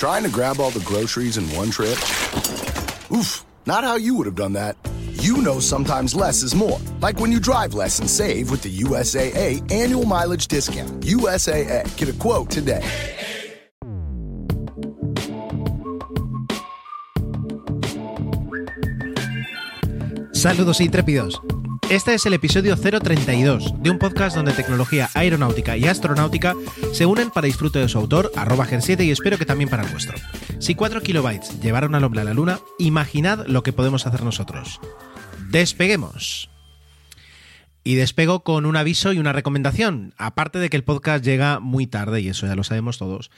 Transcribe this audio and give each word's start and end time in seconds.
Trying 0.00 0.22
to 0.22 0.30
grab 0.30 0.60
all 0.60 0.70
the 0.70 0.80
groceries 0.80 1.36
in 1.36 1.44
one 1.54 1.70
trip? 1.70 1.92
Oof, 3.12 3.44
not 3.66 3.84
how 3.84 3.96
you 3.96 4.14
would 4.14 4.24
have 4.24 4.34
done 4.34 4.54
that. 4.54 4.78
You 5.12 5.42
know 5.42 5.60
sometimes 5.60 6.14
less 6.14 6.42
is 6.42 6.54
more. 6.54 6.78
Like 7.02 7.20
when 7.20 7.30
you 7.30 7.38
drive 7.38 7.74
less 7.74 7.98
and 7.98 8.08
save 8.08 8.50
with 8.50 8.62
the 8.62 8.74
USAA 8.78 9.70
annual 9.70 10.06
mileage 10.06 10.48
discount. 10.48 11.02
USAA, 11.02 11.84
get 11.98 12.08
a 12.08 12.14
quote 12.14 12.48
today. 12.48 12.80
Saludos 20.32 20.80
intrépidos. 20.80 21.38
Este 21.90 22.14
es 22.14 22.24
el 22.24 22.34
episodio 22.34 22.76
032 22.76 23.82
de 23.82 23.90
un 23.90 23.98
podcast 23.98 24.36
donde 24.36 24.52
tecnología 24.52 25.10
aeronáutica 25.12 25.76
y 25.76 25.88
astronáutica 25.88 26.54
se 26.92 27.04
unen 27.04 27.32
para 27.32 27.46
disfrute 27.46 27.80
de 27.80 27.88
su 27.88 27.98
autor, 27.98 28.30
arroba 28.36 28.64
gen7 28.64 29.04
y 29.04 29.10
espero 29.10 29.38
que 29.38 29.44
también 29.44 29.68
para 29.68 29.82
el 29.82 29.90
vuestro. 29.90 30.16
Si 30.60 30.76
4 30.76 31.02
kilobytes 31.02 31.60
llevaron 31.60 31.96
al 31.96 32.04
hombre 32.04 32.20
a 32.20 32.24
la 32.24 32.32
luna, 32.32 32.60
imaginad 32.78 33.44
lo 33.48 33.64
que 33.64 33.72
podemos 33.72 34.06
hacer 34.06 34.22
nosotros. 34.22 34.78
¡Despeguemos! 35.50 36.48
Y 37.82 37.94
despego 37.94 38.44
con 38.44 38.66
un 38.66 38.76
aviso 38.76 39.12
y 39.12 39.18
una 39.18 39.32
recomendación. 39.32 40.12
Aparte 40.18 40.58
de 40.58 40.68
que 40.68 40.76
el 40.76 40.84
podcast 40.84 41.24
llega 41.24 41.60
muy 41.60 41.86
tarde, 41.86 42.20
y 42.20 42.28
eso 42.28 42.46
ya 42.46 42.54
lo 42.54 42.62
sabemos 42.62 42.98
todos, 42.98 43.30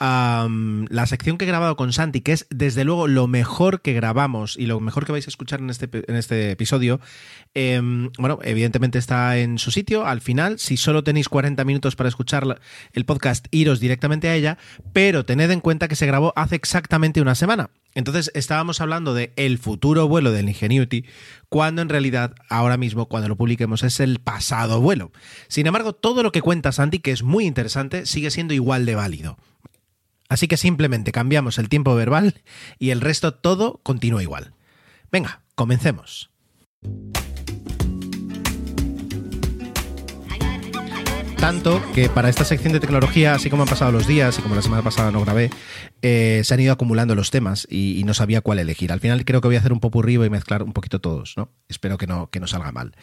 la 0.00 1.06
sección 1.06 1.36
que 1.36 1.44
he 1.44 1.48
grabado 1.48 1.76
con 1.76 1.92
Santi, 1.92 2.20
que 2.20 2.32
es 2.32 2.46
desde 2.50 2.84
luego 2.84 3.08
lo 3.08 3.26
mejor 3.26 3.80
que 3.82 3.92
grabamos 3.94 4.56
y 4.56 4.66
lo 4.66 4.78
mejor 4.80 5.04
que 5.04 5.12
vais 5.12 5.26
a 5.26 5.30
escuchar 5.30 5.60
en 5.60 5.70
este, 5.70 5.88
en 5.92 6.16
este 6.16 6.52
episodio, 6.52 7.00
em, 7.54 8.10
bueno, 8.18 8.38
evidentemente 8.42 8.98
está 8.98 9.36
en 9.38 9.58
su 9.58 9.70
sitio. 9.70 10.06
Al 10.06 10.20
final, 10.20 10.58
si 10.58 10.76
solo 10.76 11.02
tenéis 11.02 11.28
40 11.28 11.64
minutos 11.64 11.96
para 11.96 12.08
escuchar 12.08 12.60
el 12.92 13.04
podcast, 13.04 13.46
iros 13.50 13.80
directamente 13.80 14.28
a 14.28 14.34
ella, 14.34 14.58
pero 14.92 15.24
tened 15.24 15.50
en 15.50 15.60
cuenta 15.60 15.88
que 15.88 15.96
se 15.96 16.06
grabó 16.06 16.32
hace 16.36 16.54
exactamente 16.54 17.20
una 17.20 17.34
semana. 17.34 17.70
Entonces 17.98 18.30
estábamos 18.34 18.80
hablando 18.80 19.12
de 19.12 19.32
el 19.34 19.58
futuro 19.58 20.06
vuelo 20.06 20.30
del 20.30 20.48
Ingenuity, 20.48 21.04
cuando 21.48 21.82
en 21.82 21.88
realidad 21.88 22.32
ahora 22.48 22.76
mismo, 22.76 23.06
cuando 23.06 23.28
lo 23.28 23.34
publiquemos, 23.34 23.82
es 23.82 23.98
el 23.98 24.20
pasado 24.20 24.80
vuelo. 24.80 25.10
Sin 25.48 25.66
embargo, 25.66 25.92
todo 25.92 26.22
lo 26.22 26.30
que 26.30 26.40
cuenta 26.40 26.70
Santi, 26.70 27.00
que 27.00 27.10
es 27.10 27.24
muy 27.24 27.44
interesante, 27.44 28.06
sigue 28.06 28.30
siendo 28.30 28.54
igual 28.54 28.86
de 28.86 28.94
válido. 28.94 29.36
Así 30.28 30.46
que 30.46 30.56
simplemente 30.56 31.10
cambiamos 31.10 31.58
el 31.58 31.68
tiempo 31.68 31.92
verbal 31.96 32.40
y 32.78 32.90
el 32.90 33.00
resto 33.00 33.34
todo 33.34 33.80
continúa 33.82 34.22
igual. 34.22 34.52
Venga, 35.10 35.42
comencemos. 35.56 36.30
Tanto 41.40 41.80
que 41.94 42.08
para 42.08 42.28
esta 42.28 42.44
sección 42.44 42.72
de 42.72 42.80
tecnología, 42.80 43.34
así 43.34 43.48
como 43.48 43.62
han 43.62 43.68
pasado 43.68 43.92
los 43.92 44.06
días 44.06 44.38
y 44.38 44.42
como 44.42 44.56
la 44.56 44.62
semana 44.62 44.82
pasada 44.82 45.12
no 45.12 45.20
grabé, 45.20 45.50
eh, 46.02 46.42
se 46.44 46.52
han 46.52 46.60
ido 46.60 46.72
acumulando 46.72 47.14
los 47.14 47.30
temas 47.30 47.66
y, 47.70 48.02
no 48.04 48.12
sabía 48.12 48.40
cuál 48.40 48.58
elegir. 48.58 48.90
Al 48.90 49.00
final 49.00 49.24
creo 49.24 49.40
que 49.40 49.48
voy 49.48 49.56
a 49.56 49.60
hacer 49.60 49.72
un 49.72 49.80
popurrí 49.80 50.14
y 50.14 50.30
mezclar 50.30 50.62
un 50.62 50.72
poquito 50.72 51.00
todos, 51.00 51.34
¿no? 51.36 51.50
Espero 51.68 51.96
que 51.96 52.06
no, 52.06 52.28
que 52.30 52.40
no 52.40 52.46
salga 52.46 52.72
mal. 52.72 52.96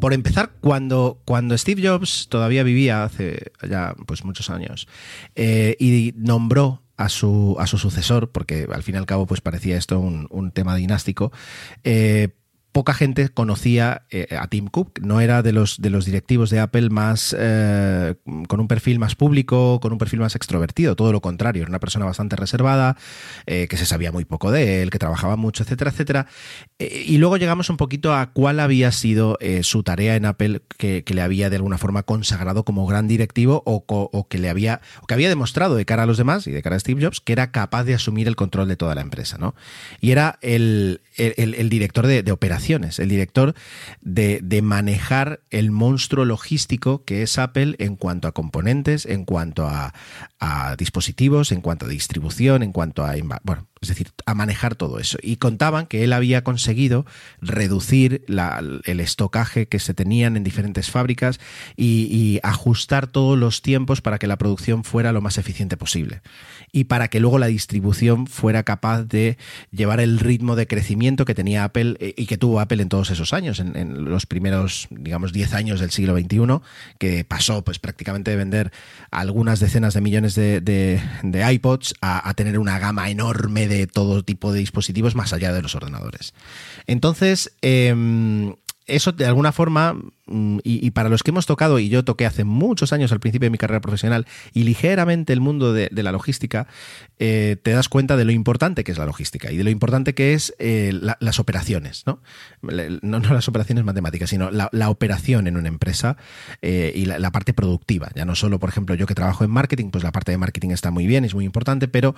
por 0.00 0.12
empezar, 0.12 0.50
cuando, 0.60 1.22
cuando 1.24 1.56
Steve 1.56 1.86
Jobs 1.86 2.26
todavía 2.28 2.64
vivía 2.64 3.04
hace 3.04 3.52
ya 3.68 3.94
pues 4.06 4.24
muchos 4.24 4.50
años 4.50 4.88
eh, 5.36 5.76
y 5.78 6.12
nombró 6.16 6.82
a 6.96 7.08
su, 7.08 7.56
a 7.58 7.66
su 7.66 7.78
sucesor, 7.78 8.30
porque 8.30 8.66
al 8.70 8.82
fin 8.82 8.96
y 8.96 8.98
al 8.98 9.06
cabo 9.06 9.26
pues 9.26 9.40
parecía 9.40 9.78
esto 9.78 9.98
un, 9.98 10.26
un 10.30 10.50
tema 10.50 10.74
dinástico, 10.74 11.32
eh, 11.82 12.28
poca 12.72 12.94
gente 12.94 13.28
conocía 13.28 14.02
eh, 14.10 14.36
a 14.38 14.46
Tim 14.46 14.68
Cook. 14.68 15.00
No 15.00 15.20
era 15.20 15.42
de 15.42 15.52
los, 15.52 15.80
de 15.80 15.90
los 15.90 16.04
directivos 16.04 16.50
de 16.50 16.60
Apple 16.60 16.90
más 16.90 17.34
eh, 17.38 18.14
con 18.48 18.60
un 18.60 18.68
perfil 18.68 18.98
más 18.98 19.16
público, 19.16 19.80
con 19.80 19.92
un 19.92 19.98
perfil 19.98 20.20
más 20.20 20.36
extrovertido. 20.36 20.96
Todo 20.96 21.12
lo 21.12 21.20
contrario, 21.20 21.62
era 21.62 21.70
una 21.70 21.80
persona 21.80 22.04
bastante 22.04 22.36
reservada, 22.36 22.96
eh, 23.46 23.66
que 23.68 23.76
se 23.76 23.86
sabía 23.86 24.12
muy 24.12 24.24
poco 24.24 24.52
de 24.52 24.82
él, 24.82 24.90
que 24.90 24.98
trabajaba 24.98 25.36
mucho, 25.36 25.62
etcétera, 25.62 25.90
etcétera. 25.90 26.26
y 26.78 27.18
luego 27.18 27.36
llegamos 27.36 27.70
un 27.70 27.76
poquito 27.76 28.14
a 28.14 28.32
cuál 28.32 28.60
había 28.60 28.92
sido 28.92 29.38
su 29.62 29.82
tarea 29.82 30.16
en 30.16 30.24
Apple 30.24 30.62
que, 30.76 31.04
le 31.10 31.22
había 31.22 31.50
de 31.50 31.56
alguna 31.56 31.76
forma 31.76 32.04
consagrado 32.04 32.64
como 32.64 32.86
gran 32.86 33.08
directivo 33.08 33.62
o, 33.66 34.28
que 34.28 34.38
le 34.38 34.48
había, 34.48 34.80
o 35.02 35.06
que 35.06 35.14
había 35.14 35.28
demostrado 35.28 35.74
de 35.74 35.84
cara 35.84 36.04
a 36.04 36.06
los 36.06 36.18
demás 36.18 36.46
y 36.46 36.52
de 36.52 36.62
cara 36.62 36.76
a 36.76 36.80
Steve 36.80 37.04
Jobs 37.04 37.20
que 37.20 37.32
era 37.32 37.50
capaz 37.50 37.82
de 37.84 37.94
asumir 37.94 38.28
el 38.28 38.36
control 38.36 38.68
de 38.68 38.76
toda 38.76 38.94
la 38.94 39.00
empresa. 39.00 39.38
¿no? 39.38 39.54
Y 40.00 40.12
era 40.12 40.38
el, 40.40 41.00
el, 41.16 41.68
director 41.68 42.06
de, 42.06 42.22
de 42.22 42.32
operaciones 42.32 42.59
el 42.68 43.08
director 43.08 43.54
de, 44.00 44.60
manejar 44.62 45.40
el 45.50 45.70
monstruo 45.70 46.24
logístico 46.24 47.04
que 47.04 47.22
es 47.22 47.38
Apple 47.38 47.76
en 47.78 47.96
cuanto 47.96 48.28
a 48.28 48.32
componentes, 48.32 49.06
en 49.06 49.24
cuanto 49.24 49.66
a, 49.66 49.94
a 50.38 50.76
dispositivos, 50.76 51.52
en 51.52 51.62
cuanto 51.62 51.86
a 51.86 51.88
distribución, 51.88 52.62
en 52.62 52.72
cuanto 52.72 53.04
a... 53.04 53.14
Bueno, 53.42 53.69
es 53.80 53.88
decir, 53.88 54.10
a 54.26 54.34
manejar 54.34 54.74
todo 54.74 54.98
eso. 54.98 55.16
Y 55.22 55.36
contaban 55.36 55.86
que 55.86 56.04
él 56.04 56.12
había 56.12 56.44
conseguido 56.44 57.06
reducir 57.40 58.24
el 58.28 59.00
estocaje 59.00 59.68
que 59.68 59.78
se 59.78 59.94
tenían 59.94 60.36
en 60.36 60.44
diferentes 60.44 60.90
fábricas 60.90 61.40
y, 61.76 62.40
ajustar 62.42 63.06
todos 63.06 63.38
los 63.38 63.62
tiempos 63.62 64.00
para 64.00 64.18
que 64.18 64.26
la 64.26 64.36
producción 64.36 64.84
fuera 64.84 65.12
lo 65.12 65.20
más 65.20 65.38
eficiente 65.38 65.76
posible. 65.76 66.22
Y 66.72 66.84
para 66.84 67.08
que 67.08 67.20
luego 67.20 67.38
la 67.38 67.46
distribución 67.46 68.26
fuera 68.26 68.62
capaz 68.62 69.02
de 69.04 69.36
llevar 69.70 70.00
el 70.00 70.18
ritmo 70.18 70.56
de 70.56 70.66
crecimiento 70.66 71.24
que 71.24 71.34
tenía 71.34 71.64
Apple 71.64 71.96
eh, 72.00 72.14
y 72.16 72.26
que 72.26 72.38
tuvo 72.38 72.60
Apple 72.60 72.82
en 72.82 72.88
todos 72.88 73.10
esos 73.10 73.32
años, 73.32 73.60
en, 73.60 74.04
los 74.04 74.26
primeros, 74.26 74.88
digamos, 74.90 75.32
10 75.32 75.54
años 75.54 75.80
del 75.80 75.90
siglo 75.90 76.16
XXI, 76.16 76.60
que 76.98 77.24
pasó 77.24 77.62
pues 77.64 77.78
prácticamente 77.78 78.30
de 78.30 78.36
vender 78.36 78.72
algunas 79.10 79.60
decenas 79.60 79.94
de 79.94 80.00
millones 80.00 80.34
de, 80.34 81.00
iPods 81.52 81.94
a, 82.00 82.28
a 82.28 82.34
tener 82.34 82.58
una 82.58 82.78
gama 82.78 83.10
enorme 83.10 83.69
de 83.70 83.86
todo 83.86 84.22
tipo 84.22 84.52
de 84.52 84.60
dispositivos 84.60 85.14
más 85.14 85.32
allá 85.32 85.52
de 85.52 85.62
los 85.62 85.74
ordenadores. 85.74 86.34
Entonces, 86.86 87.52
em, 87.62 88.54
eso 88.90 89.12
de 89.12 89.26
alguna 89.26 89.52
forma, 89.52 89.96
mm, 90.26 90.58
y, 90.64 90.90
para 90.90 91.08
los 91.08 91.22
que 91.22 91.30
hemos 91.30 91.46
tocado, 91.46 91.78
y 91.78 91.88
yo 91.88 92.04
toqué 92.04 92.26
hace 92.26 92.44
muchos 92.44 92.92
años 92.92 93.12
al 93.12 93.20
principio 93.20 93.46
de 93.46 93.50
mi 93.50 93.58
carrera 93.58 93.80
profesional, 93.80 94.26
y 94.52 94.64
ligeramente 94.64 95.32
el 95.32 95.40
mundo 95.40 95.72
de, 95.72 95.90
la 95.92 96.12
logística, 96.12 96.66
eh, 97.18 97.56
te 97.62 97.72
das 97.72 97.88
cuenta 97.88 98.16
de 98.16 98.24
lo 98.24 98.32
importante 98.32 98.84
que 98.84 98.92
es 98.92 98.98
la 98.98 99.06
logística 99.06 99.52
y 99.52 99.56
de 99.56 99.64
lo 99.64 99.70
importante 99.70 100.14
que 100.14 100.34
es 100.34 100.54
eh, 100.58 100.98
las 101.20 101.38
operaciones, 101.38 102.04
¿no? 102.06 102.22
¿no? 102.62 103.18
las 103.20 103.48
operaciones 103.48 103.84
matemáticas, 103.84 104.30
sino 104.30 104.50
la, 104.50 104.90
operación 104.90 105.46
en 105.46 105.56
una 105.56 105.68
empresa 105.68 106.16
eh, 106.62 106.92
y 106.94 107.04
la, 107.04 107.30
parte 107.30 107.52
productiva. 107.52 108.10
Ya 108.14 108.24
no 108.24 108.34
solo, 108.34 108.58
por 108.58 108.70
ejemplo, 108.70 108.94
yo 108.94 109.06
que 109.06 109.14
trabajo 109.14 109.44
en 109.44 109.50
marketing, 109.50 109.90
pues 109.90 110.02
la 110.02 110.10
parte 110.10 110.32
de 110.32 110.38
marketing 110.38 110.70
está 110.70 110.90
muy 110.90 111.06
bien, 111.06 111.24
es 111.24 111.34
muy 111.34 111.44
importante, 111.44 111.86
pero 111.86 112.14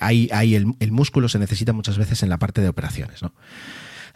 ahí, 0.00 0.28
el, 0.54 0.74
el 0.78 0.92
músculo 0.92 1.28
se 1.28 1.38
necesita 1.38 1.72
muchas 1.72 1.98
veces 1.98 2.22
en 2.22 2.28
la 2.28 2.38
parte 2.38 2.60
de 2.60 2.68
operaciones, 2.68 3.22
¿no? 3.22 3.32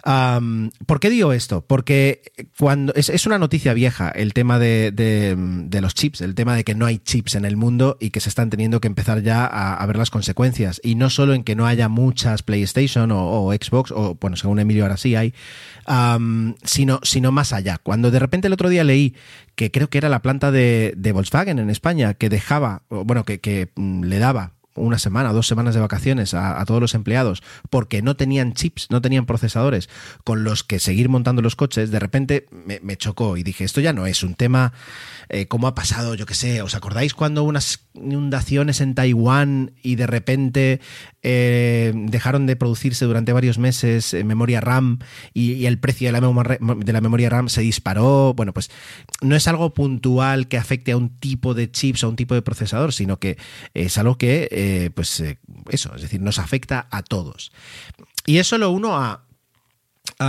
¿Por 0.04 1.00
qué 1.00 1.08
digo 1.08 1.32
esto? 1.32 1.64
Porque 1.66 2.20
cuando 2.58 2.92
es, 2.94 3.26
una 3.26 3.38
noticia 3.38 3.72
vieja 3.72 4.10
el 4.10 4.34
tema 4.34 4.58
de, 4.58 5.78
los 5.80 5.94
chips, 5.94 6.20
el 6.20 6.34
tema 6.34 6.54
de 6.54 6.64
que 6.64 6.74
no 6.74 6.84
hay 6.84 6.98
chips 6.98 7.36
en 7.36 7.46
el 7.46 7.56
mundo 7.56 7.96
y 8.00 8.10
que 8.10 8.20
se 8.20 8.28
están 8.28 8.50
teniendo 8.50 8.80
que 8.80 8.88
empezar 8.88 9.22
ya 9.22 9.46
a, 9.46 9.86
ver 9.86 9.96
las 9.96 10.10
consecuencias. 10.10 10.80
Y 10.84 10.96
no 10.96 11.08
solo 11.08 11.32
en 11.32 11.42
que 11.42 11.56
no 11.56 11.66
haya 11.66 11.88
muchas 11.88 12.42
PlayStation 12.42 13.10
o, 13.12 13.50
Xbox, 13.52 13.92
o 13.92 14.16
bueno, 14.20 14.36
según 14.36 14.58
Emilio 14.58 14.82
ahora 14.82 14.98
sí 14.98 15.16
hay, 15.16 15.32
sino, 16.64 17.00
sino 17.02 17.32
más 17.32 17.54
allá. 17.54 17.78
Cuando 17.82 18.10
de 18.10 18.18
repente 18.18 18.48
el 18.48 18.52
otro 18.52 18.68
día 18.68 18.84
leí 18.84 19.14
que 19.54 19.70
creo 19.70 19.88
que 19.88 19.98
era 19.98 20.08
la 20.08 20.20
planta 20.20 20.50
de, 20.50 21.12
Volkswagen 21.14 21.58
en 21.58 21.70
España 21.70 22.14
que 22.14 22.28
dejaba, 22.28 22.82
bueno, 22.88 23.24
que, 23.24 23.70
mm, 23.74 24.04
le 24.04 24.18
daba 24.18 24.53
una 24.74 24.98
semana, 24.98 25.32
dos 25.32 25.46
semanas 25.46 25.74
de 25.74 25.80
vacaciones 25.80 26.34
a, 26.34 26.64
todos 26.64 26.80
los 26.80 26.94
empleados 26.94 27.42
porque 27.70 28.02
no 28.02 28.16
tenían 28.16 28.54
chips, 28.54 28.88
no 28.90 29.00
tenían 29.00 29.26
procesadores 29.26 29.88
con 30.24 30.44
los 30.44 30.64
que 30.64 30.78
seguir 30.78 31.08
montando 31.08 31.42
los 31.42 31.56
coches, 31.56 31.90
de 31.90 31.98
repente 31.98 32.46
me, 32.50 32.96
chocó 32.96 33.36
y 33.36 33.42
dije, 33.42 33.64
esto 33.64 33.80
ya 33.80 33.92
no 33.92 34.06
es 34.06 34.22
un 34.22 34.34
tema 34.34 34.72
eh, 35.28 35.46
como 35.46 35.66
ha 35.66 35.74
pasado, 35.74 36.14
yo 36.14 36.26
qué 36.26 36.34
sé, 36.34 36.62
¿os 36.62 36.74
acordáis 36.74 37.14
cuando 37.14 37.42
unas 37.42 37.86
inundaciones 37.94 38.80
en 38.80 38.94
Taiwán 38.94 39.72
y 39.82 39.96
de 39.96 40.06
repente 40.06 40.80
eh, 41.24 41.92
dejaron 41.94 42.46
de 42.46 42.54
producirse 42.54 43.04
durante 43.04 43.32
varios 43.32 43.58
meses 43.58 44.14
en 44.14 44.26
memoria 44.26 44.60
RAM 44.60 44.98
y, 45.32 45.64
el 45.66 45.78
precio 45.78 46.06
de 46.06 46.12
la, 46.12 46.20
de 46.20 46.92
la 46.92 47.00
memoria 47.00 47.30
RAM 47.30 47.48
se 47.48 47.62
disparó? 47.62 48.34
Bueno, 48.34 48.52
pues 48.52 48.70
no 49.22 49.34
es 49.34 49.48
algo 49.48 49.74
puntual 49.74 50.46
que 50.46 50.58
afecte 50.58 50.92
a 50.92 50.96
un 50.96 51.18
tipo 51.18 51.54
de 51.54 51.70
chips 51.70 52.04
o 52.04 52.06
a 52.06 52.10
un 52.10 52.16
tipo 52.16 52.34
de 52.34 52.42
procesador, 52.42 52.92
sino 52.92 53.18
que 53.18 53.38
es 53.72 53.98
algo 53.98 54.18
que... 54.18 54.48
Eh, 54.50 54.90
pues 54.94 55.18
eh, 55.20 55.38
eso, 55.70 55.94
es 55.96 56.02
decir, 56.02 56.20
nos 56.20 56.38
afecta 56.38 56.86
a 56.90 57.02
todos. 57.02 57.52
Y 58.26 58.38
eso 58.38 58.58
lo 58.58 58.70
uno 58.70 58.96
a, 58.96 59.24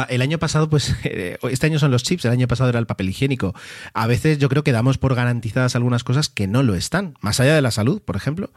el 0.10 0.22
año 0.22 0.40
pasado, 0.40 0.70
pues 0.70 0.96
eh, 1.04 1.38
este 1.50 1.68
año 1.68 1.80
son 1.80 1.92
los 1.92 2.04
chips, 2.04 2.26
el 2.26 2.32
año 2.32 2.48
pasado 2.48 2.70
era 2.70 2.80
el 2.80 2.88
papel 2.88 3.10
higiénico. 3.10 3.54
A 3.94 4.08
veces 4.08 4.38
yo 4.38 4.50
creo 4.50 4.64
que 4.64 4.72
damos 4.72 4.98
por 4.98 5.16
garantizadas 5.16 5.76
algunas 5.76 6.04
cosas 6.04 6.30
que 6.30 6.48
no 6.48 6.64
lo 6.64 6.76
están, 6.76 7.16
más 7.22 7.40
allá 7.40 7.56
de 7.56 7.62
la 7.62 7.72
salud, 7.72 8.02
por 8.02 8.16
ejemplo. 8.16 8.52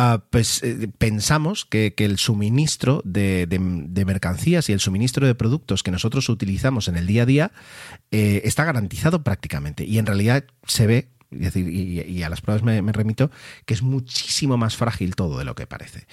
Ah, 0.00 0.22
pues 0.30 0.62
pensamos 0.98 1.64
que, 1.64 1.92
el 1.96 2.18
suministro 2.18 3.02
de, 3.04 3.48
mercancías 4.06 4.68
y 4.68 4.72
el 4.72 4.78
suministro 4.78 5.26
de 5.26 5.34
productos 5.34 5.82
que 5.82 5.90
nosotros 5.90 6.28
utilizamos 6.28 6.86
en 6.86 6.96
el 6.96 7.08
día 7.08 7.24
a 7.24 7.26
día 7.26 7.52
está 8.12 8.62
garantizado 8.62 9.24
prácticamente. 9.24 9.82
Y 9.82 9.98
en 9.98 10.06
realidad 10.06 10.44
se 10.68 10.86
ve 10.86 11.08
y, 11.32 12.22
a 12.22 12.28
las 12.28 12.40
pruebas 12.40 12.62
me, 12.62 12.92
remito, 12.92 13.32
que 13.66 13.74
es 13.74 13.82
muchísimo 13.82 14.56
más 14.56 14.76
frágil 14.76 15.16
todo 15.16 15.36
de 15.36 15.44
lo 15.44 15.56
que 15.56 15.66
parece. 15.66 16.06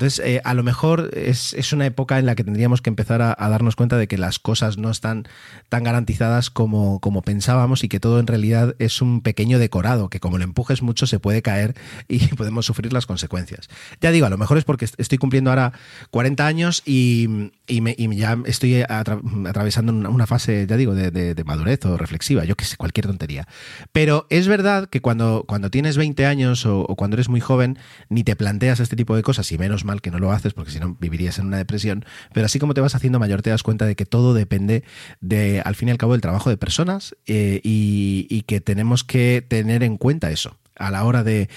Entonces, 0.00 0.24
eh, 0.24 0.40
a 0.44 0.54
lo 0.54 0.62
mejor 0.62 1.10
es, 1.12 1.72
una 1.74 1.84
época 1.84 2.18
en 2.18 2.24
la 2.24 2.34
que 2.34 2.42
tendríamos 2.42 2.80
que 2.80 2.88
empezar 2.88 3.20
a, 3.20 3.36
darnos 3.50 3.76
cuenta 3.76 3.98
de 3.98 4.08
que 4.08 4.16
las 4.16 4.38
cosas 4.38 4.78
no 4.78 4.88
están 4.90 5.28
tan 5.68 5.84
garantizadas 5.84 6.48
como, 6.48 7.00
pensábamos 7.22 7.84
y 7.84 7.88
que 7.90 8.00
todo 8.00 8.18
en 8.18 8.26
realidad 8.26 8.74
es 8.78 9.02
un 9.02 9.20
pequeño 9.20 9.58
decorado, 9.58 10.08
que 10.08 10.18
como 10.18 10.38
lo 10.38 10.44
empujes 10.44 10.80
mucho 10.80 11.06
se 11.06 11.20
puede 11.20 11.42
caer 11.42 11.74
y 12.08 12.18
podemos 12.36 12.64
sufrir 12.64 12.94
las 12.94 13.04
consecuencias. 13.04 13.68
Ya 14.00 14.10
digo, 14.10 14.24
a 14.24 14.30
lo 14.30 14.38
mejor 14.38 14.56
es 14.56 14.64
porque 14.64 14.86
estoy 14.86 15.18
cumpliendo 15.18 15.50
ahora 15.50 15.74
40 16.12 16.46
años 16.46 16.82
y, 16.86 17.50
ya 17.68 18.38
estoy 18.46 18.82
atravesando 18.88 19.92
una, 19.92 20.26
fase, 20.26 20.66
ya 20.66 20.78
digo, 20.78 20.94
de, 20.94 21.44
madurez 21.44 21.84
o 21.84 21.98
reflexiva, 21.98 22.46
yo 22.46 22.56
que 22.56 22.64
sé, 22.64 22.78
cualquier 22.78 23.06
tontería. 23.06 23.46
Pero 23.92 24.26
es 24.30 24.48
verdad 24.48 24.88
que 24.88 25.02
cuando, 25.02 25.44
tienes 25.70 25.98
20 25.98 26.24
años 26.24 26.64
o, 26.64 26.86
cuando 26.96 27.16
eres 27.16 27.28
muy 27.28 27.40
joven, 27.40 27.78
ni 28.08 28.24
te 28.24 28.34
planteas 28.34 28.80
este 28.80 28.96
tipo 28.96 29.14
de 29.14 29.22
cosas, 29.22 29.52
y 29.52 29.58
menos 29.58 29.84
mal 29.90 30.00
que 30.00 30.10
no 30.10 30.18
lo 30.18 30.32
haces, 30.32 30.54
porque 30.54 30.70
si 30.70 30.80
no 30.80 30.96
vivirías 30.98 31.38
en 31.38 31.46
una 31.46 31.58
depresión. 31.58 32.04
Pero 32.32 32.46
así 32.46 32.58
como 32.58 32.74
te 32.74 32.80
vas 32.80 32.94
haciendo 32.94 33.18
mayor, 33.18 33.42
te 33.42 33.50
das 33.50 33.62
cuenta 33.62 33.86
de 33.86 33.96
que 33.96 34.06
todo 34.06 34.34
depende 34.34 34.84
de, 35.20 35.60
al 35.64 35.74
fin 35.74 35.88
y 35.88 35.90
al 35.92 35.98
cabo, 35.98 36.12
del 36.12 36.20
trabajo 36.20 36.50
de 36.50 36.56
personas 36.56 37.16
eh, 37.26 37.60
y 37.62 38.42
que 38.46 38.60
tenemos 38.60 39.04
que 39.04 39.44
tener 39.46 39.82
en 39.82 39.96
cuenta 39.96 40.30
eso 40.30 40.56
a 40.80 40.90
la 40.90 41.04
hora 41.04 41.22
de, 41.22 41.48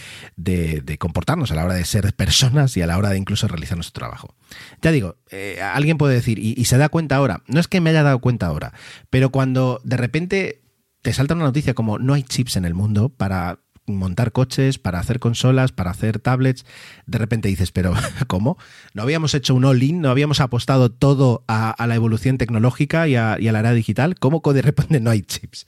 comportarnos, 1.00 1.52
a 1.52 1.56
la 1.56 1.66
hora 1.66 1.74
de 1.74 1.86
ser 1.86 2.14
personas 2.14 2.76
y 2.78 2.82
a 2.82 2.88
la 2.88 2.98
hora 2.98 3.10
de 3.10 3.18
incluso 3.18 3.48
realizar 3.48 3.78
nuestro 3.78 4.00
trabajo. 4.00 4.36
Ya 4.82 4.92
digo, 4.92 5.16
eh, 5.32 5.60
alguien 5.62 5.98
puede 5.98 6.14
decir, 6.14 6.38
y, 6.40 6.64
se 6.66 6.78
da 6.78 6.90
cuenta 6.90 7.16
ahora, 7.16 7.42
no 7.48 7.60
es 7.60 7.68
que 7.68 7.82
me 7.82 7.90
haya 7.90 8.04
dado 8.04 8.20
cuenta 8.20 8.48
ahora, 8.48 8.74
pero 9.10 9.32
cuando 9.32 9.82
de 9.84 9.98
repente 9.98 10.62
te 11.02 11.14
salta 11.14 11.34
una 11.34 11.46
noticia 11.46 11.74
como 11.74 12.00
no 12.00 12.14
hay 12.14 12.24
chips 12.24 12.58
en 12.58 12.66
el 12.66 12.74
mundo 12.74 13.10
para 13.10 13.60
montar 13.86 14.32
coches, 14.32 14.80
para 14.80 15.00
hacer 15.00 15.20
consolas, 15.20 15.72
para 15.72 15.92
hacer 15.92 16.20
tablets, 16.20 16.66
de 17.06 17.18
repente 17.18 17.48
dices, 17.48 17.72
pero 17.72 17.94
¿cómo? 18.28 18.58
¿No 18.94 19.04
habíamos 19.04 19.34
hecho 19.34 19.56
un 19.56 19.66
all-in? 19.66 20.02
¿No 20.02 20.10
habíamos 20.10 20.40
apostado 20.40 20.92
todo 20.92 21.44
a, 21.48 21.76
la 21.86 21.96
evolución 21.96 22.38
tecnológica 22.38 23.08
y 23.08 23.16
a, 23.16 23.38
la 23.38 23.60
era 23.60 23.74
digital? 23.74 24.16
¿Cómo 24.20 24.42
de 24.42 24.62
repente 24.62 25.00
no 25.00 25.10
hay 25.10 25.22
chips? 25.22 25.66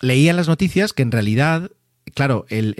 leía 0.00 0.30
en 0.30 0.36
las 0.36 0.48
noticias 0.48 0.92
que 0.92 1.02
en 1.02 1.12
realidad 1.12 1.70
claro, 2.12 2.44
el, 2.48 2.74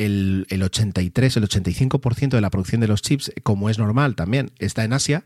el, 0.48 0.62
83, 0.62 1.36
el 1.36 1.48
85% 1.48 2.28
de 2.30 2.40
la 2.40 2.50
producción 2.50 2.80
de 2.80 2.88
los 2.88 3.02
chips, 3.02 3.32
como 3.42 3.70
es 3.70 3.78
normal 3.78 4.14
también, 4.14 4.50
está 4.58 4.84
en 4.84 4.92
Asia, 4.92 5.24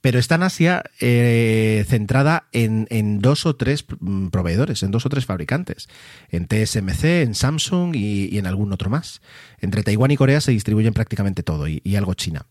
pero 0.00 0.18
está 0.18 0.34
en 0.34 0.42
Asia 0.42 0.84
eh, 1.00 1.84
centrada 1.88 2.44
en, 2.52 3.20
dos 3.20 3.46
o 3.46 3.56
tres 3.56 3.84
mm, 4.00 4.28
proveedores, 4.28 4.82
en 4.82 4.90
dos 4.90 5.06
o 5.06 5.08
tres 5.08 5.26
fabricantes, 5.26 5.88
en 6.30 6.46
TSMC, 6.46 7.04
en 7.04 7.34
Samsung 7.34 7.94
y, 7.94 8.38
en 8.38 8.46
algún 8.46 8.72
otro 8.72 8.90
más. 8.90 9.20
Entre 9.60 9.82
Taiwán 9.82 10.10
y 10.10 10.16
Corea 10.16 10.40
se 10.40 10.52
distribuyen 10.52 10.94
prácticamente 10.94 11.42
todo 11.42 11.66
y 11.68 11.96
algo 11.96 12.14
China. 12.14 12.46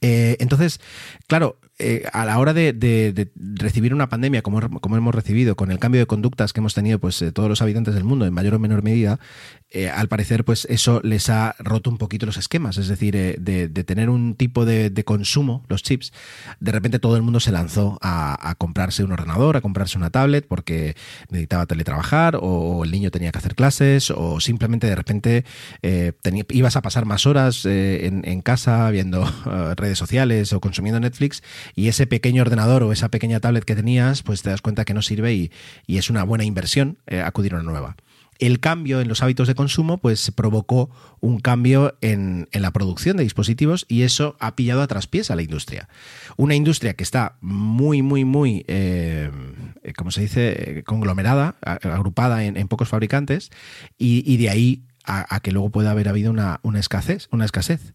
Eh, 0.00 0.36
entonces, 0.40 0.80
claro, 1.26 1.58
eh, 1.78 2.04
a 2.12 2.24
la 2.24 2.38
hora 2.38 2.54
de, 2.54 3.30
recibir 3.36 3.94
una 3.94 4.08
pandemia 4.08 4.42
como, 4.42 4.60
hemos 4.60 5.14
recibido, 5.14 5.54
con 5.56 5.70
el 5.70 5.78
cambio 5.78 6.00
de 6.00 6.06
conductas 6.06 6.52
que 6.52 6.60
hemos 6.60 6.74
tenido 6.74 6.98
pues, 6.98 7.22
eh, 7.22 7.30
todos 7.30 7.48
los 7.48 7.62
habitantes 7.62 7.94
del 7.94 8.04
mundo 8.04 8.26
en 8.26 8.34
mayor 8.34 8.54
o 8.54 8.58
menor 8.58 8.82
medida, 8.82 9.20
al 9.94 10.08
parecer 10.08 10.46
pues 10.46 10.66
eso 10.70 11.02
les 11.04 11.28
ha 11.28 11.54
roto 11.58 11.90
un 11.90 11.98
poquito 11.98 12.26
los 12.26 12.38
esquemas. 12.38 12.78
Es 12.78 12.88
decir, 12.88 13.14
de, 13.14 13.84
tener 13.84 14.10
un 14.10 14.34
tipo 14.34 14.64
de, 14.64 15.04
consumo, 15.04 15.64
los 15.68 15.82
chips, 15.82 16.12
de 16.58 16.72
repente 16.72 16.98
todo 16.98 17.16
el 17.16 17.22
mundo 17.22 17.38
se 17.38 17.52
lanzó 17.52 17.98
a, 18.02 18.54
comprarse 18.58 19.04
un 19.04 19.12
ordenador, 19.12 19.56
a 19.56 19.60
comprarse 19.60 19.98
una 19.98 20.10
tablet 20.10 20.46
porque 20.48 20.96
necesitaba 21.30 21.66
teletrabajar 21.66 22.38
o, 22.40 22.82
el 22.82 22.90
niño 22.90 23.10
tenía 23.10 23.30
que 23.30 23.38
hacer 23.38 23.54
clases 23.54 24.10
o 24.10 24.40
simplemente 24.40 24.86
de 24.86 24.96
repente 24.96 25.44
ibas 26.50 26.76
a 26.76 26.82
pasar 26.82 27.04
más 27.04 27.26
horas 27.26 27.64
en, 27.66 28.22
en, 28.24 28.40
casa 28.40 28.90
viendo 28.90 29.24
redes 29.78 29.98
sociales 29.98 30.52
o 30.52 30.60
consumiendo 30.60 31.00
Netflix 31.00 31.42
y 31.74 31.88
ese 31.88 32.06
pequeño 32.06 32.42
ordenador 32.42 32.82
o 32.82 32.92
esa 32.92 33.10
pequeña 33.10 33.40
tablet 33.40 33.64
que 33.64 33.74
tenías, 33.74 34.22
pues 34.22 34.42
te 34.42 34.50
das 34.50 34.62
cuenta 34.62 34.84
que 34.84 34.94
no 34.94 35.02
sirve 35.02 35.34
y, 35.34 35.50
es 35.86 36.10
una 36.10 36.22
buena 36.22 36.44
inversión 36.44 36.98
eh, 37.06 37.20
acudir 37.20 37.54
a 37.54 37.56
una 37.56 37.64
nueva. 37.64 37.96
El 38.38 38.60
cambio 38.60 39.00
en 39.00 39.08
los 39.08 39.22
hábitos 39.22 39.48
de 39.48 39.56
consumo 39.56 39.98
pues 39.98 40.30
provocó 40.30 40.90
un 41.20 41.40
cambio 41.40 41.98
en, 42.00 42.48
la 42.52 42.70
producción 42.70 43.16
de 43.16 43.24
dispositivos 43.24 43.84
y 43.88 44.02
eso 44.02 44.36
ha 44.38 44.54
pillado 44.54 44.80
a 44.80 44.86
traspiés 44.86 45.30
a 45.30 45.36
la 45.36 45.42
industria. 45.42 45.88
Una 46.36 46.54
industria 46.54 46.94
que 46.94 47.02
está 47.02 47.36
muy, 47.40 48.02
muy, 48.02 48.24
muy, 48.24 48.64
eh, 48.68 49.30
como 49.96 50.12
se 50.12 50.20
dice, 50.20 50.84
conglomerada, 50.86 51.56
agrupada 51.62 52.44
en, 52.44 52.68
pocos 52.68 52.88
fabricantes 52.88 53.50
y, 53.98 54.36
de 54.36 54.50
ahí 54.50 54.84
a, 55.04 55.40
que 55.40 55.50
luego 55.50 55.70
pueda 55.70 55.90
haber 55.90 56.08
habido 56.08 56.30
una, 56.30 56.60
escasez, 56.76 57.28
una 57.32 57.44
escasez. 57.44 57.94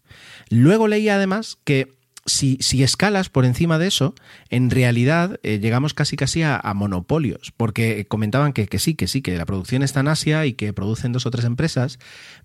Luego 0.50 0.88
leí 0.88 1.08
además 1.08 1.58
que 1.64 1.88
si, 2.26 2.82
escalas 2.82 3.28
por 3.28 3.44
encima 3.44 3.78
de 3.78 3.86
eso, 3.86 4.14
en 4.48 4.70
realidad 4.70 5.38
eh, 5.42 5.58
llegamos 5.58 5.94
casi 5.94 6.16
casi 6.16 6.42
a, 6.42 6.60
monopolios, 6.74 7.52
porque 7.56 8.06
comentaban 8.06 8.52
que, 8.52 8.78
sí, 8.78 8.94
que 8.94 9.06
sí, 9.06 9.22
que 9.22 9.36
la 9.36 9.46
producción 9.46 9.82
está 9.82 10.00
en 10.00 10.08
Asia 10.08 10.46
y 10.46 10.54
que 10.54 10.72
producen 10.72 11.12
dos 11.12 11.26
o 11.26 11.30
tres 11.30 11.44
empresas, 11.44 11.98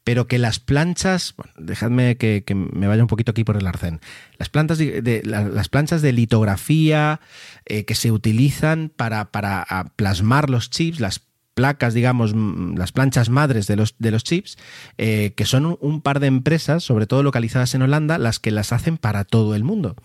pero 0.04 0.28
que 0.28 0.38
las 0.38 0.60
planchas, 0.60 1.36
dejadme 1.58 2.18
que, 2.18 2.44
me 2.56 2.88
vaya 2.88 3.02
un 3.02 3.08
poquito 3.08 3.32
aquí 3.32 3.44
por 3.44 3.58
el 3.58 3.68
arcén, 3.68 4.02
las, 4.38 4.50
plantas 4.50 4.78
de, 4.78 5.22
las 5.24 5.70
planchas 5.70 6.02
de 6.02 6.14
litografía 6.14 7.22
eh, 7.66 7.86
que 7.86 7.96
se 7.96 8.12
utilizan 8.12 8.92
para, 8.96 9.32
para 9.32 9.66
plasmar 9.96 10.50
los 10.50 10.70
chips, 10.70 11.00
las 11.00 11.22
placas, 11.54 11.94
digamos, 11.94 12.34
las 12.36 12.92
planchas 12.92 13.30
madres 13.30 13.68
de 13.68 13.76
los, 13.76 13.96
de 14.00 14.12
los 14.12 14.24
chips, 14.24 14.58
eh, 14.98 15.34
que 15.36 15.46
son 15.46 15.78
un, 15.82 16.02
par 16.02 16.20
de 16.20 16.28
empresas, 16.28 16.84
sobre 16.84 17.08
todo 17.08 17.24
localizadas 17.24 17.76
en 17.76 17.82
Holanda, 17.82 18.18
las 18.18 18.40
que 18.40 18.52
las 18.52 18.72
hacen 18.72 18.98
para 18.98 19.26
todo 19.26 19.56
el 19.56 19.64
mundo 19.64 19.96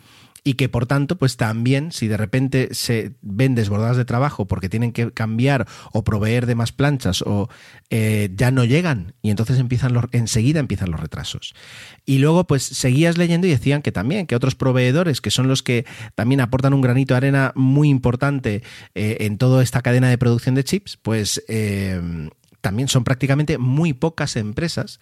y 0.44 0.54
que 0.54 0.68
por 0.68 0.84
tanto, 0.86 1.16
pues 1.16 1.38
también 1.38 1.90
si 1.90 2.06
de 2.06 2.18
repente 2.18 2.68
se 2.72 3.14
ven 3.22 3.54
desbordadas 3.54 3.96
de 3.96 4.04
trabajo 4.04 4.46
porque 4.46 4.68
tienen 4.68 4.92
que 4.92 5.10
cambiar 5.10 5.66
o 5.92 6.04
proveer 6.04 6.44
de 6.44 6.54
más 6.54 6.70
planchas 6.70 7.22
o 7.22 7.48
eh, 7.88 8.30
ya 8.34 8.50
no 8.50 8.64
llegan 8.64 9.14
y 9.22 9.30
entonces 9.30 9.58
empiezan 9.58 9.94
los, 9.94 10.04
enseguida 10.12 10.60
empiezan 10.60 10.90
los 10.90 11.00
retrasos. 11.00 11.54
Y 12.04 12.18
luego 12.18 12.46
pues 12.46 12.62
seguías 12.62 13.16
leyendo 13.16 13.46
y 13.46 13.50
decían 13.50 13.80
que 13.80 13.90
también, 13.90 14.26
que 14.26 14.36
otros 14.36 14.54
proveedores 14.54 15.22
que 15.22 15.30
son 15.30 15.48
los 15.48 15.62
que 15.62 15.86
también 16.14 16.42
aportan 16.42 16.74
un 16.74 16.82
granito 16.82 17.14
de 17.14 17.18
arena 17.18 17.52
muy 17.54 17.88
importante 17.88 18.62
eh, 18.94 19.16
en 19.20 19.38
toda 19.38 19.62
esta 19.62 19.80
cadena 19.80 20.10
de 20.10 20.18
producción 20.18 20.54
de 20.54 20.64
chips, 20.64 20.98
pues... 20.98 21.42
Eh, 21.48 22.28
también 22.60 22.88
son 22.88 23.04
prácticamente 23.04 23.58
muy 23.58 23.92
pocas 23.92 24.36
empresas 24.36 24.98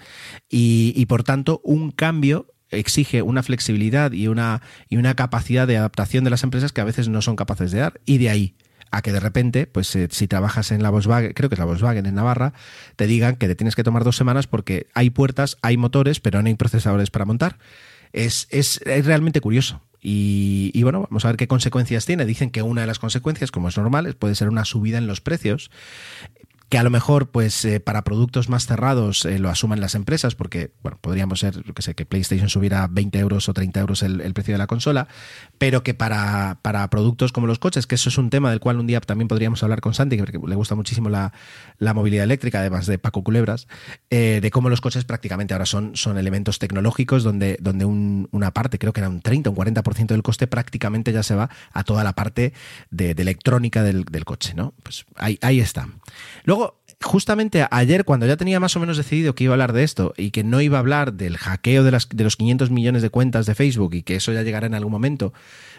y, 0.51 0.93
y, 0.97 1.07
por 1.07 1.23
tanto 1.23 1.61
un 1.63 1.93
cambio 1.93 2.52
exige 2.73 3.23
una 3.23 3.43
flexibilidad 3.43 4.13
y 4.13 4.29
una, 4.29 4.63
y 4.89 4.97
una 4.97 5.15
capacidad 5.15 5.67
de 5.67 5.77
adaptación 5.77 6.25
de 6.25 6.31
las 6.31 6.43
empresas 6.43 6.73
que 6.73 6.81
a 6.81 6.85
veces 6.85 7.09
no 7.09 7.23
son 7.23 7.37
capaces 7.37 7.71
de 7.71 7.79
dar. 7.79 8.01
Y 8.05 8.19
de 8.19 8.31
ahí 8.31 8.55
a 8.93 9.01
que 9.01 9.11
de 9.11 9.21
repente, 9.21 9.67
pues 9.67 9.97
eh, 9.97 10.09
si 10.11 10.29
trabajas 10.29 10.71
en 10.71 10.83
la 10.83 10.91
Volkswagen, 10.91 11.33
creo 11.33 11.49
que 11.49 11.55
es 11.55 11.59
la 11.59 11.65
Volkswagen 11.65 12.05
en 12.05 12.15
Navarra, 12.15 12.53
te 12.97 13.07
digan 13.07 13.37
que 13.37 13.49
te 13.49 13.55
tienes 13.55 13.75
que 13.75 13.83
tomar 13.83 14.05
dos 14.05 14.17
semanas 14.17 14.47
porque 14.47 14.87
hay 14.93 15.09
puertas, 15.09 15.57
hay 15.63 15.79
motores, 15.79 16.21
pero 16.21 16.43
no 16.43 16.49
hay 16.49 16.55
procesadores 16.55 17.11
para 17.11 17.25
montar. 17.25 17.59
Es, 18.13 18.47
es, 18.51 18.81
es 18.85 19.07
realmente 19.07 19.41
curioso. 19.41 19.81
Y, 20.03 20.73
y, 20.75 20.83
bueno, 20.83 21.03
vamos 21.09 21.25
a 21.25 21.29
ver 21.29 21.37
qué 21.37 21.47
consecuencias 21.47 22.05
tiene. 22.05 22.27
Dicen 22.27 22.51
que 22.51 22.61
una 22.61 22.83
de 22.83 22.87
las 22.89 22.99
consecuencias, 22.99 23.51
como 23.51 23.69
es 23.69 23.79
normal, 23.79 24.15
puede 24.15 24.35
ser 24.35 24.49
una 24.49 24.65
subida 24.65 24.99
en 24.99 25.07
los 25.07 25.21
precios 25.21 25.71
que 26.73 26.79
a 26.79 26.83
lo 26.83 26.89
mejor 26.89 27.29
pues 27.29 27.67
eh, 27.67 27.81
para 27.81 28.03
productos 28.03 28.49
más 28.49 28.65
cerrados 28.65 29.27
eh, 29.27 29.39
lo 29.39 29.51
asuman 29.51 29.83
las 29.83 29.95
empresas 29.95 30.35
porque 30.35 30.73
bueno 30.83 30.97
podríamos 31.03 31.41
ser 31.41 31.63
que 31.63 31.83
sé 31.83 31.95
que 31.95 32.07
PlayStation 32.07 32.49
subiera 32.49 32.89
20 32.91 33.19
euros 33.19 33.47
o 33.51 33.53
30 33.53 33.79
euros 33.79 34.03
el, 34.03 34.33
precio 34.33 34.55
de 34.55 34.59
la 34.59 34.67
consola 34.67 35.07
pero 35.59 35.83
que 35.83 35.93
para, 35.93 36.61
para, 36.63 36.89
productos 36.89 37.31
como 37.31 37.47
los 37.47 37.59
coches 37.59 37.87
que 37.87 37.97
eso 37.97 38.09
es 38.09 38.17
un 38.17 38.31
tema 38.31 38.49
del 38.49 38.59
cual 38.59 38.79
un 38.79 38.87
día 38.87 39.03
también 39.03 39.29
podríamos 39.29 39.63
hablar 39.63 39.83
con 39.83 39.93
Santi 39.93 40.17
que 40.17 40.39
le 40.47 40.55
gusta 40.55 40.75
muchísimo 40.75 41.11
la, 41.11 41.35
movilidad 41.79 42.25
eléctrica 42.25 42.61
además 42.61 42.87
de 42.87 42.97
Paco 42.97 43.23
Culebras 43.23 43.69
eh, 44.09 44.39
de 44.41 44.51
cómo 44.51 44.71
los 44.71 44.81
coches 44.81 45.05
prácticamente 45.05 45.53
ahora 45.53 45.67
son, 45.67 45.95
son 45.95 46.17
elementos 46.17 46.59
tecnológicos 46.59 47.23
donde, 47.23 47.59
donde 47.61 47.85
una 47.85 48.51
parte 48.55 48.79
creo 48.79 48.95
que 48.95 49.01
era 49.01 49.11
un 49.11 49.21
30 49.21 49.51
o 49.51 49.53
un 49.53 49.59
40% 49.59 50.07
del 50.07 50.23
coste 50.23 50.47
prácticamente 50.47 51.13
ya 51.13 51.23
se 51.23 51.35
va 51.35 51.51
a 51.75 51.85
toda 51.85 52.03
la 52.03 52.15
parte 52.15 52.55
de, 52.91 53.11
electrónica 53.11 53.83
del, 53.83 54.07
del, 54.07 54.25
coche 54.25 54.55
¿no? 54.55 54.73
pues 54.83 55.05
ahí, 55.17 55.39
ahí 55.43 55.61
está 55.61 55.87
luego 56.45 56.62
justamente 57.03 57.67
ayer, 57.71 58.05
cuando 58.05 58.27
ya 58.27 58.37
tenía 58.37 58.61
más 58.61 58.77
o 58.77 58.81
menos 58.81 58.97
decidido 58.97 59.35
que 59.35 59.45
iba 59.45 59.53
a 59.53 59.55
hablar 59.55 59.73
de 59.73 59.85
esto 59.85 60.15
y 60.17 60.31
que 60.31 60.45
no 60.45 60.61
iba 60.61 60.79
a 60.79 60.81
hablar 60.81 61.13
del 61.13 61.37
hackeo 61.37 61.85
de, 61.85 61.91
las, 61.91 62.09
de 62.09 62.25
los 62.25 62.37
500 62.37 62.71
millones 62.71 63.03
de 63.03 63.11
cuentas 63.11 63.47
de 63.47 63.55
Facebook 63.55 63.95
y 63.95 64.03
que 64.03 64.17
eso 64.17 64.33
ya 64.33 64.43
llegará 64.43 64.67
en 64.67 64.75
algún 64.75 64.93
momento, 64.93 65.33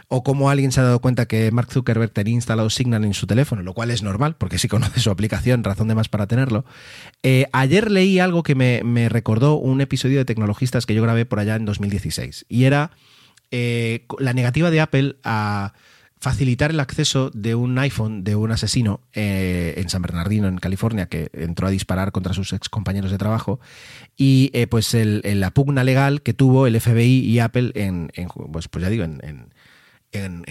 o 0.08 0.24
como 0.24 0.50
alguien 0.50 0.72
se 0.72 0.80
ha 0.80 0.84
dado 0.84 1.00
cuenta 1.00 1.26
que 1.26 1.52
Mark 1.52 1.72
Zuckerberg 1.72 2.12
tenía 2.12 2.34
instalado 2.34 2.70
Signal 2.70 3.04
en 3.06 3.14
su 3.14 3.28
teléfono, 3.28 3.64
lo 3.64 3.74
cual 3.74 3.92
es 3.92 4.04
normal, 4.04 4.36
porque 4.38 4.58
si 4.58 4.68
conoce 4.68 5.00
su 5.00 5.10
aplicación, 5.10 5.64
razón 5.64 5.88
de 5.88 5.96
más 5.96 6.10
para 6.10 6.28
tenerlo. 6.28 6.66
Eh, 7.24 7.48
ayer 7.52 7.90
leí 7.90 8.20
algo 8.20 8.44
que 8.44 8.56
me, 8.56 9.10
recordó 9.10 9.56
un 9.56 9.82
episodio 9.82 10.20
de 10.20 10.26
Tecnologistas 10.26 10.86
que 10.86 10.94
yo 10.94 11.02
grabé 11.02 11.26
por 11.26 11.40
allá 11.40 11.56
en 11.56 11.66
2016, 11.66 12.46
y 12.50 12.66
era 12.66 12.92
eh, 13.52 14.06
la 14.20 14.34
negativa 14.34 14.72
de 14.72 14.82
Apple 14.82 15.16
a 15.24 15.74
facilitar 16.24 16.72
el 16.72 16.80
acceso 16.80 17.32
de 17.34 17.54
un 17.54 17.78
iPhone 17.78 18.24
de 18.24 18.38
un 18.38 18.50
asesino 18.50 19.02
eh, 19.12 19.74
en 19.76 19.90
San 19.90 20.02
Bernardino, 20.02 20.48
en 20.48 20.58
California, 20.58 21.08
que 21.08 21.30
entró 21.34 21.68
a 21.68 21.70
disparar 21.70 22.14
contra 22.14 22.34
sus 22.34 22.54
ex 22.54 22.70
compañeros 22.70 23.12
de 23.12 23.18
trabajo, 23.18 23.60
y 24.16 24.50
eh, 24.54 24.68
pues 24.68 24.94
el, 24.94 25.22
la 25.26 25.52
pugna 25.52 25.84
legal 25.84 26.22
que 26.22 26.34
tuvo 26.34 26.66
el 26.66 26.80
FBI 26.80 27.20
y 27.26 27.40
Apple 27.40 27.74
en, 27.76 28.10
pues, 28.54 28.70
pues, 28.70 28.82
ya 28.82 28.90
digo, 28.90 29.04
en, 29.04 29.50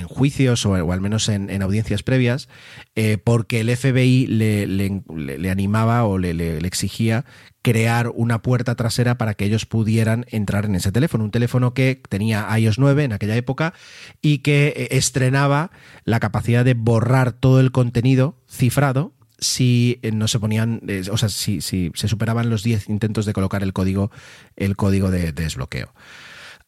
juicios 0.08 0.66
o, 0.66 0.74
al 0.74 1.00
menos 1.00 1.28
en, 1.28 1.62
audiencias 1.62 2.02
previas, 2.02 2.48
eh, 2.94 3.18
porque 3.22 3.60
el 3.60 3.74
FBI 3.74 4.26
le, 4.26 5.50
animaba 5.50 6.04
o 6.04 6.18
le, 6.18 6.58
exigía 6.58 7.24
crear 7.62 8.08
una 8.14 8.42
puerta 8.42 8.74
trasera 8.74 9.16
para 9.18 9.34
que 9.34 9.44
ellos 9.44 9.66
pudieran 9.66 10.26
entrar 10.30 10.64
en 10.64 10.74
ese 10.74 10.92
teléfono. 10.92 11.24
Un 11.24 11.30
teléfono 11.30 11.74
que 11.74 12.00
tenía 12.08 12.46
iOS 12.58 12.78
9 12.78 13.04
en 13.04 13.12
aquella 13.12 13.36
época 13.36 13.72
y 14.20 14.38
que 14.38 14.68
eh, 14.68 14.88
estrenaba 14.92 15.70
la 16.04 16.20
capacidad 16.20 16.64
de 16.64 16.74
borrar 16.74 17.32
todo 17.32 17.60
el 17.60 17.70
contenido 17.70 18.36
cifrado 18.48 19.14
si 19.38 19.98
eh, 20.02 20.12
no 20.12 20.28
se 20.28 20.38
ponían, 20.38 20.82
o 21.10 21.16
sea, 21.16 21.28
si, 21.28 21.60
si 21.60 21.90
se 21.94 22.08
superaban 22.08 22.48
los 22.48 22.62
10 22.62 22.88
intentos 22.88 23.26
de 23.26 23.32
colocar 23.32 23.62
el 23.62 23.72
código, 23.72 24.10
el 24.56 24.76
código 24.76 25.10
de 25.10 25.32
desbloqueo 25.32 25.92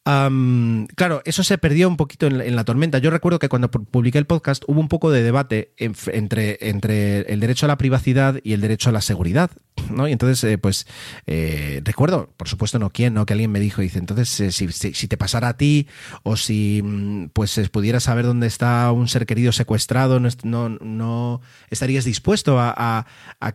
claro, 0.05 1.21
eso 1.25 1.43
se 1.43 1.57
perdió 1.57 1.87
un 1.87 1.97
poquito 1.97 2.27
en, 2.27 2.55
la 2.55 2.63
tormenta. 2.63 2.99
Yo 2.99 3.09
recuerdo 3.09 3.39
que 3.39 3.49
cuando 3.49 3.71
publiqué 3.71 4.19
el 4.19 4.25
podcast 4.25 4.63
hubo 4.67 4.79
un 4.79 4.87
poco 4.87 5.09
de 5.09 5.23
debate 5.23 5.73
entre, 5.77 6.57
el 6.61 7.39
derecho 7.39 7.65
a 7.65 7.67
la 7.67 7.77
privacidad 7.77 8.39
y 8.43 8.53
el 8.53 8.61
derecho 8.61 8.89
a 8.89 8.93
la 8.93 9.01
seguridad. 9.01 9.49
¿no? 9.89 10.07
Y 10.07 10.11
entonces, 10.11 10.43
eh, 10.43 10.57
pues, 10.57 10.87
eh, 11.25 11.81
recuerdo, 11.83 12.29
por 12.37 12.47
supuesto, 12.47 12.79
no 12.79 12.91
quién, 12.91 13.13
¿no? 13.13 13.25
Que 13.25 13.33
alguien 13.33 13.51
me 13.51 13.59
dijo, 13.59 13.81
dice, 13.81 13.99
entonces, 13.99 14.39
eh, 14.39 14.51
si, 14.51 15.07
te 15.07 15.17
pasara 15.17 15.49
a 15.49 15.57
ti 15.57 15.87
o 16.23 16.37
si, 16.37 16.81
mm, 16.83 17.29
pues, 17.33 17.59
pudiera 17.69 17.99
saber 17.99 18.25
dónde 18.25 18.47
está 18.47 18.91
un 18.91 19.07
ser 19.07 19.25
querido 19.25 19.51
secuestrado, 19.51 20.19
no, 20.19 20.69
no, 20.69 21.41
estarías 21.69 22.05
dispuesto 22.05 22.57
a, 22.59 23.05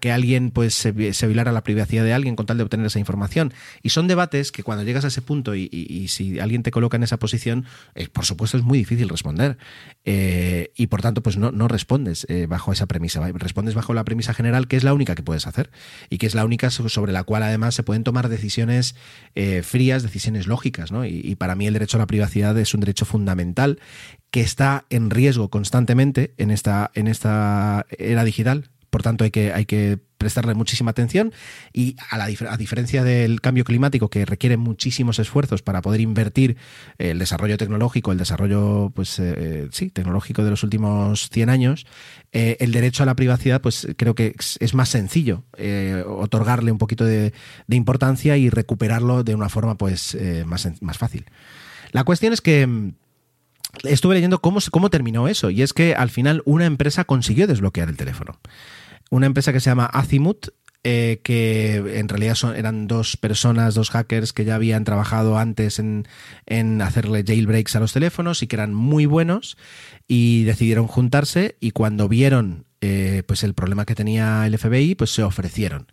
que 0.00 0.12
alguien, 0.12 0.50
pues, 0.50 0.75
se, 0.75 1.12
se, 1.14 1.26
violara 1.26 1.52
la 1.52 1.62
privacidad 1.62 2.04
de 2.04 2.12
alguien 2.12 2.37
con 2.37 2.47
tal 2.47 2.59
de 2.59 2.64
obtener 2.64 2.87
esa 2.87 2.99
información. 2.99 3.52
Y 3.83 3.90
son 3.90 4.07
debates 4.07 4.52
que 4.52 4.62
cuando 4.62 4.85
llegas 4.85 5.04
a 5.04 5.09
ese 5.09 5.23
punto 5.23 5.54
y, 5.54 5.69
y 5.71 6.09
si 6.09 6.39
alguien 6.40 6.62
te 6.62 6.70
coloca 6.70 6.97
en 6.97 7.02
esa 7.02 7.18
posición, 7.18 7.64
eh, 7.94 8.09
por 8.09 8.25
supuesto 8.25 8.56
es 8.56 8.62
muy 8.62 8.78
difícil 8.78 9.09
responder. 9.09 9.59
Eh, 10.04 10.73
y 10.76 10.87
por 10.88 11.02
tanto, 11.02 11.23
pues 11.23 11.37
no, 11.37 11.52
no 11.52 11.68
respondes 11.68 12.26
eh, 12.28 12.47
bajo 12.47 12.73
esa 12.73 12.87
premisa, 12.87 13.20
respondes 13.32 13.75
bajo 13.75 13.94
la 13.94 14.04
premisa 14.04 14.35
general, 14.35 14.68
que 14.68 14.76
es 14.76 14.85
la 14.85 14.94
única 14.94 15.14
que 15.14 15.23
puedes 15.23 15.47
hacer 15.47 15.70
y 16.09 16.18
que 16.18 16.26
es 16.26 16.35
la 16.35 16.44
única 16.44 16.70
sobre 16.70 17.12
la 17.12 17.25
cual 17.25 17.42
además 17.42 17.75
se 17.75 17.82
pueden 17.82 18.04
tomar 18.04 18.28
decisiones 18.28 18.94
frías, 19.62 20.02
decisiones 20.02 20.47
lógicas. 20.47 20.92
¿no? 20.92 21.04
Y, 21.04 21.20
y 21.25 21.37
para 21.37 21.54
mí 21.54 21.66
el 21.66 21.73
derecho 21.73 21.97
a 21.97 22.00
la 22.00 22.06
privacidad 22.06 22.56
es 22.59 22.75
un 22.75 22.80
derecho 22.80 23.04
fundamental 23.04 23.78
que 24.30 24.40
está 24.40 24.87
en 24.90 25.11
riesgo 25.11 25.50
constantemente 25.50 26.35
en 26.38 26.50
esta, 26.50 26.90
en 26.94 27.09
esta 27.09 27.87
era 27.99 28.25
digital 28.25 28.70
por 28.90 29.02
tanto 29.02 29.25
hay 29.25 29.30
que, 29.30 29.52
hay 29.52 29.64
que 29.64 29.99
prestarle 30.20 30.52
muchísima 30.52 30.90
atención 30.90 31.32
y 31.73 31.97
a, 32.11 32.18
la, 32.18 32.25
a 32.25 32.56
diferencia 32.59 33.02
del 33.02 33.40
cambio 33.40 33.64
climático 33.64 34.11
que 34.11 34.26
requiere 34.26 34.59
muchísimos 34.59 35.18
esfuerzos 35.18 35.62
para 35.62 35.80
poder 35.80 36.02
invertir 36.02 36.59
el 36.99 37.18
desarrollo 37.18 37.56
tecnológico, 37.56 38.12
el 38.12 38.18
desarrollo 38.18 38.92
pues 38.94 39.18
eh, 39.18 39.35
eh, 39.37 39.68
sí, 39.73 39.88
tecnológico 39.88 40.44
de 40.44 40.50
los 40.50 40.62
últimos 40.62 41.30
100 41.30 41.49
años, 41.49 41.87
eh, 42.32 42.59
el 42.61 42.70
derecho 42.70 43.02
a 43.02 43.06
la 43.06 43.16
privacidad 43.16 43.62
pues 43.62 43.88
creo 43.97 44.14
que 44.14 44.35
es, 44.37 44.75
más 44.75 44.90
sencillo 44.90 45.44
otorgarle 46.06 46.70
un 46.70 46.78
poquito 46.78 47.04
de, 47.04 47.32
importancia 47.68 48.37
y 48.37 48.50
recuperarlo 48.50 49.25
de 49.25 49.35
una 49.35 49.49
forma 49.49 49.76
pues 49.76 50.16
más, 50.44 50.68
más 50.82 50.99
fácil. 50.99 51.25
La 51.92 52.04
cuestión 52.04 52.32
es 52.32 52.40
que 52.40 52.66
mm, 52.66 52.92
estuve 53.85 54.14
leyendo 54.14 54.40
cómo, 54.40 54.61
cómo 54.70 54.90
terminó 54.90 55.28
eso 55.28 55.50
y 55.50 55.62
es 55.62 55.73
que 55.73 55.94
al 55.94 56.11
final 56.11 56.42
una 56.44 56.66
empresa 56.66 57.04
consiguió 57.04 57.47
desbloquear 57.47 57.88
el 57.88 57.97
teléfono 57.97 58.38
una 59.10 59.26
empresa 59.26 59.52
que 59.52 59.60
se 59.60 59.70
llama 59.70 59.86
Azimut, 59.86 60.48
eh, 60.82 61.20
que 61.22 61.98
en 61.98 62.08
realidad 62.08 62.34
son, 62.36 62.56
eran 62.56 62.86
dos 62.86 63.18
personas, 63.18 63.74
dos 63.74 63.90
hackers 63.90 64.32
que 64.32 64.46
ya 64.46 64.54
habían 64.54 64.84
trabajado 64.84 65.36
antes 65.36 65.78
en, 65.78 66.08
en, 66.46 66.80
hacerle 66.80 67.22
jailbreaks 67.22 67.76
a 67.76 67.80
los 67.80 67.92
teléfonos 67.92 68.42
y 68.42 68.46
que 68.46 68.56
eran 68.56 68.72
muy 68.72 69.04
buenos 69.04 69.58
y 70.08 70.44
decidieron 70.44 70.86
juntarse 70.86 71.56
y 71.60 71.72
cuando 71.72 72.08
vieron 72.08 72.64
eh, 72.82 73.24
pues 73.26 73.44
el 73.44 73.52
problema 73.52 73.84
que 73.84 73.94
tenía 73.94 74.46
el 74.46 74.56
FBI, 74.56 74.94
pues 74.94 75.10
se 75.10 75.22
ofrecieron. 75.22 75.88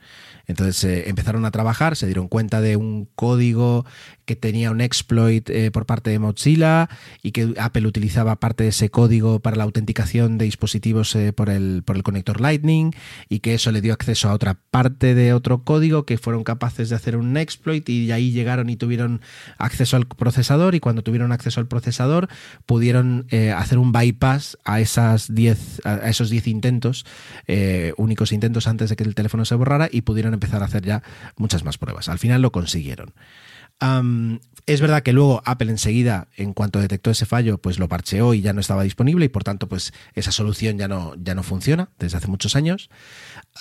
Entonces 0.46 0.82
eh, 0.86 1.10
empezaron 1.10 1.44
a 1.44 1.52
trabajar, 1.52 1.98
se 1.98 2.06
dieron 2.06 2.30
cuenta 2.30 2.62
de 2.62 2.78
un 2.78 3.10
código 3.14 3.86
que 4.28 4.36
tenía 4.36 4.70
un 4.70 4.82
exploit 4.82 5.50
eh, 5.50 5.72
por 5.72 5.86
parte 5.86 6.12
de 6.12 6.20
Mozilla 6.20 6.90
y 7.24 7.32
que 7.32 7.54
Apple 7.58 7.88
utilizaba 7.88 8.36
parte 8.36 8.64
de 8.66 8.70
ese 8.70 8.90
código 8.90 9.40
para 9.40 9.56
la 9.56 9.64
autenticación 9.64 10.38
de 10.38 10.46
dispositivos 10.46 11.16
eh, 11.16 11.32
por, 11.32 11.50
el, 11.50 11.82
por 11.84 11.96
el 11.96 12.04
conector 12.04 12.42
Lightning 12.42 12.92
y 13.30 13.40
que 13.40 13.54
eso 13.54 13.72
le 13.72 13.82
dio 13.82 13.94
acceso 13.94 14.30
a 14.30 14.34
otra 14.34 14.60
parte 14.70 15.16
de 15.16 15.34
otro 15.34 15.64
código 15.64 16.06
que 16.06 16.18
fueron 16.18 16.44
capaces 16.44 16.90
de 16.90 16.96
hacer 16.98 17.16
un 17.16 17.38
exploit 17.38 17.88
y 17.88 18.12
ahí 18.12 18.32
llegaron 18.32 18.70
y 18.70 18.76
tuvieron 18.76 19.22
acceso 19.58 19.96
al 19.96 20.06
procesador 20.06 20.76
y 20.76 20.82
cuando 20.82 21.04
tuvieron 21.04 21.32
acceso 21.32 21.62
al 21.62 21.68
procesador 21.68 22.28
pudieron 22.66 23.28
eh, 23.30 23.52
hacer 23.52 23.80
un 23.80 23.94
bypass 23.94 24.58
a, 24.66 24.82
esas 24.82 25.34
diez, 25.34 25.82
a 25.86 26.10
esos 26.10 26.30
10 26.30 26.48
intentos, 26.48 27.06
únicos 27.96 28.34
intentos 28.34 28.68
antes 28.68 28.90
de 28.90 28.98
que 28.98 29.06
el 29.06 29.16
teléfono 29.16 29.46
se 29.46 29.56
borrara 29.56 29.88
y 29.90 30.02
pudieron 30.02 30.34
empezar 30.34 30.62
a 30.62 30.66
hacer 30.66 30.84
ya 30.84 31.02
muchas 31.38 31.64
más 31.64 31.78
pruebas. 31.78 32.10
Al 32.10 32.20
final 32.20 32.42
lo 32.42 32.52
consiguieron 32.52 33.14
es 33.80 34.82
verdad 34.82 35.04
que 35.04 35.14
luego 35.14 35.42
Apple 35.46 35.70
enseguida, 35.70 36.28
en 36.36 36.54
cuanto 36.54 36.80
detectó 36.80 37.12
ese 37.12 37.26
fallo, 37.26 37.58
pues 37.58 37.80
lo 37.80 37.88
parcheó 37.88 38.34
y 38.34 38.42
ya 38.42 38.54
no 38.54 38.60
estaba 38.60 38.84
disponible 38.84 39.26
y 39.26 39.30
por 39.30 39.44
tanto, 39.44 39.70
pues 39.70 39.94
esa 40.14 40.32
solución 40.32 40.78
ya 40.78 40.88
no, 40.88 41.14
ya 41.22 41.36
no 41.36 41.44
funciona 41.44 41.90
desde 42.00 42.18
hace 42.18 42.28
muchos 42.28 42.56
años. 42.56 42.90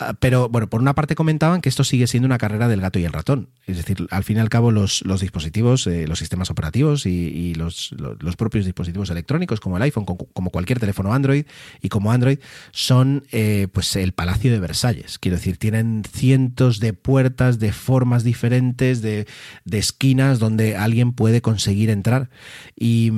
Ah, 0.01 0.15
pero 0.19 0.49
bueno, 0.49 0.69
por 0.69 0.81
una 0.81 0.95
parte 0.95 1.15
comentaban 1.15 1.61
que 1.61 1.69
esto 1.69 1.85
sigue 1.85 2.07
siendo 2.07 2.27
una 2.27 2.39
carrera 2.39 2.67
del 2.69 2.81
gato 2.81 2.99
y 2.99 3.05
el 3.05 3.13
ratón. 3.13 3.51
Es 3.67 3.77
decir, 3.77 4.07
al 4.11 4.25
fin 4.25 4.39
y 4.39 4.41
al 4.41 4.49
cabo 4.49 4.71
los, 4.71 5.03
dispositivos, 5.21 5.87
eh, 5.87 6.07
los 6.07 6.19
sistemas 6.19 6.51
operativos 6.51 7.07
y, 7.07 7.55
los, 7.55 7.95
propios 8.37 8.65
dispositivos 8.65 9.11
electrónicos 9.11 9.61
como 9.61 9.77
el 9.77 9.83
iPhone, 9.83 10.05
como, 10.05 10.51
cualquier 10.51 10.81
teléfono 10.81 11.13
Android 11.13 11.47
y 11.83 11.89
como 11.89 12.13
Android, 12.13 12.39
son 12.73 13.25
eh, 13.33 13.69
pues 13.73 13.97
el 13.97 14.13
Palacio 14.13 14.51
de 14.51 14.61
Versalles. 14.61 15.19
Quiero 15.19 15.37
decir, 15.37 15.57
tienen 15.57 16.03
cientos 16.11 16.81
de 16.81 16.93
puertas, 16.93 17.59
de 17.59 17.73
formas 17.73 18.25
diferentes, 18.25 19.03
de, 19.03 19.27
esquinas 19.71 20.06
donde 20.15 20.77
alguien 20.77 21.13
puede 21.13 21.41
conseguir 21.41 21.91
entrar. 21.91 22.31
Y, 22.79 23.11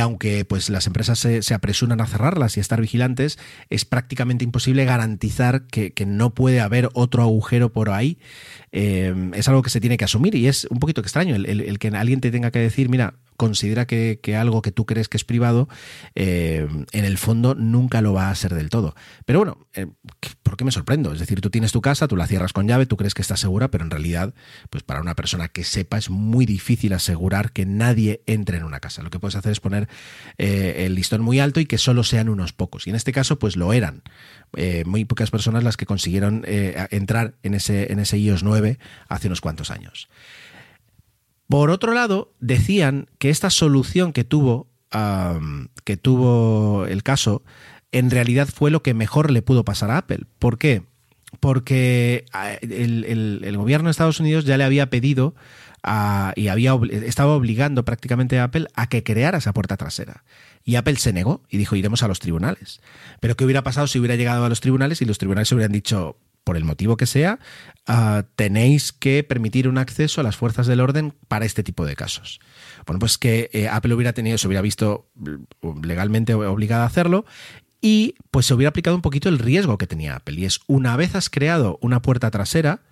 aunque 0.00 0.44
pues 0.44 0.70
las 0.70 0.86
empresas 0.86 1.18
se, 1.18 1.54
apresuran 1.54 2.00
a 2.00 2.06
cerrarlas 2.06 2.56
y 2.56 2.60
a 2.60 2.62
estar 2.62 2.80
vigilantes, 2.80 3.38
es 3.70 3.84
prácticamente 3.84 4.44
imposible 4.44 4.84
garantizar 4.84 5.66
que 5.66 6.06
no 6.06 6.34
puede 6.34 6.60
haber 6.60 6.88
otro 6.94 7.22
agujero 7.22 7.72
por 7.72 7.90
ahí, 7.90 8.18
eh, 8.78 9.30
es 9.32 9.48
algo 9.48 9.62
que 9.62 9.70
se 9.70 9.80
tiene 9.80 9.96
que 9.96 10.04
asumir 10.04 10.34
y 10.34 10.48
es 10.48 10.66
un 10.70 10.80
poquito 10.80 11.00
extraño 11.00 11.34
el, 11.34 11.78
que 11.78 11.88
alguien 11.88 12.20
te 12.20 12.30
tenga 12.30 12.50
que 12.50 12.58
decir, 12.58 12.90
mira, 12.90 13.14
considera 13.36 13.86
que, 13.86 14.18
algo 14.36 14.62
que 14.62 14.72
tú 14.72 14.86
crees 14.86 15.08
que 15.08 15.16
es 15.16 15.24
privado, 15.24 15.68
eh, 16.14 16.66
en 16.92 17.04
el 17.04 17.18
fondo 17.18 17.54
nunca 17.54 18.00
lo 18.00 18.12
va 18.12 18.30
a 18.30 18.34
ser 18.34 18.54
del 18.54 18.70
todo. 18.70 18.94
Pero 19.24 19.38
bueno, 19.40 19.66
eh, 19.74 19.86
¿por 20.42 20.56
qué 20.56 20.64
me 20.64 20.72
sorprendo? 20.72 21.12
Es 21.12 21.20
decir, 21.20 21.40
tú 21.40 21.50
tienes 21.50 21.72
tu 21.72 21.80
casa, 21.80 22.08
tú 22.08 22.16
la 22.16 22.26
cierras 22.26 22.52
con 22.52 22.66
llave, 22.66 22.86
tú 22.86 22.96
crees 22.96 23.14
que 23.14 23.22
está 23.22 23.36
segura, 23.36 23.70
pero 23.70 23.84
en 23.84 23.90
realidad, 23.90 24.34
pues 24.70 24.82
para 24.82 25.00
una 25.00 25.14
persona 25.14 25.48
que 25.48 25.64
sepa 25.64 25.98
es 25.98 26.10
muy 26.10 26.46
difícil 26.46 26.92
asegurar 26.92 27.52
que 27.52 27.66
nadie 27.66 28.22
entre 28.26 28.58
en 28.58 28.64
una 28.64 28.80
casa. 28.80 29.02
Lo 29.02 29.10
que 29.10 29.18
puedes 29.18 29.36
hacer 29.36 29.52
es 29.52 29.60
poner 29.60 29.88
el 30.38 30.94
listón 30.94 31.22
muy 31.22 31.40
alto 31.40 31.60
y 31.60 31.66
que 31.66 31.78
solo 31.78 32.04
sean 32.04 32.28
unos 32.28 32.52
pocos. 32.52 32.86
Y 32.86 32.90
en 32.90 32.96
este 32.96 33.12
caso, 33.12 33.38
pues 33.38 33.56
lo 33.56 33.72
eran. 33.72 34.02
muy 34.84 35.04
pocas 35.04 35.30
personas 35.30 35.64
las 35.64 35.76
que 35.76 35.86
consiguieron 35.86 36.44
entrar 36.46 37.34
en 37.42 37.54
ese, 37.54 37.92
en 37.92 37.98
ese 37.98 38.18
iOS 38.18 38.42
9 38.42 38.78
hace 39.08 39.28
unos 39.28 39.40
cuantos 39.40 39.70
años. 39.70 40.08
Por 41.48 41.70
otro 41.70 41.92
lado, 41.92 42.32
decían 42.40 43.08
que 43.18 43.30
esta 43.30 43.50
solución 43.50 44.12
que 44.12 44.24
tuvo, 44.24 44.66
que 45.84 45.96
tuvo 45.96 46.86
el 46.86 47.02
caso 47.02 47.42
en 47.92 48.10
realidad 48.10 48.48
fue 48.48 48.70
lo 48.70 48.82
que 48.82 48.94
mejor 48.94 49.30
le 49.30 49.42
pudo 49.42 49.64
pasar 49.64 49.90
a 49.90 49.98
Apple. 49.98 50.24
¿Por 50.38 50.58
qué? 50.58 50.82
Porque 51.40 52.24
el, 52.62 53.56
gobierno 53.56 53.88
de 53.88 53.92
Estados 53.92 54.20
Unidos 54.20 54.44
ya 54.44 54.56
le 54.56 54.64
había 54.64 54.90
pedido 54.90 55.34
y 56.34 56.48
había, 56.48 56.74
estaba 56.90 57.34
obligando 57.34 57.84
prácticamente 57.84 58.38
a 58.38 58.44
Apple 58.44 58.66
a 58.74 58.88
que 58.88 59.02
creara 59.02 59.38
esa 59.38 59.52
puerta 59.52 59.76
trasera. 59.76 60.24
Y 60.64 60.74
Apple 60.74 60.96
se 60.96 61.12
negó 61.12 61.42
y 61.48 61.58
dijo, 61.58 61.76
iremos 61.76 62.02
a 62.02 62.08
los 62.08 62.18
tribunales. 62.18 62.80
Pero 63.20 63.36
¿qué 63.36 63.44
hubiera 63.44 63.62
pasado 63.62 63.86
si 63.86 64.00
hubiera 64.00 64.16
llegado 64.16 64.44
a 64.44 64.48
los 64.48 64.60
tribunales 64.60 65.00
y 65.00 65.04
los 65.04 65.18
tribunales 65.18 65.52
hubieran 65.52 65.72
dicho, 65.72 66.18
por 66.46 66.56
el 66.56 66.64
motivo 66.64 66.96
que 66.96 67.06
sea, 67.06 67.40
ah, 67.88 68.22
tenéis 68.36 68.92
que 68.92 69.24
permitir 69.24 69.66
un 69.66 69.78
acceso 69.78 70.20
a 70.20 70.24
las 70.24 70.36
fuerzas 70.36 70.68
del 70.68 70.80
orden 70.80 71.12
para 71.26 71.44
este 71.44 71.64
tipo 71.64 71.84
de 71.84 71.96
casos. 71.96 72.38
Bueno, 72.86 73.00
pues 73.00 73.18
que 73.18 73.50
eh, 73.52 73.68
Apple 73.68 73.92
hubiera 73.94 74.12
tenido, 74.12 74.38
se 74.38 74.46
hubiera 74.46 74.62
visto 74.62 75.10
mm, 75.16 75.80
legalmente 75.82 76.34
obligada 76.34 76.84
a 76.84 76.86
hacerlo 76.86 77.24
y 77.80 78.14
pues 78.30 78.46
se 78.46 78.54
hubiera 78.54 78.68
aplicado 78.68 78.94
un 78.94 79.02
poquito 79.02 79.28
el 79.28 79.40
riesgo 79.40 79.76
que 79.76 79.88
tenía 79.88 80.14
Apple. 80.14 80.38
Y 80.38 80.44
es 80.44 80.60
una 80.68 80.96
vez 80.96 81.16
has 81.16 81.30
creado 81.30 81.80
una 81.82 82.00
puerta 82.00 82.30
trasera, 82.30 82.82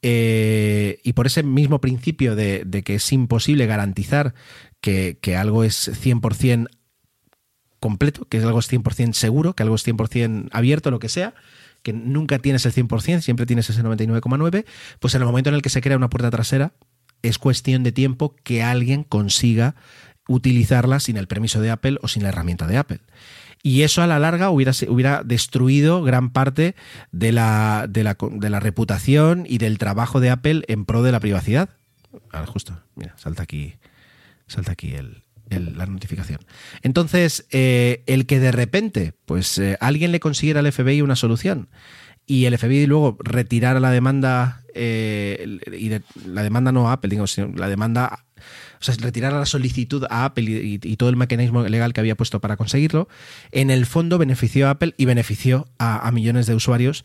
eh, 0.00 1.00
y 1.02 1.14
por 1.14 1.26
ese 1.26 1.42
mismo 1.42 1.80
principio 1.80 2.36
de, 2.36 2.64
que 2.84 2.94
es 2.94 3.12
imposible 3.12 3.66
garantizar 3.66 4.34
que, 4.80 5.18
que 5.20 5.34
algo 5.34 5.64
es 5.64 5.90
100% 6.00 6.68
completo, 7.80 8.24
que 8.28 8.38
es 8.38 8.44
algo 8.44 8.60
100% 8.60 9.14
seguro, 9.14 9.54
que 9.54 9.64
algo 9.64 9.74
es 9.74 9.84
100% 9.84 10.48
abierto, 10.52 10.92
lo 10.92 11.00
que 11.00 11.08
sea, 11.08 11.34
que 11.84 11.92
nunca 11.92 12.40
tienes 12.40 12.66
el 12.66 12.72
100%, 12.72 13.20
siempre 13.20 13.46
tienes 13.46 13.70
ese 13.70 13.84
99,9%, 13.84 14.64
pues 14.98 15.14
en 15.14 15.20
el 15.20 15.26
momento 15.26 15.50
en 15.50 15.54
el 15.54 15.62
que 15.62 15.68
se 15.68 15.82
crea 15.82 15.96
una 15.96 16.10
puerta 16.10 16.30
trasera, 16.30 16.72
es 17.22 17.38
cuestión 17.38 17.84
de 17.84 17.92
tiempo 17.92 18.34
que 18.42 18.62
alguien 18.62 19.04
consiga 19.04 19.76
utilizarla 20.26 20.98
sin 20.98 21.18
el 21.18 21.28
permiso 21.28 21.60
de 21.60 21.70
Apple 21.70 21.98
o 22.00 22.08
sin 22.08 22.22
la 22.22 22.30
herramienta 22.30 22.66
de 22.66 22.78
Apple. 22.78 23.00
Y 23.62 23.82
eso 23.82 24.02
a 24.02 24.06
la 24.06 24.18
larga 24.18 24.50
hubiera, 24.50 24.72
hubiera 24.88 25.22
destruido 25.22 26.02
gran 26.02 26.30
parte 26.30 26.74
de 27.12 27.32
la, 27.32 27.86
de, 27.88 28.02
la, 28.02 28.16
de 28.18 28.50
la 28.50 28.60
reputación 28.60 29.44
y 29.48 29.58
del 29.58 29.78
trabajo 29.78 30.20
de 30.20 30.30
Apple 30.30 30.64
en 30.68 30.86
pro 30.86 31.02
de 31.02 31.12
la 31.12 31.20
privacidad. 31.20 31.68
Ahora 32.30 32.46
justo, 32.46 32.80
mira, 32.94 33.14
salta 33.18 33.42
aquí, 33.42 33.74
salta 34.46 34.72
aquí 34.72 34.94
el, 34.94 35.22
la 35.50 35.86
notificación. 35.86 36.40
Entonces, 36.82 37.46
eh, 37.50 38.02
el 38.06 38.26
que 38.26 38.40
de 38.40 38.52
repente, 38.52 39.14
pues 39.26 39.58
eh, 39.58 39.76
alguien 39.80 40.12
le 40.12 40.20
consiguiera 40.20 40.60
al 40.60 40.72
FBI 40.72 41.02
una 41.02 41.16
solución 41.16 41.68
y 42.26 42.46
el 42.46 42.56
FBI 42.56 42.86
luego 42.86 43.18
retirara 43.20 43.80
la 43.80 43.90
demanda, 43.90 44.62
eh, 44.74 45.58
y 45.78 45.90
la 46.26 46.42
demanda 46.42 46.72
no 46.72 46.88
a 46.88 46.94
Apple, 46.94 47.10
digo, 47.10 47.26
sino 47.26 47.48
la 47.54 47.68
demanda 47.68 48.24
o 48.80 48.84
sea, 48.84 48.94
retirar 48.98 49.32
la 49.32 49.46
solicitud 49.46 50.04
a 50.10 50.24
Apple 50.24 50.44
y, 50.44 50.96
todo 50.96 51.08
el 51.08 51.16
mecanismo 51.16 51.62
legal 51.62 51.92
que 51.92 52.00
había 52.00 52.16
puesto 52.16 52.40
para 52.40 52.56
conseguirlo, 52.56 53.08
en 53.52 53.70
el 53.70 53.86
fondo 53.86 54.18
benefició 54.18 54.68
a 54.68 54.70
Apple 54.70 54.94
y 54.96 55.04
benefició 55.04 55.68
a 55.78 56.10
millones 56.12 56.46
de 56.46 56.54
usuarios 56.54 57.04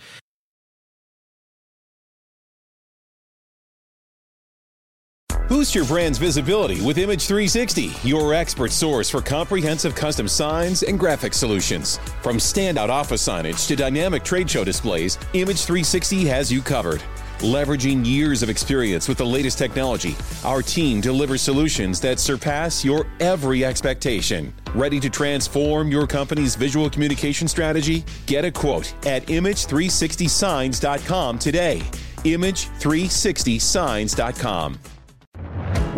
Boost 5.50 5.74
your 5.74 5.86
brand's 5.86 6.20
visibility 6.20 6.80
with 6.82 7.00
Image 7.00 7.26
360, 7.26 7.92
your 8.08 8.36
expert 8.36 8.72
source 8.72 9.10
for 9.10 9.20
comprehensive 9.20 9.96
custom 9.96 10.28
signs 10.28 10.84
and 10.84 11.00
graphic 11.00 11.34
solutions. 11.34 11.98
From 12.22 12.38
standout 12.38 12.90
office 12.90 13.28
signage 13.28 13.68
to 13.68 13.76
dynamic 13.76 14.24
trade 14.24 14.48
show 14.48 14.64
displays, 14.64 15.18
Image 15.34 15.62
360 15.62 16.28
has 16.28 16.52
you 16.52 16.62
covered. 16.62 17.02
Leveraging 17.40 18.06
years 18.06 18.44
of 18.44 18.52
experience 18.52 19.08
with 19.08 19.18
the 19.18 19.26
latest 19.26 19.58
technology, 19.58 20.16
our 20.46 20.62
team 20.62 21.02
delivers 21.02 21.42
solutions 21.42 22.00
that 22.02 22.20
surpass 22.20 22.86
your 22.86 23.08
every 23.20 23.66
expectation. 23.66 24.54
Ready 24.76 25.00
to 25.00 25.10
transform 25.10 25.90
your 25.90 26.06
company's 26.06 26.56
visual 26.56 26.92
communication 26.92 27.48
strategy? 27.48 28.06
Get 28.28 28.46
a 28.46 28.52
quote 28.52 28.94
at 29.08 29.26
image360signs.com 29.26 31.40
today. 31.40 31.82
Image360signs.com. 32.18 34.80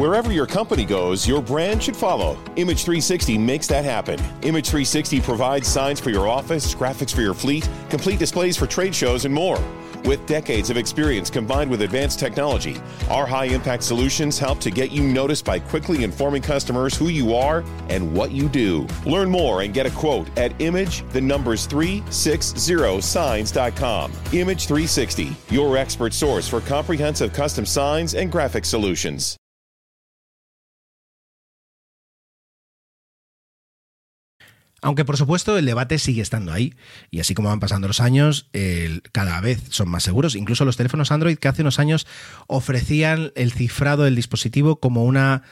Wherever 0.02 0.32
your 0.32 0.48
company 0.48 0.84
goes, 0.84 1.28
your 1.28 1.44
brand 1.44 1.84
should 1.84 1.96
follow. 1.96 2.36
Image 2.56 2.86
360 2.86 3.38
makes 3.38 3.68
that 3.68 3.86
happen. 3.86 4.20
Image 4.42 4.68
360 4.68 5.22
provides 5.22 5.68
signs 5.68 6.00
for 6.00 6.10
your 6.10 6.28
office, 6.28 6.74
graphics 6.74 7.14
for 7.14 7.22
your 7.22 7.36
fleet, 7.36 7.70
complete 7.92 8.18
displays 8.18 8.58
for 8.58 8.66
trade 8.66 8.96
shows, 8.96 9.26
and 9.26 9.34
more. 9.34 9.60
With 10.04 10.26
decades 10.26 10.72
of 10.72 10.78
experience 10.78 11.30
combined 11.30 11.70
with 11.70 11.84
advanced 11.84 12.18
technology, 12.18 12.82
our 13.12 13.28
high 13.28 13.46
impact 13.46 13.84
solutions 13.84 14.40
help 14.40 14.60
to 14.62 14.72
get 14.72 14.90
you 14.90 15.04
noticed 15.04 15.46
by 15.46 15.60
quickly 15.60 16.04
informing 16.04 16.42
customers 16.42 16.98
who 16.98 17.10
you 17.10 17.36
are 17.36 17.64
and 17.90 18.12
what 18.12 18.32
you 18.32 18.50
do. 18.50 18.88
Learn 19.06 19.30
more 19.30 19.62
and 19.62 19.72
get 19.72 19.86
a 19.86 19.92
quote 19.92 20.36
at 20.36 20.60
image 20.60 21.08
the 21.10 21.22
numbers 21.22 21.68
360signs.com. 21.68 24.12
Image 24.34 24.66
360, 24.66 25.36
your 25.52 25.78
expert 25.78 26.16
source 26.16 26.48
for 26.48 26.60
comprehensive 26.62 27.34
custom 27.34 27.68
signs 27.68 28.16
and 28.16 28.32
graphic 28.32 28.66
solutions. 28.66 29.38
Aunque 34.82 35.06
por 35.06 35.18
supuesto 35.18 35.58
el 35.58 35.66
debate 35.66 36.00
sigue 36.00 36.22
estando 36.22 36.52
ahí 36.52 36.74
y 37.12 37.20
así 37.20 37.36
como 37.36 37.50
van 37.50 37.60
pasando 37.60 37.88
los 37.88 38.02
años, 38.02 38.50
cada 39.12 39.40
vez 39.40 39.62
son 39.70 39.90
más 39.90 40.04
seguros. 40.04 40.36
Incluso 40.36 40.66
los 40.66 40.78
teléfonos 40.78 41.12
Android 41.12 41.38
que 41.38 41.48
hace 41.48 41.62
unos 41.62 41.80
años 41.80 42.08
ofrecían 42.48 43.32
el 43.36 43.52
cifrado 43.52 44.04
del 44.04 44.16
dispositivo 44.16 44.80
como 44.80 45.06
una 45.06 45.44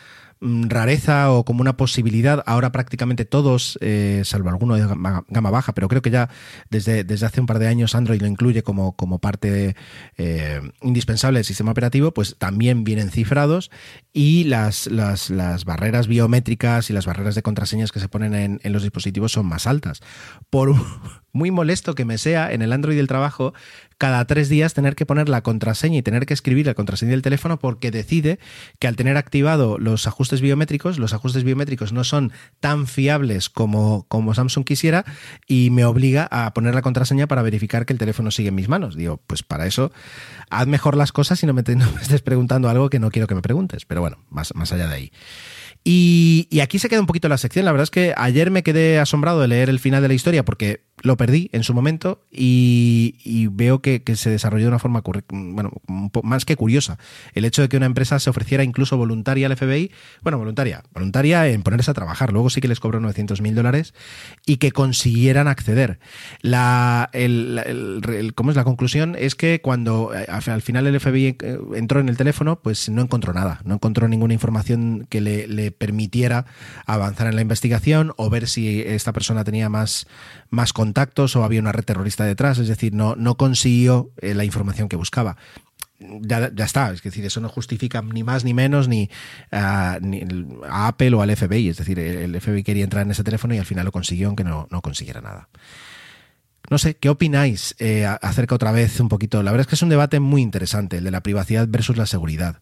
rareza 0.41 1.31
o 1.31 1.43
como 1.43 1.62
una 1.62 1.75
posibilidad. 1.77 2.43
Ahora 2.46 2.72
prácticamente 2.72 3.25
todos, 3.25 3.78
eh, 3.82 4.21
salvo 4.25 4.49
alguno 4.49 4.75
de 4.75 4.82
gama, 4.82 5.49
baja, 5.52 5.73
pero 5.73 5.88
creo 5.88 6.02
que 6.02 6.12
ya 6.12 6.30
desde, 6.69 7.04
desde 7.04 7.25
hace 7.25 7.41
un 7.41 7.47
par 7.47 7.60
de 7.60 7.67
años 7.67 7.95
Android 7.95 8.21
lo 8.21 8.28
incluye 8.28 8.63
como, 8.63 8.95
como 8.95 9.19
parte 9.19 9.75
eh, 10.17 10.62
indispensable 10.82 11.39
del 11.39 11.45
sistema 11.45 11.71
operativo, 11.71 12.13
pues 12.13 12.36
también 12.38 12.84
vienen 12.84 13.10
cifrados 13.10 13.69
y 14.13 14.45
las, 14.45 14.88
las, 14.88 15.30
las, 15.30 15.65
barreras 15.65 16.08
biométricas 16.08 16.89
y 16.89 16.93
las 16.93 17.06
barreras 17.06 17.36
de 17.36 17.41
contraseñas 17.41 17.91
que 17.91 17.99
se 17.99 18.08
ponen 18.08 18.34
en, 18.34 18.60
en 18.63 18.73
los 18.73 18.84
dispositivos 18.84 19.34
son 19.34 19.45
más 19.45 19.67
altas. 19.67 20.02
Por 20.49 20.73
muy 21.32 21.52
molesto 21.52 21.95
que 21.95 22.06
me 22.06 22.17
sea 22.17 22.52
en 22.52 22.62
el 22.62 22.73
Android 22.73 22.97
del 22.97 23.08
trabajo, 23.08 23.54
cada 23.99 24.25
tres 24.25 24.47
días 24.47 24.73
tener 24.73 24.95
que 24.95 25.05
poner 25.05 25.27
la 25.27 25.41
contraseña 25.41 25.97
y 25.97 26.01
tener 26.01 26.25
que 26.25 26.33
escribir 26.33 26.65
la 26.65 26.73
contraseña 26.73 27.12
del 27.12 27.21
teléfono 27.21 27.59
porque 27.59 27.91
decide 27.91 28.39
que 28.79 28.88
al 28.88 28.95
tener 28.95 29.17
activado 29.17 29.77
los 29.77 30.07
ajustes 30.07 30.39
biométricos, 30.39 30.97
los 30.97 31.13
ajustes 31.13 31.43
biométricos 31.43 31.91
no 31.91 32.05
son 32.05 32.31
tan 32.62 32.88
fiables 32.88 33.49
como, 33.49 34.05
como 34.07 34.33
Samsung 34.33 34.63
quisiera 34.63 35.03
y 35.47 35.69
me 35.71 35.83
obliga 35.83 36.29
a 36.31 36.53
poner 36.53 36.73
la 36.73 36.81
contraseña 36.81 37.27
para 37.27 37.41
verificar 37.41 37.85
que 37.85 37.91
el 37.91 37.99
teléfono 37.99 38.31
sigue 38.31 38.47
en 38.49 38.55
mis 38.55 38.69
manos. 38.69 38.95
Digo, 38.95 39.21
pues 39.27 39.43
para 39.43 39.67
eso 39.67 39.91
haz 40.49 40.65
mejor 40.65 40.95
las 40.95 41.12
cosas 41.12 41.43
y 41.43 41.45
no 41.45 41.53
me, 41.53 41.62
estés 42.01 42.21
preguntando 42.21 42.69
algo 42.69 42.89
que 42.89 42.99
no 42.99 43.12
quiero 43.12 43.27
que 43.27 43.35
me 43.35 43.41
preguntes. 43.41 43.83
Pero 43.83 43.99
bueno, 43.99 44.23
más, 44.29 44.55
más 44.55 44.71
allá 44.71 44.88
de 44.88 44.95
ahí. 44.95 45.12
Y, 45.83 46.47
y, 46.49 46.62
aquí 46.62 46.77
se 46.79 46.89
queda 46.89 46.99
un 46.99 47.05
poquito 47.05 47.29
la 47.29 47.38
sección. 47.38 47.65
La 47.65 47.71
verdad 47.71 47.83
es 47.83 47.89
que 47.89 48.13
ayer 48.15 48.51
me 48.51 48.63
quedé 48.63 48.99
asombrado 48.99 49.39
de 49.39 49.47
leer 49.47 49.69
el 49.69 49.79
final 49.79 50.01
de 50.01 50.09
la 50.09 50.13
historia 50.13 50.43
porque 50.43 50.83
lo 51.01 51.17
perdí 51.17 51.49
en 51.53 51.63
su 51.63 51.73
momento 51.73 52.23
y, 52.31 53.47
veo 53.51 53.81
que, 53.81 54.01
se 54.15 54.29
desarrolló 54.29 54.65
de 54.65 54.69
una 54.69 54.79
forma 54.79 55.01
bueno, 55.29 55.71
más 56.23 56.45
que 56.45 56.55
curiosa. 56.55 56.97
El 57.33 57.45
hecho 57.45 57.62
de 57.62 57.69
que 57.69 57.77
una 57.77 57.85
empresa 57.85 58.19
se 58.19 58.29
ofreciera 58.29 58.63
incluso 58.63 58.97
voluntaria 58.97 59.47
al 59.47 59.55
FBI, 59.55 59.91
bueno, 60.21 60.38
voluntaria, 60.38 60.83
voluntaria 60.93 61.47
en 61.47 61.63
ponerse 61.63 61.91
a 61.91 61.93
trabajar, 61.93 62.31
luego 62.31 62.49
sí 62.49 62.62
que 62.62 62.67
les 62.67 62.79
cobró 62.79 62.99
900 62.99 63.41
mil 63.41 63.55
dólares 63.55 63.93
y 64.45 64.57
que 64.57 64.71
consiguieran 64.71 65.47
acceder. 65.47 65.99
La, 66.41 67.09
el, 67.13 68.33
¿Cómo 68.35 68.51
es 68.51 68.57
la 68.57 68.63
conclusión? 68.63 69.15
Es 69.17 69.35
que 69.35 69.62
cuando 69.62 70.13
eh, 70.13 70.25
al 70.29 70.62
final 70.62 70.88
el 70.88 70.99
FBI 70.99 71.38
eh, 71.41 71.57
entró 71.75 71.99
en 71.99 72.09
el 72.09 72.17
teléfono, 72.17 72.59
pues 72.62 72.89
no 72.89 73.01
encontró 73.01 73.33
nada, 73.33 73.62
no 73.63 73.75
encontró 73.75 74.07
ninguna 74.07 74.33
información 74.33 75.07
que 75.09 75.21
le, 75.21 75.71
permitiera 75.71 76.45
avanzar 76.85 77.27
en 77.27 77.35
la 77.35 77.41
investigación 77.41 78.13
o 78.17 78.29
ver 78.29 78.47
si 78.47 78.81
esta 78.81 79.13
persona 79.13 79.43
tenía 79.43 79.69
más, 79.69 80.07
más 80.49 80.73
contactos 80.89 81.36
o 81.36 81.43
había 81.43 81.60
una 81.60 81.71
red 81.71 81.84
terrorista 81.84 82.25
detrás, 82.25 82.58
es 82.58 82.67
decir, 82.67 82.93
no, 82.93 83.15
no 83.15 83.38
consiguió 83.38 84.12
eh, 84.21 84.34
la 84.34 84.43
información 84.43 84.89
que 84.89 84.95
buscaba. 84.95 85.38
Ya, 85.99 86.49
ya, 86.52 86.65
está, 86.65 86.91
es 86.91 87.04
decir, 87.04 87.25
eso 87.25 87.41
no 87.41 87.49
justifica 87.49 88.02
ni 88.02 88.23
más 88.23 88.43
ni 88.43 88.54
menos 88.54 88.88
ni, 88.88 89.10
a 89.52 89.99
Apple 90.88 91.13
o 91.13 91.21
al 91.21 91.36
FBI, 91.36 91.69
es 91.69 91.78
decir, 91.78 91.99
el 91.99 92.39
FBI 92.39 92.63
quería 92.63 92.86
entrar 92.86 93.06
en 93.06 93.12
ese 93.12 93.23
teléfono 93.23 93.54
y 93.54 93.58
al 93.60 93.65
final 93.65 93.86
lo 93.86 93.91
consiguió 93.91 94.28
aunque 94.28 94.45
no, 94.45 94.67
no 94.71 94.82
consiguiera 94.82 95.21
nada. 95.21 95.49
No 96.69 96.78
sé, 96.78 96.95
¿qué 96.95 97.10
opináis 97.10 97.75
eh, 97.80 98.06
acerca 98.06 98.56
otra 98.56 98.71
vez 98.71 98.99
un 98.99 99.10
poquito? 99.10 99.43
La 99.43 99.52
verdad 99.52 99.62
es 99.62 99.67
que 99.67 99.75
es 99.75 99.82
un 99.82 99.89
debate 99.89 100.19
muy 100.19 100.41
interesante, 100.41 100.97
el 100.97 101.04
de 101.04 101.12
la 101.12 101.21
privacidad 101.21 101.67
versus 101.67 101.97
la 101.97 102.06
seguridad. 102.06 102.62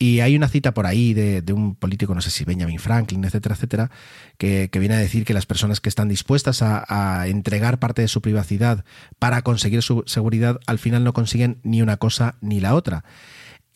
Y 0.00 0.20
hay 0.20 0.36
una 0.36 0.46
cita 0.46 0.74
por 0.74 0.86
ahí 0.86 1.12
de, 1.12 1.42
un 1.52 1.74
político, 1.74 2.14
no 2.14 2.20
sé 2.20 2.30
si 2.30 2.44
Benjamin 2.44 2.78
Franklin, 2.78 3.24
etcétera, 3.24 3.56
etcétera, 3.56 3.90
que, 4.36 4.70
viene 4.72 4.94
a 4.94 4.98
decir 4.98 5.24
que 5.24 5.34
las 5.34 5.44
personas 5.44 5.80
que 5.80 5.88
están 5.88 6.08
dispuestas 6.08 6.62
a, 6.62 7.26
entregar 7.26 7.80
parte 7.80 8.02
de 8.02 8.08
su 8.08 8.22
privacidad 8.22 8.84
para 9.18 9.42
conseguir 9.42 9.82
su 9.82 10.04
seguridad, 10.06 10.60
al 10.66 10.78
final 10.78 11.02
no 11.02 11.12
consiguen 11.12 11.58
ni 11.64 11.82
una 11.82 11.96
cosa 11.96 12.36
ni 12.40 12.60
la 12.60 12.76
otra. 12.76 13.04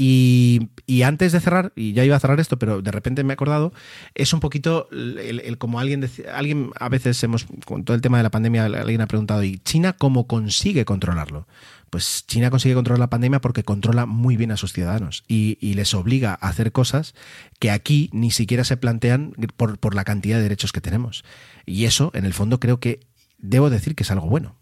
Y, 0.05 1.03
antes 1.05 1.31
de 1.31 1.39
cerrar, 1.39 1.73
y 1.77 1.93
ya 1.93 2.05
iba 2.05 2.17
a 2.17 2.21
cerrar 2.21 2.41
esto, 2.41 2.59
pero 2.59 2.83
de 2.83 2.91
repente 2.91 3.23
me 3.23 3.33
he 3.33 3.35
acordado, 3.35 3.73
es 4.17 4.33
un 4.33 4.41
poquito 4.41 4.89
el, 4.91 5.57
como 5.59 5.79
alguien, 5.79 6.11
alguien 6.35 6.71
a 6.79 6.89
veces 6.89 7.23
hemos, 7.23 7.47
con 7.65 7.85
todo 7.85 7.95
el 7.95 8.01
tema 8.01 8.17
de 8.17 8.25
la 8.25 8.31
pandemia, 8.31 8.65
alguien 8.65 9.01
ha 9.01 9.07
preguntado, 9.07 9.45
¿y 9.45 9.59
China 9.59 9.93
cómo 9.93 10.27
consigue 10.27 10.85
controlarlo? 10.85 11.47
pues 11.89 12.25
China 12.27 12.49
consigue 12.49 12.75
controlar 12.75 13.01
la 13.01 13.11
pandemia 13.11 13.43
porque 13.43 13.65
controla 13.65 14.07
muy 14.07 14.39
bien 14.39 14.51
a 14.51 14.57
sus 14.57 14.73
ciudadanos 14.73 15.25
y, 15.29 15.75
les 15.75 15.93
obliga 15.93 16.39
a 16.41 16.49
hacer 16.49 16.73
cosas 16.73 17.15
que 17.59 17.71
aquí 17.71 18.09
ni 18.15 18.31
siquiera 18.31 18.65
se 18.65 18.79
plantean 18.79 19.35
por, 19.59 19.79
por 19.79 19.95
la 19.95 20.05
cantidad 20.05 20.39
de 20.39 20.43
derechos 20.43 20.73
que 20.73 20.81
tenemos. 20.81 21.23
Y 21.67 21.85
eso, 21.85 22.11
en 22.15 22.25
el 22.25 22.33
fondo, 22.33 22.61
creo 22.61 22.81
que 22.81 23.01
debo 23.37 23.69
decir 23.69 23.95
que 23.95 24.05
es 24.05 24.11
algo 24.11 24.27
bueno. 24.27 24.57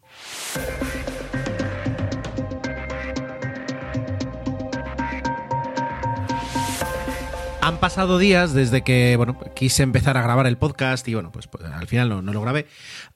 Han 7.62 7.78
pasado 7.78 8.18
días 8.18 8.54
desde 8.54 8.82
que, 8.82 9.16
bueno, 9.16 9.38
quise 9.54 9.82
empezar 9.82 10.16
a 10.16 10.22
grabar 10.22 10.46
el 10.46 10.56
podcast 10.56 11.06
y 11.08 11.14
bueno, 11.14 11.30
pues, 11.30 11.46
pues 11.46 11.62
al 11.64 11.86
final 11.86 12.08
no, 12.08 12.32
lo 12.32 12.40
grabé. 12.40 12.66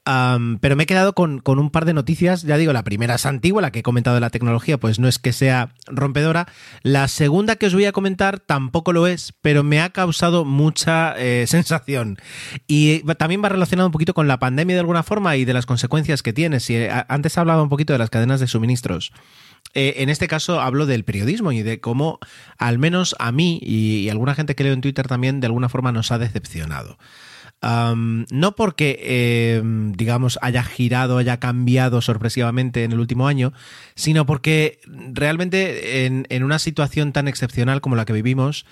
Pero 0.05 0.77
me 0.77 0.83
he 0.83 0.87
quedado 0.87 1.15
con, 1.15 1.39
con, 1.41 1.59
un 1.59 1.71
par 1.71 1.87
de 1.87 1.95
noticias. 1.95 2.43
Ya 2.43 2.59
digo, 2.59 2.75
la 2.75 2.85
primera 2.85 3.15
es 3.15 3.25
antigua, 3.25 3.63
la 3.63 3.73
que 3.73 3.79
he 3.79 3.83
comentado 3.83 4.15
de 4.15 4.21
la 4.21 4.29
tecnología, 4.29 4.79
pues 4.79 4.99
no 4.99 5.09
es 5.09 5.19
que 5.19 5.33
sea 5.33 5.71
rompedora. 5.87 6.47
La 6.83 7.09
segunda 7.09 7.57
que 7.57 7.67
os 7.67 7.75
voy 7.75 7.87
a 7.87 7.93
comentar 7.93 8.39
tampoco 8.39 8.93
lo 8.93 9.07
es, 9.07 9.33
pero 9.41 9.63
me 9.63 9.81
ha 9.81 9.91
causado 9.91 10.45
mucha 10.45 11.15
eh, 11.17 11.47
sensación. 11.49 12.19
Y 12.67 13.01
también 13.15 13.43
va 13.43 13.49
relacionado 13.49 13.89
un 13.89 13.93
poquito 13.93 14.13
con 14.13 14.29
la 14.29 14.39
pandemia 14.39 14.77
de 14.77 14.81
alguna 14.81 15.03
forma 15.03 15.37
y 15.37 15.47
de 15.47 15.55
las 15.55 15.65
consecuencias 15.65 16.23
que 16.23 16.35
tiene. 16.35 16.61
Si, 16.61 16.77
eh, 16.77 16.91
antes 17.09 17.39
hablaba 17.39 17.63
un 17.63 17.71
poquito 17.71 17.95
de 17.95 17.99
las 17.99 18.11
cadenas 18.11 18.41
de 18.41 18.47
suministros. 18.47 19.11
Eh, 19.73 19.95
en 20.03 20.09
este 20.09 20.29
caso 20.29 20.61
hablo 20.61 20.87
del 20.87 21.05
periodismo 21.05 21.51
y 21.51 21.63
de 21.63 21.81
cómo, 21.81 22.19
al 22.59 22.79
menos 22.79 23.17
a 23.19 23.33
mí 23.33 23.59
y, 23.63 24.01
y 24.01 24.11
alguna 24.11 24.35
gente 24.35 24.55
que 24.55 24.65
leo 24.65 24.73
en 24.73 24.81
Twitter 24.81 25.09
también, 25.09 25.41
de 25.41 25.47
alguna 25.47 25.69
forma 25.69 25.91
nos 25.91 26.13
ha 26.13 26.19
decepcionado. 26.19 26.99
No 28.31 28.57
porque, 28.57 28.99
eh, 29.01 29.63
digamos, 29.65 30.39
haya 30.43 30.63
girado, 30.63 31.19
haya 31.19 31.39
cambiado 31.39 32.03
sorpresivamente 32.03 32.85
en 32.85 32.93
el 32.93 33.01
último 33.01 33.27
año, 33.27 33.53
sino 33.95 34.27
porque 34.27 34.81
realmente 34.87 36.05
en, 36.05 36.27
en 36.29 36.45
una 36.45 36.59
situación 36.59 37.13
tan 37.13 37.27
excepcional 37.27 37.81
como 37.81 37.97
la 37.97 38.05
que 38.05 38.13
vivimos, 38.13 38.67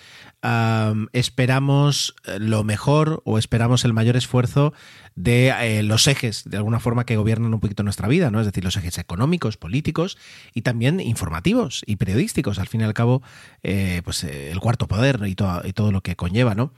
esperamos 1.12 2.14
lo 2.38 2.64
mejor 2.64 3.22
o 3.24 3.38
esperamos 3.38 3.84
el 3.84 3.92
mayor 3.92 4.16
esfuerzo 4.16 4.72
de 5.14 5.48
eh, 5.48 5.82
los 5.82 6.06
ejes, 6.06 6.44
de 6.44 6.56
alguna 6.56 6.80
forma, 6.80 7.04
que 7.04 7.16
gobiernan 7.16 7.54
un 7.54 7.60
poquito 7.60 7.82
nuestra 7.82 8.08
vida, 8.08 8.30
¿no? 8.30 8.40
Es 8.40 8.46
decir, 8.46 8.64
los 8.64 8.76
ejes 8.76 8.98
económicos, 8.98 9.56
políticos 9.56 10.18
y 10.54 10.62
también 10.62 11.00
informativos 11.00 11.82
y 11.86 11.96
periodísticos. 11.96 12.58
Al 12.58 12.68
fin 12.68 12.80
y 12.80 12.84
al 12.84 12.94
cabo, 12.94 13.22
eh, 13.62 14.02
pues 14.04 14.24
el 14.24 14.58
cuarto 14.60 14.88
poder 14.88 15.20
y, 15.26 15.34
to 15.34 15.62
y 15.64 15.72
todo 15.72 15.92
lo 15.92 16.00
que 16.02 16.16
conlleva, 16.16 16.54
¿no? 16.54 16.72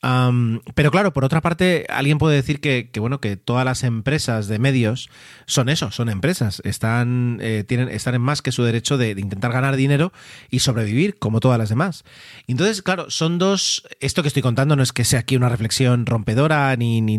Pero 0.00 0.90
claro, 0.92 1.12
por 1.12 1.24
otra 1.24 1.40
parte, 1.40 1.86
alguien 1.88 2.18
puede 2.18 2.36
decir 2.36 2.60
que, 2.60 2.90
bueno, 2.98 3.20
que 3.20 3.36
todas 3.36 3.64
las 3.64 3.82
empresas 3.82 4.46
de 4.46 4.58
medios 4.58 5.10
son 5.46 5.68
eso, 5.68 5.90
son 5.90 6.08
empresas, 6.08 6.62
están, 6.64 7.38
eh, 7.40 7.64
tienen, 7.66 7.88
están 7.88 8.14
en 8.14 8.22
más 8.22 8.40
que 8.40 8.52
su 8.52 8.62
derecho 8.62 8.96
de, 8.96 9.10
intentar 9.10 9.52
ganar 9.52 9.76
dinero 9.76 10.12
y 10.50 10.60
sobrevivir 10.60 11.18
como 11.18 11.40
todas 11.40 11.58
las 11.58 11.68
demás. 11.68 12.04
Entonces, 12.46 12.82
claro, 12.82 13.10
son 13.10 13.38
dos. 13.38 13.82
Esto 14.00 14.22
que 14.22 14.28
estoy 14.28 14.42
contando 14.42 14.76
no 14.76 14.82
es 14.82 14.92
que 14.92 15.04
sea 15.04 15.20
aquí 15.20 15.36
una 15.36 15.48
reflexión 15.48 16.06
rompedora 16.06 16.74
ni, 16.76 17.00
ni, 17.00 17.18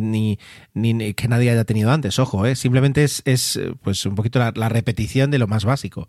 ni, 0.74 1.14
que 1.14 1.28
nadie 1.28 1.52
haya 1.52 1.66
tenido 1.66 1.92
antes, 1.92 2.18
ojo, 2.18 2.46
¿eh? 2.46 2.56
simplemente 2.56 3.04
es, 3.04 3.22
es 3.26 3.60
pues 3.84 4.06
un 4.06 4.16
poquito 4.16 4.40
la, 4.40 4.70
repetición 4.70 5.32
de 5.32 5.40
lo 5.40 5.48
más 5.48 5.66
básico. 5.66 6.08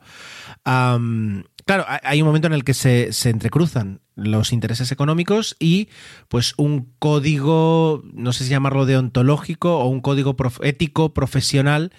Claro, 0.64 1.84
hay 2.02 2.20
un 2.20 2.26
momento 2.26 2.46
en 2.46 2.52
el 2.52 2.64
que 2.64 2.74
se, 2.74 3.12
se, 3.12 3.30
entrecruzan 3.30 4.00
los 4.20 4.52
intereses 4.52 4.92
económicos 4.92 5.56
y 5.58 5.88
pues 6.28 6.54
un 6.56 6.92
código, 6.98 8.02
no 8.12 8.32
sé 8.32 8.44
si 8.44 8.50
llamarlo 8.50 8.86
deontológico 8.86 9.78
o 9.78 9.88
un 9.88 10.00
código 10.00 10.36
prof 10.36 10.58
ético 10.62 11.14
profesional 11.14 11.92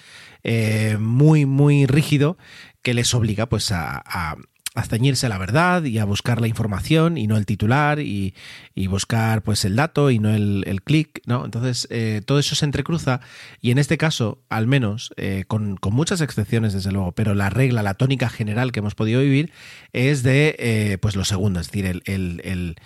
eh, 0.43 0.97
muy, 0.99 1.45
muy 1.45 1.85
rígido 1.85 2.37
que 2.81 2.93
les 2.93 3.13
obliga 3.13 3.47
pues 3.47 3.71
a, 3.71 4.01
a, 4.05 4.37
a 4.73 4.83
ceñirse 4.83 5.25
a 5.25 5.29
la 5.29 5.37
verdad 5.37 5.83
y 5.83 5.97
a 5.97 6.05
buscar 6.05 6.39
la 6.39 6.47
información 6.47 7.17
y 7.17 7.27
no 7.27 7.35
el 7.35 7.45
titular 7.45 7.99
y, 7.99 8.33
y 8.73 8.87
buscar 8.87 9.41
pues 9.41 9.65
el 9.65 9.75
dato 9.75 10.11
y 10.11 10.19
no 10.19 10.29
el, 10.29 10.63
el 10.65 10.81
clic, 10.81 11.21
¿no? 11.25 11.43
Entonces 11.43 11.87
eh, 11.91 12.21
todo 12.25 12.39
eso 12.39 12.55
se 12.55 12.63
entrecruza 12.63 13.19
y 13.59 13.71
en 13.71 13.79
este 13.79 13.97
caso, 13.97 14.41
al 14.47 14.67
menos, 14.67 15.13
eh, 15.17 15.43
con, 15.47 15.75
con, 15.75 15.93
muchas 15.93 16.21
excepciones 16.21 16.71
desde 16.71 16.91
luego, 16.91 17.11
pero 17.11 17.35
la 17.35 17.49
regla, 17.49 17.83
la 17.83 17.95
tónica 17.95 18.29
general 18.29 18.71
que 18.71 18.79
hemos 18.79 18.95
podido 18.95 19.19
vivir 19.19 19.51
es 19.91 20.23
de 20.23 20.55
eh, 20.57 20.97
pues 21.01 21.17
lo 21.17 21.25
segundo, 21.25 21.59
es 21.59 21.67
decir, 21.67 21.85
el, 21.85 22.77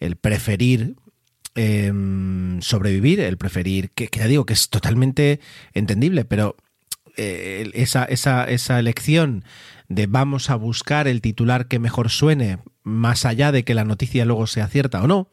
el, 0.00 0.16
preferir 0.16 0.96
eh, 1.56 1.92
sobrevivir, 2.60 3.20
el 3.20 3.36
preferir, 3.36 3.90
que, 3.90 4.08
que, 4.08 4.20
ya 4.20 4.26
digo 4.28 4.46
que 4.46 4.54
es 4.54 4.70
totalmente 4.70 5.40
entendible, 5.74 6.24
pero 6.24 6.56
eh, 7.16 7.70
esa, 7.74 8.04
esa, 8.06 8.44
esa 8.44 8.80
elección 8.80 9.44
de 9.94 10.06
vamos 10.06 10.50
a 10.50 10.56
buscar 10.56 11.06
el 11.08 11.20
titular 11.20 11.68
que 11.68 11.78
mejor 11.78 12.10
suene, 12.10 12.58
más 12.82 13.24
allá 13.24 13.52
de 13.52 13.64
que 13.64 13.74
la 13.74 13.84
noticia 13.84 14.24
luego 14.24 14.46
sea 14.46 14.66
cierta 14.66 15.02
o 15.02 15.06
no, 15.06 15.28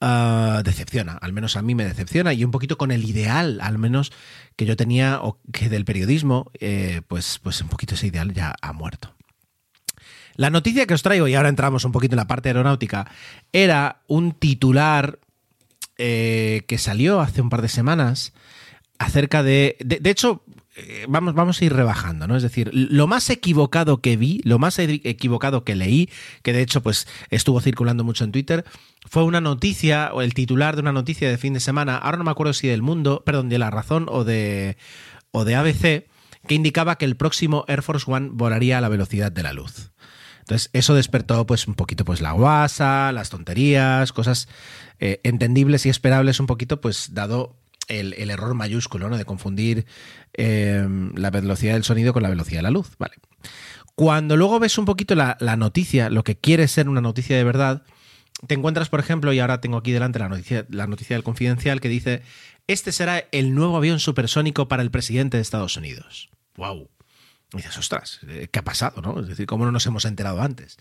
uh, 0.00 0.62
decepciona, 0.62 1.14
al 1.14 1.32
menos 1.32 1.56
a 1.56 1.62
mí 1.62 1.74
me 1.74 1.84
decepciona, 1.84 2.32
y 2.32 2.44
un 2.44 2.50
poquito 2.50 2.76
con 2.76 2.90
el 2.90 3.04
ideal, 3.04 3.60
al 3.60 3.78
menos 3.78 4.12
que 4.56 4.66
yo 4.66 4.76
tenía, 4.76 5.20
o 5.22 5.40
que 5.52 5.68
del 5.68 5.84
periodismo, 5.84 6.50
eh, 6.60 7.02
pues, 7.06 7.38
pues 7.42 7.60
un 7.60 7.68
poquito 7.68 7.94
ese 7.94 8.08
ideal 8.08 8.32
ya 8.32 8.54
ha 8.60 8.72
muerto. 8.72 9.14
La 10.36 10.50
noticia 10.50 10.86
que 10.86 10.94
os 10.94 11.02
traigo, 11.02 11.28
y 11.28 11.34
ahora 11.34 11.48
entramos 11.48 11.84
un 11.84 11.92
poquito 11.92 12.14
en 12.14 12.18
la 12.18 12.26
parte 12.26 12.48
aeronáutica, 12.48 13.08
era 13.52 14.00
un 14.08 14.32
titular 14.32 15.20
eh, 15.96 16.62
que 16.66 16.78
salió 16.78 17.20
hace 17.20 17.40
un 17.40 17.50
par 17.50 17.62
de 17.62 17.68
semanas 17.68 18.32
acerca 18.98 19.44
de, 19.44 19.76
de 19.80 20.10
hecho, 20.10 20.42
eh, 20.76 21.06
vamos, 21.08 21.34
vamos 21.34 21.60
a 21.60 21.64
ir 21.64 21.72
rebajando, 21.72 22.26
¿no? 22.26 22.36
Es 22.36 22.42
decir, 22.42 22.70
lo 22.72 23.06
más 23.06 23.30
equivocado 23.30 24.00
que 24.00 24.16
vi, 24.16 24.40
lo 24.44 24.58
más 24.58 24.78
equivocado 24.78 25.62
que 25.62 25.76
leí, 25.76 26.10
que 26.42 26.52
de 26.52 26.62
hecho 26.62 26.82
pues 26.82 27.06
estuvo 27.30 27.60
circulando 27.60 28.02
mucho 28.02 28.24
en 28.24 28.32
Twitter, 28.32 28.64
fue 29.08 29.22
una 29.22 29.40
noticia, 29.40 30.10
o 30.12 30.22
el 30.22 30.34
titular 30.34 30.74
de 30.74 30.82
una 30.82 30.92
noticia 30.92 31.28
de 31.28 31.38
fin 31.38 31.54
de 31.54 31.60
semana, 31.60 31.96
ahora 31.96 32.16
no 32.16 32.24
me 32.24 32.32
acuerdo 32.32 32.52
si 32.52 32.66
del 32.66 32.82
mundo, 32.82 33.22
perdón, 33.24 33.48
de 33.48 33.58
La 33.58 33.70
Razón 33.70 34.06
o 34.08 34.24
de, 34.24 34.76
o 35.30 35.44
de 35.44 35.54
ABC, 35.54 36.06
que 36.48 36.54
indicaba 36.54 36.96
que 36.96 37.04
el 37.04 37.16
próximo 37.16 37.64
Air 37.68 37.82
Force 37.82 38.10
One 38.10 38.30
volaría 38.32 38.78
a 38.78 38.80
la 38.80 38.88
velocidad 38.88 39.30
de 39.30 39.42
la 39.44 39.52
luz. 39.52 39.92
Entonces, 40.40 40.70
eso 40.72 40.94
despertó 40.94 41.46
pues 41.46 41.68
un 41.68 41.74
poquito 41.74 42.04
pues 42.04 42.20
la 42.20 42.32
guasa, 42.32 43.12
las 43.12 43.30
tonterías, 43.30 44.12
cosas 44.12 44.48
eh, 44.98 45.20
entendibles 45.22 45.86
y 45.86 45.88
esperables 45.88 46.38
un 46.40 46.46
poquito, 46.46 46.80
pues 46.80 47.14
dado 47.14 47.56
el, 47.88 48.30
error 48.30 48.54
mayúsculo, 48.54 49.08
¿no? 49.08 49.16
De 49.16 49.24
confundir 49.24 49.86
eh, 50.32 50.86
la 51.14 51.30
velocidad 51.30 51.74
del 51.74 51.84
sonido 51.84 52.12
con 52.12 52.22
la 52.22 52.28
velocidad 52.28 52.58
de 52.58 52.64
la 52.64 52.70
luz. 52.70 52.96
Vale. 52.98 53.14
Cuando 53.94 54.36
luego 54.36 54.58
ves 54.58 54.76
un 54.78 54.84
poquito 54.84 55.14
la, 55.14 55.36
noticia, 55.56 56.10
lo 56.10 56.24
que 56.24 56.36
quiere 56.36 56.66
ser 56.68 56.88
una 56.88 57.00
noticia 57.00 57.36
de 57.36 57.44
verdad, 57.44 57.82
te 58.46 58.54
encuentras, 58.54 58.88
por 58.88 59.00
ejemplo, 59.00 59.32
y 59.32 59.38
ahora 59.38 59.60
tengo 59.60 59.76
aquí 59.76 59.92
delante 59.92 60.18
la 60.18 60.28
noticia, 60.28 60.66
la 60.68 60.86
noticia 60.86 61.14
del 61.16 61.22
confidencial 61.22 61.80
que 61.80 61.88
dice: 61.88 62.22
Este 62.66 62.90
será 62.90 63.24
el 63.30 63.54
nuevo 63.54 63.76
avión 63.76 64.00
supersónico 64.00 64.66
para 64.66 64.82
el 64.82 64.90
presidente 64.90 65.36
de 65.36 65.42
Estados 65.42 65.76
Unidos. 65.76 66.30
¡Wow! 66.56 66.90
Dices, 67.52 67.78
ostras, 67.78 68.20
¿qué 68.50 68.58
ha 68.58 68.64
pasado? 68.64 69.00
¿no? 69.00 69.20
Es 69.20 69.28
decir, 69.28 69.46
¿cómo 69.46 69.64
no 69.64 69.70
nos 69.70 69.86
hemos 69.86 70.04
enterado 70.04 70.42
antes? 70.42 70.76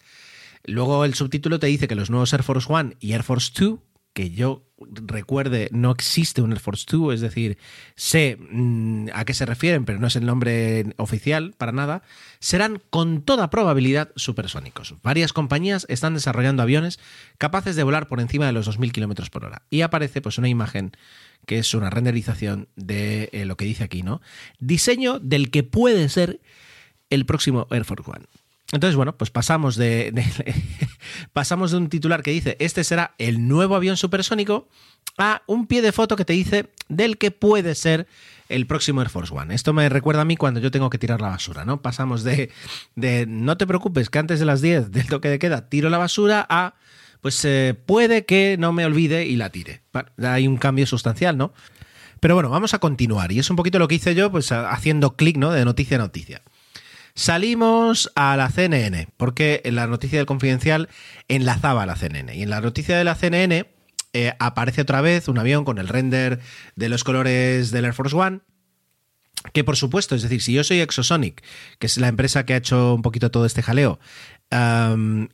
Luego 0.64 1.06
el 1.06 1.14
subtítulo 1.14 1.60
te 1.60 1.68
dice 1.68 1.88
que 1.88 1.96
los 1.96 2.10
nuevos 2.10 2.34
Air 2.34 2.42
Force 2.42 2.72
One 2.72 2.98
y 3.00 3.14
Air 3.14 3.22
Force 3.22 3.52
Two 3.54 3.84
que 4.14 4.32
yo 4.32 4.64
recuerde, 4.78 5.70
no 5.72 5.92
existe 5.92 6.42
un 6.42 6.52
Air 6.52 6.60
Force 6.60 6.86
2, 6.90 7.16
es 7.16 7.22
decir, 7.22 7.58
sé 7.96 8.38
mmm, 8.40 9.08
a 9.14 9.26
qué 9.26 9.34
se 9.34 9.46
refieren, 9.46 9.86
pero 9.86 10.00
no 10.00 10.08
es 10.08 10.16
el 10.16 10.26
nombre 10.26 10.94
oficial 10.98 11.54
para 11.58 11.72
nada, 11.72 12.04
serán 12.40 12.82
con 12.90 13.22
toda 13.22 13.50
probabilidad 13.50 14.12
supersónicos. 14.16 14.96
Varias 15.02 15.34
compañías 15.34 15.86
están 15.90 16.14
desarrollando 16.14 16.64
aviones 16.64 17.00
capaces 17.38 17.76
de 17.76 17.84
volar 17.84 18.08
por 18.08 18.20
encima 18.20 18.46
de 18.46 18.52
los 18.52 18.70
2.000 18.70 18.92
km 18.92 19.30
por 19.30 19.46
hora. 19.46 19.64
Y 19.70 19.82
aparece 19.82 20.22
pues 20.22 20.38
una 20.38 20.50
imagen 20.50 20.92
que 21.46 21.60
es 21.60 21.74
una 21.74 21.90
renderización 21.90 22.70
de 22.76 23.30
eh, 23.34 23.46
lo 23.46 23.58
que 23.58 23.66
dice 23.66 23.84
aquí, 23.84 24.02
¿no? 24.02 24.22
Diseño 24.60 25.20
del 25.20 25.52
que 25.52 25.64
puede 25.64 26.08
ser 26.10 26.40
el 27.10 27.26
próximo 27.26 27.68
Air 27.70 27.86
Force 27.86 28.10
One. 28.10 28.26
Entonces, 28.74 28.96
bueno, 28.96 29.16
pues 29.16 29.30
pasamos 29.30 29.76
de, 29.76 30.12
pasamos 31.34 31.72
de 31.72 31.78
un 31.78 31.90
titular 31.90 32.24
que 32.24 32.32
dice 32.32 32.58
este 32.60 32.84
será 32.84 33.14
el 33.20 33.48
nuevo 33.48 33.76
avión 33.76 33.98
supersónico 33.98 34.68
a 35.18 35.44
un 35.46 35.68
pie 35.68 35.84
de 35.84 35.92
foto 35.92 36.16
que 36.16 36.26
te 36.26 36.34
dice 36.34 36.72
del 36.90 37.20
que 37.20 37.30
puede 37.30 37.76
ser 37.76 38.08
el 38.50 38.66
próximo 38.66 39.02
Air 39.02 39.10
Force 39.10 39.32
One. 39.34 39.54
Esto 39.54 39.74
me 39.74 39.88
recuerda 39.90 40.22
a 40.22 40.26
mí 40.26 40.38
cuando 40.38 40.60
yo 40.60 40.72
tengo 40.72 40.90
que 40.90 40.98
tirar 40.98 41.22
la 41.22 41.30
basura, 41.30 41.66
¿no? 41.66 41.84
Pasamos 41.84 42.24
de, 42.24 42.50
de 42.96 43.28
no 43.28 43.58
te 43.58 43.68
preocupes 43.68 44.10
que 44.10 44.18
antes 44.18 44.40
de 44.40 44.46
las 44.46 44.62
10 44.62 44.92
del 44.92 45.06
toque 45.06 45.30
de 45.30 45.38
queda 45.38 45.70
tiro 45.70 45.92
la 45.92 46.00
basura 46.00 46.46
a 46.50 46.74
pues 47.22 47.46
eh, 47.46 47.76
puede 47.86 48.26
que 48.26 48.58
no 48.58 48.74
me 48.74 48.86
olvide 48.86 49.26
y 49.26 49.36
la 49.36 49.52
tire. 49.52 49.84
Hay 50.18 50.48
un 50.48 50.58
cambio 50.58 50.88
sustancial, 50.88 51.38
¿no? 51.38 51.54
Pero 52.20 52.34
bueno, 52.34 52.50
vamos 52.50 52.74
a 52.74 52.80
continuar. 52.80 53.32
Y 53.32 53.40
es 53.40 53.50
un 53.50 53.56
poquito 53.56 53.78
lo 53.80 53.88
que 53.88 53.96
hice 53.96 54.16
yo, 54.16 54.32
pues 54.32 54.52
haciendo 54.52 55.16
clic, 55.16 55.38
¿no? 55.38 55.52
De 55.52 55.64
noticia 55.64 55.98
a 55.98 56.00
noticia. 56.00 56.42
Salimos 57.16 58.12
a 58.16 58.36
la 58.38 58.50
CNN, 58.50 59.08
porque 59.18 59.62
en 59.66 59.76
la 59.76 59.86
noticia 59.86 60.18
del 60.18 60.26
confidencial 60.26 60.90
enlazaba 61.28 61.84
a 61.84 61.86
la 61.86 61.96
CNN. 61.96 62.36
Y 62.36 62.42
en 62.42 62.50
la 62.50 62.60
noticia 62.60 62.98
de 62.98 63.04
la 63.04 63.16
CNN 63.16 63.68
eh, 64.14 64.34
aparece 64.40 64.82
otra 64.82 65.02
vez 65.02 65.28
un 65.28 65.38
avión 65.38 65.64
con 65.64 65.78
el 65.78 65.88
render 65.88 66.40
de 66.76 66.90
los 66.90 67.04
colores 67.04 67.72
del 67.72 67.86
Air 67.86 67.94
Force 67.94 68.16
One. 68.16 68.42
Que 69.52 69.64
por 69.64 69.76
supuesto, 69.76 70.16
es 70.16 70.22
decir, 70.24 70.42
si 70.42 70.54
yo 70.54 70.64
soy 70.64 70.80
Exosonic, 70.80 71.44
que 71.78 71.88
es 71.88 71.98
la 71.98 72.08
empresa 72.08 72.46
que 72.46 72.54
ha 72.54 72.58
hecho 72.58 72.96
un 72.96 73.02
poquito 73.02 73.30
todo 73.30 73.46
este 73.46 73.62
jaleo, 73.62 74.00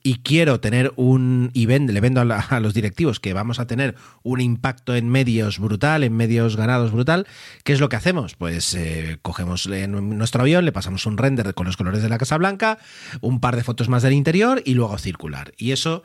y 0.04 0.16
quiero 0.24 0.60
tener 0.60 0.94
un 0.96 1.52
y 1.54 1.66
le 1.66 2.02
vendo 2.02 2.22
a, 2.50 2.60
los 2.60 2.74
directivos 2.74 3.20
que 3.20 3.34
vamos 3.34 3.60
a 3.60 3.68
tener 3.68 3.96
un 4.24 4.42
impacto 4.42 4.96
en 4.96 5.10
medios 5.10 5.60
brutal, 5.60 6.04
en 6.04 6.16
medios 6.16 6.56
ganados 6.56 6.92
brutal, 6.92 7.28
¿qué 7.64 7.74
es 7.74 7.80
lo 7.80 7.90
que 7.90 7.96
hacemos? 7.96 8.36
Pues 8.36 8.74
eh, 8.76 9.18
cogemos 9.22 9.66
en 9.66 10.18
nuestro 10.18 10.42
avión, 10.42 10.66
le 10.66 10.72
pasamos 10.72 11.06
un 11.06 11.18
render 11.18 11.54
con 11.54 11.66
los 11.66 11.78
colores 11.78 12.02
de 12.02 12.10
la 12.10 12.18
Casa 12.18 12.38
Blanca, 12.38 12.78
un 13.22 13.40
par 13.40 13.56
de 13.56 13.64
fotos 13.64 13.90
más 13.90 14.04
del 14.04 14.14
interior 14.14 14.62
y 14.66 14.74
luego 14.74 14.98
circular. 14.98 15.54
Y 15.58 15.72
eso 15.72 16.04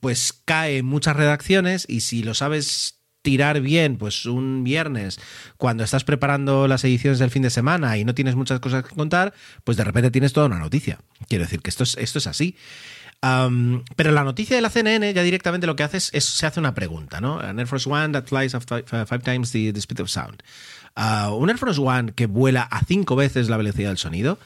pues 0.00 0.32
cae 0.44 0.78
en 0.78 0.86
muchas 0.86 1.16
redacciones 1.16 1.86
y 1.88 2.00
si 2.00 2.22
lo 2.22 2.34
sabes 2.34 3.03
tirar 3.24 3.62
bien, 3.62 3.96
pues 3.96 4.26
un 4.26 4.64
viernes, 4.64 5.18
cuando 5.56 5.82
estás 5.82 6.04
preparando 6.04 6.68
las 6.68 6.84
ediciones 6.84 7.18
del 7.18 7.30
fin 7.30 7.40
de 7.40 7.48
semana 7.48 7.96
y 7.96 8.04
no 8.04 8.14
tienes 8.14 8.36
muchas 8.36 8.60
cosas 8.60 8.84
que 8.84 8.94
contar, 8.94 9.32
pues 9.64 9.78
de 9.78 9.84
repente 9.84 10.10
tienes 10.10 10.34
toda 10.34 10.46
una 10.46 10.58
noticia. 10.58 10.98
Quiero 11.26 11.44
decir 11.44 11.62
que 11.62 11.70
esto 11.70 11.84
es, 11.84 11.96
esto 11.96 12.18
es 12.18 12.26
así. 12.26 12.54
pero 13.96 14.12
la 14.12 14.24
noticia 14.24 14.54
de 14.54 14.60
la 14.60 14.68
CNN 14.68 15.14
ya 15.14 15.22
directamente 15.22 15.66
lo 15.66 15.74
que 15.74 15.84
hace 15.84 15.96
es, 15.96 16.24
se 16.24 16.46
hace 16.46 16.60
una 16.60 16.74
pregunta, 16.74 17.22
¿no? 17.22 17.40
An 17.40 17.58
One 17.58 18.12
that 18.12 18.26
flies 18.26 18.52
five, 18.52 19.22
times 19.24 19.52
the, 19.52 19.72
speed 19.78 20.00
of 20.00 20.10
sound. 20.10 20.42
Uh, 20.94 21.34
un 21.34 21.48
Air 21.48 21.56
Force 21.56 21.80
One 21.80 22.12
que 22.12 22.26
vuela 22.26 22.62
a 22.62 22.84
cinco 22.84 23.16
veces 23.16 23.48
la 23.48 23.56
velocidad 23.56 23.88
del 23.88 23.98
sonido. 23.98 24.38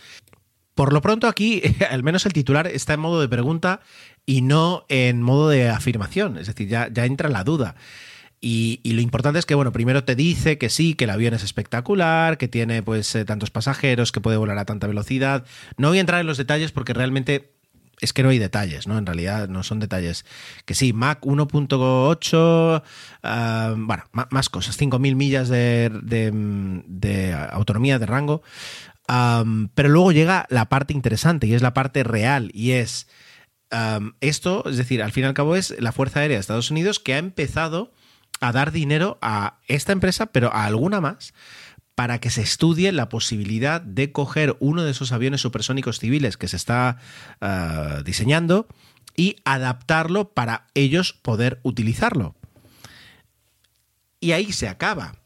Por 0.76 0.92
lo 0.92 1.02
pronto 1.02 1.26
aquí, 1.26 1.62
al 1.90 2.04
menos 2.04 2.24
el 2.26 2.32
titular 2.32 2.68
está 2.68 2.94
en 2.94 3.00
modo 3.00 3.20
de 3.20 3.28
pregunta 3.28 3.80
y 4.24 4.42
no 4.42 4.86
en 4.88 5.20
modo 5.20 5.48
de 5.48 5.68
afirmación, 5.68 6.38
es 6.38 6.46
decir, 6.46 6.68
ya, 6.68 6.88
ya 6.92 7.06
entra 7.06 7.28
la 7.28 7.42
duda. 7.42 7.74
Y, 8.40 8.80
lo 8.84 9.00
importante 9.00 9.38
es 9.38 9.46
que, 9.46 9.54
bueno, 9.54 9.72
primero 9.72 10.04
te 10.04 10.14
dice 10.14 10.58
que 10.58 10.70
sí, 10.70 10.94
que 10.94 11.04
el 11.04 11.10
avión 11.10 11.34
es 11.34 11.42
espectacular, 11.42 12.38
que 12.38 12.46
tiene 12.46 12.82
pues 12.82 13.14
eh, 13.14 13.24
tantos 13.24 13.50
pasajeros, 13.50 14.12
que 14.12 14.20
puede 14.20 14.36
volar 14.36 14.58
a 14.58 14.64
tanta 14.64 14.86
velocidad. 14.86 15.44
No 15.76 15.88
voy 15.88 15.98
a 15.98 16.00
entrar 16.00 16.20
en 16.20 16.26
los 16.26 16.38
detalles 16.38 16.70
porque 16.70 16.94
realmente 16.94 17.52
es 18.00 18.12
que 18.12 18.22
no 18.22 18.28
hay 18.28 18.38
detalles, 18.38 18.86
¿no? 18.86 18.96
En 18.96 19.06
realidad 19.06 19.48
no 19.48 19.64
son 19.64 19.80
detalles. 19.80 20.24
Que 20.66 20.74
sí, 20.74 20.92
Mac 20.92 21.20
1.8, 21.22 22.82
ah, 23.24 23.74
bueno, 23.76 24.04
más 24.12 24.48
cosas, 24.48 24.78
5.000 24.80 25.16
millas 25.16 25.48
de, 25.48 25.90
de, 25.90 27.48
autonomía, 27.50 27.98
de 27.98 28.06
rango. 28.06 28.42
pero 29.74 29.88
luego 29.88 30.12
llega 30.12 30.46
la 30.48 30.68
parte 30.68 30.92
interesante 30.92 31.48
y 31.48 31.54
es 31.54 31.62
la 31.62 31.74
parte 31.74 32.04
real 32.04 32.50
y 32.54 32.72
es 32.72 33.08
esto, 34.20 34.64
es 34.68 34.76
decir, 34.76 35.02
al 35.02 35.12
fin 35.12 35.24
y 35.24 35.26
al 35.26 35.34
cabo 35.34 35.56
es 35.56 35.74
la 35.78 35.92
Fuerza 35.92 36.20
Aérea 36.20 36.36
de 36.36 36.40
Estados 36.40 36.70
Unidos 36.70 37.00
que 37.00 37.14
ha 37.14 37.18
empezado 37.18 37.92
a 38.40 38.52
dar 38.52 38.72
dinero 38.72 39.18
a 39.22 39.58
esta 39.66 39.92
empresa, 39.92 40.26
pero 40.26 40.52
a 40.52 40.64
alguna 40.64 41.00
más, 41.00 41.34
para 41.94 42.20
que 42.20 42.30
se 42.30 42.42
estudie 42.42 42.92
la 42.92 43.08
posibilidad 43.08 43.80
de 43.80 44.12
coger 44.12 44.56
uno 44.60 44.84
de 44.84 44.92
esos 44.92 45.10
aviones 45.10 45.40
supersónicos 45.40 45.98
civiles 45.98 46.36
que 46.36 46.46
se 46.46 46.56
está 46.56 46.98
ah, 47.40 48.02
diseñando 48.04 48.68
y 49.16 49.36
adaptarlo 49.44 50.32
para 50.32 50.68
ellos 50.74 51.12
poder 51.12 51.58
utilizarlo. 51.64 52.36
Y 54.20 54.30
ahí 54.30 54.52
se 54.52 54.68
acaba. 54.68 55.16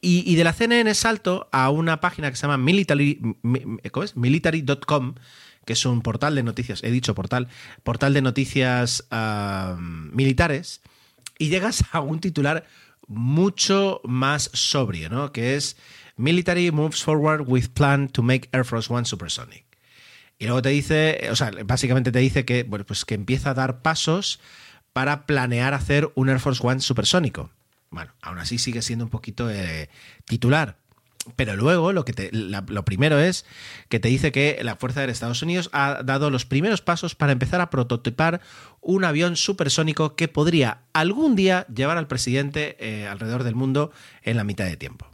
Y, 0.00 0.34
de 0.36 0.44
la 0.44 0.52
CNN 0.52 0.94
salto 0.94 1.48
a 1.52 1.70
una 1.70 2.00
página 2.00 2.30
que 2.30 2.36
se 2.36 2.42
llama 2.42 2.58
military.com, 2.58 5.14
que 5.64 5.72
es 5.72 5.86
un 5.86 6.00
portal 6.00 6.34
de 6.34 6.42
noticias, 6.44 6.82
he 6.84 6.90
dicho 6.90 7.14
portal, 7.14 7.48
portal 7.82 8.14
de 8.14 8.22
noticias 8.22 9.06
ah, 9.10 9.76
militares, 9.78 10.80
y 11.38 11.48
llegas 11.48 11.84
a 11.92 12.00
un 12.00 12.20
titular 12.20 12.66
mucho 13.06 14.00
más 14.04 14.50
sobrio, 14.52 15.08
¿no? 15.08 15.32
Que 15.32 15.56
es 15.56 15.76
Military 16.16 16.70
moves 16.70 17.02
forward 17.02 17.44
with 17.46 17.68
plan 17.74 18.08
to 18.08 18.22
make 18.22 18.48
Air 18.52 18.64
Force 18.64 18.92
One 18.92 19.04
supersonic. 19.04 19.64
Y 20.38 20.46
luego 20.46 20.62
te 20.62 20.70
dice, 20.70 21.28
o 21.30 21.36
sea, 21.36 21.50
básicamente 21.64 22.12
te 22.12 22.18
dice 22.18 22.44
que, 22.44 22.64
bueno, 22.64 22.84
pues 22.84 23.04
que 23.04 23.14
empieza 23.14 23.50
a 23.50 23.54
dar 23.54 23.80
pasos 23.82 24.40
para 24.92 25.26
planear 25.26 25.74
hacer 25.74 26.10
un 26.14 26.28
Air 26.28 26.40
Force 26.40 26.66
One 26.66 26.80
supersónico. 26.80 27.50
Bueno, 27.90 28.12
aún 28.20 28.38
así 28.38 28.58
sigue 28.58 28.82
siendo 28.82 29.04
un 29.04 29.10
poquito 29.10 29.50
eh, 29.50 29.88
titular, 30.24 30.78
pero 31.34 31.56
luego 31.56 31.92
lo, 31.92 32.04
que 32.04 32.12
te, 32.12 32.30
lo 32.32 32.84
primero 32.84 33.18
es 33.18 33.44
que 33.88 33.98
te 33.98 34.08
dice 34.08 34.30
que 34.30 34.58
la 34.62 34.76
Fuerza 34.76 35.00
Aérea 35.00 35.08
de 35.08 35.14
Estados 35.14 35.42
Unidos 35.42 35.68
ha 35.72 36.02
dado 36.04 36.30
los 36.30 36.46
primeros 36.46 36.82
pasos 36.82 37.14
para 37.14 37.32
empezar 37.32 37.60
a 37.60 37.70
prototipar 37.70 38.40
un 38.80 39.04
avión 39.04 39.36
supersónico 39.36 40.14
que 40.14 40.28
podría 40.28 40.82
algún 40.92 41.34
día 41.34 41.66
llevar 41.74 41.98
al 41.98 42.06
presidente 42.06 42.76
eh, 42.78 43.06
alrededor 43.06 43.42
del 43.42 43.56
mundo 43.56 43.90
en 44.22 44.36
la 44.36 44.44
mitad 44.44 44.66
de 44.66 44.76
tiempo. 44.76 45.08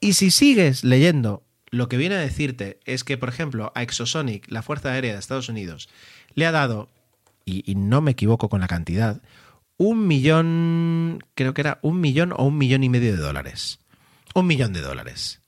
Y 0.00 0.12
si 0.12 0.30
sigues 0.30 0.84
leyendo, 0.84 1.42
lo 1.70 1.88
que 1.88 1.96
viene 1.96 2.16
a 2.16 2.20
decirte 2.20 2.78
es 2.84 3.02
que, 3.02 3.16
por 3.16 3.30
ejemplo, 3.30 3.72
a 3.74 3.82
Exosonic, 3.82 4.50
la 4.50 4.62
Fuerza 4.62 4.92
Aérea 4.92 5.14
de 5.14 5.18
Estados 5.18 5.48
Unidos, 5.48 5.88
le 6.34 6.46
ha 6.46 6.52
dado, 6.52 6.90
y 7.46 7.74
no 7.76 8.02
me 8.02 8.10
equivoco 8.10 8.50
con 8.50 8.60
la 8.60 8.68
cantidad, 8.68 9.22
un 9.78 10.06
millón, 10.06 11.24
creo 11.34 11.54
que 11.54 11.62
era 11.62 11.78
un 11.82 12.00
millón 12.00 12.32
o 12.36 12.44
un 12.44 12.58
millón 12.58 12.84
y 12.84 12.88
medio 12.88 13.12
de 13.12 13.18
dólares 13.18 13.80
un 14.40 14.46
millón 14.46 14.74
de 14.74 14.82
dólares, 14.82 15.40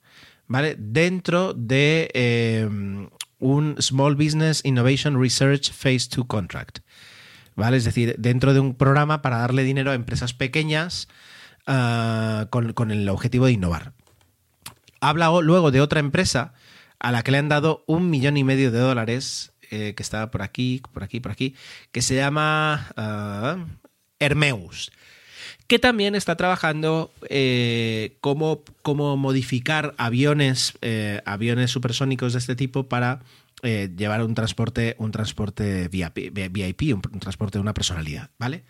¿vale? 0.46 0.74
Dentro 0.78 1.52
de 1.52 2.10
eh, 2.14 2.66
un 3.38 3.76
Small 3.80 4.16
Business 4.16 4.62
Innovation 4.64 5.20
Research 5.20 5.72
Phase 5.72 6.08
2 6.16 6.24
Contract, 6.26 6.78
¿vale? 7.54 7.76
Es 7.76 7.84
decir, 7.84 8.16
dentro 8.18 8.54
de 8.54 8.60
un 8.60 8.74
programa 8.74 9.20
para 9.20 9.38
darle 9.38 9.62
dinero 9.62 9.90
a 9.90 9.94
empresas 9.94 10.32
pequeñas 10.32 11.06
ah, 11.66 12.46
con, 12.48 12.90
el 12.90 13.08
objetivo 13.10 13.44
de 13.44 13.52
innovar. 13.52 13.92
Habla 15.00 15.30
luego 15.42 15.70
de 15.70 15.82
otra 15.82 16.00
empresa 16.00 16.54
a 16.98 17.12
la 17.12 17.22
que 17.22 17.30
le 17.30 17.38
han 17.38 17.50
dado 17.50 17.84
un 17.86 18.08
millón 18.08 18.38
y 18.38 18.42
medio 18.42 18.72
de 18.72 18.78
dólares, 18.78 19.52
eh, 19.70 19.92
que 19.94 20.02
está 20.02 20.30
por 20.30 20.40
aquí, 20.40 20.80
por 20.92 21.04
aquí, 21.04 21.20
por 21.20 21.30
aquí, 21.30 21.54
que 21.92 22.00
se 22.00 22.16
llama 22.16 22.88
uh, 22.96 23.66
Hermeus 24.18 24.90
que 25.68 25.78
también 25.78 26.14
está 26.14 26.34
trabajando 26.36 27.12
eh, 27.28 28.16
cómo, 28.22 28.64
modificar 29.16 29.94
aviones, 29.98 30.72
eh, 30.80 31.20
aviones 31.26 31.70
supersónicos 31.70 32.32
de 32.32 32.38
este 32.38 32.56
tipo 32.56 32.88
para 32.88 33.20
eh, 33.62 33.90
llevar 33.94 34.24
un 34.24 34.34
transporte, 34.34 34.96
un 34.98 35.12
transporte 35.12 35.88
VIP, 35.88 36.94
un, 36.94 37.02
transporte 37.20 37.58
de 37.58 37.62
una 37.62 37.74
personalidad, 37.74 38.30
¿vale? 38.38 38.64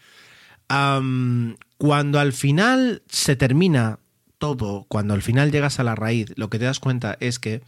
cuando 1.79 2.21
al 2.21 2.35
final 2.35 3.03
se 3.09 3.37
termina 3.37 4.01
todo, 4.37 4.85
cuando 4.89 5.15
al 5.15 5.23
final 5.23 5.51
llegas 5.51 5.81
a 5.81 5.85
la 5.85 5.95
raíz, 5.95 6.35
lo 6.37 6.51
que 6.51 6.59
te 6.59 6.67
das 6.67 6.79
cuenta 6.79 7.17
es 7.21 7.39
que 7.39 7.63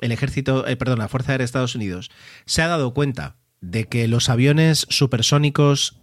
el 0.00 0.12
ejército, 0.12 0.66
perdón, 0.78 0.98
la 0.98 1.08
Fuerza 1.08 1.32
Aérea 1.32 1.44
de 1.44 1.46
Estados 1.46 1.74
Unidos 1.74 2.10
se 2.44 2.60
ha 2.60 2.68
dado 2.68 2.92
cuenta 2.92 3.36
de 3.62 3.84
que 3.88 4.06
los 4.06 4.28
aviones 4.28 4.86
supersónicos 4.90 5.96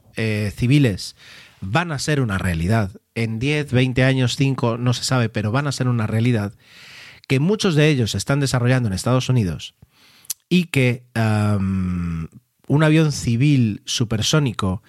civiles 0.55 1.15
van 1.61 1.91
a 1.91 1.99
ser 1.99 2.21
una 2.21 2.37
realidad. 2.37 2.91
En 3.15 3.39
10, 3.39 3.71
20 3.71 4.03
años, 4.03 4.35
5, 4.35 4.77
no 4.77 4.93
se 4.93 5.03
sabe, 5.03 5.29
pero 5.29 5.51
van 5.51 5.67
a 5.67 5.71
ser 5.71 5.87
una 5.87 6.07
realidad 6.07 6.53
que 7.27 7.39
muchos 7.39 7.75
de 7.75 7.89
ellos 7.89 8.15
están 8.15 8.39
desarrollando 8.39 8.87
en 8.87 8.93
Estados 8.93 9.29
Unidos 9.29 9.75
y 10.49 10.65
que 10.65 11.03
un 11.15 12.83
avión 12.83 13.11
civil 13.11 13.83
supersónico 13.85 14.81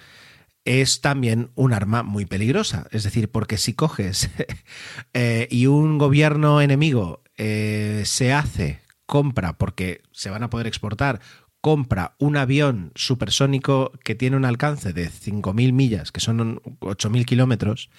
es 0.65 1.01
también 1.01 1.51
un 1.55 1.73
arma 1.73 2.03
muy 2.03 2.25
peligrosa. 2.25 2.87
Es 2.91 3.03
decir, 3.03 3.29
porque 3.29 3.57
si 3.57 3.73
coges 3.73 4.29
eh, 5.13 5.47
y 5.51 5.67
un 5.67 5.97
gobierno 5.97 6.61
enemigo 6.61 7.21
eh, 7.37 8.03
se 8.05 8.33
hace, 8.33 8.81
compra, 9.05 9.57
porque 9.57 10.01
se 10.11 10.29
van 10.29 10.43
a 10.43 10.49
poder 10.49 10.67
exportar 10.67 11.21
compra 11.61 12.15
un 12.17 12.37
avión 12.37 12.91
supersónico 12.95 13.91
que 14.03 14.15
tiene 14.15 14.35
un 14.35 14.45
alcance 14.45 14.93
de 14.93 15.09
5.000 15.09 15.71
millas, 15.73 16.11
que 16.11 16.19
son 16.19 16.59
8.000 16.79 17.25
kilómetros, 17.25 17.91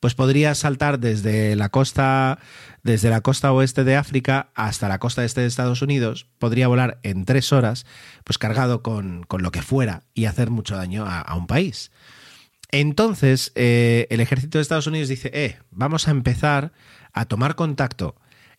pues 0.00 0.14
podría 0.14 0.54
saltar 0.54 0.98
desde 0.98 1.54
la 1.54 1.68
costa 1.68 2.38
desde 2.82 3.10
la 3.10 3.20
costa 3.20 3.52
oeste 3.52 3.84
de 3.84 3.96
África 3.96 4.48
hasta 4.54 4.88
la 4.88 4.98
costa 4.98 5.24
este 5.24 5.42
de 5.42 5.46
Estados 5.46 5.82
Unidos, 5.82 6.26
podría 6.38 6.68
volar 6.68 6.98
en 7.02 7.26
tres 7.26 7.52
horas, 7.52 7.86
pues 8.24 8.38
cargado 8.38 8.82
con, 8.82 9.26
lo 9.38 9.52
que 9.52 9.62
fuera 9.62 10.02
y 10.14 10.24
hacer 10.24 10.50
mucho 10.50 10.74
daño 10.74 11.04
a, 11.06 11.34
un 11.36 11.46
país. 11.46 11.92
Entonces, 12.70 13.52
eh, 13.54 14.06
el 14.10 14.20
ejército 14.20 14.58
de 14.58 14.62
Estados 14.62 14.86
Unidos 14.86 15.08
dice, 15.08 15.30
eh, 15.34 15.58
vamos 15.70 16.08
a 16.08 16.10
empezar 16.10 16.72
a 17.12 17.26
tomar 17.26 17.54
contacto 17.54 18.16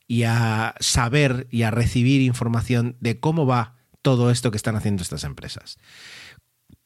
y 0.07 0.23
a 0.23 0.75
saber 0.79 1.47
y 1.49 1.63
a 1.63 1.71
recibir 1.71 2.21
información 2.21 2.95
de 2.99 3.19
cómo 3.19 3.45
va 3.45 3.72
todo 4.03 4.29
esto 4.29 4.51
que 4.51 4.57
están 4.57 4.75
haciendo 4.75 5.01
estas 5.01 5.23
empresas. 5.23 5.79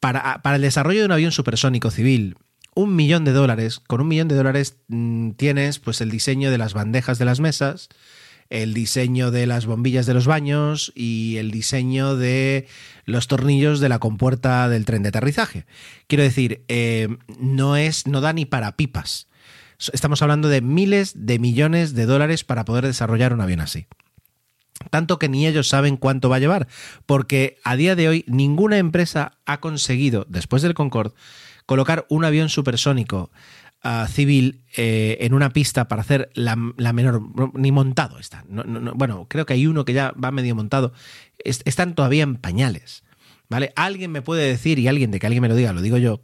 Para, 0.00 0.40
el 0.42 0.62
desarrollo 0.62 1.00
de 1.00 1.06
un 1.06 1.12
avión 1.12 1.32
supersónico 1.32 1.90
civil, 1.90 2.36
un 2.74 2.96
millón 2.96 3.24
de 3.24 3.32
dólares, 3.32 3.80
con 3.80 4.00
un 4.00 4.08
millón 4.08 4.28
de 4.28 4.36
dólares 4.36 4.78
mm, 4.86 5.32
tienes 5.32 5.80
pues 5.80 6.00
el 6.00 6.10
diseño 6.10 6.50
de 6.50 6.58
las 6.58 6.72
bandejas 6.72 7.18
de 7.18 7.24
las 7.24 7.40
mesas, 7.40 7.88
el 8.48 8.72
diseño 8.72 9.30
de 9.30 9.46
las 9.46 9.66
bombillas 9.66 10.06
de 10.06 10.14
los 10.14 10.26
baños 10.26 10.92
y 10.94 11.36
el 11.36 11.50
diseño 11.50 12.16
de 12.16 12.66
los 13.04 13.26
tornillos 13.26 13.80
de 13.80 13.90
la 13.90 13.98
compuerta 13.98 14.68
del 14.68 14.84
tren 14.86 15.02
de 15.02 15.10
aterrizaje. 15.10 15.66
Quiero 16.06 16.22
decir, 16.22 16.62
eh, 16.68 17.08
no 17.38 17.76
es, 17.76 18.06
no 18.06 18.20
da 18.20 18.32
ni 18.32 18.46
para 18.46 18.76
pipas. 18.76 19.26
Estamos 19.92 20.22
hablando 20.22 20.48
de 20.48 20.62
miles 20.62 21.12
de 21.26 21.38
millones 21.38 21.94
de 21.94 22.06
dólares 22.06 22.44
para 22.44 22.64
poder 22.64 22.86
desarrollar 22.86 23.32
un 23.32 23.40
avión 23.40 23.60
así 23.60 23.86
tanto 24.90 25.18
que 25.18 25.28
ni 25.28 25.46
ellos 25.46 25.68
saben 25.68 25.96
cuánto 25.96 26.28
va 26.28 26.36
a 26.36 26.40
llevar, 26.40 26.68
porque 27.06 27.58
a 27.64 27.76
día 27.76 27.96
de 27.96 28.08
hoy 28.08 28.24
ninguna 28.26 28.78
empresa 28.78 29.32
ha 29.46 29.60
conseguido, 29.60 30.26
después 30.28 30.62
del 30.62 30.74
Concorde, 30.74 31.14
colocar 31.66 32.06
un 32.08 32.24
avión 32.24 32.48
supersónico 32.48 33.30
ah, 33.82 34.06
civil 34.10 34.62
eh, 34.76 35.18
en 35.20 35.34
una 35.34 35.50
pista 35.50 35.88
para 35.88 36.02
hacer 36.02 36.30
la, 36.34 36.56
menor, 36.56 37.22
ni 37.54 37.72
montado 37.72 38.18
está. 38.18 38.44
bueno, 38.48 39.26
creo 39.28 39.46
que 39.46 39.54
hay 39.54 39.66
uno 39.66 39.84
que 39.84 39.92
ya 39.92 40.12
va 40.12 40.30
medio 40.30 40.54
montado, 40.54 40.92
están 41.44 41.94
todavía 41.94 42.22
en 42.22 42.36
pañales. 42.36 43.04
¿Vale? 43.50 43.72
Alguien 43.76 44.12
me 44.12 44.20
puede 44.20 44.46
decir, 44.46 44.78
y 44.78 44.88
alguien 44.88 45.10
de 45.10 45.18
que 45.18 45.26
alguien 45.26 45.40
me 45.40 45.48
lo 45.48 45.54
diga, 45.54 45.72
lo 45.72 45.80
digo 45.80 45.96
yo, 45.96 46.20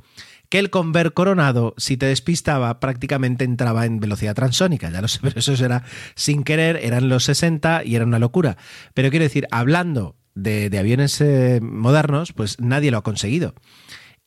que 0.49 0.59
el 0.59 0.71
Conver 0.71 1.13
Coronado, 1.13 1.75
si 1.77 1.97
te 1.97 2.07
despistaba, 2.07 2.81
prácticamente 2.81 3.45
entraba 3.45 3.87
en 3.87 4.01
velocidad 4.01 4.35
transónica. 4.35 4.91
Ya 4.91 5.01
lo 5.01 5.09
sé, 5.09 5.21
pero 5.23 5.39
eso 5.39 5.53
era 5.53 5.85
sin 6.15 6.45
querer, 6.45 6.77
eran 6.83 7.09
los 7.09 7.25
60 7.25 7.85
y 7.85 7.97
era 7.97 8.05
una 8.05 8.19
locura. 8.19 8.57
Pero 8.95 9.11
quiero 9.11 9.25
decir, 9.25 9.47
hablando 9.51 10.17
de, 10.35 10.71
aviones 10.79 11.21
eh, 11.21 11.61
modernos, 11.63 12.33
pues 12.33 12.61
nadie 12.61 12.91
lo 12.91 12.99
ha 12.99 13.03
conseguido. 13.03 13.55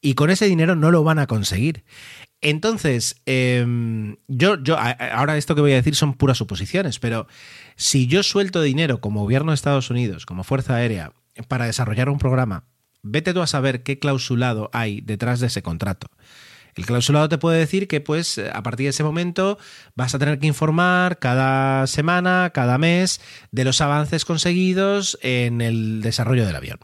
Y 0.01 0.13
con 0.13 0.30
ese 0.30 0.45
dinero 0.45 0.75
no 0.75 0.91
lo 0.91 1.03
van 1.03 1.19
a 1.19 1.27
conseguir. 1.27 1.84
Entonces, 2.41 3.21
em, 3.25 4.17
yo, 4.27 4.62
yo, 4.62 4.77
ahora 4.77 5.38
esto 5.38 5.56
que 5.56 5.62
voy 5.62 5.71
a 5.71 5.77
decir 5.77 5.95
son 5.95 6.13
puras 6.13 6.38
suposiciones, 6.38 6.99
pero 6.99 7.27
si 7.75 8.06
yo 8.06 8.21
suelto 8.21 8.62
dinero 8.62 9.01
como 9.01 9.21
gobierno 9.21 9.51
de 9.51 9.56
Estados 9.56 9.89
Unidos, 9.89 10.25
como 10.27 10.43
Fuerza 10.43 10.75
Aérea, 10.75 11.13
para 11.47 11.65
desarrollar 11.65 12.10
un 12.10 12.19
programa, 12.19 12.65
vete 13.08 13.34
tú 13.34 13.41
a 13.41 13.48
saber 13.48 13.84
qué 13.84 14.00
clausulado 14.00 14.70
hay 14.74 15.02
detrás 15.02 15.39
de 15.39 15.48
ese 15.48 15.62
contrato. 15.62 16.08
El 16.76 16.86
clausulado 16.86 17.28
te 17.28 17.39
puede 17.39 17.58
decir 17.58 17.88
que, 17.88 18.02
pues, 18.02 18.38
a 18.38 18.62
partir 18.62 18.86
de 18.86 18.91
ese 18.91 19.04
momento 19.04 19.58
vas 19.96 20.13
a 20.13 20.20
tener 20.20 20.38
que 20.38 20.46
informar 20.46 21.17
cada 21.17 21.88
semana, 21.88 22.52
cada 22.54 22.78
mes, 22.78 23.20
de 23.52 23.65
los 23.65 23.82
avances 23.82 24.26
conseguidos 24.26 25.17
en 25.24 25.62
el 25.62 26.02
desarrollo 26.02 26.46
del 26.46 26.56
avión. 26.56 26.80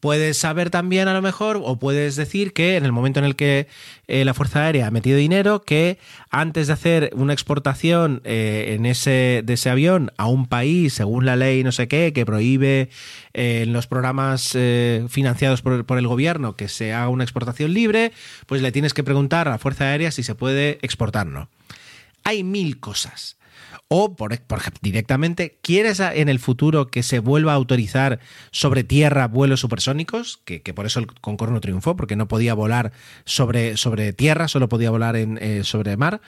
Puedes 0.00 0.38
saber 0.38 0.70
también 0.70 1.08
a 1.08 1.14
lo 1.14 1.20
mejor, 1.20 1.60
o 1.62 1.78
puedes 1.78 2.16
decir 2.16 2.54
que 2.54 2.76
en 2.76 2.86
el 2.86 2.92
momento 2.92 3.18
en 3.18 3.26
el 3.26 3.36
que 3.36 3.68
eh, 4.08 4.24
la 4.24 4.32
Fuerza 4.32 4.64
Aérea 4.64 4.86
ha 4.86 4.90
metido 4.90 5.18
dinero, 5.18 5.60
que 5.60 5.98
antes 6.30 6.68
de 6.68 6.72
hacer 6.72 7.10
una 7.14 7.34
exportación 7.34 8.22
eh, 8.24 8.74
en 8.74 8.86
ese, 8.86 9.42
de 9.44 9.52
ese 9.52 9.68
avión 9.68 10.10
a 10.16 10.26
un 10.26 10.46
país, 10.46 10.94
según 10.94 11.26
la 11.26 11.36
ley 11.36 11.62
no 11.64 11.70
sé 11.70 11.86
qué, 11.86 12.14
que 12.14 12.24
prohíbe 12.24 12.88
eh, 13.34 13.62
en 13.64 13.74
los 13.74 13.86
programas 13.86 14.56
financiados 15.10 15.60
por, 15.60 15.84
por, 15.84 15.98
el 15.98 16.06
gobierno 16.06 16.56
que 16.56 16.68
se 16.68 16.94
haga 16.94 17.10
una 17.10 17.24
exportación 17.24 17.74
libre, 17.74 18.12
pues 18.46 18.62
le 18.62 18.72
tienes 18.72 18.94
que 18.94 19.04
preguntar 19.04 19.48
a 19.48 19.52
la 19.52 19.58
Fuerza 19.58 19.84
Aérea 19.84 20.10
si 20.10 20.22
se 20.22 20.34
puede 20.34 20.78
exportar 20.80 21.26
o 21.26 21.30
no. 21.30 21.48
Hay 22.24 22.42
mil 22.42 22.80
cosas. 22.80 23.36
O, 23.92 24.14
por, 24.14 24.32
ejemplo, 24.32 24.78
directamente, 24.80 25.58
¿quieres 25.62 25.98
en 25.98 26.28
el 26.28 26.38
futuro 26.38 26.92
que 26.92 27.02
se 27.02 27.18
vuelva 27.18 27.50
a 27.50 27.56
autorizar 27.56 28.20
sobre 28.52 28.84
tierra 28.84 29.26
vuelos 29.26 29.58
supersónicos? 29.58 30.40
Que, 30.44 30.60
por 30.72 30.86
eso 30.86 31.00
el 31.00 31.08
Concorde 31.08 31.54
no 31.54 31.60
triunfó, 31.60 31.96
porque 31.96 32.14
no 32.14 32.28
podía 32.28 32.54
volar 32.54 32.92
sobre, 33.24 33.76
sobre 33.76 34.12
tierra, 34.12 34.46
solo 34.46 34.68
podía 34.68 34.92
volar 34.92 35.16
en, 35.16 35.38
eh, 35.42 35.64
sobre 35.64 35.96
mar. 35.96 36.20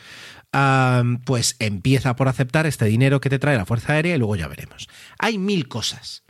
pues 1.25 1.55
empieza 1.61 2.16
por 2.16 2.27
aceptar 2.27 2.66
este 2.66 2.87
dinero 2.87 3.20
que 3.20 3.31
te 3.31 3.38
trae 3.38 3.57
la 3.57 3.64
Fuerza 3.64 3.92
Aérea 3.92 4.16
y 4.16 4.18
luego 4.18 4.35
ya 4.35 4.48
veremos. 4.48 4.88
Hay 5.20 5.38
mil 5.38 5.68
cosas. 5.68 6.25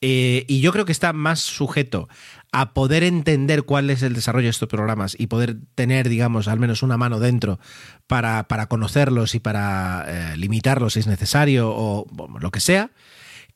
Eh, 0.00 0.44
y 0.46 0.60
yo 0.60 0.72
creo 0.72 0.84
que 0.84 0.92
está 0.92 1.12
más 1.12 1.40
sujeto 1.40 2.08
a 2.52 2.74
poder 2.74 3.04
entender 3.04 3.62
cuál 3.62 3.90
es 3.90 4.02
el 4.02 4.14
desarrollo 4.14 4.46
de 4.46 4.50
estos 4.50 4.68
programas 4.68 5.14
y 5.18 5.28
poder 5.28 5.56
tener, 5.74 6.08
digamos, 6.08 6.48
al 6.48 6.58
menos 6.58 6.82
una 6.82 6.96
mano 6.96 7.20
dentro 7.20 7.60
para, 8.06 8.44
conocerlos 8.68 9.34
y 9.34 9.40
para 9.40 10.04
eh, 10.06 10.36
limitarlos 10.36 10.94
si 10.94 11.00
es 11.00 11.06
necesario 11.06 11.70
o 11.72 12.06
lo 12.40 12.50
que 12.50 12.60
sea, 12.60 12.90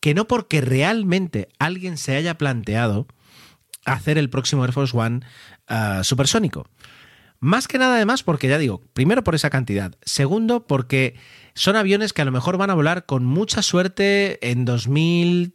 que 0.00 0.14
no 0.14 0.26
porque 0.26 0.60
realmente 0.60 1.48
alguien 1.58 1.96
se 1.96 2.14
haya 2.16 2.38
planteado 2.38 3.06
hacer 3.84 4.18
el 4.18 4.30
próximo 4.30 4.64
Air 4.64 4.72
Force 4.72 4.96
One 4.96 5.20
eh, 5.68 6.00
supersónico. 6.02 6.66
Más 7.40 7.68
que 7.68 7.78
nada 7.78 7.96
además 7.96 8.22
porque 8.22 8.48
ya 8.48 8.58
digo, 8.58 8.80
primero 8.92 9.24
por 9.24 9.34
esa 9.34 9.50
cantidad, 9.50 9.94
segundo 10.02 10.66
porque 10.66 11.16
son 11.54 11.76
aviones 11.76 12.12
que 12.12 12.22
a 12.22 12.24
lo 12.24 12.32
mejor 12.32 12.56
van 12.56 12.70
a 12.70 12.74
volar 12.74 13.06
con 13.06 13.24
mucha 13.24 13.60
suerte 13.60 14.38
en 14.50 14.64
2000 14.64 15.54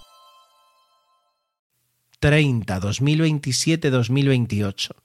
2030, 2.21 2.79
2027, 2.79 3.89
2028. 3.89 4.95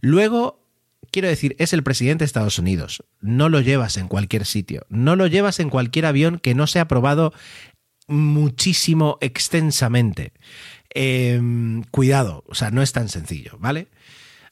Luego, 0.00 0.66
quiero 1.12 1.28
decir, 1.28 1.54
es 1.58 1.72
el 1.72 1.82
presidente 1.82 2.22
de 2.22 2.26
Estados 2.26 2.58
Unidos. 2.58 3.04
No 3.20 3.48
lo 3.48 3.60
llevas 3.60 3.96
en 3.98 4.08
cualquier 4.08 4.46
sitio. 4.46 4.86
No 4.88 5.16
lo 5.16 5.26
llevas 5.26 5.60
en 5.60 5.70
cualquier 5.70 6.06
avión 6.06 6.38
que 6.38 6.54
no 6.54 6.66
sea 6.66 6.82
aprobado 6.82 7.32
muchísimo, 8.08 9.18
extensamente. 9.20 10.32
Em, 10.92 11.84
cuidado, 11.90 12.42
o 12.48 12.54
sea, 12.54 12.70
no 12.70 12.82
es 12.82 12.92
tan 12.92 13.08
sencillo, 13.08 13.56
¿vale? 13.60 13.88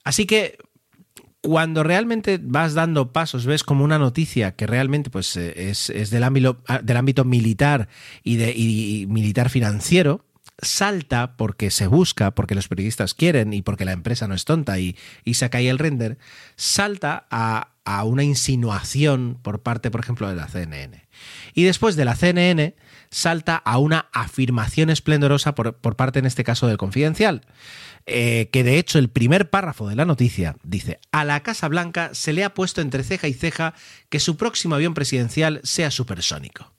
Así 0.05 0.27
que 0.27 0.59
cuando 1.41 1.83
realmente 1.83 2.39
vas 2.41 2.75
dando 2.75 3.13
pasos, 3.13 3.47
ves 3.47 3.65
como 3.65 3.85
una 3.85 3.99
noticia 3.99 4.55
que 4.55 4.67
realmente 4.67 5.11
pues, 5.11 5.37
eh, 5.37 5.71
es, 5.71 6.11
del, 6.11 6.23
ámbito, 6.23 6.63
del 6.83 6.97
ámbito 6.97 7.25
militar 7.25 7.89
y, 8.23 8.37
de, 8.37 8.53
y 8.55 9.07
militar 9.09 9.49
financiero, 9.51 10.25
salta 10.61 11.37
porque 11.37 11.71
se 11.71 11.87
busca, 11.87 12.33
porque 12.33 12.55
los 12.55 12.69
periodistas 12.69 13.15
quieren 13.15 13.53
y 13.53 13.63
porque 13.63 13.85
la 13.85 13.93
empresa 13.93 14.27
no 14.27 14.35
es 14.35 14.45
tonta 14.45 14.79
y, 14.79 14.97
y 15.25 15.35
saca 15.35 15.59
ahí 15.59 15.69
el 15.69 15.79
render, 15.79 16.19
salta 16.57 17.27
a, 17.31 17.75
una 18.05 18.23
insinuación 18.23 19.39
por 19.41 19.63
parte, 19.63 19.91
por 19.91 20.01
ejemplo, 20.01 20.29
de 20.29 20.35
la 20.35 20.47
CNN. 20.47 21.07
Y 21.55 21.63
después 21.65 21.97
de 21.97 22.05
la 22.05 22.15
CNN 22.15 22.75
salta 23.11 23.57
a 23.57 23.79
una 23.79 24.11
afirmación 24.13 24.91
esplendorosa 24.91 25.55
por, 25.55 25.97
parte, 25.97 26.19
en 26.19 26.27
este 26.27 26.45
caso, 26.45 26.67
del 26.67 26.77
confidencial. 26.77 27.47
Eh, 28.05 28.51
que 28.53 28.63
de 28.63 28.79
hecho 28.79 28.99
el 28.99 29.09
primer 29.09 29.49
párrafo 29.49 29.89
de 29.89 29.97
la 29.97 30.05
noticia 30.05 30.57
dice, 30.63 31.01
a 31.13 31.25
la 31.25 31.43
Casa 31.43 31.69
Blanca 31.69 32.11
se 32.13 32.35
le 32.35 32.45
ha 32.45 32.53
puesto 32.53 32.83
entre 32.83 33.05
ceja 33.05 33.27
y 33.27 33.35
ceja 33.35 33.75
que 34.11 34.21
su 34.21 34.37
próximo 34.37 34.75
avión 34.75 34.93
presidencial 34.93 35.61
sea 35.65 35.91
supersónico. 35.91 36.73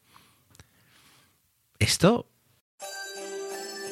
Esto 1.80 2.29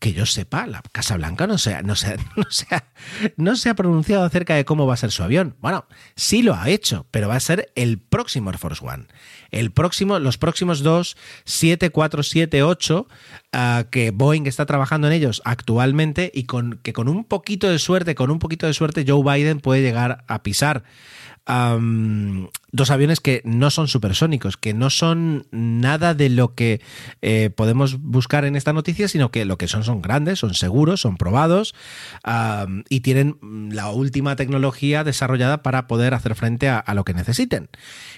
Que 0.00 0.12
yo 0.12 0.26
sepa, 0.26 0.66
la 0.66 0.82
Casa 0.92 1.16
Blanca 1.16 1.46
no 1.46 1.56
se, 1.56 1.74
ha, 1.74 3.74
pronunciado 3.74 4.24
acerca 4.24 4.54
de 4.54 4.64
cómo 4.64 4.86
va 4.86 4.94
a 4.94 4.98
ser 4.98 5.10
su 5.10 5.22
avión. 5.22 5.56
Bueno, 5.60 5.86
sí 6.16 6.42
lo 6.42 6.54
ha 6.54 6.68
hecho, 6.68 7.06
pero 7.10 7.28
va 7.28 7.36
a 7.36 7.40
ser 7.40 7.72
el 7.74 7.98
próximo 7.98 8.50
Air 8.50 8.58
Force 8.58 8.84
One. 8.84 9.06
El 9.50 9.70
próximo, 9.70 10.18
los 10.18 10.36
próximos 10.36 10.82
dos, 10.82 11.16
7, 11.44 11.90
4, 11.90 12.22
7, 12.22 12.62
8, 12.62 13.06
uh, 13.06 13.84
que 13.90 14.10
Boeing 14.10 14.46
está 14.46 14.66
trabajando 14.66 15.06
en 15.06 15.12
ellos 15.12 15.40
actualmente 15.44 16.30
y 16.34 16.44
con, 16.44 16.80
que 16.82 16.92
con 16.92 17.08
un 17.08 17.24
poquito 17.24 17.70
de 17.70 17.78
suerte, 17.78 18.14
con 18.14 18.30
un 18.30 18.40
poquito 18.40 18.66
de 18.66 18.74
suerte, 18.74 19.04
Joe 19.06 19.22
Biden 19.22 19.60
puede 19.60 19.80
llegar 19.80 20.24
a 20.26 20.42
pisar. 20.42 20.82
Dos 21.46 22.90
aviones 22.90 23.20
que 23.20 23.42
no 23.44 23.70
son 23.70 23.86
supersónicos, 23.86 24.56
que 24.56 24.72
no 24.72 24.88
son 24.88 25.46
nada 25.50 26.14
de 26.14 26.30
lo 26.30 26.54
que 26.54 26.80
eh, 27.20 27.50
podemos 27.50 28.00
buscar 28.00 28.44
en 28.44 28.56
esta 28.56 28.72
noticia, 28.72 29.08
sino 29.08 29.30
que 29.30 29.44
lo 29.44 29.58
que 29.58 29.68
son 29.68 29.84
son 29.84 30.00
grandes, 30.00 30.38
son 30.38 30.54
seguros, 30.54 31.02
son 31.02 31.16
probados 31.16 31.74
y 32.88 33.00
tienen 33.00 33.36
la 33.72 33.90
última 33.90 34.36
tecnología 34.36 35.04
desarrollada 35.04 35.62
para 35.62 35.86
poder 35.86 36.14
hacer 36.14 36.34
frente 36.34 36.68
a, 36.68 36.82
lo 36.94 37.04
que 37.04 37.14
necesiten. 37.14 37.68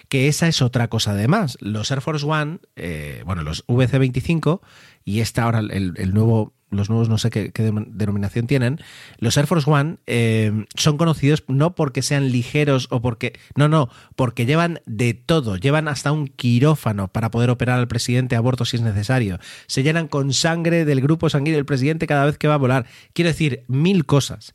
Que 0.09 0.29
esa 0.29 0.47
es 0.47 0.62
otra 0.62 0.89
cosa 0.89 1.11
además. 1.11 1.59
Los 1.61 1.91
Air 1.91 2.01
Force 2.01 2.24
One, 2.24 2.59
eh, 2.77 3.22
bueno, 3.27 3.43
los 3.43 3.66
VC-25 3.66 4.61
y 5.05 5.20
esta 5.20 5.45
ahora 5.45 5.61
el 5.61 6.14
nuevo 6.14 6.55
los 6.70 6.90
nuevos 6.90 7.08
no 7.08 7.18
sé 7.18 7.30
qué, 7.30 7.52
denominación 7.54 8.46
tienen, 8.46 8.80
los 9.18 9.36
Air 9.36 9.46
Force 9.46 9.70
One 9.70 9.96
eh, 10.06 10.66
son 10.74 10.96
conocidos 10.98 11.44
no 11.46 11.74
porque 11.74 12.02
sean 12.02 12.30
ligeros 12.30 12.88
o 12.90 13.00
porque... 13.00 13.38
No, 13.54 13.68
no, 13.68 13.88
porque 14.16 14.46
llevan 14.46 14.80
de 14.86 15.14
todo, 15.14 15.56
llevan 15.56 15.88
hasta 15.88 16.12
un 16.12 16.26
quirófano 16.26 17.08
para 17.08 17.30
poder 17.30 17.50
operar 17.50 17.78
al 17.78 17.88
presidente 17.88 18.34
a 18.34 18.38
aborto 18.38 18.64
si 18.64 18.76
es 18.76 18.82
necesario. 18.82 19.38
Se 19.66 19.82
llenan 19.82 20.08
con 20.08 20.32
sangre 20.32 20.84
del 20.84 21.00
grupo 21.00 21.30
sanguíneo 21.30 21.58
del 21.58 21.66
presidente 21.66 22.06
cada 22.06 22.24
vez 22.24 22.38
que 22.38 22.48
va 22.48 22.54
a 22.54 22.58
volar. 22.58 22.86
Quiero 23.12 23.30
decir, 23.30 23.64
mil 23.68 24.04
cosas. 24.04 24.54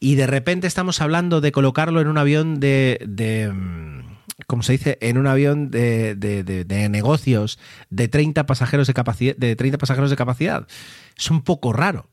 Y 0.00 0.16
de 0.16 0.26
repente 0.26 0.66
estamos 0.66 1.00
hablando 1.00 1.40
de 1.40 1.52
colocarlo 1.52 2.00
en 2.00 2.08
un 2.08 2.18
avión 2.18 2.60
de... 2.60 2.98
de 3.06 3.52
como 4.46 4.62
se 4.62 4.72
dice, 4.72 4.98
en 5.00 5.16
un 5.16 5.26
avión 5.26 5.70
de, 5.70 6.14
de, 6.14 6.44
de, 6.44 6.64
de, 6.64 6.88
negocios 6.90 7.58
de 7.88 8.06
30 8.06 8.44
pasajeros 8.44 8.86
de 8.86 8.92
capacidad, 8.92 9.34
de 9.34 9.56
30 9.56 9.78
pasajeros 9.78 10.10
de 10.10 10.16
capacidad. 10.16 10.66
Es 11.16 11.30
un 11.30 11.42
poco 11.42 11.72
raro. 11.72 12.08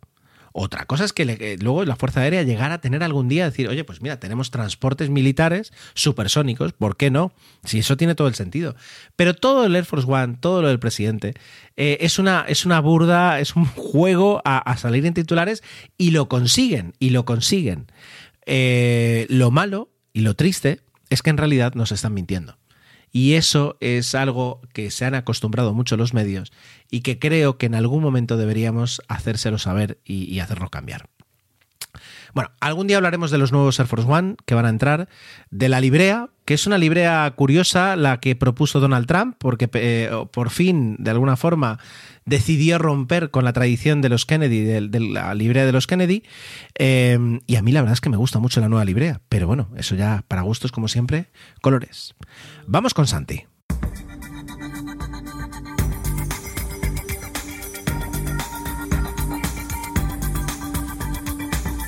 Otra 0.55 0.85
cosa 0.85 1.03
es 1.03 1.13
que 1.13 1.25
le, 1.25 1.57
luego 1.57 1.83
la 1.83 1.95
Fuerza 1.95 2.21
Aérea 2.21 2.43
llegara 2.43 2.75
a 2.75 2.81
tener 2.81 3.01
algún 3.01 3.27
día 3.27 3.45
decir, 3.45 3.67
oye, 3.67 3.83
pues 3.83 4.03
mira, 4.03 4.19
tenemos 4.19 4.51
transportes 4.51 5.09
militares 5.09 5.73
supersónicos, 5.95 6.73
¿por 6.73 6.95
qué 6.95 7.09
no? 7.09 7.33
Si 7.63 7.79
eso 7.79 7.97
tiene 7.97 8.13
todo 8.13 8.27
el 8.27 8.35
sentido. 8.35 8.75
Pero 9.15 9.33
todo 9.33 9.65
el 9.65 9.75
Air 9.75 9.85
Force 9.85 10.05
One, 10.07 10.37
todo 10.39 10.61
lo 10.61 10.67
del 10.67 10.77
presidente, 10.77 11.33
eh, 11.75 11.97
es, 12.01 12.19
una, 12.19 12.45
es 12.47 12.67
una 12.67 12.79
burda, 12.81 13.39
es 13.39 13.55
un 13.55 13.65
juego 13.75 14.43
a, 14.45 14.59
a, 14.59 14.77
salir 14.77 15.07
en 15.07 15.15
titulares 15.15 15.63
y 15.97 16.11
lo 16.11 16.29
consiguen, 16.29 16.93
y 16.99 17.09
lo 17.09 17.25
consiguen. 17.25 17.87
Eh, 18.45 19.25
lo 19.29 19.49
malo 19.49 19.89
y 20.13 20.21
lo 20.21 20.35
triste 20.35 20.81
es 21.09 21.23
que 21.23 21.31
en 21.31 21.37
realidad 21.37 21.73
nos 21.73 21.91
están 21.91 22.13
mintiendo. 22.13 22.57
Y 23.15 23.35
eso 23.35 23.77
es 23.79 24.15
algo 24.15 24.59
que 24.73 24.89
se 24.89 25.05
han 25.05 25.13
acostumbrado 25.13 25.75
mucho 25.75 25.97
los 25.97 26.15
medios 26.15 26.51
y 26.89 27.01
que 27.01 27.19
creo 27.19 27.59
que 27.59 27.67
en 27.67 27.75
algún 27.75 28.01
momento 28.01 28.37
deberíamos 28.37 29.03
hacérselo 29.07 29.59
saber 29.59 29.99
y, 30.03 30.39
hacerlo 30.39 30.69
cambiar. 30.69 31.09
Bueno, 32.33 32.51
algún 32.59 32.87
día 32.87 32.97
hablaremos 32.97 33.29
de 33.29 33.37
los 33.37 33.51
nuevos 33.51 33.79
Air 33.79 33.87
Force 33.87 34.09
One 34.09 34.35
que 34.45 34.55
van 34.55 34.65
a 34.65 34.69
entrar, 34.69 35.07
de 35.51 35.69
la 35.69 35.79
librea, 35.79 36.29
que 36.45 36.55
es 36.55 36.65
una 36.65 36.77
librea 36.77 37.31
curiosa, 37.35 37.95
la 37.95 38.19
que 38.19 38.35
propuso 38.35 38.79
Donald 38.79 39.05
Trump, 39.05 39.35
porque 39.37 39.69
eh, 39.73 40.09
por 40.31 40.49
fin, 40.49 40.95
de 40.99 41.11
alguna 41.11 41.35
forma, 41.35 41.79
decidió 42.25 42.79
romper 42.79 43.29
con 43.29 43.45
la 43.45 43.53
tradición 43.53 44.01
de 44.01 44.09
los 44.09 44.25
Kennedy, 44.25 44.61
de, 44.61 44.99
la 44.99 45.35
librea 45.35 45.65
de 45.65 45.71
los 45.71 45.85
Kennedy. 45.85 46.23
Eh, 46.75 47.39
y 47.45 47.55
a 47.55 47.61
mí 47.61 47.71
la 47.71 47.81
verdad 47.81 47.93
es 47.93 48.01
que 48.01 48.09
me 48.09 48.17
gusta 48.17 48.39
mucho 48.39 48.59
la 48.59 48.69
nueva 48.69 48.83
librea, 48.83 49.21
pero 49.29 49.45
bueno, 49.45 49.69
eso 49.77 49.95
ya 49.95 50.23
para 50.27 50.41
gustos, 50.41 50.71
como 50.71 50.87
siempre, 50.87 51.27
colores. 51.61 52.15
Vamos 52.65 52.95
con 52.95 53.05
Santi. 53.05 53.45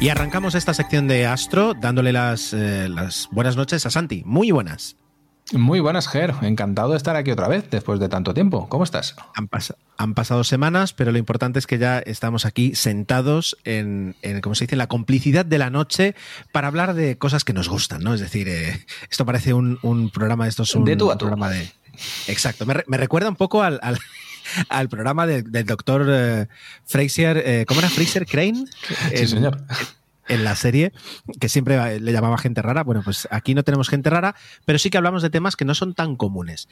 Y 0.06 0.10
arrancamos 0.10 0.54
esta 0.54 0.76
sección 0.76 1.08
de 1.08 1.26
Astro 1.26 1.74
dándole 1.74 2.14
las, 2.14 2.54
eh, 2.54 2.88
las, 2.88 3.28
buenas 3.32 3.56
noches 3.56 3.88
a 3.88 3.90
Santi. 3.90 4.22
Muy 4.24 4.52
buenas. 4.52 4.98
Muy 5.52 5.80
buenas, 5.80 6.08
Ger. 6.08 6.36
Encantado 6.44 6.92
de 6.92 6.98
estar 6.98 7.16
aquí 7.16 7.32
otra 7.32 7.48
vez 7.48 7.68
después 7.72 8.00
de 8.00 8.08
tanto 8.08 8.32
tiempo. 8.36 8.70
¿Cómo 8.70 8.84
estás? 8.84 9.16
Han, 9.34 9.48
pas 9.48 9.74
han 9.98 10.14
pasado 10.14 10.44
semanas, 10.44 10.94
pero 10.94 11.12
lo 11.12 11.18
importante 11.18 11.58
es 11.58 11.66
que 11.66 11.80
ya 11.80 11.98
estamos 11.98 12.46
aquí 12.46 12.76
sentados 12.76 13.58
en, 13.64 14.16
en, 14.22 14.42
como 14.42 14.54
se 14.54 14.66
dice, 14.66 14.76
en 14.76 14.78
la 14.78 14.86
complicidad 14.86 15.44
de 15.44 15.58
la 15.58 15.72
noche 15.72 16.14
para 16.52 16.68
hablar 16.68 16.94
de 16.94 17.18
cosas 17.18 17.44
que 17.44 17.54
nos 17.54 17.68
gustan, 17.68 18.04
¿no? 18.04 18.14
Es 18.14 18.20
decir, 18.20 18.48
eh, 18.48 18.86
esto 19.10 19.26
parece 19.26 19.56
un, 19.56 19.80
un, 19.82 20.12
programa, 20.12 20.48
esto 20.48 20.62
es 20.62 20.76
un, 20.76 20.86
de 20.86 20.98
tú 20.98 21.10
a 21.10 21.16
tú. 21.16 21.26
programa 21.26 21.50
de... 21.50 21.72
Exacto. 22.28 22.68
Me, 22.68 22.76
me 22.86 22.98
recuerda 22.98 23.28
un 23.28 23.38
poco 23.38 23.64
al, 23.64 23.80
al 23.82 23.98
al 24.70 24.90
programa 24.90 25.28
de, 25.28 25.44
del 25.44 25.66
doctor 25.66 26.06
eh, 26.10 26.48
Fraser, 26.86 27.38
eh, 27.38 27.66
¿cómo 27.68 27.80
era? 27.80 27.90
Fraser 27.90 28.26
Crane. 28.26 28.66
Sí, 28.66 28.96
en, 29.12 29.28
señor. 29.28 29.64
En 30.28 30.44
la 30.44 30.56
serie, 30.56 30.92
que 31.40 31.50
siempre 31.50 32.00
le 32.00 32.12
llamaba 32.12 32.40
gente 32.40 32.64
rara. 32.64 32.84
Bueno, 32.84 33.04
pues 33.04 33.28
aquí 33.30 33.54
no 33.54 33.64
tenemos 33.64 33.90
gente 33.90 34.10
rara, 34.10 34.36
pero 34.66 34.80
sí 34.80 34.90
que 34.90 34.98
hablamos 34.98 35.22
de 35.22 35.30
temas 35.30 35.56
que 35.56 35.66
no 35.66 35.76
son 35.76 35.94
tan 35.94 36.16
comunes. 36.16 36.68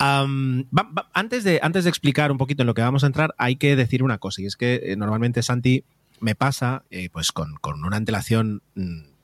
Um, 0.00 0.62
va, 0.76 0.88
va, 0.96 1.10
antes, 1.12 1.44
de, 1.44 1.60
antes 1.62 1.84
de 1.84 1.90
explicar 1.90 2.32
un 2.32 2.38
poquito 2.38 2.62
en 2.62 2.66
lo 2.66 2.72
que 2.72 2.80
vamos 2.80 3.04
a 3.04 3.08
entrar, 3.08 3.34
hay 3.36 3.56
que 3.56 3.76
decir 3.76 4.02
una 4.02 4.16
cosa, 4.16 4.40
y 4.40 4.46
es 4.46 4.56
que 4.56 4.80
eh, 4.82 4.96
normalmente 4.96 5.42
Santi 5.42 5.84
me 6.20 6.34
pasa, 6.34 6.84
eh, 6.90 7.10
pues 7.12 7.32
con, 7.32 7.56
con, 7.56 7.84
una 7.84 7.98
antelación. 7.98 8.62
Mmm, 8.74 9.15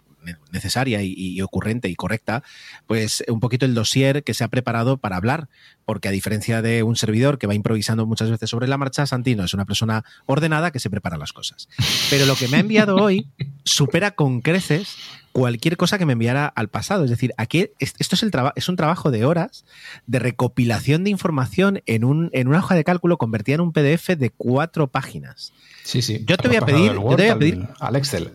necesaria 0.51 1.03
y, 1.03 1.14
y, 1.16 1.41
ocurrente 1.43 1.89
y 1.89 1.95
correcta, 1.95 2.43
pues 2.87 3.25
un 3.29 3.41
poquito 3.41 3.66
el 3.66 3.75
dossier 3.75 4.25
que 4.25 4.35
se 4.35 4.45
ha 4.45 4.49
preparado 4.49 4.97
para 4.99 5.16
hablar, 5.16 5.49
porque 5.85 6.09
a 6.09 6.12
diferencia 6.12 6.62
de 6.62 6.83
un 6.83 6.97
servidor 6.97 7.39
que 7.39 7.47
va 7.47 7.55
improvisando 7.55 8.07
muchas 8.07 8.31
veces 8.31 8.51
sobre 8.51 8.68
la 8.68 8.79
marcha, 8.79 9.07
Santino 9.07 9.45
es 9.45 9.55
una 9.55 9.64
persona 9.64 10.05
ordenada 10.27 10.70
que 10.70 10.79
se 10.79 10.91
prepara 10.91 11.16
las 11.16 11.33
cosas. 11.33 11.68
Pero 12.11 12.27
lo 12.27 12.37
que 12.37 12.49
me 12.49 12.59
ha 12.59 12.61
enviado 12.61 12.97
hoy 12.97 13.29
supera 13.64 14.12
con 14.12 14.41
creces 14.41 14.97
cualquier 15.33 15.77
cosa 15.77 15.99
que 15.99 16.07
me 16.07 16.12
enviara 16.12 16.47
al 16.47 16.68
pasado. 16.68 17.05
Es 17.05 17.11
decir, 17.11 17.33
aquí 17.37 17.70
esto 17.79 18.14
es, 18.14 18.23
el 18.23 18.31
es 18.55 18.68
un 18.68 18.77
trabajo 18.77 19.11
de 19.11 19.25
horas 19.25 19.64
de 20.07 20.18
recopilación 20.18 21.05
de 21.05 21.11
información 21.11 21.83
en, 21.87 22.05
un, 22.05 22.31
en 22.33 22.49
una 22.49 22.59
hoja 22.59 22.75
de 22.75 22.85
cálculo 22.85 23.18
convertida 23.18 23.57
en 23.57 23.62
un 23.62 23.73
PDF 23.73 24.09
de 24.16 24.31
cuatro 24.31 24.89
páginas. 24.89 25.53
Sí, 25.85 26.03
sí. 26.03 26.25
Yo 26.27 26.37
te 26.37 26.49
voy 26.49 26.59
a 26.59 26.66
pedir, 26.66 26.93
yo 26.93 27.16
te 27.16 27.23
voy 27.23 27.29
a 27.29 27.39
pedir 27.39 27.55
al, 27.55 27.89
al 27.89 27.97
Excel 27.97 28.33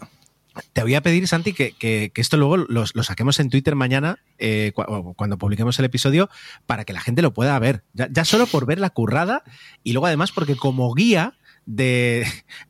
te 0.74 0.82
voy 0.82 0.96
a 0.96 1.02
pedir, 1.02 1.28
Santi, 1.28 1.54
que, 1.54 1.72
que, 1.74 2.12
que 2.14 2.22
esto 2.22 2.38
luego 2.38 2.58
lo, 2.58 2.86
lo, 2.94 3.04
saquemos 3.04 3.40
en 3.40 3.50
Twitter 3.50 3.76
mañana, 3.76 4.20
eh, 4.38 4.72
cu 4.76 5.14
cuando 5.16 5.38
publiquemos 5.38 5.78
el 5.80 5.86
episodio, 5.86 6.30
para 6.66 6.86
que 6.86 6.94
la 6.94 7.02
gente 7.02 7.22
lo 7.22 7.34
pueda 7.34 7.58
ver. 7.60 7.84
Ya, 7.94 8.08
ya, 8.12 8.26
solo 8.26 8.48
por 8.48 8.66
ver 8.66 8.80
la 8.80 8.90
currada 8.90 9.44
y 9.84 9.94
luego 9.94 10.08
además 10.08 10.32
porque 10.32 10.56
como 10.56 10.94
guía 10.94 11.38
de 11.68 12.26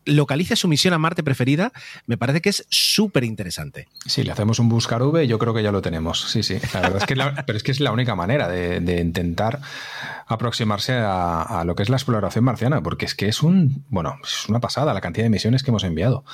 localiza 0.06 0.56
su 0.56 0.68
misión 0.68 0.94
a 0.94 0.98
Marte 0.98 1.24
preferida, 1.24 1.72
me 2.08 2.18
parece 2.18 2.42
que 2.42 2.50
es 2.50 2.66
súper 2.70 3.24
interesante. 3.24 3.88
Sí, 4.06 4.24
le 4.24 4.32
hacemos 4.32 4.60
un 4.60 4.68
buscar 4.68 5.02
V, 5.04 5.28
yo 5.28 5.40
creo 5.40 5.54
que 5.54 5.64
ya 5.64 5.72
lo 5.72 5.82
tenemos. 5.82 6.20
Sí, 6.30 6.44
sí. 6.44 6.58
La 6.74 6.82
verdad 6.82 6.98
es 6.98 7.06
que, 7.06 7.16
la, 7.16 7.36
pero 7.46 7.58
es 7.58 7.64
que 7.64 7.72
es 7.72 7.80
la 7.80 7.92
única 7.92 8.16
manera 8.16 8.50
de, 8.50 8.82
de 8.82 9.00
intentar 9.00 9.62
aproximarse 10.28 10.94
a, 10.94 11.42
a, 11.42 11.64
lo 11.64 11.76
que 11.76 11.84
es 11.84 11.90
la 11.90 11.96
exploración 11.96 12.44
marciana, 12.44 12.82
porque 12.82 13.06
es 13.06 13.16
que 13.16 13.28
es 13.28 13.44
un, 13.44 13.86
bueno, 13.90 14.16
es 14.24 14.50
una 14.50 14.60
pasada 14.60 14.94
la 14.94 15.02
cantidad 15.02 15.26
de 15.26 15.30
misiones 15.30 15.64
que 15.64 15.72
hemos 15.72 15.84
enviado. 15.84 16.26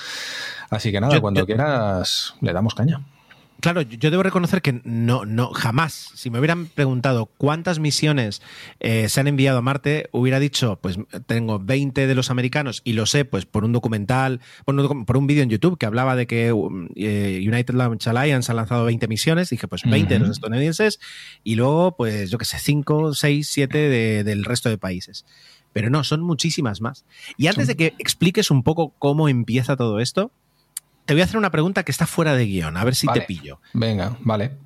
Así 0.70 0.92
que 0.92 1.02
nada, 1.02 1.16
yo, 1.16 1.22
cuando 1.22 1.42
yo, 1.42 1.46
quieras 1.46 2.36
le 2.42 2.54
damos 2.54 2.74
caña. 2.74 3.02
Claro, 3.64 3.82
yo 3.82 4.12
debo 4.12 4.24
reconocer 4.24 4.62
que 4.62 4.82
no, 4.84 5.24
no, 5.24 5.54
jamás, 5.54 6.12
si 6.16 6.30
me 6.30 6.38
hubieran 6.38 6.66
preguntado 6.66 7.28
cuántas 7.28 7.80
misiones 7.80 8.42
eh, 8.82 9.08
se 9.08 9.22
han 9.22 9.28
enviado 9.28 9.60
a 9.60 9.62
Marte, 9.62 10.10
hubiera 10.12 10.42
dicho, 10.42 10.80
pues 10.82 11.00
tengo 11.28 11.60
20 11.60 12.06
de 12.06 12.14
los 12.14 12.30
americanos 12.30 12.82
y 12.84 12.92
lo 12.92 13.06
sé, 13.06 13.24
pues 13.24 13.46
por 13.46 13.64
un 13.64 13.72
documental, 13.72 14.42
por 14.66 14.76
un, 14.76 15.06
por 15.06 15.16
un 15.16 15.28
vídeo 15.28 15.44
en 15.44 15.50
YouTube 15.50 15.78
que 15.78 15.86
hablaba 15.86 16.18
de 16.18 16.28
que 16.28 16.48
eh, 16.98 17.46
United 17.48 17.74
Launch 17.74 18.06
Alliance 18.06 18.52
ha 18.52 18.56
lanzado 18.56 18.84
20 18.84 19.08
misiones, 19.08 19.50
dije, 19.50 19.70
pues 19.70 19.84
20 19.84 19.98
uh 19.98 20.04
-huh. 20.04 20.10
de 20.10 20.20
los 20.20 20.32
estadounidenses 20.32 21.00
y 21.46 21.56
luego, 21.56 21.96
pues 21.96 22.32
yo 22.32 22.38
qué 22.38 22.44
sé, 22.44 22.60
5, 22.60 23.14
6, 23.14 23.48
7 23.48 23.78
de, 23.78 24.26
del 24.26 24.44
resto 24.44 24.68
de 24.68 24.78
países. 24.78 25.24
Pero 25.72 25.90
no, 25.90 26.04
son 26.04 26.20
muchísimas 26.20 26.82
más. 26.82 27.06
Y 27.38 27.48
antes 27.48 27.68
de 27.68 27.78
que 27.78 27.94
expliques 27.98 28.52
un 28.52 28.62
poco 28.62 28.94
cómo 29.00 29.30
empieza 29.30 29.78
todo 29.78 30.02
esto, 30.02 30.34
te 31.06 31.14
voy 31.14 31.22
a 31.22 31.26
hacer 31.26 31.38
una 31.38 31.52
pregunta 31.52 31.84
que 31.84 31.92
está 31.92 32.08
fuera 32.08 32.36
de 32.36 32.46
guion, 32.46 32.78
a 32.78 32.84
ver 32.84 32.96
si 32.96 33.08
vale. 33.08 33.22
te 33.22 33.28
pillo. 33.28 33.60
Venga, 33.74 34.18
vale. 34.22 34.58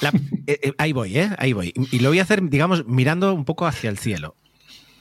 La, 0.00 0.10
eh, 0.46 0.60
eh, 0.62 0.72
ahí 0.78 0.92
voy, 0.92 1.18
¿eh? 1.18 1.30
Ahí 1.38 1.52
voy. 1.52 1.74
Y 1.90 1.98
lo 1.98 2.10
voy 2.10 2.20
a 2.20 2.22
hacer, 2.22 2.42
digamos, 2.48 2.86
mirando 2.86 3.34
un 3.34 3.44
poco 3.44 3.66
hacia 3.66 3.90
el 3.90 3.98
cielo. 3.98 4.36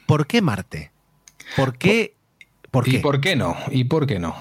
¿Por 0.06 0.26
qué 0.28 0.42
Marte? 0.42 0.92
¿Por 1.56 1.78
qué 1.78 2.17
¿Por 2.72 2.84
qué? 2.84 2.98
¿Y 2.98 3.00
por 3.00 3.22
qué 3.22 3.36
no? 3.36 3.56
¿Y 3.72 3.86
por 3.86 4.06
qué 4.06 4.20
no? 4.20 4.36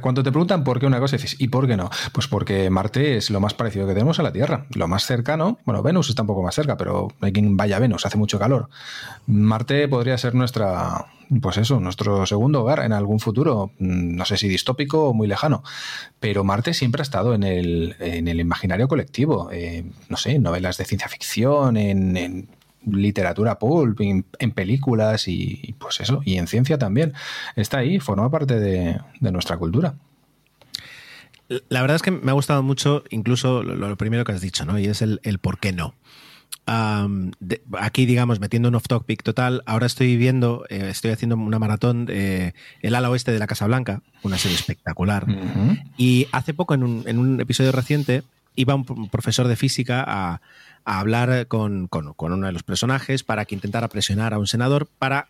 Cuando 0.00 0.22
te 0.22 0.30
preguntan 0.30 0.64
por 0.64 0.80
qué 0.80 0.86
una 0.86 1.00
cosa, 1.00 1.16
dices, 1.16 1.36
¿y 1.38 1.48
por 1.48 1.66
qué 1.66 1.76
no? 1.76 1.90
Pues 2.12 2.26
porque 2.28 2.70
Marte 2.70 3.16
es 3.16 3.30
lo 3.30 3.40
más 3.40 3.54
parecido 3.54 3.86
que 3.86 3.94
tenemos 3.94 4.18
a 4.18 4.22
la 4.22 4.32
Tierra. 4.32 4.66
Lo 4.74 4.88
más 4.88 5.04
cercano, 5.04 5.58
bueno, 5.64 5.82
Venus 5.82 6.08
está 6.08 6.22
un 6.22 6.28
poco 6.28 6.42
más 6.42 6.54
cerca, 6.54 6.76
pero 6.76 7.08
hay 7.20 7.32
quien 7.32 7.56
vaya 7.56 7.76
a 7.76 7.80
Venus, 7.80 8.06
hace 8.06 8.18
mucho 8.18 8.38
calor. 8.38 8.68
Marte 9.26 9.86
podría 9.88 10.16
ser 10.18 10.34
nuestra, 10.34 11.06
pues 11.40 11.58
eso, 11.58 11.80
nuestro 11.80 12.26
segundo 12.26 12.62
hogar 12.62 12.84
en 12.84 12.92
algún 12.92 13.20
futuro, 13.20 13.72
mm, 13.78 14.16
no 14.16 14.24
sé 14.24 14.36
si 14.36 14.48
distópico 14.48 15.08
o 15.08 15.14
muy 15.14 15.28
lejano, 15.28 15.62
pero 16.20 16.44
Marte 16.44 16.74
siempre 16.74 17.02
ha 17.02 17.04
estado 17.04 17.34
en 17.34 17.42
el, 17.42 17.96
en 18.00 18.28
el 18.28 18.40
imaginario 18.40 18.88
colectivo, 18.88 19.50
eh, 19.52 19.84
no 20.08 20.16
sé, 20.16 20.38
novelas 20.38 20.76
de 20.78 20.84
ciencia 20.84 21.08
ficción, 21.08 21.76
en 21.76 22.48
literatura 22.90 23.58
pulp, 23.58 24.00
en, 24.00 24.50
películas 24.52 25.28
y 25.28 25.74
pues 25.78 26.00
eso, 26.00 26.20
y 26.24 26.36
en 26.36 26.46
ciencia 26.46 26.78
también. 26.78 27.12
Está 27.56 27.78
ahí, 27.78 27.98
forma 28.00 28.30
parte 28.30 28.58
de, 28.58 29.00
nuestra 29.20 29.56
cultura. 29.56 29.94
La 31.68 31.82
verdad 31.82 31.96
es 31.96 32.02
que 32.02 32.10
me 32.10 32.30
ha 32.30 32.34
gustado 32.34 32.62
mucho 32.62 33.04
incluso 33.10 33.62
lo, 33.62 33.96
primero 33.96 34.24
que 34.24 34.32
has 34.32 34.40
dicho, 34.40 34.64
¿no? 34.64 34.78
Y 34.78 34.86
es 34.86 35.02
el, 35.02 35.20
por 35.40 35.58
qué 35.58 35.72
no. 35.72 35.94
aquí, 36.66 38.06
digamos, 38.06 38.40
metiendo 38.40 38.68
un 38.68 38.74
off-topic 38.74 39.22
total, 39.22 39.62
ahora 39.66 39.86
estoy 39.86 40.16
viendo, 40.16 40.64
eh, 40.70 40.88
estoy 40.90 41.10
haciendo 41.10 41.36
una 41.36 41.58
maratón 41.58 42.06
de 42.06 42.54
El 42.80 42.94
ala 42.94 43.10
oeste 43.10 43.32
de 43.32 43.38
la 43.38 43.46
Casa 43.46 43.66
Blanca, 43.66 44.02
una 44.22 44.38
serie 44.38 44.56
espectacular. 44.56 45.26
Y 45.96 46.26
hace 46.32 46.54
poco, 46.54 46.74
en 46.74 46.84
un, 46.84 47.02
en 47.06 47.18
un 47.18 47.40
episodio 47.40 47.72
reciente, 47.72 48.22
iba 48.54 48.74
un 48.74 49.08
profesor 49.08 49.48
de 49.48 49.56
física 49.56 50.04
a, 50.06 50.40
a 50.84 51.00
hablar 51.00 51.46
con, 51.46 51.88
uno 51.90 52.46
de 52.46 52.52
los 52.52 52.62
personajes 52.62 53.22
para 53.22 53.44
que 53.44 53.54
intentara 53.54 53.88
presionar 53.88 54.34
a 54.34 54.38
un 54.38 54.46
senador 54.46 54.88
para 54.98 55.28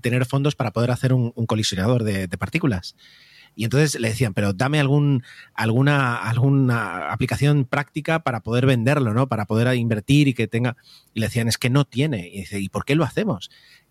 tener 0.00 0.26
fondos 0.26 0.56
para 0.56 0.72
poder 0.72 0.90
hacer 0.90 1.12
un, 1.12 1.30
colisionador 1.46 2.04
de, 2.04 2.28
partículas. 2.38 2.96
Y 3.54 3.64
entonces 3.64 3.98
le 4.00 4.08
decían, 4.08 4.34
pero 4.34 4.52
dame 4.52 4.78
algún, 4.78 5.24
alguna, 5.54 6.16
alguna 6.16 7.10
aplicación 7.10 7.64
práctica 7.64 8.20
para 8.20 8.40
poder 8.40 8.66
venderlo, 8.66 9.14
¿no? 9.14 9.28
Para 9.28 9.46
poder 9.46 9.74
invertir 9.76 10.28
y 10.28 10.34
que 10.34 10.46
tenga. 10.46 10.76
Y 11.12 11.20
le 11.20 11.26
decían, 11.26 11.48
es 11.48 11.58
que 11.58 11.68
no 11.68 11.84
tiene. 11.84 12.28
Y 12.28 12.40
dice, 12.40 12.60
¿y 12.60 12.68
por 12.68 12.84
qué 12.84 12.94
lo 12.94 13.02
hacemos? 13.02 13.50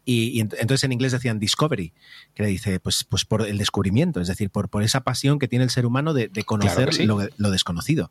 Y, 0.09 0.39
entonces 0.39 0.85
en 0.85 0.93
inglés 0.93 1.11
decían 1.11 1.37
discovery, 1.37 1.91
que 2.33 2.43
le 2.43 2.47
dice, 2.47 2.79
pues, 2.79 3.03
pues 3.03 3.25
por 3.25 3.45
el 3.45 3.57
descubrimiento, 3.57 4.21
es 4.21 4.29
decir, 4.29 4.49
por, 4.49 4.69
por 4.69 4.83
esa 4.83 5.01
pasión 5.01 5.37
que 5.37 5.49
tiene 5.49 5.65
el 5.65 5.69
ser 5.69 5.85
humano 5.85 6.13
de, 6.13 6.29
conocer 6.45 6.91
lo, 7.05 7.51
desconocido 7.51 8.09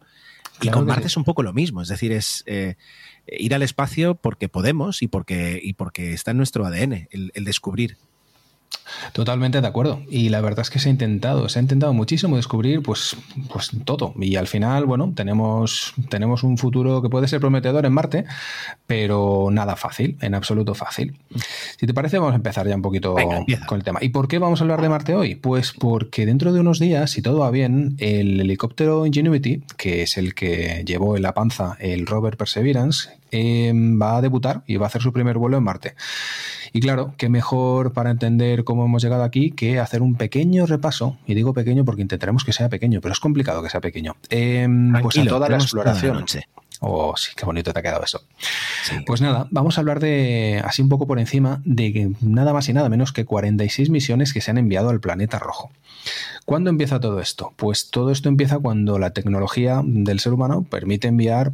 y 0.60 0.68
con 0.68 0.86
Marte 0.86 1.06
es 1.06 1.16
un 1.16 1.24
poco 1.24 1.42
lo 1.42 1.52
mismo, 1.52 1.82
es 1.82 1.88
decir, 1.88 2.12
es 2.12 2.42
eh, 2.46 2.76
ir 3.26 3.54
al 3.54 3.62
espacio 3.62 4.14
porque 4.14 4.48
podemos 4.48 5.02
y 5.02 5.08
porque, 5.08 5.60
y 5.62 5.74
porque 5.74 6.12
está 6.12 6.30
en 6.30 6.38
nuestro 6.38 6.64
ADN, 6.66 7.08
el 7.10 7.44
descubrir. 7.44 7.96
Totalmente 9.12 9.60
de 9.60 9.66
acuerdo. 9.66 10.02
Y 10.08 10.28
la 10.28 10.40
verdad 10.40 10.60
es 10.60 10.70
que 10.70 10.78
se 10.78 10.88
ha 10.88 10.92
intentado, 10.92 11.48
se 11.48 11.58
ha 11.58 11.62
intentado 11.62 11.92
muchísimo 11.92 12.36
descubrir 12.36 12.82
pues, 12.82 13.16
pues 13.52 13.70
todo. 13.84 14.14
Y 14.20 14.36
al 14.36 14.46
final, 14.46 14.84
bueno, 14.86 15.12
tenemos, 15.14 15.94
tenemos 16.08 16.42
un 16.42 16.58
futuro 16.58 17.02
que 17.02 17.08
puede 17.08 17.28
ser 17.28 17.40
prometedor 17.40 17.86
en 17.86 17.92
Marte, 17.92 18.24
pero 18.86 19.48
nada 19.50 19.76
fácil, 19.76 20.16
en 20.20 20.34
absoluto 20.34 20.74
fácil. 20.74 21.16
Si 21.78 21.86
te 21.86 21.94
parece, 21.94 22.18
vamos 22.18 22.32
a 22.32 22.36
empezar 22.36 22.66
ya 22.68 22.74
un 22.74 22.82
poquito 22.82 23.14
con 23.66 23.78
el 23.78 23.84
tema. 23.84 23.98
¿Y 24.02 24.10
por 24.10 24.28
qué 24.28 24.38
vamos 24.38 24.60
a 24.60 24.64
hablar 24.64 24.82
de 24.82 24.88
Marte 24.88 25.14
hoy? 25.14 25.34
Pues 25.34 25.72
porque 25.72 26.26
dentro 26.26 26.52
de 26.52 26.60
unos 26.60 26.78
días, 26.78 27.10
si 27.10 27.22
todo 27.22 27.40
va 27.40 27.50
bien, 27.50 27.96
el 27.98 28.40
helicóptero 28.40 29.06
Ingenuity, 29.06 29.62
que 29.76 30.02
es 30.02 30.16
el 30.16 30.34
que 30.34 30.84
llevó 30.86 31.16
en 31.16 31.22
la 31.22 31.34
panza 31.34 31.76
el 31.80 32.06
rover 32.06 32.36
Perseverance, 32.36 33.10
eh, 33.30 33.72
va 33.74 34.16
a 34.16 34.20
debutar 34.20 34.62
y 34.66 34.76
va 34.76 34.86
a 34.86 34.88
hacer 34.88 35.02
su 35.02 35.12
primer 35.12 35.38
vuelo 35.38 35.56
en 35.56 35.64
Marte. 35.64 35.94
Y 36.72 36.80
claro, 36.80 37.14
qué 37.16 37.28
mejor 37.28 37.92
para 37.92 38.10
entender 38.10 38.64
cómo 38.64 38.84
hemos 38.84 39.02
llegado 39.02 39.22
aquí 39.22 39.50
que 39.50 39.78
hacer 39.78 40.02
un 40.02 40.14
pequeño 40.14 40.66
repaso, 40.66 41.16
y 41.26 41.34
digo 41.34 41.54
pequeño 41.54 41.84
porque 41.84 42.02
intentaremos 42.02 42.44
que 42.44 42.52
sea 42.52 42.68
pequeño, 42.68 43.00
pero 43.00 43.12
es 43.12 43.20
complicado 43.20 43.62
que 43.62 43.70
sea 43.70 43.80
pequeño, 43.80 44.16
em, 44.28 44.92
pues 45.00 45.18
a 45.18 45.24
toda 45.24 45.48
la 45.48 45.56
exploración. 45.56 46.24
Oh, 46.80 47.14
sí, 47.16 47.32
qué 47.34 47.46
bonito 47.46 47.72
te 47.72 47.78
ha 47.78 47.82
quedado 47.82 48.04
eso. 48.04 48.22
Pues 49.06 49.22
nada, 49.22 49.48
vamos 49.50 49.78
a 49.78 49.80
hablar 49.80 49.98
de, 49.98 50.60
así 50.64 50.82
un 50.82 50.90
poco 50.90 51.06
por 51.06 51.18
encima, 51.18 51.62
de 51.64 52.12
nada 52.20 52.52
más 52.52 52.68
y 52.68 52.74
nada 52.74 52.90
menos 52.90 53.12
que 53.12 53.24
46 53.24 53.88
misiones 53.88 54.34
que 54.34 54.42
se 54.42 54.50
han 54.50 54.58
enviado 54.58 54.90
al 54.90 55.00
planeta 55.00 55.38
rojo. 55.38 55.70
¿Cuándo 56.44 56.70
empieza 56.70 57.00
todo 57.00 57.20
esto? 57.20 57.54
Pues 57.56 57.90
todo 57.90 58.10
esto 58.10 58.28
empieza 58.28 58.58
cuando 58.58 58.98
la 58.98 59.10
tecnología 59.10 59.80
del 59.84 60.20
ser 60.20 60.34
humano 60.34 60.64
permite 60.68 61.08
enviar 61.08 61.52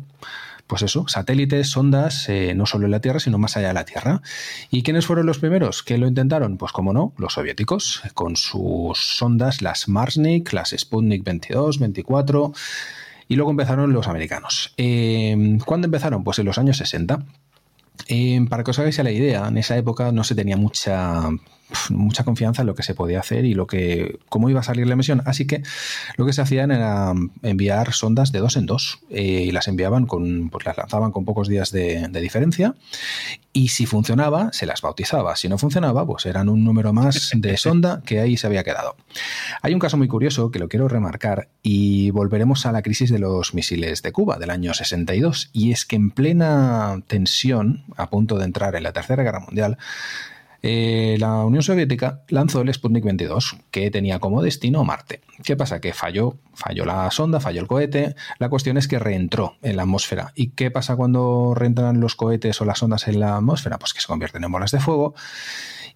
pues 0.73 0.81
eso, 0.81 1.05
satélites, 1.07 1.69
sondas, 1.69 2.31
eh, 2.31 2.55
no 2.55 2.65
solo 2.65 2.87
en 2.87 2.93
la 2.93 3.01
Tierra, 3.01 3.21
sino 3.21 3.37
más 3.37 3.59
allá 3.59 3.69
de 3.69 3.75
la 3.75 3.85
Tierra. 3.85 4.23
¿Y 4.71 4.83
quiénes 4.83 5.05
fueron 5.05 5.27
los 5.27 5.39
primeros 5.39 5.83
que 5.83 5.99
lo 5.99 6.07
intentaron? 6.07 6.57
Pues 6.57 6.73
como 6.73 6.95
no, 6.95 7.13
los 7.19 7.35
soviéticos, 7.35 8.01
con 8.15 8.37
sus 8.37 8.97
sondas, 8.97 9.61
las 9.61 9.87
Marsnik, 9.87 10.51
las 10.55 10.71
Sputnik 10.71 11.25
22, 11.25 11.79
24, 11.79 12.55
y 13.29 13.37
luego 13.37 13.51
empezaron 13.51 13.93
los 13.93 14.09
americanos. 14.09 14.73
Eh, 14.79 15.59
¿Cuándo 15.67 15.89
empezaron? 15.89 16.25
Pues 16.25 16.39
en 16.39 16.47
los 16.47 16.57
años 16.57 16.79
60. 16.79 17.23
Eh, 18.09 18.41
para 18.49 18.65
que 18.65 18.71
os 18.71 18.79
hagáis 18.79 18.97
la 18.97 19.11
idea, 19.11 19.47
en 19.49 19.59
esa 19.59 19.77
época 19.77 20.11
no 20.11 20.25
se 20.25 20.35
tenía 20.35 20.57
mucha 20.57 21.29
mucha 21.91 22.25
confianza 22.25 22.63
en 22.63 22.67
lo 22.67 22.75
que 22.75 22.83
se 22.83 22.95
podía 22.95 23.21
hacer 23.21 23.45
y 23.45 23.55
lo 23.55 23.67
que 23.67 24.19
cómo 24.29 24.51
iba 24.51 24.61
a 24.61 24.65
salir 24.65 24.87
la 24.87 24.95
emisión. 24.95 25.23
Así 25.27 25.47
que 25.47 25.63
lo 26.17 26.27
que 26.27 26.33
se 26.33 26.43
hacían 26.43 26.71
era 26.71 27.13
enviar 27.43 27.93
sondas 27.93 28.33
de 28.33 28.41
dos 28.41 28.57
en 28.57 28.67
dos 28.67 29.01
eh, 29.11 29.45
y 29.47 29.53
las 29.53 29.69
enviaban 29.69 30.07
con, 30.07 30.51
pues 30.51 30.65
las 30.65 30.77
lanzaban 30.77 31.13
con 31.13 31.25
pocos 31.25 31.49
días 31.49 31.71
de, 31.71 32.09
diferencia 32.23 32.77
y 33.53 33.69
si 33.69 33.85
funcionaba 33.85 34.53
se 34.53 34.65
las 34.65 34.81
bautizaba. 34.81 35.35
Si 35.35 35.49
no 35.49 35.59
funcionaba, 35.59 36.07
pues 36.07 36.27
eran 36.27 36.49
un 36.49 36.65
número 36.65 36.93
más 36.93 37.33
de 37.35 37.57
sonda 37.59 38.03
que 38.05 38.21
ahí 38.21 38.37
se 38.37 38.47
había 38.47 38.63
quedado. 38.63 38.97
Hay 39.61 39.75
un 39.75 39.81
caso 39.81 39.97
muy 39.97 40.09
curioso 40.09 40.51
que 40.51 40.59
lo 40.59 40.69
quiero 40.69 40.89
remarcar 40.89 41.49
y 41.63 42.11
volveremos 42.11 42.65
a 42.65 42.73
la 42.73 42.83
crisis 42.83 43.11
de 43.11 43.19
los 43.19 43.55
misiles 43.55 44.03
de 44.03 44.13
Cuba 44.13 44.39
del 44.39 44.51
año 44.51 44.73
62 44.73 45.51
y 45.53 45.73
es 45.73 45.85
que 45.85 45.97
en 45.97 46.11
plena 46.11 47.03
tensión, 47.09 47.85
a 47.97 48.09
punto 48.09 48.39
de 48.39 48.45
entrar 48.45 48.77
en 48.77 48.85
la 48.85 48.93
Tercera 48.93 49.23
Guerra 49.23 49.41
Mundial, 49.41 49.79
eh, 50.63 51.17
la 51.19 51.45
Unión 51.45 51.63
Soviética 51.63 52.23
lanzó 52.29 52.61
el 52.61 52.73
Sputnik 52.73 53.05
22, 53.05 53.57
que 53.73 53.91
tenía 53.91 54.21
como 54.21 54.43
destino 54.43 54.85
Marte. 54.85 55.21
¿Qué 55.43 55.57
pasa? 55.57 55.81
Que 55.81 55.93
falló, 55.93 56.39
falló 56.55 56.85
la 56.85 57.11
sonda, 57.11 57.41
falló 57.41 57.61
el 57.61 57.67
cohete. 57.67 58.15
La 58.39 58.49
cuestión 58.49 58.77
es 58.77 58.87
que 58.87 59.01
reentró 59.01 59.57
en 59.63 59.77
la 59.77 59.83
atmósfera. 59.83 60.33
¿Y 60.37 60.51
qué 60.51 60.71
pasa 60.71 60.95
cuando 60.95 61.55
reentran 61.57 62.01
los 62.01 62.15
cohetes 62.15 62.61
o 62.61 62.65
las 62.65 62.83
ondas 62.83 63.09
en 63.09 63.19
la 63.19 63.37
atmósfera? 63.37 63.79
Pues 63.79 63.93
que 63.93 64.01
se 64.01 64.07
convierten 64.07 64.45
en 64.45 64.53
bolas 64.53 64.71
de 64.71 64.79
fuego 64.79 65.15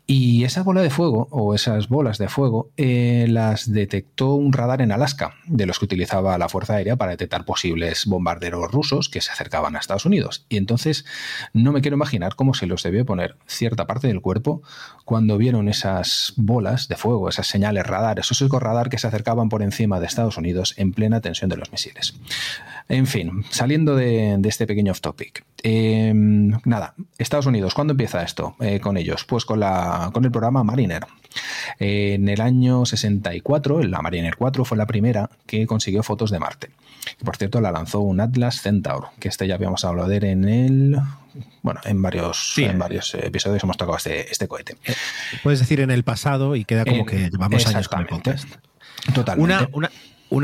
y 0.08 0.44
esa 0.44 0.62
bola 0.62 0.82
de 0.82 0.90
fuego, 0.90 1.26
o 1.32 1.52
esas 1.54 1.88
bolas 1.88 2.18
de 2.18 2.28
fuego, 2.28 2.70
eh, 2.76 3.26
las 3.28 3.72
detectó 3.72 4.34
un 4.34 4.52
radar 4.52 4.80
en 4.80 4.92
Alaska, 4.92 5.34
de 5.46 5.66
los 5.66 5.80
que 5.80 5.86
utilizaba 5.86 6.38
la 6.38 6.48
Fuerza 6.48 6.74
Aérea 6.74 6.94
para 6.94 7.10
detectar 7.10 7.44
posibles 7.44 8.06
bombarderos 8.06 8.70
rusos 8.70 9.08
que 9.08 9.20
se 9.20 9.32
acercaban 9.32 9.74
a 9.74 9.80
Estados 9.80 10.06
Unidos. 10.06 10.46
Y 10.48 10.58
entonces 10.58 11.04
no 11.52 11.72
me 11.72 11.80
quiero 11.80 11.96
imaginar 11.96 12.36
cómo 12.36 12.54
se 12.54 12.66
los 12.66 12.84
debió 12.84 13.04
poner 13.04 13.36
cierta 13.46 13.88
parte 13.88 14.06
del 14.06 14.20
cuerpo 14.20 14.62
cuando 15.04 15.38
vieron 15.38 15.68
esas 15.68 16.34
bolas 16.36 16.86
de 16.86 16.94
fuego, 16.96 17.28
esas 17.28 17.48
señales 17.48 17.84
radar, 17.84 18.20
esos 18.20 18.40
ecos 18.42 18.62
radar 18.62 18.88
que 18.88 18.98
se 18.98 19.08
acercaban 19.08 19.48
por 19.48 19.62
encima 19.62 19.98
de 19.98 20.06
Estados 20.06 20.36
Unidos 20.38 20.74
en 20.76 20.92
plena 20.92 21.20
tensión 21.20 21.50
de 21.50 21.56
los 21.56 21.72
misiles. 21.72 22.14
En 22.88 23.06
fin, 23.06 23.44
saliendo 23.50 23.96
de, 23.96 24.40
este 24.44 24.66
pequeño 24.66 24.92
off 24.92 25.00
topic. 25.00 25.44
Em, 25.62 26.52
nada, 26.64 26.94
Estados 27.18 27.46
Unidos, 27.46 27.74
¿cuándo 27.74 27.92
empieza 27.92 28.22
esto 28.22 28.54
eh, 28.60 28.78
con 28.78 28.96
ellos? 28.96 29.24
Pues 29.24 29.44
con, 29.44 29.58
la, 29.58 30.10
con 30.12 30.24
el 30.24 30.30
programa 30.30 30.62
Mariner. 30.62 31.04
en 31.80 32.28
el 32.28 32.40
año 32.40 32.86
64, 32.86 33.82
la 33.82 34.02
Mariner 34.02 34.36
4 34.36 34.64
fue 34.64 34.78
la 34.78 34.86
primera 34.86 35.28
que 35.46 35.66
consiguió 35.66 36.04
fotos 36.04 36.30
de 36.30 36.38
Marte. 36.38 36.70
por 37.24 37.36
cierto, 37.36 37.60
la 37.60 37.72
lanzó 37.72 38.00
un 38.00 38.20
Atlas 38.20 38.62
Centaur, 38.62 39.08
que 39.18 39.28
este 39.28 39.48
ya 39.48 39.56
habíamos 39.56 39.84
hablado 39.84 40.08
de 40.08 40.18
él 40.18 40.24
en 40.24 40.48
el. 40.48 40.96
Bueno, 41.62 41.80
en 41.84 42.00
varios, 42.00 42.54
en 42.56 42.78
varios 42.78 43.14
episodios 43.14 43.62
hemos 43.64 43.76
tocado 43.76 43.96
este, 43.96 44.30
este 44.30 44.46
cohete. 44.46 44.76
Eh, 44.84 44.94
puedes 45.42 45.58
decir 45.58 45.80
en 45.80 45.90
el 45.90 46.04
pasado 46.04 46.54
y 46.54 46.64
queda 46.64 46.84
como 46.84 47.04
que 47.04 47.30
llevamos 47.30 47.66
años 47.66 47.88
con 47.88 48.00
el 48.00 48.06
podcast. 48.06 48.48
Totalmente. 49.12 49.42
una, 49.42 49.68
una 49.72 49.90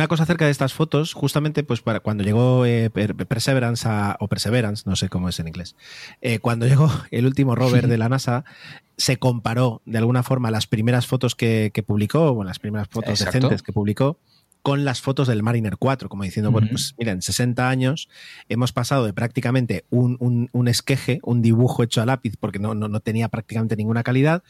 cosa 0.08 0.24
acerca 0.24 0.44
de 0.44 0.50
estas 0.50 0.72
fotos, 0.72 1.12
justamente 1.12 1.62
pues 1.62 1.80
para 1.80 2.00
cuando 2.00 2.22
llegó 2.24 2.66
eh, 2.66 2.90
Perseverance 2.90 3.88
o 4.18 4.28
Perseverance, 4.28 4.84
no 4.86 4.96
sé 4.96 5.08
cómo 5.08 5.28
es 5.28 5.38
en 5.40 5.48
inglés, 5.48 5.76
eh, 6.20 6.38
cuando 6.38 6.66
llegó 6.66 6.90
el 7.10 7.26
último 7.26 7.54
rover 7.54 7.88
de 7.88 7.98
la 7.98 8.08
NASA, 8.08 8.44
se 8.96 9.16
comparó 9.16 9.82
de 9.84 9.98
alguna 9.98 10.22
forma 10.22 10.50
las 10.50 10.66
primeras 10.66 11.06
fotos 11.06 11.34
que, 11.34 11.72
publicó, 11.86 12.32
o 12.32 12.44
las 12.44 12.58
primeras 12.58 12.88
fotos 12.88 13.18
decentes 13.18 13.62
que 13.62 13.72
publicó, 13.72 14.18
con 14.62 14.84
las 14.84 15.00
fotos 15.00 15.26
del 15.26 15.42
Mariner 15.42 15.76
4, 15.76 16.08
como 16.08 16.22
diciendo, 16.22 16.52
bueno, 16.52 16.68
pues 16.70 16.94
miren, 16.96 17.20
60 17.20 17.68
años 17.68 18.08
hemos 18.48 18.72
pasado 18.72 19.04
de 19.04 19.12
prácticamente 19.12 19.84
un, 19.90 20.68
esqueje, 20.68 21.18
un 21.24 21.42
dibujo 21.42 21.82
hecho 21.82 22.00
a 22.00 22.06
lápiz, 22.06 22.34
porque 22.38 22.60
no, 22.60 22.74
no, 22.74 23.00
tenía 23.00 23.28
prácticamente 23.28 23.74
ninguna 23.74 24.04
calidad, 24.04 24.44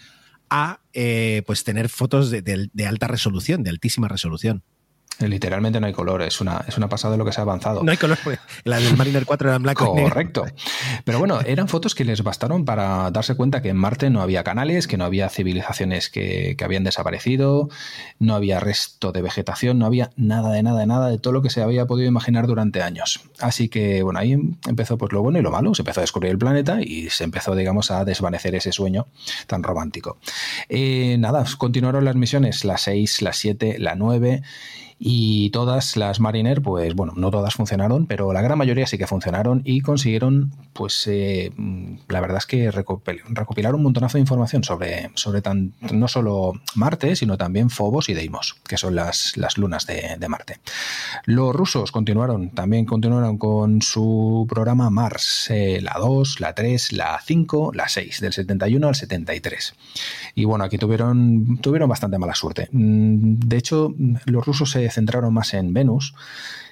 a 0.50 0.80
eh, 0.92 1.42
pues 1.46 1.64
tener 1.64 1.88
fotos 1.88 2.30
de 2.30 2.86
alta 2.86 3.06
resolución, 3.06 3.62
de 3.62 3.70
altísima 3.70 4.08
resolución. 4.08 4.62
Literalmente 5.20 5.80
no 5.80 5.86
hay 5.86 5.92
color, 5.92 6.22
es 6.22 6.40
una, 6.40 6.64
es 6.66 6.76
una 6.76 6.88
pasada 6.88 7.12
de 7.12 7.18
lo 7.18 7.24
que 7.24 7.32
se 7.32 7.40
ha 7.40 7.42
avanzado. 7.42 7.82
No 7.82 7.90
hay 7.90 7.96
color, 7.96 8.18
la 8.64 8.78
del 8.78 8.96
Mariner 8.96 9.24
4 9.24 9.48
era 9.48 9.56
en 9.56 9.62
blanco 9.62 9.94
Correcto. 9.94 10.44
Pero 11.04 11.18
bueno, 11.18 11.40
eran 11.42 11.68
fotos 11.68 11.94
que 11.94 12.04
les 12.04 12.22
bastaron 12.22 12.64
para 12.64 13.10
darse 13.10 13.34
cuenta 13.34 13.62
que 13.62 13.68
en 13.68 13.76
Marte 13.76 14.10
no 14.10 14.20
había 14.20 14.42
canales, 14.42 14.86
que 14.86 14.96
no 14.96 15.04
había 15.04 15.28
civilizaciones 15.28 16.08
que, 16.08 16.56
que 16.56 16.64
habían 16.64 16.84
desaparecido, 16.84 17.68
no 18.18 18.34
había 18.34 18.58
resto 18.58 19.12
de 19.12 19.22
vegetación, 19.22 19.78
no 19.78 19.86
había 19.86 20.10
nada 20.16 20.52
de 20.52 20.62
nada 20.62 20.80
de 20.80 20.86
nada 20.86 21.08
de 21.08 21.18
todo 21.18 21.32
lo 21.32 21.42
que 21.42 21.50
se 21.50 21.62
había 21.62 21.86
podido 21.86 22.08
imaginar 22.08 22.46
durante 22.46 22.82
años. 22.82 23.20
Así 23.38 23.68
que 23.68 24.02
bueno, 24.02 24.18
ahí 24.18 24.32
empezó 24.66 24.98
pues 24.98 25.12
lo 25.12 25.22
bueno 25.22 25.38
y 25.38 25.42
lo 25.42 25.50
malo, 25.50 25.74
se 25.74 25.82
empezó 25.82 26.00
a 26.00 26.02
descubrir 26.02 26.32
el 26.32 26.38
planeta 26.38 26.80
y 26.80 27.10
se 27.10 27.24
empezó, 27.24 27.54
digamos, 27.54 27.90
a 27.90 28.04
desvanecer 28.04 28.54
ese 28.54 28.72
sueño 28.72 29.06
tan 29.46 29.62
romántico. 29.62 30.18
Eh, 30.68 31.16
nada, 31.18 31.44
continuaron 31.58 32.04
las 32.04 32.16
misiones, 32.16 32.64
la 32.64 32.78
6, 32.78 33.22
la 33.22 33.32
7, 33.32 33.76
la 33.78 33.94
9 33.94 34.42
y 35.04 35.50
todas 35.50 35.96
las 35.96 36.20
Mariner, 36.20 36.62
pues 36.62 36.94
bueno, 36.94 37.12
no 37.16 37.32
todas 37.32 37.54
funcionaron, 37.54 38.06
pero 38.06 38.32
la 38.32 38.40
gran 38.40 38.56
mayoría 38.56 38.86
sí 38.86 38.98
que 38.98 39.08
funcionaron 39.08 39.62
y 39.64 39.80
consiguieron, 39.80 40.52
pues 40.74 41.08
eh, 41.08 41.50
la 42.06 42.20
verdad 42.20 42.38
es 42.38 42.46
que 42.46 42.70
recopilar 42.70 43.74
un 43.74 43.82
montonazo 43.82 44.18
de 44.18 44.20
información 44.20 44.62
sobre, 44.62 45.10
sobre 45.14 45.42
tan, 45.42 45.72
no 45.90 46.06
solo 46.06 46.52
Marte, 46.76 47.16
sino 47.16 47.36
también 47.36 47.68
Phobos 47.68 48.08
y 48.10 48.14
Deimos, 48.14 48.54
que 48.68 48.76
son 48.76 48.94
las, 48.94 49.36
las 49.36 49.58
lunas 49.58 49.88
de, 49.88 50.28
Marte. 50.28 50.60
Los 51.24 51.52
rusos 51.52 51.90
continuaron, 51.90 52.50
también 52.50 52.84
continuaron 52.84 53.38
con 53.38 53.82
su 53.82 54.46
programa 54.48 54.88
Mars, 54.88 55.48
eh, 55.50 55.80
la 55.82 55.96
2, 55.98 56.38
la 56.38 56.54
3, 56.54 56.92
la 56.92 57.20
5, 57.20 57.72
la 57.74 57.88
6, 57.88 58.20
del 58.20 58.32
71 58.32 58.86
al 58.86 58.94
73. 58.94 59.74
Y 60.36 60.44
bueno, 60.44 60.62
aquí 60.62 60.78
tuvieron, 60.78 61.58
tuvieron 61.58 61.88
bastante 61.88 62.18
mala 62.18 62.36
suerte. 62.36 62.68
Mm, 62.70 63.40
de 63.40 63.56
hecho, 63.56 63.92
los 64.26 64.46
rusos 64.46 64.70
se 64.70 64.91
centraron 64.92 65.34
más 65.34 65.54
en 65.54 65.74
Venus 65.74 66.14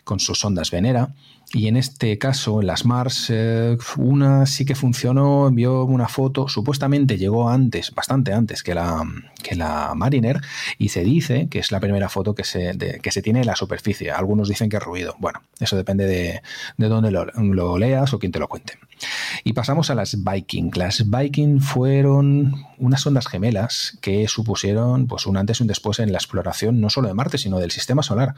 con 0.05 0.21
sus 0.21 0.39
sondas 0.39 0.71
Venera 0.71 1.14
y 1.53 1.66
en 1.66 1.77
este 1.77 2.16
caso, 2.16 2.61
en 2.61 2.68
las 2.68 2.85
Mars, 2.85 3.27
eh, 3.29 3.77
una 3.97 4.47
sí 4.47 4.64
que 4.64 4.77
funcionó, 4.77 5.49
envió 5.49 5.85
una 5.85 6.07
foto, 6.07 6.47
supuestamente 6.49 7.18
llegó 7.18 7.49
antes, 7.49 7.93
bastante 7.93 8.33
antes 8.33 8.62
que 8.62 8.75
la, 8.75 9.05
que 9.43 9.55
la 9.55 9.93
Mariner, 9.95 10.41
y 10.78 10.91
se 10.91 11.05
dice 11.05 11.49
que 11.51 11.59
es 11.59 11.72
la 11.72 11.80
primera 11.80 12.09
foto 12.09 12.34
que 12.34 12.45
se, 12.45 12.76
que 13.03 13.11
se 13.11 13.22
tiene 13.22 13.41
en 13.41 13.47
la 13.47 13.57
superficie. 13.57 14.11
Algunos 14.11 14.49
dicen 14.49 14.68
que 14.68 14.76
es 14.76 14.82
ruido. 14.82 15.16
Bueno, 15.18 15.43
eso 15.59 15.76
depende 15.76 16.07
de, 16.07 16.43
de 16.76 16.88
dónde 16.88 17.11
lo, 17.11 17.26
lo, 17.26 17.78
leas 17.78 18.12
o 18.12 18.18
quién 18.18 18.32
te 18.32 18.38
lo 18.38 18.49
cuente. 18.49 18.74
Y 19.45 19.53
pasamos 19.53 19.91
a 19.91 19.95
las 19.95 20.22
Viking. 20.22 20.70
Las 20.74 21.09
Viking 21.09 21.61
fueron 21.61 22.66
unas 22.78 23.03
sondas 23.03 23.26
gemelas 23.26 23.99
que 24.01 24.28
supusieron 24.28 25.07
pues, 25.07 25.26
un 25.26 25.36
antes 25.36 25.61
y 25.61 25.62
un 25.62 25.68
después 25.68 25.99
en 26.01 26.12
la 26.12 26.18
exploración 26.18 26.80
no 26.80 26.91
solo 26.91 27.09
de 27.09 27.14
Marte, 27.14 27.38
sino 27.38 27.59
del 27.59 27.70
sistema 27.70 28.03
solar. 28.03 28.34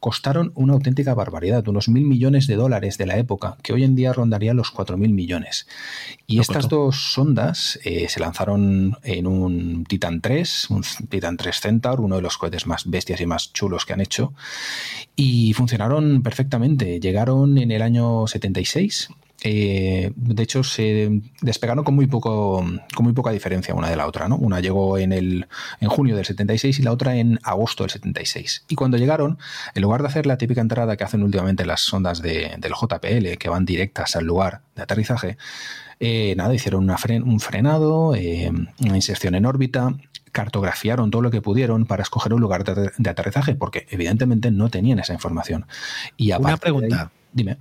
Costaron 0.00 0.52
una 0.54 0.74
auténtica 0.74 1.14
barbaridad, 1.14 1.66
unos 1.68 1.88
mil 1.88 2.04
millones 2.04 2.46
de 2.46 2.56
dólares 2.56 2.98
de 2.98 3.06
la 3.06 3.16
época, 3.16 3.56
que 3.62 3.72
hoy 3.72 3.84
en 3.84 3.94
día 3.94 4.12
rondaría 4.12 4.54
los 4.54 4.72
4.000 4.72 5.12
millones. 5.12 5.66
Y 6.26 6.40
estas 6.40 6.68
dos 6.68 7.12
sondas 7.12 7.78
eh, 7.84 8.08
se 8.08 8.20
lanzaron 8.20 8.98
en 9.02 9.26
un 9.26 9.84
Titan 9.84 10.20
3, 10.20 10.43
un 10.70 10.82
Titan 11.08 11.36
3 11.36 11.60
Centaur, 11.60 12.00
uno 12.00 12.16
de 12.16 12.22
los 12.22 12.38
cohetes 12.38 12.66
más 12.66 12.88
bestias 12.88 13.20
y 13.20 13.26
más 13.26 13.52
chulos 13.52 13.84
que 13.84 13.92
han 13.92 14.00
hecho, 14.00 14.34
y 15.16 15.52
funcionaron 15.54 16.22
perfectamente. 16.22 17.00
Llegaron 17.00 17.58
en 17.58 17.70
el 17.70 17.82
año 17.82 18.26
76 18.26 19.08
eh, 19.46 20.10
de 20.16 20.42
hecho, 20.42 20.64
se 20.64 21.20
despegaron 21.42 21.84
con 21.84 21.94
muy, 21.94 22.06
poco, 22.06 22.64
con 22.94 23.04
muy 23.04 23.12
poca 23.12 23.30
diferencia 23.30 23.74
una 23.74 23.90
de 23.90 23.96
la 23.96 24.06
otra. 24.06 24.26
¿no? 24.26 24.36
Una 24.36 24.60
llegó 24.60 24.96
en, 24.96 25.12
el, 25.12 25.46
en 25.80 25.88
junio 25.90 26.16
del 26.16 26.24
76 26.24 26.78
y 26.78 26.82
la 26.82 26.92
otra 26.92 27.16
en 27.16 27.38
agosto 27.42 27.84
del 27.84 27.90
76. 27.90 28.64
Y 28.68 28.74
cuando 28.74 28.96
llegaron, 28.96 29.38
en 29.74 29.82
lugar 29.82 30.00
de 30.00 30.08
hacer 30.08 30.24
la 30.24 30.38
típica 30.38 30.62
entrada 30.62 30.96
que 30.96 31.04
hacen 31.04 31.22
últimamente 31.22 31.66
las 31.66 31.82
sondas 31.82 32.22
de, 32.22 32.54
del 32.58 32.72
JPL, 32.72 33.36
que 33.38 33.48
van 33.50 33.66
directas 33.66 34.16
al 34.16 34.24
lugar 34.24 34.62
de 34.76 34.82
aterrizaje, 34.82 35.36
eh, 36.00 36.34
nada, 36.36 36.54
hicieron 36.54 36.82
una 36.82 36.96
un 37.22 37.40
frenado, 37.40 38.14
eh, 38.14 38.50
una 38.80 38.96
inserción 38.96 39.34
en 39.34 39.44
órbita, 39.44 39.94
cartografiaron 40.34 41.10
todo 41.10 41.22
lo 41.22 41.30
que 41.30 41.40
pudieron 41.40 41.86
para 41.86 42.02
escoger 42.02 42.34
un 42.34 42.40
lugar 42.40 42.64
de, 42.64 43.08
aterrizaje, 43.08 43.54
porque 43.54 43.86
evidentemente 43.88 44.50
no 44.50 44.68
tenían 44.68 44.98
esa 44.98 45.14
información. 45.14 45.64
Y 46.16 46.32
una 46.32 46.56
pregunta. 46.58 47.12
dime. 47.32 47.56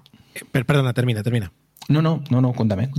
Perdona, 0.52 0.92
termina, 0.94 1.22
termina. 1.22 1.54
No, 1.88 2.02
no, 2.02 2.24
no, 2.32 2.42
no, 2.42 2.54
cuéntame. 2.54 2.90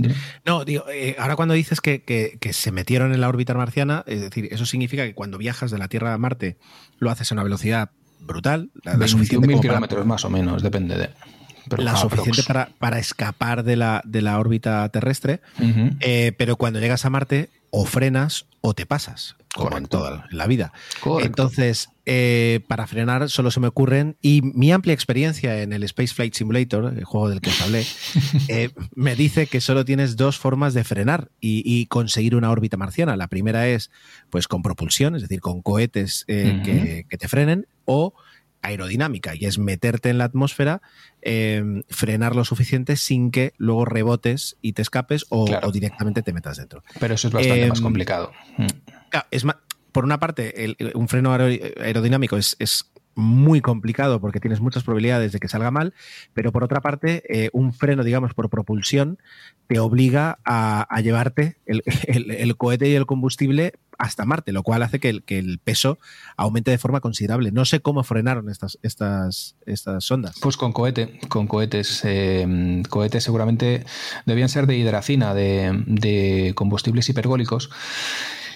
No, 0.45 0.63
digo, 0.63 0.85
eh, 0.89 1.15
ahora 1.19 1.35
cuando 1.35 1.53
dices 1.53 1.81
que, 1.81 2.03
que, 2.03 2.53
se 2.53 2.71
metieron 2.71 3.13
en 3.13 3.19
la 3.19 3.27
órbita 3.27 3.53
marciana, 3.53 4.03
es 4.07 4.21
decir, 4.21 4.47
eso 4.49 4.65
significa 4.65 5.05
que 5.05 5.13
cuando 5.13 5.37
viajas 5.37 5.71
de 5.71 5.77
la 5.77 5.89
Tierra 5.89 6.13
a 6.13 6.17
Marte 6.17 6.57
lo 6.97 7.11
haces 7.11 7.31
a 7.31 7.35
una 7.35 7.43
velocidad 7.43 7.91
brutal. 8.21 8.71
La, 8.83 9.07
suficiente 9.07 9.47
mil 9.47 9.59
kilómetros 9.59 10.05
más 10.05 10.23
o 10.23 10.29
menos, 10.29 10.63
depende 10.63 10.97
de. 10.97 11.09
la 11.83 11.97
suficiente 11.97 12.43
para, 12.43 12.69
para, 12.79 12.99
escapar 12.99 13.63
de 13.63 13.75
la, 13.75 14.01
de 14.05 14.21
la 14.21 14.39
órbita 14.39 14.87
terrestre, 14.89 15.41
eh, 15.99 16.31
pero 16.37 16.55
cuando 16.55 16.79
llegas 16.79 17.03
a 17.03 17.09
Marte 17.09 17.49
o 17.71 17.85
frenas 17.85 18.45
o 18.61 18.73
te 18.73 18.85
pasas 18.85 19.35
como 19.55 19.77
en 19.77 19.85
toda 19.85 20.27
la 20.31 20.47
vida. 20.47 20.73
Entonces, 21.21 21.89
eh, 22.05 22.59
para 22.67 22.87
frenar 22.87 23.29
solo 23.29 23.51
se 23.51 23.59
me 23.59 23.67
ocurren, 23.67 24.17
y 24.21 24.41
mi 24.41 24.71
amplia 24.71 24.93
experiencia 24.93 25.61
en 25.61 25.71
el 25.71 25.83
Space 25.83 26.13
Flight 26.13 26.33
Simulator, 26.33 26.93
el 26.95 27.05
juego 27.05 27.29
del 27.29 27.39
que 27.39 27.49
os 27.49 27.61
hablé, 27.61 27.85
eh, 28.49 28.69
me 28.95 29.15
dice 29.15 29.47
que 29.47 29.61
solo 29.61 29.85
tienes 29.85 30.17
dos 30.17 30.37
formas 30.37 30.73
de 30.73 30.83
frenar 30.83 31.29
y, 31.39 31.85
conseguir 31.87 32.35
una 32.35 32.51
órbita 32.51 32.77
marciana. 32.77 33.15
La 33.15 33.27
primera 33.27 33.67
es 33.67 33.91
pues 34.29 34.47
con 34.47 34.61
propulsión, 34.61 35.15
es 35.15 35.21
decir, 35.21 35.39
con 35.39 35.61
cohetes 35.61 36.25
eh, 36.27 36.61
que, 36.65 37.05
que 37.07 37.17
te 37.17 37.27
frenen, 37.27 37.67
o 37.85 38.13
aerodinámica 38.61 39.35
y 39.35 39.45
es 39.45 39.59
meterte 39.59 40.09
en 40.09 40.17
la 40.17 40.23
atmósfera, 40.23 40.81
frenar 41.87 42.35
lo 42.35 42.43
suficiente 42.43 42.95
sin 42.95 43.29
que 43.29 43.53
luego 43.57 43.85
rebotes 43.85 44.57
y 44.61 44.73
te 44.73 44.81
escapes 44.81 45.27
o, 45.29 45.45
directamente 45.71 46.23
te 46.23 46.33
metas 46.33 46.57
dentro. 46.57 46.83
Pero 46.99 47.13
eso 47.13 47.27
es 47.27 47.33
bastante 47.33 47.67
más 47.67 47.81
complicado. 47.81 48.31
Mm 48.57 48.65
es 49.31 49.45
por 49.95 50.03
una 50.03 50.19
parte, 50.19 50.75
un 50.93 51.07
freno 51.07 51.31
aerodinámico 51.31 52.35
es, 52.35 52.57
muy 53.17 53.61
complicado 53.61 54.19
porque 54.19 54.41
tienes 54.41 54.59
muchas 54.59 54.83
probabilidades 54.83 55.31
de 55.31 55.39
que 55.39 55.47
salga 55.47 55.71
mal, 55.71 55.93
pero 56.33 56.51
por 56.51 56.65
otra 56.65 56.81
parte, 56.81 57.23
eh, 57.29 57.49
un 57.53 57.71
freno, 57.71 58.03
digamos, 58.03 58.33
por 58.33 58.49
propulsión 58.49 59.19
te 59.67 59.79
obliga 59.79 60.37
a, 60.43 60.85
llevarte 61.01 61.55
el, 61.65 62.57
cohete 62.57 62.89
y 62.89 62.93
el 62.95 63.05
combustible 63.05 63.75
hasta 63.97 64.25
Marte, 64.25 64.51
lo 64.51 64.63
cual 64.63 64.83
hace 64.83 64.99
que 64.99 65.07
el, 65.07 65.23
el, 65.27 65.59
peso 65.59 65.97
aumente 66.35 66.71
de 66.71 66.77
forma 66.77 66.99
considerable. 66.99 67.53
No 67.53 67.63
sé 67.63 67.79
cómo 67.79 68.03
frenaron 68.03 68.49
estas, 68.49 68.77
estas, 68.83 69.55
estas 69.65 70.03
sondas. 70.03 70.35
Pues 70.41 70.57
con 70.57 70.73
cohete, 70.73 71.17
con 71.29 71.47
cohetes. 71.47 72.01
Eh, 72.03 72.83
cohetes 72.89 73.23
seguramente 73.23 73.85
debían 74.25 74.49
ser 74.49 74.67
de 74.67 74.75
hidracina, 74.75 75.33
de 75.33 76.51
combustibles 76.53 77.07
hipergólicos 77.07 77.69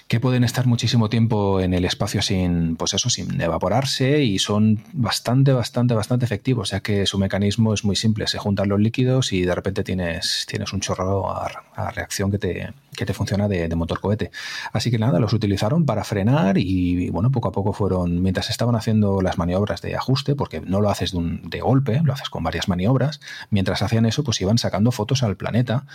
que 0.10 0.20
pueden 0.20 0.43
estar 0.43 0.66
muchísimo 0.66 1.07
tiempo 1.07 1.62
en 1.62 1.72
el 1.72 1.86
espacio 1.86 2.24
sin, 2.24 2.76
pues 2.78 2.95
eso, 2.95 3.12
sin 3.12 3.39
evaporarse 3.39 4.24
y 4.24 4.39
son 4.39 4.84
bastante, 4.91 5.53
bastante, 5.53 5.93
bastante 5.93 6.26
efectivos, 6.26 6.72
ya 6.72 6.80
que 6.80 7.05
su 7.05 7.20
mecanismo 7.20 7.76
es 7.76 7.86
muy 7.86 7.95
simple. 7.95 8.26
Se 8.26 8.39
juntan 8.39 8.70
los 8.70 8.80
líquidos 8.80 9.32
y 9.34 9.43
de 9.43 9.53
repente 9.53 9.84
tienes, 9.84 10.47
tienes 10.49 10.74
un 10.74 10.80
chorro 10.80 11.30
a, 11.32 11.91
reacción 11.91 12.32
que 12.32 12.39
te, 12.39 12.74
que 13.00 13.06
te 13.06 13.14
funciona 13.14 13.47
de, 13.47 13.74
motor 13.76 14.02
cohete. 14.02 14.30
Así 14.74 14.91
que 14.91 15.00
nada, 15.00 15.20
los 15.20 15.32
utilizaron 15.32 15.86
para 15.86 16.04
frenar 16.04 16.58
y, 16.58 17.10
bueno, 17.10 17.32
poco 17.32 17.47
a 17.47 17.52
poco 17.54 17.72
fueron, 17.72 18.22
mientras 18.22 18.50
estaban 18.50 18.76
haciendo 18.76 19.22
las 19.22 19.38
maniobras 19.38 19.82
de 19.82 19.95
ajuste, 19.95 20.36
porque 20.36 20.60
no 20.60 20.82
lo 20.82 20.89
haces 20.89 21.14
de, 21.14 21.62
golpe, 21.62 22.02
lo 22.04 22.12
haces 22.12 22.30
con 22.30 22.43
varias 22.43 22.68
maniobras, 22.68 23.22
mientras 23.50 23.82
hacían 23.82 24.06
eso, 24.06 24.24
pues 24.24 24.41
iban 24.41 24.58
sacando 24.58 24.91
fotos 24.91 25.24
al 25.24 25.38
planeta 25.38 25.86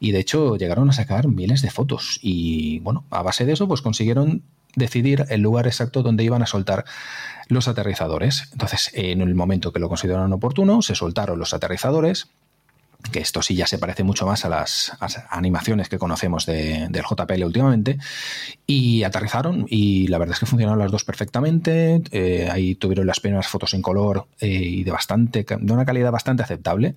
y 0.00 0.12
de 0.12 0.20
hecho 0.20 0.56
llegaron 0.56 0.88
a 0.88 0.92
sacar 0.92 1.28
miles 1.28 1.60
de 1.60 1.70
fotos 1.70 2.18
y 2.22 2.78
bueno, 2.80 3.04
a 3.10 3.22
base 3.22 3.44
de 3.44 3.52
eso, 3.52 3.68
pues 3.68 3.82
consiguieron 3.82 4.42
decidir 4.76 5.26
el 5.28 5.42
lugar 5.42 5.66
exacto 5.66 6.02
donde 6.02 6.24
iban 6.24 6.42
a 6.42 6.46
soltar 6.46 6.84
los 7.48 7.68
aterrizadores. 7.68 8.48
Entonces, 8.52 8.90
en 8.94 9.20
el 9.20 9.34
momento 9.34 9.72
que 9.72 9.80
lo 9.80 9.88
consideraron 9.88 10.32
oportuno, 10.32 10.80
se 10.80 10.94
soltaron 10.94 11.38
los 11.38 11.52
aterrizadores, 11.54 12.28
que 13.08 13.20
esto 13.20 13.42
sí 13.42 13.54
ya 13.54 13.66
se 13.66 13.78
parece 13.78 14.02
mucho 14.02 14.26
más 14.26 14.44
a 14.44 14.48
las, 14.48 14.92
animaciones 15.30 15.88
que 15.88 15.98
conocemos 15.98 16.46
del 16.46 16.90
JPL 16.92 17.44
últimamente, 17.44 17.98
y 18.66 19.02
aterrizaron 19.02 19.66
y 19.68 20.06
la 20.08 20.18
verdad 20.18 20.34
es 20.34 20.40
que 20.40 20.46
funcionaron 20.46 20.78
las 20.78 20.90
dos 20.90 21.04
perfectamente, 21.04 22.02
eh, 22.10 22.48
ahí 22.50 22.74
tuvieron 22.74 23.06
las 23.06 23.20
primeras 23.20 23.48
fotos 23.48 23.74
en 23.74 23.82
color 23.82 24.26
eh, 24.40 24.48
y 24.48 24.84
de, 24.84 24.90
bastante, 24.90 25.44
de 25.48 25.72
una 25.72 25.84
calidad 25.84 26.12
bastante 26.12 26.42
aceptable. 26.42 26.94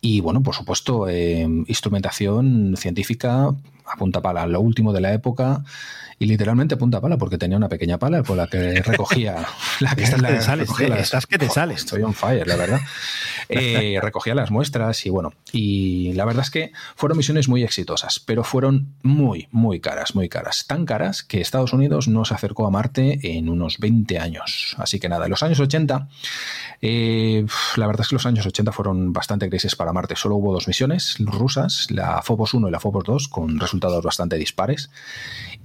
Y 0.00 0.20
bueno, 0.20 0.42
por 0.42 0.54
supuesto, 0.54 1.08
eh, 1.08 1.42
instrumentación 1.66 2.76
científica 2.76 3.48
a 3.84 3.96
punta 3.96 4.20
pala, 4.20 4.46
lo 4.46 4.60
último 4.60 4.92
de 4.92 5.00
la 5.00 5.12
época 5.12 5.64
y 6.18 6.26
literalmente 6.26 6.76
punta 6.76 7.00
pala 7.00 7.16
porque 7.16 7.38
tenía 7.38 7.56
una 7.56 7.68
pequeña 7.68 7.98
pala 7.98 8.22
por 8.22 8.36
la 8.36 8.48
que 8.48 8.82
recogía 8.82 9.46
la 9.80 9.94
que, 9.94 10.02
estás 10.04 10.20
que 10.20 10.28
te 10.28 10.42
sales, 10.42 10.80
eh, 10.80 10.94
estás 10.98 11.26
que 11.26 11.38
te 11.38 11.48
sales. 11.48 11.78
Estoy 11.78 12.02
on 12.02 12.14
fire, 12.14 12.46
la 12.46 12.56
verdad. 12.56 12.80
eh, 13.48 13.98
recogía 14.02 14.34
las 14.34 14.50
muestras 14.50 15.06
y 15.06 15.10
bueno, 15.10 15.32
y 15.52 16.12
la 16.14 16.24
verdad 16.24 16.42
es 16.42 16.50
que 16.50 16.72
fueron 16.96 17.18
misiones 17.18 17.48
muy 17.48 17.62
exitosas, 17.62 18.20
pero 18.20 18.44
fueron 18.44 18.94
muy, 19.02 19.48
muy 19.52 19.80
caras, 19.80 20.14
muy 20.14 20.28
caras. 20.28 20.66
Tan 20.66 20.84
caras 20.84 21.22
que 21.22 21.40
Estados 21.40 21.72
Unidos 21.72 22.08
no 22.08 22.24
se 22.24 22.34
acercó 22.34 22.66
a 22.66 22.70
Marte 22.70 23.18
en 23.22 23.48
unos 23.48 23.78
20 23.78 24.18
años. 24.18 24.74
Así 24.78 24.98
que 24.98 25.08
nada, 25.08 25.26
en 25.26 25.30
los 25.30 25.42
años 25.42 25.60
80, 25.60 26.08
eh, 26.80 27.46
la 27.76 27.86
verdad 27.86 28.02
es 28.02 28.08
que 28.08 28.14
los 28.16 28.26
años 28.26 28.46
80 28.46 28.72
fueron 28.72 29.12
bastante 29.12 29.48
grises 29.48 29.76
para 29.76 29.92
Marte. 29.92 30.16
Solo 30.16 30.36
hubo 30.36 30.52
dos 30.52 30.68
misiones 30.68 31.16
rusas, 31.18 31.90
la 31.90 32.22
Phobos 32.22 32.54
1 32.54 32.68
y 32.68 32.70
la 32.70 32.80
Phobos 32.80 33.04
2, 33.04 33.28
con 33.28 33.58
resultados 33.58 34.02
bastante 34.04 34.36
dispares. 34.36 34.90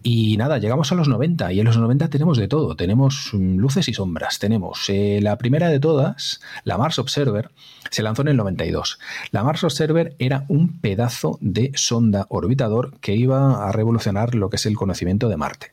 Y 0.05 0.35
nada, 0.35 0.57
llegamos 0.57 0.91
a 0.91 0.95
los 0.95 1.07
90 1.07 1.53
y 1.53 1.61
en 1.61 1.65
los 1.65 1.77
90 1.77 2.09
tenemos 2.09 2.37
de 2.37 2.49
todo, 2.49 2.75
tenemos 2.75 3.29
mm, 3.31 3.55
luces 3.55 3.87
y 3.87 3.93
sombras. 3.93 4.37
Tenemos 4.37 4.89
eh, 4.89 5.19
la 5.21 5.37
primera 5.37 5.69
de 5.69 5.79
todas, 5.79 6.41
la 6.65 6.77
Mars 6.77 6.99
Observer, 6.99 7.51
se 7.89 8.03
lanzó 8.03 8.21
en 8.23 8.27
el 8.27 8.37
92. 8.37 8.99
La 9.31 9.43
Mars 9.43 9.63
Observer 9.63 10.15
era 10.19 10.43
un 10.49 10.81
pedazo 10.81 11.37
de 11.39 11.71
sonda 11.75 12.25
orbitador 12.27 12.99
que 12.99 13.15
iba 13.15 13.67
a 13.67 13.71
revolucionar 13.71 14.35
lo 14.35 14.49
que 14.49 14.57
es 14.57 14.65
el 14.65 14.75
conocimiento 14.75 15.29
de 15.29 15.37
Marte. 15.37 15.71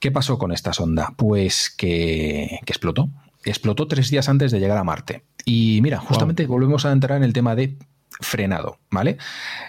¿Qué 0.00 0.10
pasó 0.10 0.36
con 0.36 0.50
esta 0.50 0.72
sonda? 0.72 1.14
Pues 1.16 1.70
que, 1.70 2.58
explotó. 2.66 3.08
Explotó 3.44 3.86
tres 3.86 4.10
días 4.10 4.28
antes 4.28 4.50
de 4.50 4.58
llegar 4.58 4.78
a 4.78 4.84
Marte. 4.84 5.22
Y 5.44 5.78
mira, 5.80 6.00
justamente 6.00 6.44
volvemos 6.46 6.84
a 6.86 6.90
entrar 6.90 7.18
en 7.18 7.22
el 7.22 7.32
tema 7.32 7.54
de 7.54 7.76
frenado, 8.20 8.78
¿vale? 8.90 9.18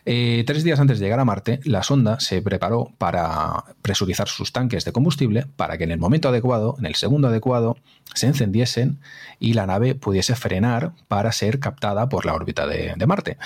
Eh, 0.05 0.43
tres 0.45 0.63
días 0.63 0.79
antes 0.79 0.99
de 0.99 1.05
llegar 1.05 1.19
a 1.19 1.25
Marte, 1.25 1.59
la 1.63 1.83
sonda 1.83 2.19
se 2.19 2.41
preparó 2.41 2.91
para 2.97 3.63
presurizar 3.81 4.27
sus 4.27 4.51
tanques 4.51 4.85
de 4.85 4.91
combustible 4.91 5.45
para 5.55 5.77
que 5.77 5.83
en 5.83 5.91
el 5.91 5.99
momento 5.99 6.29
adecuado, 6.29 6.75
en 6.79 6.85
el 6.85 6.95
segundo 6.95 7.27
adecuado, 7.27 7.77
se 8.13 8.27
encendiesen 8.27 8.99
y 9.39 9.53
la 9.53 9.65
nave 9.65 9.95
pudiese 9.95 10.35
frenar 10.35 10.93
para 11.07 11.31
ser 11.31 11.59
captada 11.59 12.09
por 12.09 12.25
la 12.25 12.33
órbita 12.33 12.67
de, 12.67 12.95
Marte. 13.05 13.37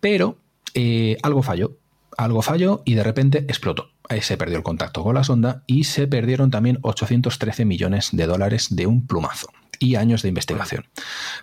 Pero 0.00 0.38
eh, 0.74 1.16
algo 1.22 1.42
falló, 1.42 1.78
algo 2.16 2.42
falló 2.42 2.82
y 2.84 2.94
de 2.94 3.04
repente 3.04 3.38
explotó. 3.38 3.90
se 4.20 4.36
perdió 4.36 4.56
el 4.56 4.64
contacto 4.64 5.02
con 5.02 5.14
la 5.14 5.24
sonda 5.24 5.62
y 5.66 5.84
se 5.84 6.06
perdieron 6.06 6.50
también 6.50 6.78
813 6.82 7.64
millones 7.64 8.10
de 8.12 8.26
dólares 8.26 8.68
de 8.70 8.86
un 8.86 9.06
plumazo 9.06 9.48
y 9.78 9.96
años 9.96 10.22
de 10.22 10.28
investigación. 10.28 10.86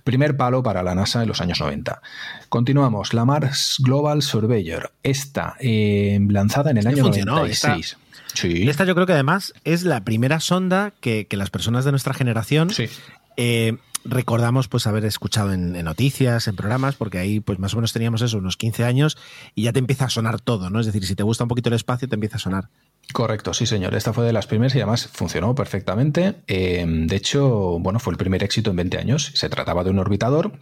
Primer 0.03 0.37
palo 0.37 0.63
para 0.63 0.83
la 0.83 0.95
NASA 0.95 1.21
en 1.21 1.27
los 1.27 1.41
años 1.41 1.59
90. 1.59 2.01
Continuamos, 2.49 3.13
la 3.13 3.25
Mars 3.25 3.77
Global 3.79 4.21
Surveyor, 4.21 4.91
esta 5.03 5.55
eh, 5.59 6.19
lanzada 6.29 6.71
en 6.71 6.77
el 6.77 6.87
año 6.87 7.03
96. 7.03 7.97
Sí. 8.33 8.67
Esta 8.67 8.83
yo 8.85 8.95
creo 8.95 9.05
que 9.05 9.13
además 9.13 9.53
es 9.63 9.83
la 9.83 10.03
primera 10.03 10.39
sonda 10.39 10.93
que, 11.01 11.27
las 11.31 11.49
personas 11.49 11.85
de 11.85 11.91
nuestra 11.91 12.13
generación 12.13 12.69
eh, 13.37 13.77
recordamos 14.05 14.67
pues 14.67 14.87
haber 14.87 15.05
escuchado 15.05 15.53
en, 15.53 15.71
noticias, 15.83 16.47
en 16.47 16.55
programas, 16.55 16.95
porque 16.95 17.19
ahí 17.19 17.39
pues 17.39 17.59
más 17.59 17.73
o 17.73 17.77
menos 17.77 17.93
teníamos 17.93 18.21
eso, 18.21 18.37
unos 18.37 18.57
15 18.57 18.83
años, 18.83 19.17
y 19.55 19.63
ya 19.63 19.73
te 19.73 19.79
empieza 19.79 20.05
a 20.05 20.09
sonar 20.09 20.41
todo, 20.41 20.69
¿no? 20.69 20.79
Es 20.79 20.85
decir, 20.85 21.05
si 21.05 21.15
te 21.15 21.23
gusta 21.23 21.43
un 21.43 21.47
poquito 21.47 21.69
el 21.69 21.75
espacio, 21.75 22.07
te 22.07 22.15
empieza 22.15 22.37
a 22.37 22.39
sonar. 22.39 22.69
Correcto, 23.11 23.53
sí, 23.53 23.65
señor. 23.65 23.93
Esta 23.95 24.13
fue 24.13 24.25
de 24.25 24.33
las 24.33 24.47
primeras 24.47 24.73
y 24.75 24.79
además 24.79 25.07
funcionó 25.07 25.53
perfectamente. 25.53 26.35
Eh, 26.47 26.85
de 26.87 27.15
hecho, 27.15 27.77
bueno, 27.79 27.99
fue 27.99 28.11
el 28.11 28.17
primer 28.17 28.43
éxito 28.43 28.71
en 28.71 28.77
20 28.77 28.97
años. 28.97 29.31
Se 29.35 29.49
trataba 29.49 29.83
de 29.83 29.91
un 29.91 29.99
orbitador 29.99 30.53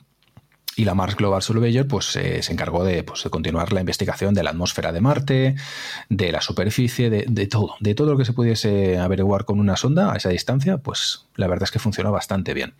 y 0.82 0.86
la 0.86 0.95
Mars 0.95 1.15
Global 1.15 1.43
Surveyor 1.43 1.88
pues, 1.88 2.15
eh, 2.15 2.41
se 2.41 2.51
encargó 2.51 2.79
pues, 3.05 3.23
de, 3.23 3.29
continuar 3.29 3.71
la 3.71 3.82
investigación 3.82 4.34
de 4.34 4.41
la 4.41 4.49
atmósfera 4.49 4.91
de 4.91 4.99
Marte, 4.99 5.55
de 6.09 6.32
la 6.32 6.41
superficie, 6.41 7.11
de, 7.11 7.47
todo, 7.47 7.75
de 7.79 7.93
todo 7.93 8.13
lo 8.13 8.17
que 8.17 8.25
se 8.25 8.34
pudiese 8.34 8.97
averiguar 8.97 9.45
con 9.45 9.59
una 9.59 9.77
sonda 9.77 10.11
a 10.11 10.15
esa 10.15 10.29
distancia, 10.29 10.79
pues 10.79 11.27
la 11.36 11.45
verdad 11.45 11.65
es 11.65 11.71
que 11.71 11.77
funcionó 11.77 12.11
bastante 12.11 12.55
bien. 12.55 12.73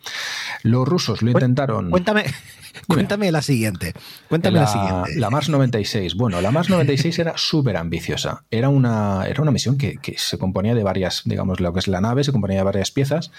Los 0.64 0.88
rusos 0.88 1.22
lo 1.22 1.30
intentaron. 1.30 1.90
Cuéntame, 1.90 2.24
cuéntame 2.88 3.30
la 3.30 3.40
siguiente. 3.40 3.94
Cuéntame 4.28 4.58
la, 4.58 4.66
siguiente. 4.66 5.20
La 5.20 5.30
Mars 5.30 5.48
96. 5.48 6.16
Bueno, 6.16 6.40
la 6.40 6.50
Mars 6.50 6.70
96 6.70 7.20
era 7.20 7.34
súper 7.36 7.76
ambiciosa. 7.76 8.42
Era 8.50 8.68
una, 8.68 9.26
era 9.28 9.42
una 9.42 9.52
misión 9.52 9.78
que, 9.78 9.98
que 9.98 10.18
se 10.18 10.38
componía 10.38 10.74
de 10.74 10.82
varias, 10.82 11.22
digamos, 11.24 11.60
lo 11.60 11.72
que 11.72 11.78
es 11.78 11.86
la 11.86 12.00
nave, 12.00 12.24
se 12.24 12.32
componía 12.32 12.58
de 12.58 12.64
varias 12.64 12.90
piezas, 12.90 13.30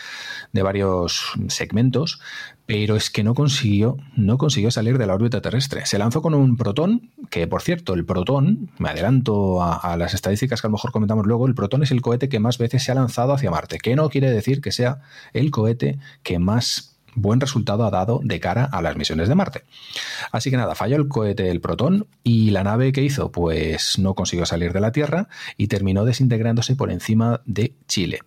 de 0.53 0.63
varios 0.63 1.33
segmentos, 1.49 2.21
pero 2.65 2.95
es 2.95 3.09
que 3.09 3.23
no 3.23 3.33
consiguió, 3.33 3.97
no 4.15 4.37
consiguió 4.37 4.71
salir 4.71 4.97
de 4.97 5.05
la 5.05 5.15
órbita 5.15 5.41
terrestre. 5.41 5.85
Se 5.85 5.97
lanzó 5.97 6.21
con 6.21 6.33
un 6.33 6.55
protón, 6.55 7.11
que 7.29 7.45
por 7.47 7.61
cierto, 7.61 7.93
el 7.93 8.05
protón, 8.05 8.71
me 8.77 8.89
adelanto 8.89 9.61
a, 9.61 9.97
las 9.97 10.13
estadísticas 10.13 10.61
que 10.61 10.67
a 10.67 10.69
lo 10.69 10.73
mejor 10.73 10.91
comentamos 10.91 11.25
luego, 11.25 11.47
el 11.47 11.55
protón 11.55 11.83
es 11.83 11.91
el 11.91 12.01
cohete 12.01 12.29
que 12.29 12.39
más 12.39 12.57
veces 12.57 12.83
se 12.83 12.91
ha 12.91 12.95
lanzado 12.95 13.33
hacia 13.33 13.51
Marte, 13.51 13.79
que 13.79 13.95
no 13.95 14.09
quiere 14.09 14.31
decir 14.31 14.61
que 14.61 14.71
sea 14.71 15.01
el 15.33 15.51
cohete 15.51 15.99
que 16.23 16.39
más 16.39 16.95
buen 17.15 17.39
resultado 17.39 17.85
ha 17.85 17.91
dado 17.91 18.21
de 18.23 18.39
cara 18.39 18.63
a 18.63 18.81
las 18.81 18.95
misiones 18.95 19.27
de 19.27 19.35
Marte. 19.35 19.63
Así 20.31 20.49
que 20.49 20.57
nada, 20.57 20.73
falló 20.73 20.95
el 20.95 21.07
cohete 21.07 21.51
el 21.51 21.61
Protón 21.61 22.07
y 22.23 22.49
la 22.49 22.63
nave 22.63 22.91
que 22.91 23.03
hizo 23.03 23.31
pues 23.31 23.99
no 23.99 24.15
consiguió 24.15 24.47
salir 24.47 24.73
de 24.73 24.79
la 24.79 24.91
Tierra 24.91 25.27
y 25.57 25.67
terminó 25.67 26.05
desintegrándose 26.05 26.75
por 26.75 26.91
encima 26.91 27.41
de 27.45 27.75
Chile. 27.87 28.21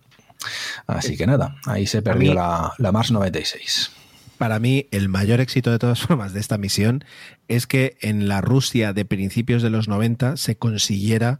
Así 0.85 1.17
que 1.17 1.27
nada, 1.27 1.55
ahí 1.65 1.87
se 1.87 2.01
perdió 2.01 2.33
la, 2.33 2.71
la 2.77 2.91
Mars 2.93 3.11
96 3.11 3.96
para 4.37 4.59
mí 4.59 4.87
el 4.91 5.09
mayor 5.09 5.41
éxito 5.41 5.71
de 5.71 5.79
todas 5.79 5.99
formas 6.05 6.33
de 6.33 6.39
esta 6.39 6.57
misión 6.57 7.03
es 7.47 7.67
que 7.67 7.97
en 8.01 8.27
la 8.27 8.41
Rusia 8.41 8.93
de 8.93 9.05
principios 9.05 9.61
de 9.61 9.69
los 9.69 9.87
90 9.87 10.37
se 10.37 10.57
consiguiera 10.57 11.39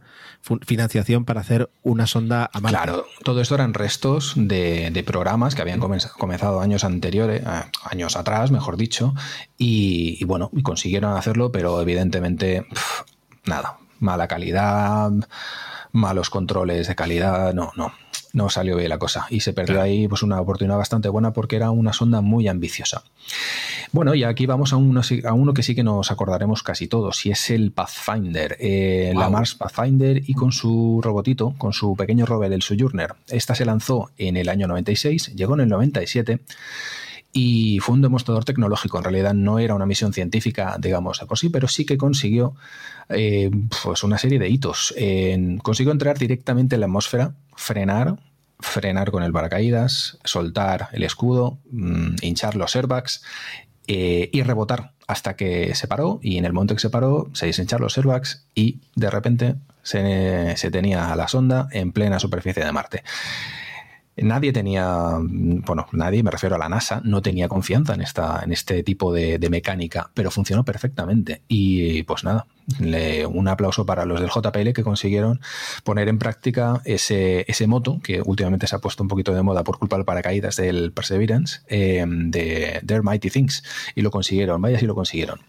financiación 0.62 1.24
para 1.24 1.40
hacer 1.40 1.70
una 1.82 2.06
sonda 2.06 2.50
a 2.52 2.60
Marte. 2.60 2.76
Claro, 2.76 3.06
todo 3.24 3.40
esto 3.40 3.54
eran 3.54 3.74
restos 3.74 4.32
de, 4.36 5.04
programas 5.06 5.54
que 5.54 5.62
habían 5.62 5.80
comenzado 5.80 6.60
años 6.60 6.84
anteriores, 6.84 7.42
eh, 7.42 7.62
años 7.84 8.16
atrás, 8.16 8.50
mejor 8.50 8.76
dicho, 8.76 9.14
y, 9.56 10.22
bueno, 10.24 10.50
consiguieron 10.62 11.16
hacerlo, 11.16 11.52
pero 11.52 11.80
evidentemente 11.80 12.66
nada, 13.46 13.78
mala 14.00 14.28
calidad, 14.28 15.12
malos 15.92 16.30
controles 16.30 16.88
de 16.88 16.94
calidad, 16.94 17.54
no, 17.54 17.72
no 17.76 17.92
no 18.32 18.50
salió 18.50 18.76
bien 18.76 18.88
la 18.88 18.98
cosa 18.98 19.26
y 19.30 19.40
se 19.40 19.52
perdió 19.52 19.80
ahí 19.80 20.08
pues 20.08 20.22
una 20.22 20.40
oportunidad 20.40 20.76
bastante 20.76 21.08
buena 21.08 21.32
porque 21.32 21.56
era 21.56 21.70
una 21.70 21.92
sonda 21.92 22.20
muy 22.20 22.48
ambiciosa. 22.48 23.02
Bueno, 23.92 24.14
y 24.14 24.24
aquí 24.24 24.46
vamos 24.46 24.72
a 24.72 24.76
uno, 24.76 25.00
a 25.24 25.32
uno 25.32 25.54
que 25.54 25.62
sí 25.62 25.74
que 25.74 25.82
nos 25.82 26.10
acordaremos 26.10 26.62
casi 26.62 26.88
todos 26.88 27.24
y 27.26 27.30
es 27.30 27.50
el 27.50 27.72
Pathfinder, 27.72 28.56
eh, 28.60 29.12
la 29.14 29.30
Mars 29.30 29.54
Pathfinder 29.54 30.22
y 30.26 30.34
con 30.34 30.52
su 30.52 31.00
robotito, 31.02 31.54
con 31.58 31.72
su 31.72 31.96
pequeño 31.96 32.26
rover, 32.26 32.52
el 32.52 32.62
Sojourner. 32.62 33.14
Esta 33.28 33.54
se 33.54 33.64
lanzó 33.64 34.10
en 34.18 34.36
el 34.36 34.48
año 34.48 34.68
96, 34.68 35.34
llegó 35.34 35.54
en 35.54 35.60
el 35.60 35.68
97 35.68 36.40
y 37.32 37.78
fue 37.80 37.94
un 37.94 38.02
demostrador 38.02 38.44
tecnológico. 38.44 38.98
En 38.98 39.04
realidad 39.04 39.34
no 39.34 39.58
era 39.58 39.74
una 39.74 39.86
misión 39.86 40.12
científica, 40.12 40.76
digamos, 40.78 41.20
de 41.20 41.26
por 41.26 41.38
sí, 41.38 41.48
pero 41.48 41.68
sí 41.68 41.84
que 41.84 41.96
consiguió 41.96 42.54
eh, 43.08 43.50
pues 43.82 44.02
una 44.02 44.18
serie 44.18 44.38
de 44.38 44.48
hitos. 44.48 44.94
consiguió 45.62 45.92
entrar 45.92 46.18
directamente 46.18 46.76
en 46.76 46.80
la 46.80 46.86
atmósfera, 46.86 47.32
frenar, 47.58 48.16
frenar 48.60 49.10
con 49.10 49.22
el 49.24 49.32
paracaídas, 49.32 50.18
soltar 50.24 50.88
el 50.92 51.02
escudo, 51.02 51.58
mm, 51.70 52.16
hinchar 52.22 52.54
los 52.54 52.76
airbags 52.76 53.22
eh, 53.88 54.30
y 54.32 54.42
rebotar 54.42 54.92
hasta 55.08 55.34
que 55.34 55.74
se 55.74 55.88
paró 55.88 56.20
y 56.22 56.38
en 56.38 56.44
el 56.44 56.52
momento 56.52 56.74
que 56.74 56.80
se 56.80 56.90
paró 56.90 57.30
se 57.32 57.46
deshincharon 57.46 57.84
los 57.84 57.98
airbags 57.98 58.46
y 58.54 58.80
de 58.94 59.10
repente 59.10 59.56
se, 59.82 60.56
se 60.56 60.70
tenía 60.70 61.12
a 61.12 61.16
la 61.16 61.26
sonda 61.26 61.68
en 61.72 61.92
plena 61.92 62.20
superficie 62.20 62.64
de 62.64 62.72
Marte. 62.72 63.02
Nadie 64.22 64.52
tenía, 64.52 65.16
bueno, 65.20 65.86
nadie, 65.92 66.22
me 66.22 66.30
refiero 66.30 66.56
a 66.56 66.58
la 66.58 66.68
NASA, 66.68 67.00
no 67.04 67.22
tenía 67.22 67.48
confianza 67.48 67.94
en, 67.94 68.00
esta, 68.00 68.40
en 68.42 68.52
este 68.52 68.82
tipo 68.82 69.12
de, 69.12 69.38
mecánica, 69.50 70.10
pero 70.14 70.30
funcionó 70.30 70.64
perfectamente. 70.64 71.42
Y 71.48 72.02
pues 72.02 72.24
nada, 72.24 72.46
un 73.28 73.48
aplauso 73.48 73.86
para 73.86 74.04
los 74.04 74.20
del 74.20 74.30
JPL 74.30 74.72
que 74.72 74.82
consiguieron 74.82 75.40
poner 75.84 76.08
en 76.08 76.18
práctica 76.18 76.82
ese, 76.84 77.44
ese 77.48 77.66
moto 77.66 78.00
que 78.02 78.20
últimamente 78.20 78.66
se 78.66 78.76
ha 78.76 78.80
puesto 78.80 79.02
un 79.02 79.08
poquito 79.08 79.34
de 79.34 79.42
moda 79.42 79.64
por 79.64 79.78
culpa 79.78 79.96
del 79.96 80.04
paracaídas 80.04 80.56
del 80.56 80.92
Perseverance, 80.92 81.60
eh, 81.68 82.04
de 82.06 82.80
Their 82.86 83.02
Mighty 83.02 83.30
Things. 83.30 83.62
Y 83.94 84.02
lo 84.02 84.10
consiguieron, 84.10 84.60
vaya 84.60 84.78
si 84.78 84.86
lo 84.86 84.94
consiguieron. 84.94 85.40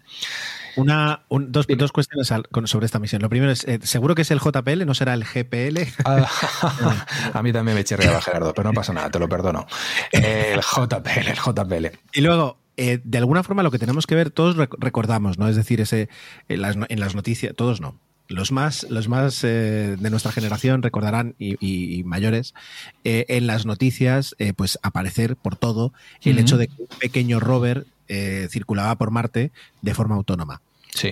Una, 0.76 1.22
dos, 1.28 1.66
dos, 1.66 1.92
cuestiones 1.92 2.32
sobre 2.64 2.86
esta 2.86 2.98
misión. 2.98 3.22
Lo 3.22 3.28
primero 3.28 3.52
es, 3.52 3.64
eh, 3.64 3.80
¿seguro 3.82 4.14
que 4.14 4.22
es 4.22 4.30
el 4.30 4.40
JPL, 4.40 4.84
no 4.86 4.94
será 4.94 5.14
el 5.14 5.24
GPL? 5.24 5.78
Ah, 6.04 6.28
a 7.34 7.42
mí 7.42 7.52
también 7.52 7.76
me 7.76 7.84
chirreaba 7.84 8.20
Gerardo, 8.20 8.54
pero 8.54 8.68
no 8.70 8.74
pasa 8.74 8.92
nada, 8.92 9.10
te 9.10 9.18
lo 9.18 9.28
perdono. 9.28 9.66
El 10.12 10.60
JPL, 10.60 11.28
el 11.28 11.36
JPL. 11.36 11.98
Y 12.12 12.20
luego, 12.20 12.58
eh, 12.76 13.00
de 13.02 13.18
alguna 13.18 13.42
forma 13.42 13.62
lo 13.62 13.70
que 13.70 13.78
tenemos 13.78 14.06
que 14.06 14.14
ver, 14.14 14.30
todos 14.30 14.56
recordamos, 14.56 15.38
¿no? 15.38 15.48
Es 15.48 15.56
decir, 15.56 15.80
ese 15.80 16.08
en 16.48 16.62
las, 16.62 16.76
en 16.88 17.00
las 17.00 17.14
noticias, 17.14 17.54
todos 17.54 17.80
no. 17.80 17.98
Los 18.28 18.52
más, 18.52 18.86
los 18.88 19.08
más 19.08 19.42
eh, 19.42 19.96
de 19.98 20.10
nuestra 20.10 20.30
generación 20.30 20.82
recordarán 20.82 21.34
y, 21.38 22.02
mayores 22.04 22.54
en 23.02 23.48
las 23.48 23.66
noticias, 23.66 24.36
pues 24.54 24.78
aparecer 24.82 25.34
por 25.34 25.56
todo 25.56 25.92
el 26.22 26.38
hecho 26.38 26.56
de 26.56 26.68
que 26.68 26.74
un 26.78 26.98
pequeño 27.00 27.40
rover 27.40 27.86
eh, 28.12 28.48
circulaba 28.50 28.98
por 28.98 29.12
Marte 29.12 29.52
de 29.82 29.94
forma 29.94 30.16
autónoma. 30.16 30.62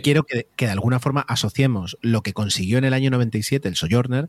Quiero 0.02 0.24
que, 0.24 0.48
de 0.56 0.70
alguna 0.70 0.98
forma 0.98 1.20
asociemos 1.20 1.96
lo 2.02 2.22
que 2.22 2.32
consiguió 2.32 2.78
en 2.78 2.84
el 2.84 2.92
año 2.92 3.10
97 3.10 3.68
el 3.68 3.76
Sojourner 3.76 4.28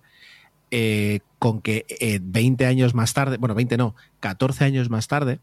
eh, 0.70 1.22
con 1.40 1.62
que 1.62 2.20
20 2.22 2.64
eh, 2.64 2.68
años 2.68 2.94
más 2.94 3.16
tarde, 3.16 3.38
bueno, 3.38 3.56
20 3.56 3.76
no, 3.78 3.96
14 4.20 4.66
años 4.66 4.92
más 4.92 5.08
tarde, 5.08 5.40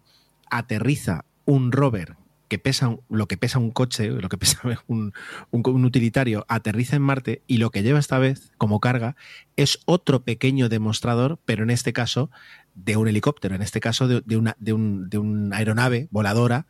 aterriza 0.49 1.25
un 1.47 1.73
rover 1.73 2.15
que 2.47 2.61
pesa 2.61 2.97
lo 3.09 3.27
que 3.27 3.37
pesa 3.37 3.59
un 3.59 3.73
coche, 3.73 4.09
lo 4.09 4.29
que 4.29 4.39
pesa 4.39 4.61
un, 4.87 5.13
un, 5.51 5.85
utilitario, 5.85 6.47
aterriza 6.49 6.95
en 6.95 7.03
Marte 7.03 7.43
y 7.49 7.57
lo 7.57 7.71
que 7.71 7.83
lleva 7.83 7.99
esta 7.99 8.21
vez 8.21 8.53
como 8.57 8.79
carga 8.79 9.17
es 9.57 9.81
otro 9.85 10.23
pequeño 10.23 10.69
demostrador, 10.69 11.41
pero 11.45 11.65
en 11.65 11.71
este 11.71 11.93
caso 11.93 12.31
de 12.77 12.97
un 12.97 13.09
helicóptero, 13.09 13.55
en 13.55 13.63
este 13.63 13.81
caso 13.81 14.07
de, 14.07 14.37
una, 14.37 14.57
de, 14.61 14.73
un, 14.73 15.09
de 15.09 15.19
una 15.19 15.57
aeronave 15.57 16.09
voladora 16.11 16.67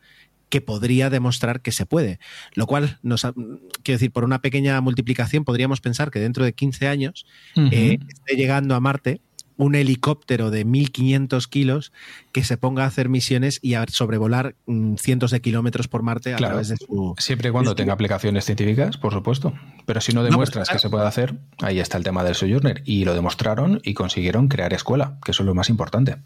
que 0.49 0.61
podría 0.61 1.11
demostrar 1.11 1.61
que 1.61 1.72
se 1.72 1.86
puede. 1.86 2.18
Lo 2.55 2.66
cual, 2.66 2.99
nos, 3.03 3.22
quiero 3.22 3.97
decir, 3.97 4.12
por 4.12 4.24
una 4.24 4.40
pequeña 4.40 4.80
multiplicación 4.80 5.44
podríamos 5.44 5.80
pensar 5.80 6.11
que 6.11 6.20
dentro 6.20 6.44
de 6.44 6.53
15 6.53 6.88
años 6.88 7.26
eh, 7.57 7.99
esté 8.09 8.36
llegando 8.36 8.74
a 8.74 8.80
Marte 8.80 9.20
un 9.57 9.74
helicóptero 9.74 10.51
de 10.51 10.66
1.500 10.66 11.49
kilos 11.49 11.92
que 12.32 12.44
se 12.44 12.57
ponga 12.57 12.84
a 12.84 12.86
hacer 12.86 13.09
misiones 13.09 13.59
y 13.62 13.74
a 13.74 13.84
sobrevolar 13.88 14.55
mm, 14.66 14.97
cientos 14.97 15.30
de 15.30 15.40
kilómetros 15.40 15.88
por 15.88 16.03
Marte 16.03 16.34
a 16.34 16.36
través 16.36 16.68
de 16.68 16.76
su... 16.76 17.14
Siempre 17.18 17.49
y 17.49 17.53
cuando 17.53 17.74
tenga 17.74 17.94
aplicaciones 17.94 18.44
científicas, 18.44 18.99
por 18.99 19.12
supuesto. 19.12 19.55
Pero 19.86 20.01
si 20.01 20.12
no 20.12 20.22
demuestras 20.22 20.68
que 20.68 20.78
se 20.78 20.90
puede 20.90 21.07
hacer, 21.07 21.36
ahí 21.62 21.80
está 21.80 21.97
el 21.97 22.05
tema 22.05 22.22
del 22.22 22.34
Sojourner. 22.34 22.82
Y 22.84 23.05
lo 23.05 23.14
demostraron 23.14 23.80
y 23.82 23.94
consiguieron 23.94 24.49
crear 24.49 24.72
escuela, 24.74 25.18
que 25.24 25.30
eso 25.30 25.42
es 25.42 25.47
lo 25.47 25.55
más 25.55 25.70
importante. 25.70 26.16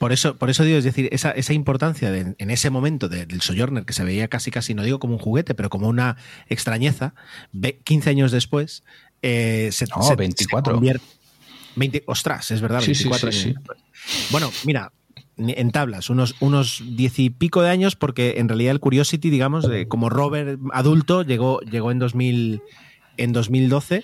Por 0.00 0.12
eso, 0.12 0.38
por 0.38 0.48
eso 0.48 0.64
digo, 0.64 0.78
es 0.78 0.84
decir, 0.84 1.10
esa, 1.12 1.30
esa 1.32 1.52
importancia 1.52 2.16
en 2.16 2.50
ese 2.50 2.70
momento 2.70 3.10
del 3.10 3.42
Sojourner, 3.42 3.84
que 3.84 3.92
se 3.92 4.02
veía 4.02 4.28
casi, 4.28 4.50
casi, 4.50 4.72
no 4.72 4.82
digo 4.82 4.98
como 4.98 5.12
un 5.12 5.18
juguete, 5.18 5.54
pero 5.54 5.68
como 5.68 5.88
una 5.88 6.16
extrañeza, 6.48 7.12
15 7.84 8.08
años 8.08 8.32
después, 8.32 8.82
eh, 9.20 9.68
se, 9.72 9.84
no, 9.88 10.16
24. 10.16 10.72
convierte. 10.72 11.04
20, 11.76 12.04
ostras, 12.06 12.50
es 12.50 12.62
verdad, 12.62 12.80
24 12.80 13.30
sí, 13.30 13.54
Bueno, 14.30 14.50
mira, 14.64 14.90
en 15.36 15.70
tablas, 15.70 16.08
unos, 16.08 16.34
unos 16.40 16.82
diez 16.96 17.18
y 17.18 17.28
pico 17.28 17.60
de 17.60 17.68
años, 17.68 17.94
porque 17.94 18.36
en 18.38 18.48
realidad 18.48 18.70
el 18.70 18.80
Curiosity, 18.80 19.28
digamos, 19.28 19.68
como 19.88 20.08
rover 20.08 20.56
adulto, 20.72 21.24
llegó, 21.24 21.60
llegó 21.60 21.90
en 21.90 21.98
2000 21.98 22.62
en 23.20 23.32
2012, 23.32 24.02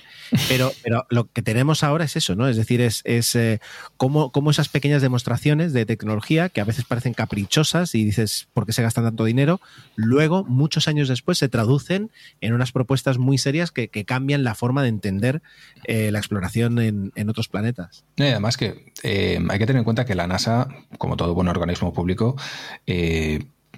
pero, 0.48 0.72
pero 0.82 1.06
lo 1.08 1.32
que 1.32 1.40
tenemos 1.40 1.82
ahora 1.82 2.04
es 2.04 2.16
eso, 2.16 2.36
¿no? 2.36 2.48
Es 2.48 2.56
decir, 2.56 2.82
es, 2.82 3.00
es 3.04 3.34
eh, 3.34 3.60
cómo, 3.96 4.30
esas 4.50 4.68
pequeñas 4.68 5.00
demostraciones 5.00 5.72
de 5.72 5.86
tecnología 5.86 6.50
que 6.50 6.60
a 6.60 6.64
veces 6.64 6.84
parecen 6.84 7.14
caprichosas 7.14 7.94
y 7.94 8.04
dices, 8.04 8.48
¿por 8.52 8.66
qué 8.66 8.72
se 8.72 8.82
gastan 8.82 9.04
tanto 9.04 9.24
dinero? 9.24 9.60
Luego, 9.94 10.44
muchos 10.44 10.86
años 10.86 11.08
después, 11.08 11.38
se 11.38 11.48
traducen 11.48 12.10
en 12.42 12.52
unas 12.52 12.72
propuestas 12.72 13.16
muy 13.16 13.38
serias 13.38 13.72
que, 13.72 13.88
cambian 14.06 14.44
la 14.44 14.54
forma 14.54 14.82
de 14.82 14.90
entender 14.90 15.42
eh, 15.84 16.12
la 16.12 16.18
exploración 16.18 16.78
en, 16.78 17.28
otros 17.28 17.48
planetas. 17.48 18.04
Además 18.18 18.56
que 18.56 18.92
eh, 19.02 19.40
hay 19.48 19.58
que 19.58 19.66
tener 19.66 19.78
en 19.78 19.84
cuenta 19.84 20.04
que 20.04 20.14
la 20.14 20.26
NASA, 20.26 20.68
como 20.98 21.16
todo 21.16 21.34
buen 21.34 21.48
organismo 21.48 21.92
público, 21.92 22.36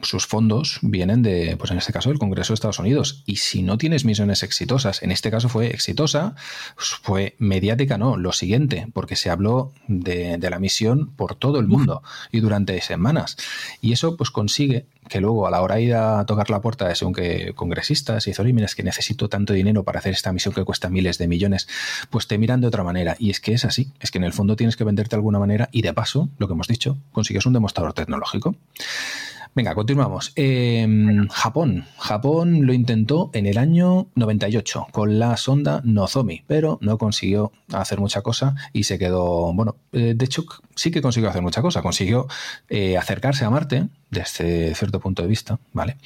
sus 0.02 0.26
fondos 0.26 0.78
vienen 0.82 1.22
de, 1.22 1.56
pues 1.58 1.70
en 1.70 1.78
este 1.78 1.92
caso, 1.92 2.08
del 2.08 2.18
Congreso 2.18 2.52
de 2.52 2.54
Estados 2.54 2.78
Unidos. 2.78 3.22
Y 3.26 3.36
si 3.36 3.62
no 3.62 3.78
tienes 3.78 4.04
misiones 4.04 4.42
exitosas, 4.42 5.02
en 5.02 5.10
este 5.10 5.30
caso 5.30 5.48
fue 5.48 5.68
exitosa, 5.68 6.34
pues 6.74 6.88
fue 7.02 7.34
mediática, 7.38 7.98
no, 7.98 8.16
lo 8.16 8.32
siguiente, 8.32 8.88
porque 8.92 9.16
se 9.16 9.30
habló 9.30 9.72
de, 9.86 10.38
la 10.48 10.58
misión 10.58 11.10
por 11.14 11.34
todo 11.34 11.60
el 11.60 11.66
mundo 11.66 12.02
y 12.32 12.40
durante 12.40 12.80
semanas. 12.80 13.36
Y 13.80 13.92
eso 13.92 14.16
pues 14.16 14.30
consigue 14.30 14.86
que 15.08 15.20
luego 15.20 15.46
a 15.46 15.50
la 15.50 15.62
hora 15.62 15.76
de 15.76 15.82
ir 15.82 15.94
a 15.94 16.24
tocar 16.26 16.50
la 16.50 16.60
puerta 16.60 16.86
de 16.86 16.94
según 16.94 17.14
que 17.14 17.52
congresistas 17.54 18.26
y 18.26 18.30
es 18.30 18.74
que 18.74 18.82
necesito 18.82 19.28
tanto 19.28 19.52
dinero 19.52 19.84
para 19.84 19.98
hacer 19.98 20.12
esta 20.12 20.32
misión 20.32 20.54
que 20.54 20.64
cuesta 20.64 20.88
miles 20.90 21.18
de 21.18 21.28
millones, 21.28 21.68
pues 22.10 22.26
te 22.26 22.38
miran 22.38 22.60
de 22.60 22.66
otra 22.66 22.84
manera. 22.84 23.16
Y 23.18 23.30
es 23.30 23.40
que 23.40 23.52
es 23.52 23.64
así, 23.64 23.92
es 24.00 24.10
que 24.10 24.18
en 24.18 24.24
el 24.24 24.32
fondo 24.32 24.56
tienes 24.56 24.76
que 24.76 24.84
venderte 24.84 25.10
de 25.10 25.16
alguna 25.16 25.38
manera 25.38 25.68
y 25.72 25.82
de 25.82 25.92
paso, 25.92 26.28
lo 26.38 26.46
que 26.46 26.54
hemos 26.54 26.68
dicho, 26.68 26.98
consigues 27.12 27.46
un 27.46 27.52
demostrador 27.52 27.92
tecnológico. 27.94 28.54
Venga, 29.58 29.74
continuamos. 29.74 30.30
Em, 30.36 31.26
Japón. 31.30 31.84
Japón 31.98 32.64
lo 32.64 32.72
intentó 32.72 33.28
en 33.34 33.44
el 33.44 33.58
año 33.58 34.06
98 34.14 34.86
con 34.92 35.18
la 35.18 35.36
sonda 35.36 35.80
Nozomi, 35.82 36.44
pero 36.46 36.78
no 36.80 36.96
consiguió 36.96 37.50
hacer 37.72 37.98
mucha 37.98 38.22
cosa 38.22 38.54
y 38.72 38.84
se 38.84 39.00
quedó, 39.00 39.52
bueno, 39.52 39.74
eh, 39.90 40.14
de 40.16 40.24
hecho 40.24 40.44
sí 40.76 40.92
que 40.92 41.02
consiguió 41.02 41.28
hacer 41.28 41.42
mucha 41.42 41.60
cosa, 41.60 41.82
consiguió 41.82 42.28
eh, 42.68 42.96
acercarse 42.96 43.44
a 43.44 43.50
Marte 43.50 43.88
desde 44.10 44.74
cierto 44.74 45.00
punto 45.00 45.22
de 45.22 45.28
vista, 45.28 45.58
¿vale? 45.72 45.96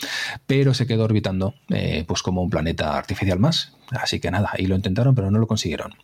Pero 0.46 0.74
se 0.74 0.86
quedó 0.86 1.04
orbitando 1.04 1.54
eh, 1.68 2.04
pues 2.06 2.22
como 2.22 2.42
un 2.42 2.50
planeta 2.50 2.96
artificial 2.96 3.38
más, 3.38 3.72
Así 4.00 4.20
que 4.20 4.30
nada, 4.30 4.52
y 4.56 4.66
lo 4.66 4.76
intentaron, 4.76 5.14
pero 5.14 5.30
no 5.30 5.38
lo 5.38 5.46
consiguieron. 5.46 5.94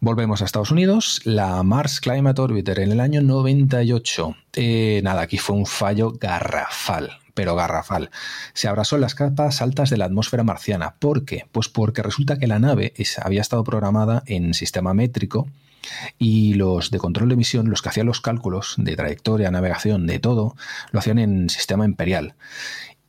Volvemos 0.00 0.42
a 0.42 0.44
Estados 0.44 0.70
Unidos, 0.70 1.20
la 1.24 1.62
Mars 1.62 2.00
Climate 2.00 2.40
Orbiter 2.40 2.78
en 2.78 2.92
el 2.92 3.00
año 3.00 3.20
98. 3.20 4.36
Eh, 4.54 5.00
nada, 5.02 5.22
aquí 5.22 5.38
fue 5.38 5.56
un 5.56 5.66
fallo 5.66 6.12
garrafal 6.12 7.18
pero 7.34 7.54
garrafal. 7.54 8.10
Se 8.54 8.66
abrazó 8.66 8.96
en 8.96 9.02
las 9.02 9.14
capas 9.14 9.60
altas 9.60 9.90
de 9.90 9.98
la 9.98 10.06
atmósfera 10.06 10.42
marciana. 10.42 10.94
¿Por 10.98 11.26
qué? 11.26 11.44
Pues 11.52 11.68
porque 11.68 12.02
resulta 12.02 12.38
que 12.38 12.46
la 12.46 12.58
nave 12.58 12.94
había 13.22 13.42
estado 13.42 13.62
programada 13.62 14.22
en 14.24 14.54
sistema 14.54 14.94
métrico 14.94 15.46
y 16.18 16.54
los 16.54 16.90
de 16.90 16.98
control 16.98 17.28
de 17.28 17.36
misión, 17.36 17.70
los 17.70 17.82
que 17.82 17.88
hacían 17.88 18.06
los 18.06 18.20
cálculos 18.20 18.74
de 18.78 18.96
trayectoria, 18.96 19.50
navegación, 19.50 20.06
de 20.06 20.18
todo, 20.18 20.56
lo 20.90 20.98
hacían 20.98 21.18
en 21.18 21.50
sistema 21.50 21.84
imperial. 21.84 22.34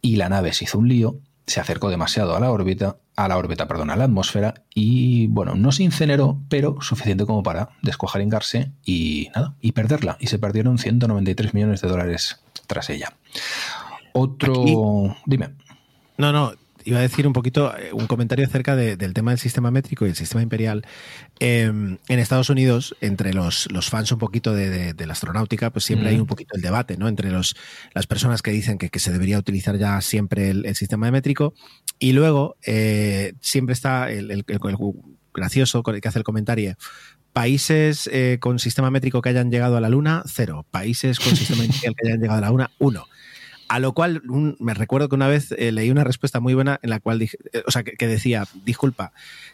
Y 0.02 0.18
la 0.18 0.30
nave 0.30 0.54
se 0.54 0.66
hizo 0.66 0.80
un 0.80 0.88
lío 0.88 1.20
se 1.48 1.62
acercó 1.62 1.90
demasiado 1.90 2.36
a 2.36 2.40
la 2.42 2.52
órbita, 2.52 2.98
a 3.16 3.30
la 3.30 3.38
órbita, 3.38 3.68
perdón, 3.68 3.90
a 3.90 3.96
la 3.96 4.04
atmósfera 4.04 4.66
y 4.76 5.28
bueno, 5.28 5.56
no 5.56 5.72
se 5.72 5.84
incineró, 5.84 6.38
pero 6.50 6.82
suficiente 6.82 7.26
como 7.26 7.42
para 7.42 7.70
descuajaringarse 7.82 8.72
y 8.86 9.30
nada, 9.34 9.56
y 9.62 9.72
perderla. 9.72 10.18
Y 10.20 10.28
se 10.28 10.40
perdieron 10.40 10.78
193 10.78 11.54
millones 11.54 11.82
de 11.82 11.88
dólares 11.88 12.42
tras 12.68 12.90
ella. 12.90 13.14
Otro, 14.12 15.16
dime. 15.26 15.52
No, 16.18 16.34
no, 16.34 16.52
iba 16.88 17.00
a 17.00 17.02
decir 17.02 17.28
un 17.28 17.34
poquito, 17.34 17.78
eh, 17.78 17.92
un 17.92 18.08
comentario 18.08 18.46
acerca 18.46 18.76
del 18.76 19.14
tema 19.14 19.32
del 19.32 19.40
sistema 19.40 19.72
métrico 19.72 20.06
y 20.06 20.10
el 20.10 20.16
sistema 20.16 20.42
imperial. 20.42 20.86
Em, 21.40 21.98
en 22.08 22.20
Estados 22.20 22.50
Unidos, 22.50 22.96
entre 23.02 23.34
los, 23.34 23.70
los 23.72 23.90
fans 23.90 24.12
un 24.12 24.20
poquito 24.20 24.54
de, 24.54 24.96
la 24.98 25.14
astronáutica, 25.14 25.70
pues 25.70 25.86
siempre 25.86 26.10
hay 26.10 26.20
un 26.20 26.26
poquito 26.26 26.56
el 26.56 26.62
debate, 26.62 26.98
¿no? 26.98 27.08
Entre 27.08 27.30
los, 27.30 27.56
las 27.94 28.08
personas 28.08 28.42
que 28.42 28.52
dicen 28.52 28.78
que, 28.78 28.98
se 28.98 29.12
debería 29.12 29.38
utilizar 29.38 29.78
ya 29.78 30.02
siempre 30.02 30.50
el, 30.50 30.76
sistema 30.76 31.12
métrico 31.12 31.54
y 32.00 32.14
luego 32.14 32.56
eh, 32.66 33.34
siempre 33.42 33.74
está 33.74 34.10
el, 34.12 34.32
el, 34.32 34.46
gracioso 35.34 35.84
con 35.84 35.94
el 35.94 36.02
que 36.02 36.08
hace 36.08 36.20
el 36.20 36.24
comentario 36.24 36.76
países 37.38 38.10
eh, 38.12 38.40
con 38.40 38.58
sistema 38.58 38.90
métrico 38.90 39.22
que 39.22 39.30
hayan 39.30 39.52
llegado 39.52 39.78
a 39.78 39.82
la 39.82 39.90
Luna, 39.90 40.24
cero. 40.26 40.66
Países 40.72 41.20
con 41.20 41.36
sistema 41.36 41.66
imperial 41.66 41.94
que 41.96 42.08
hayan 42.08 42.20
llegado 42.20 42.40
a 42.40 42.42
la 42.42 42.50
Luna, 42.50 42.72
uno. 42.80 43.06
A 43.68 43.80
lo 43.80 43.94
cual 43.94 44.22
me 44.60 44.74
recuerdo 44.74 45.10
que 45.10 45.16
una 45.16 45.28
vez 45.28 45.52
eh, 45.52 45.72
leí 45.72 45.92
una 45.92 46.06
respuesta 46.06 46.40
muy 46.40 46.54
buena 46.54 46.80
en 46.82 46.90
la 46.90 47.00
cual 47.00 47.20
dije, 47.20 47.38
eh, 47.52 47.64
o 47.66 47.72
sea, 47.72 47.84
que, 47.84 48.08
decía, 48.08 48.48
disculpa, 48.64 49.12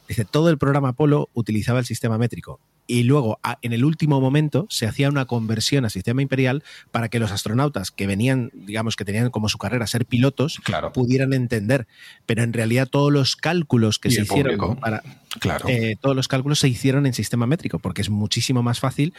dice, 0.07 0.23
todo 0.23 0.49
el 0.49 0.57
programa 0.57 0.89
Apolo 0.89 1.29
utilizaba 1.33 1.79
el 1.79 1.85
sistema 1.85 2.17
métrico 2.17 2.59
y 2.85 3.03
luego 3.03 3.39
en 3.61 3.73
el 3.73 3.85
último 3.85 4.19
momento 4.21 4.67
se 4.69 4.85
hacía 4.85 5.09
una 5.09 5.25
conversión 5.25 5.85
al 5.85 5.91
sistema 5.91 6.21
imperial 6.21 6.63
para 6.91 7.07
que 7.07 7.17
los 7.17 7.31
astronautas 7.31 7.91
que 7.91 8.05
venían, 8.07 8.51
digamos, 8.53 8.95
que 8.95 9.05
tenían 9.05 9.29
como 9.31 9.49
su 9.49 9.57
carrera 9.57 9.87
ser 9.87 10.05
pilotos, 10.05 10.61
pudieran 10.93 11.33
entender. 11.33 11.87
Pero 12.25 12.43
en 12.43 12.51
realidad 12.51 12.87
todos 12.87 13.11
los 13.11 13.35
cálculos 13.35 13.99
que 13.99 14.11
se 14.11 14.23
hicieron 14.23 14.75
para... 14.77 15.01
Claro. 15.39 15.67
Eh, 15.67 15.95
todos 15.99 16.15
los 16.15 16.27
cálculos 16.27 16.59
se 16.59 16.67
hicieron 16.67 17.05
en 17.05 17.13
sistema 17.13 17.47
métrico, 17.47 17.79
porque 17.79 18.01
es 18.01 18.09
muchísimo 18.09 18.61
más 18.61 18.81
fácil 18.81 19.13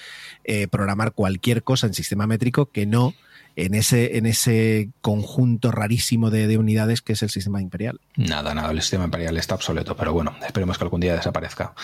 programar 0.71 1.13
cualquier 1.13 1.65
cosa 1.65 1.87
en 1.87 1.95
sistema 1.95 2.27
métrico 2.27 2.67
que 2.67 2.85
no 2.85 3.15
en 3.57 3.75
ese, 3.75 4.17
en 4.17 4.27
ese 4.27 4.91
conjunto 5.01 5.71
rarísimo 5.71 6.31
de, 6.31 6.59
unidades 6.59 7.03
que 7.03 7.15
es 7.15 7.23
el 7.23 7.31
sistema 7.31 7.61
imperial. 7.61 8.01
Nada, 8.17 8.55
nada, 8.55 8.71
el 8.71 8.81
sistema 8.81 9.05
imperial 9.05 9.37
está 9.37 9.55
obsoleto, 9.55 9.97
pero 9.97 10.13
bueno, 10.13 10.35
esperemos 10.47 10.79
que 10.79 10.85
algún 10.85 11.01
día 11.01 11.15
desaparezca. 11.15 11.75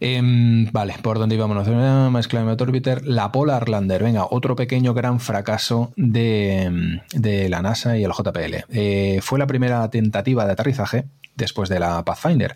Em, 0.00 0.70
vale, 0.70 0.94
¿por 1.02 1.18
dónde 1.18 1.34
íbamos? 1.34 1.66
Más 2.12 2.28
Climate 2.28 2.62
Orbiter, 2.62 3.06
la 3.06 3.32
Polar 3.32 3.68
Lander. 3.68 4.02
Venga, 4.02 4.26
otro 4.30 4.54
pequeño 4.54 4.94
gran 4.94 5.18
fracaso 5.18 5.92
de, 5.96 7.00
la 7.48 7.62
NASA 7.62 7.98
y 7.98 8.04
el 8.04 8.12
JPL. 8.12 8.64
Eh, 8.70 9.18
fue 9.22 9.38
la 9.38 9.48
primera 9.48 9.88
tentativa 9.90 10.46
de 10.46 10.52
aterrizaje 10.52 11.06
después 11.34 11.68
de 11.68 11.80
la 11.80 12.04
Pathfinder 12.04 12.54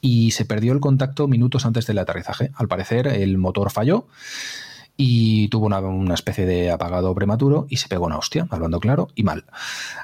y 0.00 0.32
se 0.32 0.44
perdió 0.44 0.72
el 0.72 0.80
contacto 0.80 1.28
minutos 1.28 1.64
antes 1.64 1.86
del 1.86 1.98
aterrizaje. 1.98 2.50
Al 2.54 2.68
parecer, 2.68 3.06
el 3.06 3.38
motor 3.38 3.70
falló 3.70 4.06
y 4.96 5.48
tuvo 5.48 5.66
una, 5.66 6.14
especie 6.14 6.46
de 6.46 6.70
apagado 6.70 7.14
prematuro 7.14 7.66
y 7.68 7.78
se 7.78 7.88
pegó 7.88 8.06
una 8.06 8.18
hostia, 8.18 8.46
hablando 8.50 8.78
claro, 8.80 9.08
y 9.14 9.22
mal. 9.22 9.44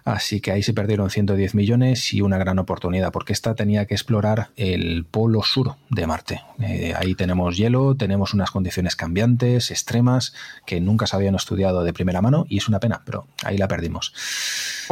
Así 0.04 0.40
que 0.40 0.50
ahí 0.50 0.62
se 0.62 0.72
perdieron 0.72 1.10
110 1.10 1.54
millones 1.54 2.12
y 2.14 2.20
una 2.20 2.38
gran 2.38 2.58
oportunidad, 2.58 3.12
porque 3.12 3.32
esta 3.32 3.54
tenía 3.54 3.86
que 3.86 3.94
explorar 3.94 4.50
el 4.56 5.04
polo 5.04 5.42
sur 5.42 5.76
de 5.90 6.06
Marte. 6.06 6.40
Eh, 6.60 6.94
ahí 6.96 7.14
tenemos 7.14 7.56
hielo, 7.56 7.94
tenemos 7.94 8.34
unas 8.34 8.50
condiciones 8.50 8.96
cambiantes, 8.96 9.70
extremas, 9.70 10.34
que 10.66 10.80
nunca 10.80 11.06
se 11.06 11.16
habían 11.16 11.34
estudiado 11.34 11.84
de 11.84 11.92
primera 11.92 12.22
mano 12.22 12.46
y 12.48 12.58
es 12.58 12.68
una 12.68 12.80
pena, 12.80 13.02
pero 13.04 13.26
ahí 13.44 13.58
la 13.58 13.68
perdimos. 13.68 14.12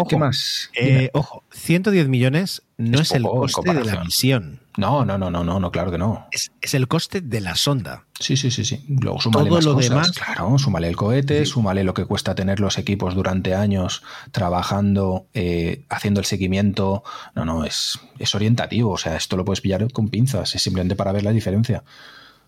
¿Qué 0.09 0.17
más? 0.17 0.71
Eh, 0.75 1.11
ojo, 1.15 1.43
110 1.53 2.09
millones 2.09 2.63
no 2.77 3.01
es, 3.01 3.13
el 3.13 3.23
coste 3.23 3.73
de 3.73 3.85
la 3.85 4.05
misión. 4.05 4.61
No, 4.77 5.05
no, 5.07 5.17
no, 5.17 5.31
no, 5.31 5.43
no, 5.43 5.59
no, 5.59 5.71
claro 5.71 5.91
que 5.91 5.99
no. 5.99 6.27
Es, 6.31 6.75
el 6.75 6.89
coste 6.89 7.23
de 7.23 7.41
la 7.41 7.57
sonda. 7.57 8.06
Sí, 8.19 8.37
sí, 8.37 8.51
sí, 8.51 8.65
sí. 8.65 8.85
Luego 8.89 9.21
súmale 9.21 9.49
Todo 9.51 9.61
lo 9.61 9.75
demás. 9.75 10.11
Claro, 10.13 10.59
súmale 10.59 10.89
el 10.89 10.97
cohete, 10.97 11.45
súmale 11.45 11.85
lo 11.85 11.93
que 11.93 12.07
cuesta 12.07 12.35
tener 12.35 12.61
los 12.61 12.79
equipos 12.79 13.15
durante 13.15 13.55
años 13.55 14.03
trabajando, 14.31 15.27
eh, 15.35 15.85
haciendo 15.91 16.21
el 16.21 16.27
seguimiento. 16.27 17.05
No, 17.35 17.45
no, 17.45 17.65
es, 17.65 17.99
es 18.19 18.35
orientativo. 18.35 18.93
O 18.93 18.99
sea, 18.99 19.17
esto 19.17 19.37
lo 19.37 19.45
puedes 19.45 19.61
pillar 19.61 19.93
con 19.93 20.09
pinzas. 20.09 20.55
Es 20.55 20.63
simplemente 20.63 20.97
para 20.97 21.13
ver 21.13 21.25
la 21.25 21.33
diferencia. 21.33 21.85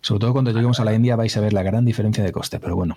Sobre 0.01 0.21
todo 0.21 0.33
cuando 0.33 0.53
lleguemos 0.53 0.81
a 0.81 0.85
la 0.85 0.95
India 0.95 1.17
vais 1.17 1.37
a 1.37 1.41
ver 1.41 1.53
la 1.53 1.63
gran 1.63 1.85
diferencia 1.85 2.25
de 2.25 2.33
coste. 2.33 2.61
Pero 2.61 2.75
bueno, 2.75 2.97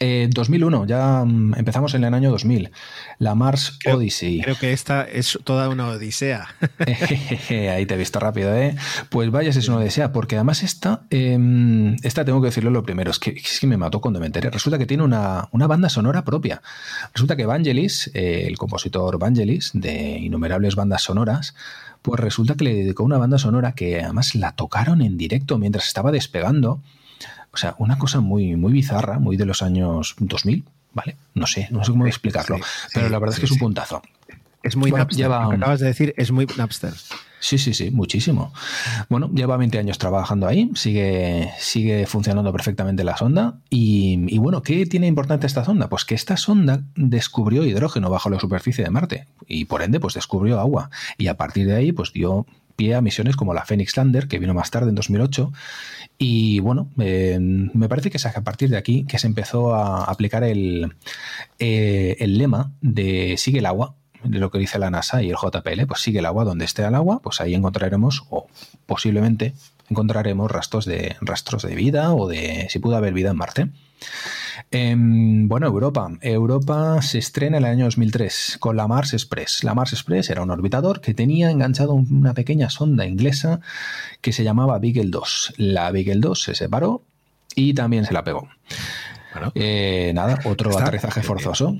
2001, 0.00 0.84
eh, 0.84 0.86
ya 0.86 1.24
mm, 1.24 1.54
empezamos 1.58 1.92
en 1.94 2.04
el 2.04 2.14
año 2.14 2.30
2000. 2.30 2.70
La 3.18 3.34
Mars 3.34 3.78
Odyssey. 3.86 4.40
Creo 4.40 4.56
que 4.56 4.72
esta 4.72 5.02
es 5.02 5.38
toda 5.44 5.68
una 5.68 5.88
odisea. 5.88 6.48
Ahí 7.50 7.84
te 7.84 7.94
he 7.94 7.98
visto 7.98 8.18
rápido, 8.18 8.54
¿eh? 8.56 8.74
Pues 9.10 9.30
vaya, 9.30 9.50
es 9.50 9.68
una 9.68 9.76
odisea, 9.78 10.10
porque 10.12 10.36
además 10.36 10.62
esta, 10.62 11.02
em, 11.10 11.96
esta 12.02 12.24
tengo 12.24 12.40
que 12.40 12.46
decirlo 12.46 12.70
lo 12.70 12.82
primero, 12.82 13.10
es 13.10 13.18
que, 13.18 13.30
es 13.30 13.60
que 13.60 13.66
me 13.66 13.76
mató 13.76 14.00
cuando 14.00 14.20
me 14.20 14.26
enteré. 14.26 14.48
Resulta 14.48 14.78
que 14.78 14.86
tiene 14.86 15.02
una, 15.02 15.48
banda 15.52 15.90
sonora 15.90 16.24
propia. 16.24 16.62
Resulta 17.12 17.36
que 17.36 17.44
Vangelis, 17.44 18.10
eh, 18.14 18.46
el 18.46 18.56
compositor 18.56 19.18
Vangelis, 19.18 19.70
de 19.74 20.18
innumerables 20.18 20.76
bandas 20.76 21.02
sonoras, 21.02 21.54
pues 22.00 22.18
resulta 22.18 22.54
que 22.54 22.64
le 22.64 22.74
dedicó 22.74 23.04
una 23.04 23.18
banda 23.18 23.36
sonora 23.36 23.72
que 23.72 24.00
además 24.00 24.34
la 24.34 24.52
tocaron 24.52 25.02
en 25.02 25.18
directo 25.18 25.58
mientras 25.58 25.86
estaba 25.86 26.10
despegando 26.10 26.80
o 27.52 27.56
sea, 27.56 27.74
una 27.78 27.98
cosa 27.98 28.20
muy, 28.20 28.56
muy 28.56 28.72
bizarra, 28.72 29.18
muy 29.18 29.36
de 29.36 29.46
los 29.46 29.62
años 29.62 30.14
2000, 30.18 30.64
¿vale? 30.92 31.16
No 31.34 31.46
sé, 31.46 31.68
no 31.70 31.84
sé 31.84 31.90
cómo 31.90 32.06
explicarlo, 32.06 32.58
pero 32.94 33.08
la 33.08 33.18
verdad 33.18 33.34
es 33.34 33.40
que 33.40 33.46
es 33.46 33.52
un 33.52 33.58
puntazo. 33.58 34.02
Es 34.62 34.76
muy 34.76 34.92
Napster. 34.92 35.32
acabas 35.32 35.80
de 35.80 35.86
decir 35.86 36.14
es 36.16 36.30
muy 36.32 36.46
Napster. 36.56 36.92
Sí, 37.40 37.56
sí, 37.56 37.72
sí, 37.72 37.90
muchísimo. 37.90 38.52
Bueno, 39.08 39.30
lleva 39.34 39.56
20 39.56 39.78
años 39.78 39.96
trabajando 39.96 40.46
ahí, 40.46 40.70
sigue, 40.74 41.50
sigue 41.58 42.06
funcionando 42.06 42.52
perfectamente 42.52 43.02
la 43.02 43.16
sonda. 43.16 43.54
Y, 43.70 44.26
y, 44.28 44.36
bueno, 44.36 44.62
¿qué 44.62 44.84
tiene 44.84 45.06
importante 45.06 45.46
esta 45.46 45.64
sonda? 45.64 45.88
Pues 45.88 46.04
que 46.04 46.14
esta 46.14 46.36
sonda 46.36 46.82
descubrió 46.96 47.64
hidrógeno 47.64 48.10
bajo 48.10 48.28
la 48.28 48.38
superficie 48.38 48.84
de 48.84 48.90
Marte 48.90 49.26
y 49.46 49.64
por 49.64 49.82
ende, 49.82 50.00
pues 50.00 50.12
descubrió 50.12 50.60
agua. 50.60 50.90
Y 51.16 51.28
a 51.28 51.38
partir 51.38 51.66
de 51.66 51.76
ahí, 51.76 51.92
pues 51.92 52.12
dio 52.12 52.44
a 52.88 53.00
misiones 53.00 53.36
como 53.36 53.54
la 53.54 53.64
Phoenix 53.64 53.96
Lander, 53.96 54.26
que 54.28 54.38
vino 54.38 54.54
más 54.54 54.70
tarde 54.70 54.88
en 54.88 54.94
2008. 54.94 55.52
Y 56.18 56.60
bueno, 56.60 56.88
eh, 56.98 57.38
me 57.40 57.88
parece 57.88 58.10
que 58.10 58.16
es 58.16 58.26
a 58.26 58.44
partir 58.44 58.70
de 58.70 58.76
aquí 58.76 59.04
que 59.04 59.18
se 59.18 59.26
empezó 59.26 59.74
a 59.74 60.04
aplicar 60.04 60.44
el, 60.44 60.94
eh, 61.58 62.16
el 62.18 62.38
lema 62.38 62.72
de 62.80 63.36
sigue 63.38 63.60
el 63.60 63.66
agua, 63.66 63.94
de 64.24 64.38
lo 64.38 64.50
que 64.50 64.58
dice 64.58 64.78
la 64.78 64.90
NASA 64.90 65.22
y 65.22 65.30
el 65.30 65.36
JPL, 65.36 65.86
pues 65.86 66.00
sigue 66.00 66.18
el 66.18 66.26
agua 66.26 66.44
donde 66.44 66.64
esté 66.64 66.84
el 66.84 66.94
agua, 66.94 67.20
pues 67.22 67.40
ahí 67.40 67.54
encontraremos, 67.54 68.24
o 68.30 68.48
posiblemente 68.86 69.54
encontraremos 69.88 70.50
rastros 70.50 70.84
de, 70.84 71.16
rastros 71.20 71.62
de 71.62 71.74
vida 71.74 72.14
o 72.14 72.28
de 72.28 72.66
si 72.70 72.78
pudo 72.78 72.96
haber 72.96 73.14
vida 73.14 73.30
en 73.30 73.36
Marte. 73.36 73.68
Em, 74.72 75.48
bueno, 75.48 75.66
Europa. 75.66 76.08
Europa 76.20 77.02
se 77.02 77.18
estrena 77.18 77.58
en 77.58 77.64
el 77.64 77.70
año 77.70 77.84
2003 77.86 78.58
con 78.60 78.76
la 78.76 78.86
Mars 78.86 79.12
Express. 79.14 79.64
La 79.64 79.74
Mars 79.74 79.92
Express 79.92 80.30
era 80.30 80.42
un 80.42 80.50
orbitador 80.50 81.00
que 81.00 81.12
tenía 81.12 81.50
enganchado 81.50 81.94
una 81.94 82.34
pequeña 82.34 82.70
sonda 82.70 83.04
inglesa 83.04 83.60
que 84.20 84.32
se 84.32 84.44
llamaba 84.44 84.78
Beagle 84.78 85.10
2. 85.10 85.54
La 85.56 85.90
Beagle 85.90 86.20
2 86.20 86.40
se 86.40 86.54
separó 86.54 87.02
y 87.56 87.74
también 87.74 88.04
se 88.04 88.14
la 88.14 88.22
pegó. 88.22 88.48
Eh, 89.54 90.12
nada, 90.14 90.38
otro 90.44 90.78
aterrizaje 90.78 91.22
forzoso. 91.22 91.76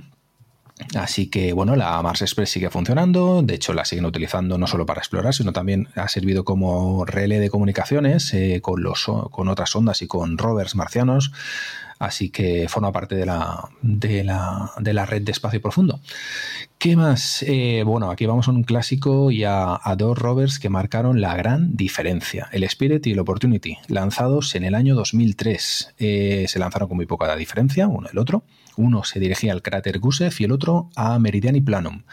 Así 0.96 1.28
que 1.28 1.52
bueno, 1.52 1.76
la 1.76 2.00
Mars 2.02 2.22
Express 2.22 2.50
sigue 2.50 2.70
funcionando, 2.70 3.42
de 3.42 3.54
hecho 3.54 3.72
la 3.72 3.84
siguen 3.84 4.06
utilizando 4.06 4.58
no 4.58 4.66
solo 4.66 4.86
para 4.86 5.00
explorar, 5.00 5.34
sino 5.34 5.52
también 5.52 5.88
ha 5.94 6.08
servido 6.08 6.44
como 6.44 7.04
relé 7.04 7.38
de 7.38 7.50
comunicaciones 7.50 8.32
eh, 8.34 8.60
con, 8.62 8.82
los, 8.82 9.06
con 9.30 9.48
otras 9.48 9.76
ondas 9.76 10.00
y 10.02 10.06
con 10.06 10.38
rovers 10.38 10.74
marcianos, 10.74 11.32
así 12.00 12.30
que 12.30 12.66
forma 12.68 12.90
parte 12.90 13.14
de 13.14 13.26
la, 13.26 13.68
de 13.82 14.24
la, 14.24 14.72
de 14.78 14.92
la 14.94 15.06
red 15.06 15.22
de 15.22 15.32
espacio 15.32 15.60
profundo. 15.60 16.00
¿Qué 16.78 16.96
más? 16.96 17.44
Eh, 17.46 17.82
bueno, 17.84 18.10
aquí 18.10 18.24
vamos 18.24 18.48
a 18.48 18.52
un 18.52 18.64
clásico 18.64 19.30
y 19.30 19.44
a, 19.44 19.78
dos 19.98 20.18
rovers 20.18 20.58
que 20.58 20.70
marcaron 20.70 21.20
la 21.20 21.36
gran 21.36 21.76
diferencia, 21.76 22.48
el 22.52 22.64
Spirit 22.64 23.06
y 23.06 23.12
el 23.12 23.18
Opportunity, 23.18 23.76
lanzados 23.88 24.54
en 24.54 24.64
el 24.64 24.74
año 24.74 24.94
2003. 24.94 25.94
Eh, 25.98 26.46
se 26.48 26.58
lanzaron 26.58 26.88
con 26.88 26.96
muy 26.96 27.04
poca 27.04 27.36
diferencia, 27.36 27.86
uno 27.86 28.08
el 28.10 28.18
otro. 28.18 28.44
Uno 28.76 29.04
se 29.04 29.20
dirigía 29.20 29.52
al 29.52 29.60
cráter 29.60 29.98
Gusev 29.98 30.32
y 30.38 30.44
el 30.44 30.52
otro 30.52 30.88
a 30.96 31.18
Meridiani 31.18 31.60
Planum. 31.60 32.04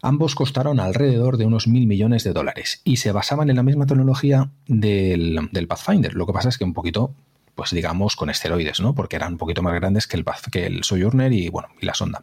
Ambos 0.00 0.34
costaron 0.34 0.80
alrededor 0.80 1.36
de 1.36 1.44
unos 1.44 1.68
mil 1.68 1.86
millones 1.86 2.24
de 2.24 2.32
dólares 2.32 2.80
y 2.84 2.96
se 2.96 3.12
basaban 3.12 3.50
en 3.50 3.56
la 3.56 3.62
misma 3.62 3.84
tecnología 3.84 4.50
del, 4.66 5.50
del 5.52 5.68
Pathfinder. 5.68 6.14
Lo 6.14 6.26
que 6.26 6.32
pasa 6.32 6.48
es 6.48 6.56
que 6.56 6.64
un 6.64 6.72
poquito 6.72 7.14
pues 7.60 7.72
digamos, 7.72 8.16
con 8.16 8.30
esteroides, 8.30 8.80
¿no? 8.80 8.94
Porque 8.94 9.16
eran 9.16 9.32
un 9.32 9.38
poquito 9.38 9.60
más 9.60 9.74
grandes 9.74 10.06
que 10.06 10.16
el, 10.16 10.24
que 10.50 10.64
el 10.64 10.82
Sojourner 10.82 11.30
y, 11.30 11.50
bueno, 11.50 11.68
y 11.78 11.84
la 11.84 11.92
sonda. 11.92 12.22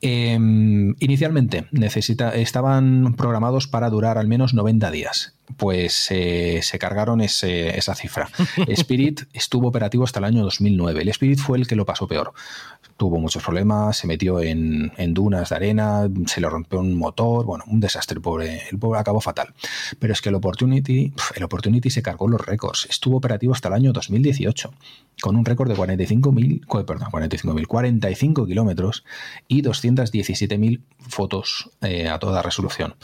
Em, 0.00 0.96
inicialmente 0.98 1.66
necesita, 1.70 2.30
estaban 2.30 3.14
programados 3.14 3.68
para 3.68 3.88
durar 3.88 4.18
al 4.18 4.26
menos 4.26 4.54
90 4.54 4.90
días. 4.90 5.37
Pues 5.56 6.08
eh, 6.10 6.60
se 6.62 6.78
cargaron 6.78 7.20
esa 7.20 7.94
cifra. 7.94 8.28
Spirit 8.68 9.22
estuvo 9.32 9.68
operativo 9.68 10.04
hasta 10.04 10.18
el 10.18 10.24
año 10.24 10.42
2009. 10.44 11.02
El 11.02 11.08
Spirit 11.08 11.38
fue 11.38 11.58
el 11.58 11.66
que 11.66 11.76
lo 11.76 11.86
pasó 11.86 12.06
peor 12.06 12.34
tuvo 12.98 13.20
muchos 13.20 13.42
problemas, 13.42 13.96
se 13.96 14.06
metió 14.06 14.40
en, 14.40 14.90
dunas 15.14 15.48
de 15.48 15.56
arena, 15.56 16.08
se 16.26 16.40
le 16.40 16.50
rompió 16.50 16.80
un 16.80 16.98
motor, 16.98 17.46
bueno, 17.46 17.64
un 17.68 17.80
desastre, 17.80 18.16
el 18.16 18.20
pobre, 18.20 18.62
el 18.70 18.78
pobre 18.78 18.98
acabó 18.98 19.20
fatal. 19.20 19.54
Pero 19.98 20.12
es 20.12 20.20
que 20.20 20.28
el 20.28 20.34
Opportunity, 20.34 21.12
el 21.36 21.44
Opportunity 21.44 21.90
se 21.90 22.02
cargó 22.02 22.28
los 22.28 22.44
récords, 22.44 22.86
estuvo 22.90 23.16
operativo 23.16 23.54
hasta 23.54 23.68
el 23.68 23.74
año 23.74 23.92
2018, 23.92 24.74
con 25.22 25.36
un 25.36 25.44
récord 25.44 25.70
de 25.70 25.76
45.000, 25.76 26.84
perdón, 26.84 27.08
45.000, 27.10 27.66
45 27.66 28.46
kilómetros 28.46 29.04
y 29.46 29.62
217.000 29.62 30.80
fotos 31.08 31.70
eh, 31.80 32.08
a 32.08 32.18
toda 32.18 32.42
resolución. 32.42 32.94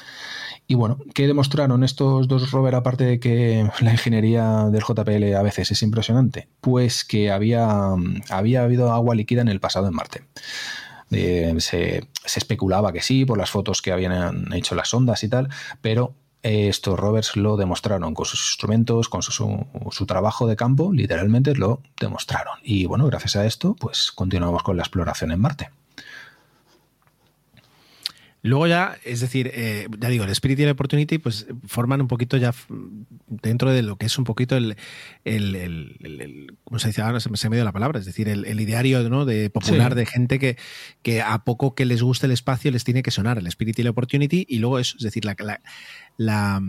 Y 0.66 0.76
bueno, 0.76 0.98
¿qué 1.12 1.26
demostraron 1.26 1.84
estos 1.84 2.26
dos 2.26 2.50
rovers 2.50 2.76
aparte 2.76 3.04
de 3.04 3.20
que 3.20 3.68
la 3.80 3.92
ingeniería 3.92 4.64
del 4.70 4.82
JPL 4.82 5.34
a 5.34 5.42
veces 5.42 5.70
es 5.70 5.82
impresionante? 5.82 6.48
Pues 6.60 7.04
que 7.04 7.30
había, 7.30 7.94
había 8.30 8.62
habido 8.62 8.92
agua 8.92 9.14
líquida 9.14 9.42
en 9.42 9.48
el 9.48 9.60
pasado 9.60 9.88
en 9.88 9.94
Marte. 9.94 10.24
Eh, 11.10 11.54
se, 11.58 12.08
especulaba 12.24 12.92
que 12.92 13.02
sí, 13.02 13.24
por 13.24 13.38
las 13.38 13.50
fotos 13.50 13.82
que 13.82 13.92
habían 13.92 14.52
hecho 14.54 14.74
las 14.74 14.92
ondas 14.94 15.22
y 15.22 15.28
tal, 15.28 15.48
pero 15.82 16.14
estos 16.42 16.98
rovers 16.98 17.36
lo 17.36 17.56
demostraron 17.56 18.14
con 18.14 18.26
sus 18.26 18.50
instrumentos, 18.50 19.08
con 19.08 19.22
su, 19.22 19.66
su, 19.90 20.06
trabajo 20.06 20.46
de 20.46 20.56
campo, 20.56 20.92
literalmente 20.92 21.54
lo 21.54 21.80
demostraron. 21.98 22.58
Y 22.62 22.86
bueno, 22.86 23.06
gracias 23.06 23.36
a 23.36 23.46
esto, 23.46 23.76
pues 23.78 24.12
continuamos 24.12 24.62
con 24.62 24.76
la 24.76 24.82
exploración 24.82 25.30
en 25.32 25.40
Marte. 25.40 25.70
Luego 28.44 28.66
ya, 28.66 28.98
es 29.06 29.20
decir, 29.20 29.50
eh, 29.54 29.88
ya 29.98 30.10
digo, 30.10 30.24
el 30.24 30.30
Spirit 30.30 30.58
y 30.58 30.64
el 30.64 30.68
Opportunity 30.68 31.16
pues 31.16 31.46
forman 31.66 32.02
un 32.02 32.08
poquito 32.08 32.36
ya 32.36 32.52
dentro 33.26 33.70
de 33.70 33.80
lo 33.80 33.96
que 33.96 34.04
es 34.04 34.18
un 34.18 34.24
poquito 34.24 34.54
el, 34.54 34.76
el, 35.24 35.56
el, 35.56 36.58
¿cómo 36.62 36.78
se 36.78 36.88
dice 36.88 37.00
ahora? 37.00 37.20
Se 37.20 37.30
me, 37.30 37.56
ha 37.56 37.56
ido 37.56 37.64
la 37.64 37.72
palabra, 37.72 38.00
es 38.00 38.04
decir, 38.04 38.28
el, 38.28 38.60
ideario 38.60 39.08
¿no? 39.08 39.24
de 39.24 39.48
popular 39.48 39.94
de 39.94 40.04
gente 40.04 40.38
que, 40.38 40.58
que 41.00 41.22
a 41.22 41.38
poco 41.38 41.74
que 41.74 41.86
les 41.86 42.02
guste 42.02 42.26
el 42.26 42.32
espacio 42.32 42.70
les 42.70 42.84
tiene 42.84 43.02
que 43.02 43.10
sonar 43.10 43.38
el 43.38 43.46
Spirit 43.46 43.78
y 43.78 43.80
el 43.80 43.88
Opportunity 43.88 44.44
y 44.46 44.58
luego 44.58 44.78
eso, 44.78 44.98
es 44.98 45.04
decir, 45.04 45.24
la, 45.24 45.36
la, 46.18 46.62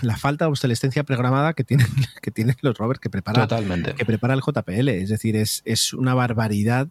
la, 0.00 0.16
falta 0.16 0.46
de 0.46 0.50
obsolescencia 0.50 1.04
programada 1.04 1.52
que 1.52 1.62
tienen, 1.62 1.88
que 2.22 2.30
tienen 2.30 2.56
los 2.62 2.78
rovers 2.78 3.00
que 3.00 3.10
prepara, 3.10 3.46
que 3.46 4.04
prepara 4.06 4.32
el 4.32 4.40
JPL, 4.40 4.88
es 4.88 5.10
decir, 5.10 5.36
es, 5.36 5.60
es 5.66 5.92
una 5.92 6.14
barbaridad 6.14 6.88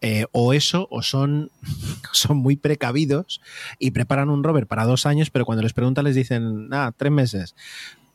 eh, 0.00 0.26
o 0.32 0.52
eso, 0.52 0.88
o 0.90 1.02
son, 1.02 1.50
son 2.12 2.38
muy 2.38 2.56
precavidos 2.56 3.40
y 3.78 3.92
preparan 3.92 4.30
un 4.30 4.44
rover 4.44 4.66
para 4.66 4.84
dos 4.84 5.06
años, 5.06 5.30
pero 5.30 5.44
cuando 5.44 5.62
les 5.62 5.72
preguntan 5.72 6.04
les 6.04 6.14
dicen, 6.14 6.68
ah, 6.72 6.92
tres 6.96 7.12
meses 7.12 7.54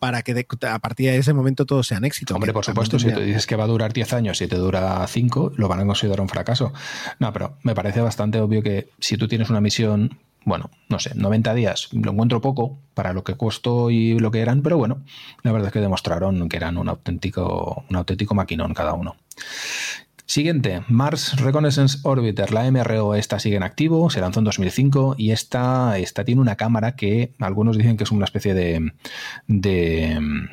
para 0.01 0.23
que 0.23 0.47
a 0.67 0.79
partir 0.79 1.11
de 1.11 1.17
ese 1.17 1.31
momento 1.31 1.67
todos 1.67 1.85
sean 1.85 2.03
éxitos. 2.05 2.33
Hombre, 2.33 2.51
por 2.51 2.65
supuesto, 2.65 2.97
si 2.97 3.13
te 3.13 3.23
dices 3.23 3.45
que 3.45 3.55
va 3.55 3.65
a 3.65 3.67
durar 3.67 3.93
10 3.93 4.13
años 4.13 4.41
y 4.41 4.47
te 4.47 4.55
dura 4.55 5.05
5, 5.05 5.53
lo 5.57 5.67
van 5.67 5.79
a 5.81 5.85
considerar 5.85 6.21
un 6.21 6.27
fracaso. 6.27 6.73
No, 7.19 7.31
pero 7.31 7.59
me 7.61 7.75
parece 7.75 8.01
bastante 8.01 8.41
obvio 8.41 8.63
que 8.63 8.89
si 8.97 9.15
tú 9.15 9.27
tienes 9.27 9.51
una 9.51 9.61
misión, 9.61 10.17
bueno, 10.43 10.71
no 10.89 10.97
sé, 10.97 11.11
90 11.13 11.53
días, 11.53 11.89
lo 11.91 12.13
encuentro 12.13 12.41
poco 12.41 12.79
para 12.95 13.13
lo 13.13 13.23
que 13.23 13.37
costó 13.37 13.91
y 13.91 14.17
lo 14.17 14.31
que 14.31 14.39
eran, 14.39 14.63
pero 14.63 14.75
bueno, 14.75 15.03
la 15.43 15.51
verdad 15.51 15.67
es 15.67 15.73
que 15.73 15.81
demostraron 15.81 16.49
que 16.49 16.57
eran 16.57 16.79
un 16.79 16.89
auténtico, 16.89 17.85
un 17.87 17.95
auténtico 17.95 18.33
maquinón 18.33 18.73
cada 18.73 18.93
uno. 18.93 19.17
Siguiente, 20.31 20.81
Mars 20.87 21.35
Reconnaissance 21.41 21.99
Orbiter, 22.03 22.53
la 22.53 22.71
MRO, 22.71 23.15
esta 23.15 23.37
sigue 23.37 23.57
en 23.57 23.63
activo, 23.63 24.09
se 24.09 24.21
lanzó 24.21 24.39
en 24.39 24.45
2005 24.45 25.15
y 25.17 25.31
esta, 25.31 25.97
esta 25.97 26.23
tiene 26.23 26.39
una 26.39 26.55
cámara 26.55 26.95
que 26.95 27.33
algunos 27.39 27.77
dicen 27.77 27.97
que 27.97 28.05
es 28.05 28.11
una 28.11 28.23
especie 28.23 28.53
de, 28.53 28.93
de 29.47 30.47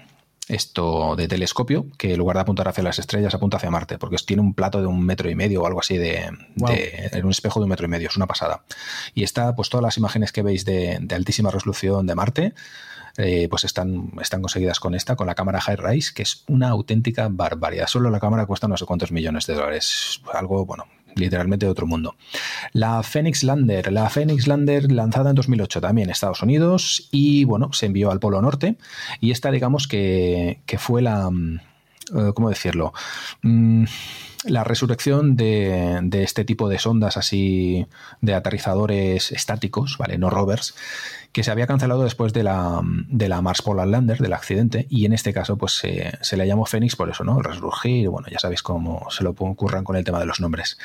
esto 0.49 1.15
de 1.15 1.29
telescopio 1.29 1.87
que 1.97 2.15
en 2.15 2.19
lugar 2.19 2.37
de 2.39 2.41
apuntar 2.41 2.67
hacia 2.67 2.83
las 2.83 2.99
estrellas 2.99 3.35
apunta 3.35 3.59
hacia 3.59 3.71
Marte, 3.71 3.99
porque 3.99 4.17
tiene 4.17 4.43
un 4.43 4.53
plato 4.53 4.81
de 4.81 4.89
un 4.89 5.01
metro 5.07 5.31
y 5.31 5.37
medio 5.37 5.63
o 5.63 5.67
algo 5.69 5.79
así 5.79 5.97
de, 5.97 6.25
en 6.25 7.25
un 7.25 7.31
espejo 7.31 7.61
de 7.61 7.65
un 7.65 7.71
metro 7.71 7.87
y 7.87 7.89
medio, 7.89 8.09
es 8.09 8.17
una 8.17 8.27
pasada. 8.27 8.65
Y 9.15 9.23
está, 9.23 9.55
pues 9.55 9.71
todas 9.71 9.85
las 9.85 9.97
imágenes 9.97 10.33
que 10.33 10.43
veis 10.43 10.65
de, 10.65 11.07
altísima 11.15 11.53
resolución 11.53 12.05
de 12.05 12.17
Marte, 12.17 12.53
eh, 13.19 13.49
pues 13.51 13.65
están, 13.65 14.13
están 14.23 14.41
conseguidas 14.41 14.79
con 14.79 14.95
esta, 14.95 15.17
con 15.17 15.27
la 15.27 15.35
cámara 15.35 15.61
High 15.61 15.77
Rise, 15.77 16.13
que 16.15 16.23
es 16.23 16.45
una 16.47 16.69
auténtica 16.69 17.29
barbaridad. 17.29 17.89
Solo 17.89 18.11
la 18.11 18.21
cámara 18.21 18.47
cuesta 18.47 18.69
no 18.69 18.77
sé 18.77 18.87
cuántos 18.87 19.11
millones 19.11 19.47
de 19.47 19.55
dólares. 19.55 20.23
Algo, 20.33 20.65
bueno, 20.65 20.85
literalmente 21.17 21.67
de 21.67 21.73
otro 21.73 21.87
mundo. 21.87 22.15
La 22.73 23.03
Phoenix 23.03 23.43
Lander, 23.43 23.93
la 23.93 24.09
Phoenix 24.09 24.47
Lander 24.47 24.93
lanzada 24.93 25.31
en 25.31 25.37
2008 25.37 25.81
también 25.81 26.09
en 26.09 26.13
Estados 26.13 26.43
Unidos 26.43 27.09
y 27.11 27.43
bueno, 27.45 27.73
se 27.73 27.87
envió 27.87 28.11
al 28.13 28.21
Polo 28.21 28.41
Norte 28.41 28.77
y 29.21 29.33
esta 29.33 29.51
digamos 29.51 29.89
que, 29.89 30.61
fue 30.79 31.03
la... 31.03 31.29
Mm, 31.29 31.61
eh, 32.17 32.33
¿Cómo 32.35 32.49
decirlo? 32.49 32.95
Mm, 33.43 33.85
la 34.45 34.65
resurrección 34.65 35.37
de, 35.37 35.99
de, 36.05 36.23
este 36.23 36.45
tipo 36.45 36.69
de 36.69 36.79
sondas 36.79 37.17
así 37.17 37.87
de 38.21 38.35
aterrizadores 38.35 39.33
estáticos, 39.33 39.99
¿vale? 39.99 40.17
No 40.17 40.31
rovers, 40.31 40.75
que 41.33 41.43
se 41.45 41.51
había 41.51 41.67
cancelado 41.67 42.05
después 42.05 42.33
de 42.33 42.43
la, 42.43 42.81
de 42.85 43.29
la 43.29 43.43
Mars 43.43 43.63
Polar 43.63 43.87
Lander, 43.87 44.19
del 44.19 44.33
accidente, 44.33 44.87
y 44.89 45.05
en 45.05 45.13
este 45.13 45.33
caso 45.33 45.57
pues 45.57 45.83
se 46.21 46.37
le 46.37 46.47
llamó 46.47 46.67
Fénix 46.67 46.97
por 46.97 47.11
eso, 47.11 47.25
¿no? 47.25 47.41
Resurgir, 47.41 48.09
bueno, 48.09 48.29
ya 48.31 48.39
sabéis 48.39 48.63
cómo 48.63 49.07
se 49.11 49.25
lo 49.25 49.31
ocurran 49.31 49.85
con 49.85 49.97
el 49.97 50.05
tema 50.05 50.19
de 50.19 50.27
los 50.27 50.41
nombres. 50.41 50.79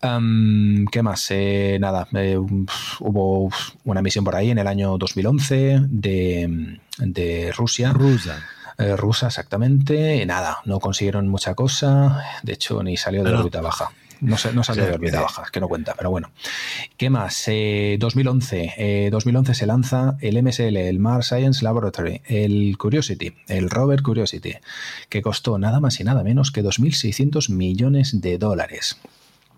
¿Qué 0.00 1.02
más? 1.02 1.26
Eh, 1.30 1.78
nada, 1.80 2.08
eh, 2.14 2.36
hubo 2.36 3.50
una 3.84 4.02
misión 4.02 4.24
por 4.24 4.36
ahí 4.36 4.50
en 4.50 4.58
el 4.58 4.66
año 4.66 4.98
2011 4.98 5.82
de, 5.88 6.78
de 6.98 7.52
Rusia. 7.52 7.92
Rusia. 7.92 8.44
Eh, 8.78 8.96
rusa, 8.96 9.28
exactamente. 9.28 10.24
Nada, 10.26 10.58
no 10.64 10.80
consiguieron 10.80 11.28
mucha 11.28 11.54
cosa. 11.54 12.22
De 12.42 12.52
hecho, 12.52 12.82
ni 12.82 12.96
salió 12.96 13.24
de 13.24 13.30
la 13.30 13.40
órbita 13.40 13.60
baja. 13.60 13.90
No, 14.20 14.36
no 14.54 14.64
salió 14.64 14.86
de 14.86 14.92
órbita 14.92 15.20
baja, 15.20 15.44
que 15.52 15.60
no 15.60 15.68
cuenta, 15.68 15.94
pero 15.96 16.10
bueno. 16.10 16.30
¿Qué 16.96 17.10
más? 17.10 17.44
2011. 17.46 18.74
Eh, 18.76 19.08
2011 19.10 19.52
eh, 19.52 19.54
se 19.54 19.66
lanza 19.66 20.16
el 20.20 20.42
MSL, 20.42 20.76
el 20.76 20.98
Mars 20.98 21.28
Science 21.28 21.62
Laboratory, 21.64 22.22
el 22.26 22.76
Curiosity, 22.78 23.34
el 23.48 23.70
rover 23.70 24.02
Curiosity, 24.02 24.54
que 25.08 25.22
costó 25.22 25.58
nada 25.58 25.80
más 25.80 26.00
y 26.00 26.04
nada 26.04 26.22
menos 26.22 26.50
que 26.50 26.62
2.600 26.64 27.50
millones 27.50 28.20
de 28.20 28.38
dólares. 28.38 28.98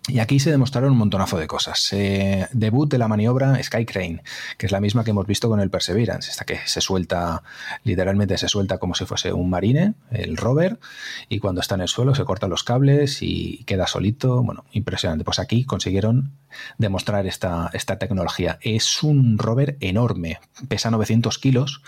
Y 0.07 0.19
aquí 0.19 0.39
se 0.39 0.49
demostraron 0.49 0.91
un 0.91 0.97
montonazo 0.97 1.37
de 1.37 1.47
cosas. 1.47 1.89
Eh, 1.91 2.47
debut 2.51 2.89
de 2.89 2.97
la 2.97 3.07
maniobra 3.07 3.61
Sky 3.61 3.85
Crane, 3.85 4.23
que 4.57 4.65
es 4.65 4.71
la 4.71 4.79
misma 4.79 5.03
que 5.03 5.11
hemos 5.11 5.27
visto 5.27 5.49
con 5.49 5.59
el 5.59 5.69
Perseverance, 5.69 6.31
esta 6.31 6.45
que 6.45 6.59
se 6.65 6.81
suelta, 6.81 7.43
literalmente 7.83 8.37
se 8.37 8.47
suelta 8.47 8.79
como 8.79 8.95
si 8.95 9.05
fuese 9.05 9.33
un 9.33 9.49
marine, 9.49 9.93
el 10.11 10.37
rover, 10.37 10.79
y 11.27 11.39
cuando 11.39 11.61
está 11.61 11.75
en 11.75 11.81
el 11.81 11.87
suelo 11.87 12.15
se 12.15 12.25
cortan 12.25 12.49
los 12.49 12.63
cables 12.63 13.21
y 13.21 13.63
queda 13.65 13.87
solito. 13.87 14.41
Bueno, 14.41 14.65
impresionante. 14.71 15.23
Pues 15.23 15.39
aquí 15.39 15.63
consiguieron 15.65 16.31
demostrar 16.77 17.27
esta, 17.27 17.69
esta 17.73 17.99
tecnología. 17.99 18.57
Es 18.61 19.03
un 19.03 19.37
rover 19.37 19.77
enorme, 19.79 20.39
pesa 20.67 20.89
900 20.89 21.37
kilos, 21.37 21.81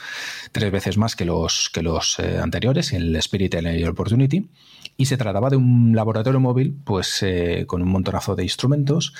tres 0.51 0.71
veces 0.71 0.97
más 0.97 1.15
que 1.15 1.25
los, 1.25 1.71
que 1.73 1.81
los 1.81 2.19
eh, 2.19 2.39
anteriores, 2.39 2.93
el 2.93 3.15
Spirit 3.15 3.55
y 3.55 3.57
el 3.57 3.89
Opportunity 3.89 4.49
y 4.97 5.05
se 5.05 5.17
trataba 5.17 5.49
de 5.49 5.55
un 5.55 5.95
laboratorio 5.95 6.39
móvil 6.39 6.75
pues 6.83 7.23
eh, 7.23 7.65
con 7.67 7.81
un 7.81 7.89
montonazo 7.89 8.35
de 8.35 8.43
instrumentos 8.43 9.13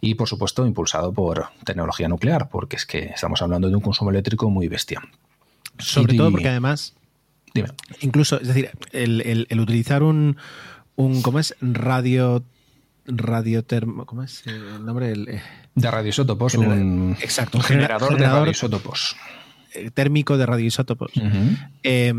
y 0.00 0.14
por 0.14 0.28
supuesto 0.28 0.66
impulsado 0.66 1.12
por 1.12 1.48
tecnología 1.64 2.08
nuclear 2.08 2.48
porque 2.48 2.76
es 2.76 2.86
que 2.86 3.06
estamos 3.06 3.40
hablando 3.42 3.68
de 3.68 3.76
un 3.76 3.80
consumo 3.80 4.10
eléctrico 4.10 4.50
muy 4.50 4.68
bestia. 4.68 5.00
Sobre 5.78 6.16
todo 6.16 6.30
porque 6.30 6.48
además 6.48 6.94
dime. 7.54 7.68
incluso 8.00 8.40
es 8.40 8.48
decir 8.48 8.70
el, 8.92 9.46
utilizar 9.58 10.02
un, 10.02 10.36
un 10.96 11.22
¿cómo 11.22 11.38
es? 11.38 11.56
radio 11.60 12.44
radiotermo 13.06 14.06
¿cómo 14.06 14.22
es 14.22 14.46
el 14.46 14.84
nombre? 14.84 15.12
El, 15.12 15.28
eh, 15.28 15.42
de 15.74 15.90
radioisótopos, 15.90 16.54
un, 16.54 17.16
exacto, 17.20 17.58
un 17.58 17.64
generador, 17.64 18.12
generador 18.12 18.34
de 18.34 18.38
radioisótopos 18.40 19.16
térmico 19.94 20.36
de 20.36 20.46
radioisótopos. 20.46 21.12
Eh, 21.82 22.14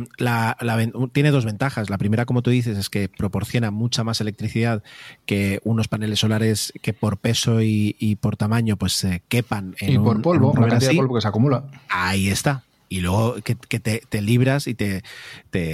tiene 1.11 1.31
dos 1.31 1.45
ventajas. 1.45 1.89
La 1.89 1.97
primera, 1.97 2.25
como 2.25 2.41
tú 2.41 2.51
dices, 2.51 2.77
es 2.77 2.89
que 2.89 3.09
proporciona 3.09 3.71
mucha 3.71 4.03
más 4.03 4.21
electricidad 4.21 4.83
que 5.25 5.59
unos 5.63 5.87
paneles 5.87 6.19
solares 6.19 6.73
que 6.81 6.93
por 6.93 7.17
peso 7.17 7.61
y, 7.61 8.17
por 8.21 8.37
tamaño 8.37 8.77
pues 8.77 8.93
se 8.93 9.21
quepan 9.27 9.75
en 9.79 9.93
Y 9.93 9.97
por 9.99 10.21
polvo, 10.21 10.53
la 10.55 10.67
cantidad 10.67 10.91
de 10.91 10.97
polvo 10.97 11.15
que 11.15 11.21
se 11.21 11.27
acumula. 11.27 11.65
Ahí 11.89 12.29
está 12.29 12.63
y 12.93 13.01
luego 13.01 13.37
que, 13.41 13.55
te, 13.55 14.21
libras 14.21 14.67
y 14.67 14.75
te, 14.75 15.01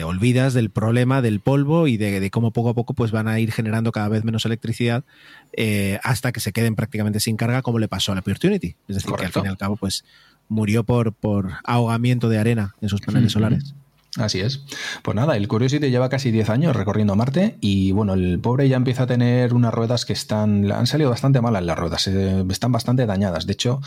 olvidas 0.05 0.53
del 0.53 0.69
problema 0.69 1.21
del 1.21 1.41
polvo 1.41 1.88
y 1.88 1.97
de, 1.97 2.32
cómo 2.32 2.51
poco 2.51 2.69
a 2.69 2.73
poco 2.73 2.93
pues 2.93 3.11
van 3.11 3.27
a 3.27 3.41
ir 3.41 3.51
generando 3.51 3.91
cada 3.91 4.07
vez 4.07 4.23
menos 4.23 4.45
electricidad 4.45 5.03
eh, 5.51 5.99
hasta 6.03 6.32
que 6.32 6.39
se 6.39 6.53
queden 6.53 6.75
prácticamente 6.75 7.19
sin 7.19 7.36
carga 7.36 7.61
como 7.61 7.77
le 7.77 7.89
pasó 7.89 8.13
a 8.13 8.15
la 8.15 8.21
Opportunity. 8.21 8.77
Es 8.88 8.95
decir, 8.95 9.11
que 9.15 9.25
al 9.25 9.34
fin 9.34 9.43
y 9.43 9.47
al 9.49 9.57
cabo 9.57 9.75
pues 9.75 10.05
murió 10.49 10.83
por, 10.83 11.13
por 11.13 11.51
ahogamiento 11.63 12.27
de 12.27 12.39
arena 12.39 12.75
en 12.81 12.89
sus 12.89 13.01
paneles 13.01 13.31
solares. 13.31 13.73
Así 14.17 14.39
es. 14.39 14.63
Pues 15.03 15.15
nada, 15.15 15.37
el 15.37 15.47
Curiosity 15.47 15.91
lleva 15.91 16.09
casi 16.09 16.31
10 16.31 16.49
años 16.49 16.75
recorriendo 16.75 17.15
Marte 17.15 17.57
y 17.61 17.91
bueno, 17.91 18.15
el 18.15 18.39
pobre 18.39 18.67
ya 18.67 18.75
empieza 18.75 19.03
a 19.03 19.07
tener 19.07 19.53
unas 19.53 19.73
ruedas 19.73 20.03
que 20.05 20.13
están, 20.13 20.71
han 20.71 20.87
salido 20.87 21.11
bastante 21.11 21.41
malas 21.41 21.63
las 21.63 21.77
ruedas, 21.77 22.07
eh, 22.07 22.43
están 22.49 22.71
bastante 22.71 23.05
dañadas. 23.05 23.45
De 23.45 23.53
hecho, 23.53 23.81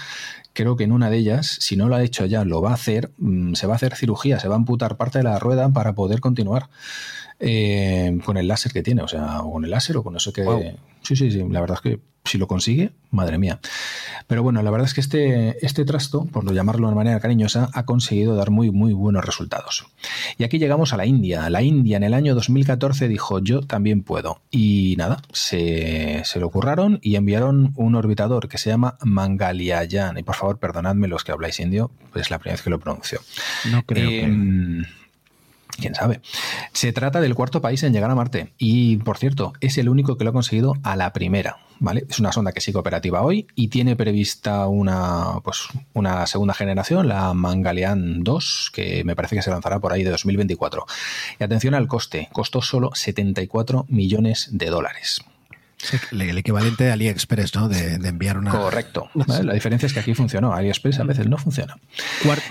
creo 0.52 0.76
que 0.76 0.84
en 0.84 0.92
una 0.92 1.10
de 1.10 1.18
ellas, 1.18 1.56
si 1.60 1.76
no 1.76 1.88
lo 1.88 1.96
ha 1.96 2.02
hecho 2.04 2.24
ya, 2.26 2.44
lo 2.44 2.62
va 2.62 2.70
a 2.70 2.74
hacer, 2.74 3.10
mm, 3.18 3.54
se 3.54 3.66
va 3.66 3.74
a 3.74 3.76
hacer 3.76 3.96
cirugía, 3.96 4.38
se 4.38 4.46
va 4.46 4.54
a 4.54 4.58
amputar 4.58 4.96
parte 4.96 5.18
de 5.18 5.24
la 5.24 5.40
rueda 5.40 5.68
para 5.70 5.94
poder 5.94 6.20
continuar. 6.20 6.68
Eh, 7.44 8.20
con 8.24 8.36
el 8.36 8.46
láser 8.46 8.72
que 8.72 8.84
tiene, 8.84 9.02
o 9.02 9.08
sea, 9.08 9.40
o 9.40 9.54
con 9.54 9.64
el 9.64 9.70
láser 9.72 9.96
o 9.96 10.04
con 10.04 10.14
eso 10.14 10.32
que... 10.32 10.44
Sí, 11.02 11.16
sí, 11.16 11.28
sí, 11.32 11.44
la 11.50 11.60
verdad 11.60 11.78
es 11.78 11.80
que 11.80 12.11
si 12.24 12.38
lo 12.38 12.46
consigue, 12.46 12.92
madre 13.10 13.38
mía. 13.38 13.58
Pero 14.26 14.42
bueno, 14.42 14.62
la 14.62 14.70
verdad 14.70 14.86
es 14.86 14.94
que 14.94 15.00
este, 15.00 15.64
este 15.64 15.84
trasto, 15.84 16.24
por 16.26 16.50
llamarlo 16.52 16.88
de 16.88 16.94
manera 16.94 17.20
cariñosa, 17.20 17.68
ha 17.74 17.84
conseguido 17.84 18.36
dar 18.36 18.50
muy, 18.50 18.70
muy 18.70 18.92
buenos 18.92 19.24
resultados. 19.24 19.86
Y 20.38 20.44
aquí 20.44 20.58
llegamos 20.58 20.92
a 20.92 20.96
la 20.96 21.06
India. 21.06 21.50
La 21.50 21.62
India 21.62 21.96
en 21.96 22.04
el 22.04 22.14
año 22.14 22.34
2014 22.34 23.08
dijo, 23.08 23.40
yo 23.40 23.62
también 23.62 24.02
puedo. 24.02 24.40
Y 24.50 24.94
nada, 24.98 25.20
se, 25.32 26.22
se 26.24 26.40
lo 26.40 26.50
curraron 26.50 26.98
y 27.02 27.16
enviaron 27.16 27.72
un 27.76 27.94
orbitador 27.94 28.48
que 28.48 28.58
se 28.58 28.70
llama 28.70 28.96
Mangaliayan. 29.02 30.16
Y 30.18 30.22
por 30.22 30.36
favor, 30.36 30.58
perdonadme 30.58 31.08
los 31.08 31.24
que 31.24 31.32
habláis 31.32 31.58
indio, 31.60 31.90
pues 32.12 32.26
es 32.26 32.30
la 32.30 32.38
primera 32.38 32.54
vez 32.54 32.62
que 32.62 32.70
lo 32.70 32.78
pronuncio. 32.78 33.20
No 33.70 33.84
creo 33.84 34.08
que... 34.08 35.01
Quién 35.78 35.94
sabe. 35.94 36.20
Se 36.72 36.92
trata 36.92 37.20
del 37.20 37.34
cuarto 37.34 37.60
país 37.60 37.82
en 37.82 37.92
llegar 37.92 38.10
a 38.10 38.14
Marte 38.14 38.52
y, 38.58 38.98
por 38.98 39.18
cierto, 39.18 39.52
es 39.60 39.78
el 39.78 39.88
único 39.88 40.16
que 40.16 40.24
lo 40.24 40.30
ha 40.30 40.32
conseguido 40.32 40.74
a 40.82 40.96
la 40.96 41.12
primera. 41.12 41.58
¿vale? 41.80 42.04
Es 42.08 42.20
una 42.20 42.30
sonda 42.30 42.52
que 42.52 42.60
sigue 42.60 42.78
operativa 42.78 43.22
hoy 43.22 43.46
y 43.54 43.68
tiene 43.68 43.96
prevista 43.96 44.66
una, 44.68 45.40
pues, 45.42 45.68
una 45.94 46.26
segunda 46.26 46.54
generación, 46.54 47.08
la 47.08 47.34
Mangalean 47.34 48.22
2, 48.22 48.70
que 48.72 49.02
me 49.04 49.16
parece 49.16 49.36
que 49.36 49.42
se 49.42 49.50
lanzará 49.50 49.80
por 49.80 49.92
ahí 49.92 50.04
de 50.04 50.10
2024. 50.10 50.86
Y 51.40 51.44
atención 51.44 51.74
al 51.74 51.88
coste, 51.88 52.28
costó 52.32 52.62
solo 52.62 52.90
74 52.94 53.86
millones 53.88 54.48
de 54.52 54.66
dólares 54.66 55.24
el 56.12 56.38
equivalente 56.38 56.84
de 56.84 56.92
AliExpress, 56.92 57.54
¿no? 57.54 57.68
De, 57.68 57.94
enviar 57.94 58.38
una. 58.38 58.50
Correcto. 58.50 59.10
La 59.42 59.54
diferencia 59.54 59.86
es 59.86 59.92
que 59.92 60.00
aquí 60.00 60.14
funcionó. 60.14 60.52
AliExpress 60.52 61.00
a 61.00 61.04
veces 61.04 61.26
no 61.28 61.38
funciona. 61.38 61.76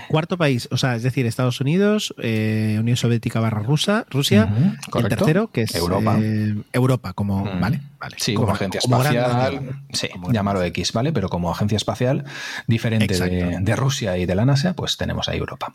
Cuarto, 0.07 0.37
país, 0.37 0.67
o 0.71 0.77
sea, 0.77 0.95
es 0.95 1.03
decir, 1.03 1.25
Estados 1.25 1.61
Unidos, 1.61 2.13
eh, 2.17 2.77
Unión 2.79 2.97
Soviética 2.97 3.39
barra 3.39 3.61
Rusa, 3.61 4.05
Rusia. 4.09 4.49
el 4.93 5.07
tercero, 5.07 5.51
que 5.51 5.63
es 5.63 5.75
Europa. 5.75 6.17
Eh, 6.19 6.55
Europa, 6.73 7.13
como. 7.13 7.43
Vale, 7.59 7.81
vale. 8.01 8.15
Sí, 8.19 8.33
como, 8.33 8.51
agencia 8.51 8.79
espacial. 8.79 9.83
sí, 9.91 10.09
llámalo 10.31 10.63
X, 10.63 10.91
¿vale? 10.91 11.13
Pero 11.13 11.29
como 11.29 11.51
agencia 11.51 11.75
espacial 11.77 12.25
diferente 12.67 13.17
de, 13.17 13.75
Rusia 13.75 14.17
y 14.17 14.25
de 14.25 14.35
la 14.35 14.45
NASA, 14.45 14.73
pues 14.73 14.97
tenemos 14.97 15.29
ahí 15.29 15.37
Europa. 15.37 15.73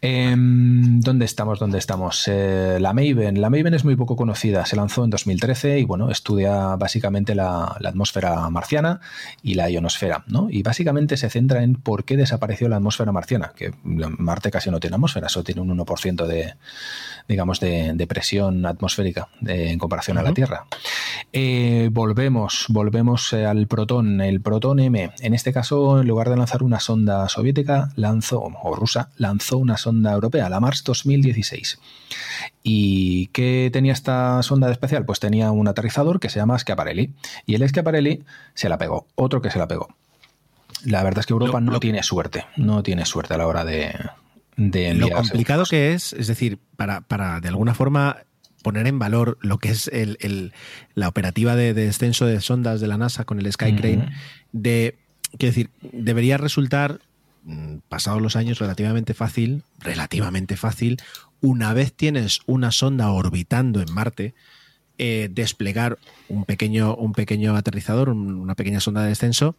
Em, 0.00 1.00
¿Dónde 1.00 1.24
estamos? 1.24 1.58
¿Dónde 1.58 1.78
estamos? 1.78 2.24
Eh, 2.26 2.78
la 2.80 2.92
Maven. 2.92 3.40
La 3.40 3.48
Maven 3.48 3.74
es 3.74 3.84
muy 3.84 3.96
poco 3.96 4.16
conocida. 4.16 4.66
Se 4.66 4.76
lanzó 4.76 5.04
en 5.04 5.10
2013 5.10 5.78
y, 5.78 5.84
bueno, 5.84 6.10
estudia 6.10 6.76
básicamente 6.76 7.34
la, 7.34 7.64
atmósfera 7.64 8.50
marciana 8.50 9.00
y 9.42 9.54
la 9.54 9.70
ionosfera, 9.70 10.24
¿no? 10.26 10.48
Y 10.50 10.62
básicamente 10.62 11.16
se 11.16 11.30
centra 11.30 11.62
en 11.62 11.76
por 11.76 12.04
qué 12.04 12.16
desapareció 12.16 12.68
la 12.68 12.76
atmósfera 12.76 13.12
marciana, 13.12 13.52
que 13.54 13.72
Marte 13.84 14.50
casi 14.50 14.70
no 14.70 14.80
tiene 14.80 14.96
atmósfera, 14.96 15.28
solo 15.28 15.44
tiene 15.44 15.60
un 15.60 15.76
1% 15.78 16.26
de, 16.26 16.54
digamos, 17.28 17.60
de, 17.60 18.06
presión 18.08 18.66
atmosférica 18.66 19.28
en 19.46 19.78
comparación 19.78 20.18
a 20.18 20.22
la 20.22 20.34
Tierra. 20.34 20.66
Eh, 21.32 21.88
volvemos, 21.92 22.66
volvemos 22.68 23.32
eh, 23.32 23.46
al 23.46 23.66
protón, 23.66 24.20
el 24.20 24.40
protón 24.40 24.80
M. 24.80 25.10
En 25.20 25.34
este 25.34 25.52
caso, 25.52 26.00
en 26.00 26.08
lugar 26.08 26.28
de 26.28 26.36
lanzar 26.36 26.62
una 26.62 26.80
sonda 26.80 27.28
soviética, 27.28 27.90
lanzó, 27.96 28.40
o 28.40 28.74
rusa, 28.74 29.10
lanzó 29.16 29.58
una 29.58 29.76
sonda 29.76 30.12
europea, 30.12 30.48
la 30.48 30.60
Mars 30.60 30.82
2016. 30.84 31.78
¿Y 32.62 33.28
qué 33.28 33.70
tenía 33.72 33.92
esta 33.92 34.42
sonda 34.42 34.66
de 34.66 34.72
especial? 34.74 35.04
Pues 35.04 35.20
tenía 35.20 35.50
un 35.50 35.68
aterrizador 35.68 36.20
que 36.20 36.28
se 36.28 36.38
llama 36.38 36.58
Schiaparelli. 36.58 37.12
Y 37.46 37.54
el 37.54 37.68
Schiaparelli 37.68 38.24
se 38.54 38.68
la 38.68 38.78
pegó, 38.78 39.06
otro 39.14 39.40
que 39.40 39.50
se 39.50 39.58
la 39.58 39.68
pegó. 39.68 39.88
La 40.84 41.02
verdad 41.02 41.20
es 41.20 41.26
que 41.26 41.32
Europa 41.32 41.60
no, 41.60 41.78
tiene 41.78 42.02
suerte, 42.02 42.44
no 42.56 42.82
tiene 42.82 43.06
suerte 43.06 43.34
a 43.34 43.38
la 43.38 43.46
hora 43.46 43.64
de, 43.64 43.94
de 44.70 44.94
Lo 44.94 45.10
complicado 45.10 45.64
que 45.64 45.92
es, 45.92 46.12
es 46.12 46.26
decir, 46.26 46.58
para, 46.76 47.00
para 47.00 47.40
de 47.40 47.48
alguna 47.48 47.74
forma 47.74 48.18
poner 48.62 48.86
en 48.86 48.98
valor 48.98 49.38
lo 49.40 49.58
que 49.58 49.70
es 49.70 49.88
el, 49.88 50.16
el, 50.20 50.52
la 50.94 51.08
operativa 51.08 51.56
de, 51.56 51.74
de, 51.74 51.86
descenso 51.86 52.26
de 52.26 52.40
sondas 52.40 52.80
de 52.80 52.86
la 52.86 52.96
NASA 52.96 53.24
con 53.24 53.40
el 53.40 53.52
Sky 53.52 53.74
Crane, 53.74 53.96
uh 53.96 54.00
-huh. 54.02 54.12
de, 54.52 54.98
quiero 55.36 55.50
decir, 55.50 55.70
debería 55.92 56.38
resultar, 56.38 57.00
mm, 57.44 57.78
pasados 57.88 58.22
los 58.22 58.36
años, 58.36 58.58
relativamente 58.60 59.14
fácil, 59.14 59.64
relativamente 59.80 60.56
fácil, 60.56 60.98
una 61.40 61.74
vez 61.74 61.92
tienes 61.92 62.40
una 62.46 62.70
sonda 62.70 63.10
orbitando 63.10 63.80
en 63.80 63.92
Marte, 63.92 64.34
eh, 64.98 65.28
desplegar 65.32 65.98
un 66.28 66.44
pequeño, 66.44 66.94
un 66.94 67.12
pequeño 67.12 67.56
aterrizador, 67.56 68.08
un, 68.08 68.36
una 68.36 68.54
pequeña 68.54 68.78
sonda 68.78 69.02
de 69.02 69.08
descenso 69.08 69.56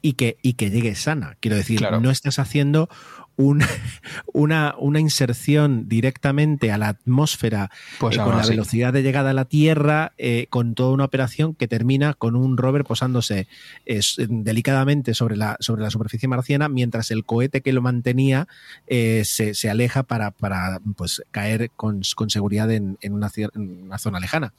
y 0.00 0.14
que, 0.14 0.38
y 0.40 0.54
que 0.54 0.70
llegue 0.70 0.94
sana. 0.94 1.36
Quiero 1.40 1.56
decir, 1.56 1.78
claro. 1.78 2.00
no 2.00 2.10
estás 2.10 2.38
haciendo 2.38 2.88
un, 3.36 3.62
una, 4.32 4.74
una, 4.78 5.00
inserción 5.00 5.88
directamente 5.88 6.72
a 6.72 6.78
la 6.78 6.88
atmósfera 6.88 7.70
pues 7.98 8.16
eh, 8.16 8.20
con 8.20 8.36
la 8.36 8.44
sí. 8.44 8.50
velocidad 8.50 8.92
de 8.92 9.02
llegada 9.02 9.30
a 9.30 9.34
la 9.34 9.44
Tierra, 9.44 10.12
eh, 10.18 10.46
con 10.50 10.74
toda 10.74 10.92
una 10.92 11.04
operación 11.04 11.54
que 11.54 11.68
termina 11.68 12.14
con 12.14 12.36
un 12.36 12.56
rover 12.56 12.84
posándose 12.84 13.46
eh, 13.84 14.00
delicadamente 14.28 15.14
sobre 15.14 15.36
la, 15.36 15.56
sobre 15.60 15.82
la 15.82 15.90
superficie 15.90 16.28
marciana, 16.28 16.68
mientras 16.68 17.10
el 17.10 17.24
cohete 17.24 17.60
que 17.60 17.72
lo 17.72 17.82
mantenía 17.82 18.48
se, 18.88 19.54
se, 19.54 19.70
aleja 19.70 20.02
para, 20.02 20.30
para 20.30 20.80
pues, 20.96 21.22
caer 21.30 21.70
con, 21.76 22.02
con 22.14 22.30
seguridad 22.30 22.70
en, 22.70 22.98
en, 23.00 23.12
una, 23.12 23.30
en, 23.36 23.84
una, 23.84 23.98
zona 23.98 24.20
lejana. 24.20 24.52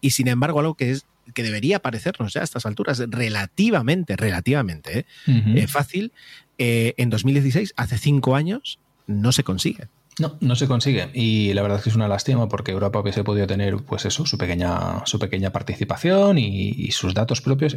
Y 0.00 0.10
sin 0.10 0.28
embargo, 0.28 0.60
algo 0.60 0.74
que 0.74 0.90
es 0.90 1.06
que 1.34 1.42
debería 1.42 1.80
parecernos 1.80 2.32
ya 2.32 2.40
a 2.40 2.44
estas 2.44 2.66
alturas 2.66 2.98
relativamente, 3.08 4.16
relativamente 4.16 5.00
¿eh? 5.00 5.06
Uh 5.26 5.30
-huh. 5.30 5.68
fácil, 5.68 6.12
eh, 6.58 6.94
en 6.96 7.10
2016, 7.10 7.74
hace 7.76 7.98
cinco 7.98 8.34
años, 8.36 8.78
no 9.06 9.32
se 9.32 9.44
consigue. 9.44 9.88
No, 10.18 10.36
no 10.40 10.56
se 10.56 10.68
consigue. 10.68 11.08
Y 11.14 11.54
la 11.54 11.62
verdad 11.62 11.78
es 11.78 11.84
que 11.84 11.90
es 11.90 11.96
una 11.96 12.08
lástima 12.08 12.48
porque 12.48 12.72
Europa 12.72 13.00
hubiese 13.00 13.24
podido 13.24 13.46
tener, 13.46 13.76
pues 13.78 14.04
eso, 14.04 14.26
su 14.26 14.36
pequeña, 14.36 15.04
su 15.06 15.18
pequeña 15.18 15.50
participación 15.50 16.38
y, 16.38 16.90
sus 16.92 17.14
datos 17.14 17.40
propios. 17.40 17.76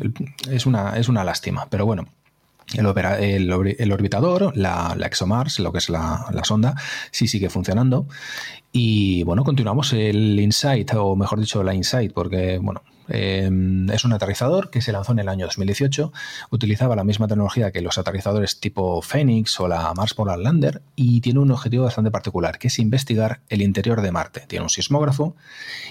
Es 0.50 0.66
una, 0.66 0.98
es 0.98 1.08
una 1.08 1.24
lástima. 1.24 1.68
Pero 1.70 1.86
bueno, 1.86 2.08
el, 2.74 2.86
opera, 2.86 3.20
el, 3.20 3.52
orbitador, 3.52 4.56
la, 4.58 4.96
la, 4.98 5.08
ExoMars, 5.08 5.60
lo 5.60 5.72
que 5.72 5.78
es 5.78 5.90
la, 5.90 6.26
la, 6.32 6.44
sonda, 6.44 6.76
sí 7.12 7.28
sigue 7.28 7.50
funcionando. 7.50 8.06
Y 8.74 9.24
bueno, 9.24 9.46
continuamos 9.46 9.94
el 9.94 10.38
Insight, 10.38 10.94
o 10.96 11.16
mejor 11.16 11.40
dicho, 11.40 11.64
la 11.64 11.74
Insight, 11.74 12.12
porque 12.12 12.60
bueno, 12.62 12.82
eh, 13.07 13.49
es 13.91 14.06
un 14.06 14.14
aterrizador 14.14 14.69
que 14.69 14.82
se 14.82 14.91
lanzó 14.91 15.11
en 15.11 15.19
el 15.19 15.30
año 15.30 15.45
2018. 15.45 16.11
Utilizaba 16.52 16.95
la 16.95 17.03
misma 17.03 17.27
tecnología 17.27 17.72
que 17.72 17.82
los 17.82 17.98
aterrizadores 17.98 18.60
tipo 18.60 19.02
Phoenix 19.02 19.60
o 19.60 19.68
la 19.68 19.94
Mars 19.94 20.14
Polar 20.14 20.40
Lander 20.40 20.82
y 20.95 21.22
tiene 21.22 21.40
un 21.40 21.52
objetivo 21.52 21.86
bastante 21.86 22.11
particular, 22.11 22.57
que 22.57 22.68
es 22.68 22.80
investigar 22.80 23.41
el 23.49 23.61
interior 23.61 24.02
de 24.02 24.11
Marte. 24.11 24.41
Tiene 24.48 24.64
un 24.64 24.69
sismógrafo 24.69 25.36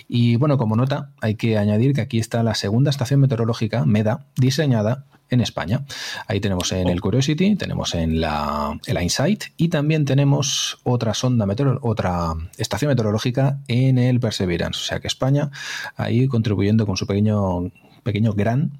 y, 0.08 0.36
bueno, 0.36 0.58
como 0.58 0.76
nota, 0.76 1.10
hay 1.20 1.34
que 1.36 1.58
añadir 1.58 1.94
que 1.94 2.00
aquí 2.00 2.18
está 2.18 2.42
la 2.42 2.54
segunda 2.54 2.90
estación 2.90 3.20
meteorológica, 3.20 3.84
MEDA, 3.84 4.26
diseñada 4.36 5.04
en 5.30 5.40
España. 5.40 5.84
Ahí 6.26 6.40
tenemos 6.40 6.72
en 6.72 6.88
el 6.88 7.00
Curiosity, 7.00 7.56
tenemos 7.56 7.94
en 7.94 8.20
la, 8.20 8.78
en 8.86 9.02
Insight 9.02 9.44
y 9.56 9.68
también 9.68 10.04
tenemos 10.04 10.78
otra 10.84 11.14
sonda 11.14 11.46
meteor 11.46 11.78
otra 11.82 12.34
estación 12.56 12.90
meteorológica 12.90 13.58
en 13.68 13.98
el 13.98 14.20
Perseverance. 14.20 14.80
O 14.80 14.84
sea 14.84 15.00
que 15.00 15.08
España 15.08 15.50
ahí 15.96 16.28
contribuyendo 16.28 16.86
con 16.86 16.96
su 16.96 17.03
pequeño, 17.06 17.70
pequeño 18.02 18.32
gran 18.32 18.72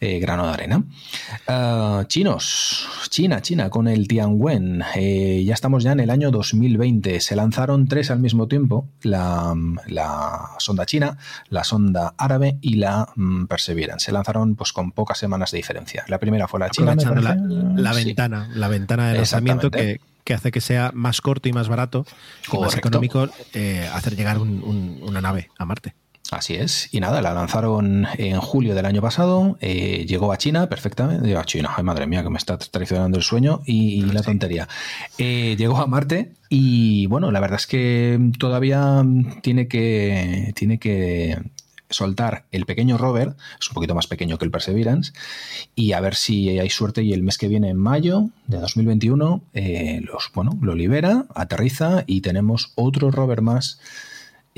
eh, 0.00 0.20
grano 0.20 0.46
de 0.46 0.52
arena. 0.52 0.84
Uh, 1.48 2.04
chinos, 2.04 2.88
China, 3.08 3.42
China, 3.42 3.68
con 3.68 3.88
el 3.88 4.06
Tianwen. 4.06 4.84
Eh, 4.94 5.42
ya 5.44 5.54
estamos 5.54 5.82
ya 5.82 5.92
en 5.92 6.00
el 6.00 6.10
año 6.10 6.30
2020. 6.30 7.20
Se 7.20 7.34
lanzaron 7.34 7.88
tres 7.88 8.12
al 8.12 8.20
mismo 8.20 8.46
tiempo: 8.46 8.88
la, 9.02 9.54
la 9.88 10.50
sonda 10.58 10.86
china, 10.86 11.18
la 11.48 11.64
sonda 11.64 12.14
árabe 12.16 12.58
y 12.60 12.76
la 12.76 13.08
um, 13.16 13.48
Perseverance. 13.48 14.06
Se 14.06 14.12
lanzaron 14.12 14.54
pues 14.54 14.72
con 14.72 14.92
pocas 14.92 15.18
semanas 15.18 15.50
de 15.50 15.56
diferencia. 15.56 16.04
La 16.06 16.18
primera 16.18 16.46
fue 16.46 16.60
la 16.60 16.70
china. 16.70 16.94
La, 16.94 17.34
la 17.74 17.94
sí. 17.94 18.04
ventana, 18.04 18.48
la 18.54 18.68
ventana 18.68 19.08
de 19.08 19.16
lanzamiento 19.16 19.70
que, 19.70 20.00
que 20.22 20.34
hace 20.34 20.52
que 20.52 20.60
sea 20.60 20.92
más 20.94 21.20
corto 21.20 21.48
y 21.48 21.52
más 21.52 21.68
barato 21.68 22.06
y 22.52 22.58
más 22.58 22.76
económico 22.76 23.28
eh, 23.52 23.88
hacer 23.92 24.14
llegar 24.14 24.38
un, 24.38 24.62
un, 24.62 25.00
una 25.02 25.20
nave 25.20 25.50
a 25.58 25.64
Marte. 25.64 25.94
Así 26.30 26.54
es. 26.54 26.88
Y 26.92 27.00
nada, 27.00 27.22
la 27.22 27.32
lanzaron 27.32 28.06
en 28.18 28.38
julio 28.40 28.74
del 28.74 28.84
año 28.84 29.00
pasado. 29.00 29.56
Eh, 29.60 30.04
llegó 30.06 30.30
a 30.30 30.36
China 30.36 30.68
perfectamente. 30.68 31.34
A 31.34 31.44
China, 31.44 31.70
ay 31.74 31.84
madre 31.84 32.06
mía, 32.06 32.22
que 32.22 32.28
me 32.28 32.36
está 32.36 32.58
traicionando 32.58 33.16
el 33.16 33.24
sueño 33.24 33.62
y, 33.64 33.94
y 33.94 34.02
la 34.02 34.22
tontería. 34.22 34.68
Eh, 35.16 35.56
llegó 35.56 35.78
a 35.78 35.86
Marte 35.86 36.32
y 36.50 37.06
bueno, 37.06 37.30
la 37.30 37.40
verdad 37.40 37.58
es 37.58 37.66
que 37.66 38.18
todavía 38.38 39.02
tiene 39.42 39.68
que, 39.68 40.52
tiene 40.54 40.78
que 40.78 41.38
soltar 41.90 42.44
el 42.52 42.66
pequeño 42.66 42.98
rover, 42.98 43.34
es 43.60 43.68
un 43.68 43.74
poquito 43.74 43.94
más 43.94 44.06
pequeño 44.06 44.38
que 44.38 44.44
el 44.44 44.50
Perseverance, 44.50 45.12
y 45.74 45.92
a 45.92 46.00
ver 46.00 46.14
si 46.14 46.58
hay 46.58 46.70
suerte 46.70 47.02
y 47.02 47.12
el 47.12 47.22
mes 47.22 47.38
que 47.38 47.48
viene, 47.48 47.70
en 47.70 47.76
mayo 47.76 48.28
de 48.46 48.58
2021, 48.58 49.42
eh, 49.54 50.00
los, 50.04 50.30
bueno, 50.34 50.58
lo 50.60 50.74
libera, 50.74 51.26
aterriza 51.34 52.04
y 52.06 52.20
tenemos 52.20 52.72
otro 52.74 53.10
rover 53.10 53.42
más 53.42 53.80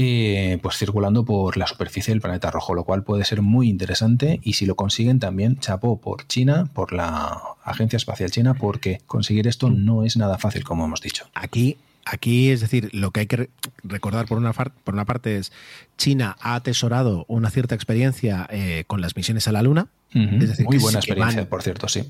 eh, 0.03 0.59
pues 0.63 0.77
circulando 0.77 1.25
por 1.25 1.57
la 1.57 1.67
superficie 1.67 2.13
del 2.13 2.21
planeta 2.21 2.51
rojo, 2.51 2.75
lo 2.75 2.85
cual 2.85 3.05
puede 3.05 3.25
ser 3.25 3.43
muy 3.43 3.69
interesante 3.69 4.41
y 4.43 4.55
si 4.55 4.67
lo 4.67 4.75
consiguen 4.75 5.19
también 5.19 5.59
chapó 5.59 6.01
por 6.01 6.27
China, 6.27 6.71
por 6.73 6.93
la 6.93 7.41
Agencia 7.65 7.97
Espacial 7.97 8.31
China, 8.31 8.55
porque 8.55 9.01
conseguir 9.07 9.47
esto 9.47 9.71
no 9.71 10.05
es 10.05 10.17
nada 10.17 10.39
fácil, 10.39 10.65
como 10.65 10.85
hemos 10.85 11.01
dicho. 11.01 11.27
Aquí 11.35 11.77
Aquí, 12.07 12.51
es 12.51 12.61
decir, 12.61 12.89
lo 12.93 13.11
que 13.11 13.21
hay 13.21 13.27
que 13.27 13.51
recordar 13.85 14.27
por 14.27 14.39
una, 14.39 14.53
por 14.53 14.95
una 14.95 15.05
parte 15.05 15.37
es 15.37 15.53
China 15.99 16.37
ha 16.41 16.55
atesorado 16.55 17.25
una 17.29 17.51
cierta 17.51 17.75
experiencia 17.75 18.49
eh, 18.51 18.85
con 18.87 19.01
las 19.01 19.17
misiones 19.17 19.47
a 19.49 19.53
la 19.53 19.63
Luna. 19.63 19.89
Uh 20.15 20.19
-huh. 20.19 20.43
es 20.43 20.49
decir, 20.49 20.65
Muy 20.65 20.79
buena 20.79 20.99
experiencia, 20.99 21.43
van, 21.43 21.49
por 21.49 21.63
cierto, 21.63 21.89
sí. 21.89 22.09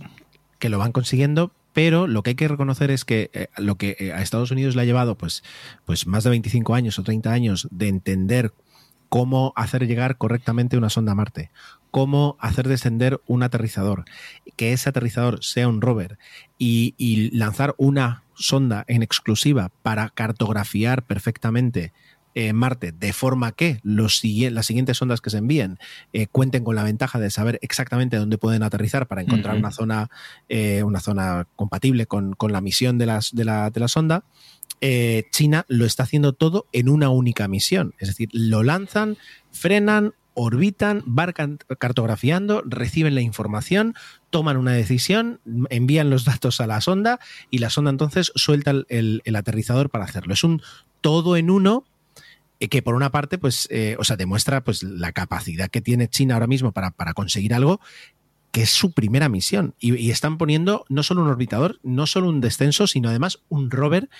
Que 0.58 0.68
lo 0.68 0.78
van 0.78 0.92
consiguiendo, 0.92 1.52
pero 1.72 2.06
lo 2.06 2.22
que 2.22 2.30
hay 2.30 2.36
que 2.36 2.48
reconocer 2.48 2.90
es 2.90 3.04
que 3.04 3.30
eh, 3.32 3.48
lo 3.56 3.76
que 3.76 3.96
eh, 3.98 4.12
a 4.12 4.22
Estados 4.22 4.50
Unidos 4.50 4.76
le 4.76 4.82
ha 4.82 4.86
llevado 4.86 5.16
pues, 5.16 5.42
pues 5.84 6.06
más 6.06 6.24
de 6.24 6.30
25 6.30 6.74
años 6.74 6.98
o 6.98 7.02
30 7.02 7.32
años 7.32 7.68
de 7.70 7.88
entender 7.88 8.52
cómo 9.08 9.52
hacer 9.56 9.86
llegar 9.86 10.18
correctamente 10.18 10.76
una 10.76 10.90
sonda 10.90 11.12
a 11.12 11.16
Marte, 11.16 11.50
cómo 11.90 12.36
hacer 12.40 12.68
descender 12.68 13.20
un 13.26 13.42
aterrizador, 13.42 14.04
que 14.56 14.72
ese 14.72 14.88
aterrizador 14.88 15.42
sea 15.42 15.68
un 15.68 15.80
rover 15.80 16.18
y, 16.58 16.94
y 16.96 17.36
lanzar 17.36 17.74
una 17.76 18.22
sonda 18.34 18.84
en 18.88 19.02
exclusiva 19.02 19.70
para 19.82 20.08
cartografiar 20.10 21.04
perfectamente 21.04 21.92
eh, 22.34 22.52
Marte, 22.52 22.92
de 22.92 23.12
forma 23.12 23.52
que 23.52 23.80
los, 23.82 24.22
las 24.24 24.66
siguientes 24.66 24.98
sondas 24.98 25.20
que 25.20 25.30
se 25.30 25.38
envíen 25.38 25.78
eh, 26.12 26.26
cuenten 26.26 26.64
con 26.64 26.76
la 26.76 26.84
ventaja 26.84 27.18
de 27.18 27.30
saber 27.30 27.58
exactamente 27.62 28.16
dónde 28.16 28.38
pueden 28.38 28.62
aterrizar 28.62 29.06
para 29.06 29.22
encontrar 29.22 29.54
uh 29.54 29.58
-huh. 29.58 29.60
una 29.60 29.70
zona 29.72 30.10
eh, 30.48 30.82
una 30.82 31.00
zona 31.00 31.46
compatible 31.56 32.06
con, 32.06 32.34
con 32.34 32.52
la 32.52 32.60
misión 32.60 32.98
de, 32.98 33.06
las, 33.06 33.34
de, 33.34 33.44
la, 33.44 33.70
de 33.70 33.80
la 33.80 33.88
sonda. 33.88 34.24
China 35.30 35.66
lo 35.68 35.84
está 35.84 36.04
haciendo 36.04 36.32
todo 36.32 36.66
en 36.72 36.88
una 36.88 37.10
única 37.10 37.48
misión, 37.48 37.92
es 37.98 38.08
decir, 38.08 38.30
lo 38.32 38.62
lanzan, 38.62 39.18
frenan, 39.50 40.14
orbitan, 40.32 41.02
van 41.04 41.58
cartografiando, 41.78 42.62
reciben 42.64 43.14
la 43.14 43.20
información, 43.20 43.94
toman 44.30 44.56
una 44.56 44.72
decisión, 44.72 45.40
envían 45.68 46.08
los 46.08 46.24
datos 46.24 46.62
a 46.62 46.66
la 46.66 46.80
sonda 46.80 47.20
y 47.50 47.58
la 47.58 47.68
sonda 47.68 47.90
entonces 47.90 48.32
suelta 48.36 48.70
el, 48.70 49.22
el, 49.24 49.36
aterrizador 49.36 49.90
para 49.90 50.04
hacerlo. 50.04 50.32
Es 50.32 50.44
un 50.44 50.62
todo 51.00 51.36
en 51.36 51.50
uno 51.50 51.84
que 52.68 52.82
por 52.82 52.94
una 52.94 53.10
parte, 53.10 53.38
pues, 53.38 53.66
eh, 53.70 53.96
o 53.98 54.04
sea, 54.04 54.16
demuestra 54.16 54.62
pues 54.62 54.82
la 54.82 55.12
capacidad 55.12 55.70
que 55.70 55.80
tiene 55.80 56.08
China 56.08 56.34
ahora 56.34 56.46
mismo 56.46 56.72
para, 56.72 56.90
para 56.90 57.14
conseguir 57.14 57.54
algo 57.54 57.80
que 58.52 58.62
es 58.62 58.70
su 58.70 58.92
primera 58.92 59.28
misión. 59.28 59.74
Y, 59.78 59.94
y, 59.96 60.10
están 60.10 60.38
poniendo 60.38 60.84
no 60.88 61.02
solo 61.02 61.22
un 61.22 61.28
orbitador, 61.28 61.78
no 61.82 62.06
solo 62.06 62.28
un 62.28 62.40
descenso, 62.40 62.86
sino 62.86 63.08
además 63.08 63.40
un 63.48 63.70
rover, 63.70 64.10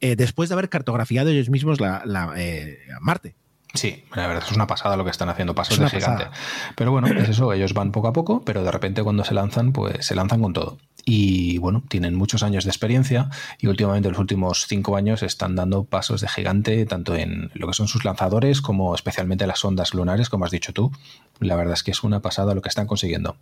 eh, 0.00 0.14
después 0.14 0.48
de 0.48 0.54
haber 0.54 0.68
cartografiado 0.68 1.30
ellos 1.30 1.48
mismos 1.48 1.80
la, 1.80 2.02
la 2.04 2.34
eh, 2.36 2.78
Marte. 3.00 3.34
Sí, 3.74 4.04
la 4.14 4.26
verdad 4.26 4.44
es 4.46 4.54
una 4.54 4.66
pasada 4.66 4.96
lo 4.96 5.04
que 5.04 5.10
están 5.10 5.28
haciendo, 5.28 5.54
pasos 5.54 5.78
de 5.78 5.88
gigante. 5.88 6.24
Pasada. 6.24 6.72
Pero 6.74 6.90
bueno, 6.90 7.06
es 7.08 7.28
eso, 7.28 7.52
ellos 7.52 7.74
van 7.74 7.92
poco 7.92 8.08
a 8.08 8.12
poco, 8.12 8.42
pero 8.44 8.64
de 8.64 8.70
repente 8.70 9.02
cuando 9.02 9.24
se 9.24 9.34
lanzan, 9.34 9.72
pues 9.72 10.06
se 10.06 10.14
lanzan 10.14 10.40
con 10.40 10.52
todo. 10.52 10.78
Y 11.10 11.56
bueno, 11.56 11.82
tienen 11.88 12.14
muchos 12.14 12.42
años 12.42 12.64
de 12.64 12.70
experiencia 12.70 13.30
y 13.58 13.66
últimamente 13.68 14.10
los 14.10 14.18
últimos 14.18 14.66
cinco 14.68 14.94
años 14.94 15.22
están 15.22 15.56
dando 15.56 15.84
pasos 15.84 16.20
de 16.20 16.28
gigante 16.28 16.84
tanto 16.84 17.16
en 17.16 17.50
lo 17.54 17.66
que 17.66 17.72
son 17.72 17.88
sus 17.88 18.04
lanzadores 18.04 18.60
como 18.60 18.94
especialmente 18.94 19.46
las 19.46 19.64
ondas 19.64 19.94
lunares, 19.94 20.28
como 20.28 20.44
has 20.44 20.50
dicho 20.50 20.74
tú. 20.74 20.92
La 21.40 21.56
verdad 21.56 21.72
es 21.72 21.82
que 21.82 21.92
es 21.92 22.02
una 22.04 22.20
pasada 22.20 22.54
lo 22.54 22.60
que 22.60 22.68
están 22.68 22.86
consiguiendo. 22.86 23.38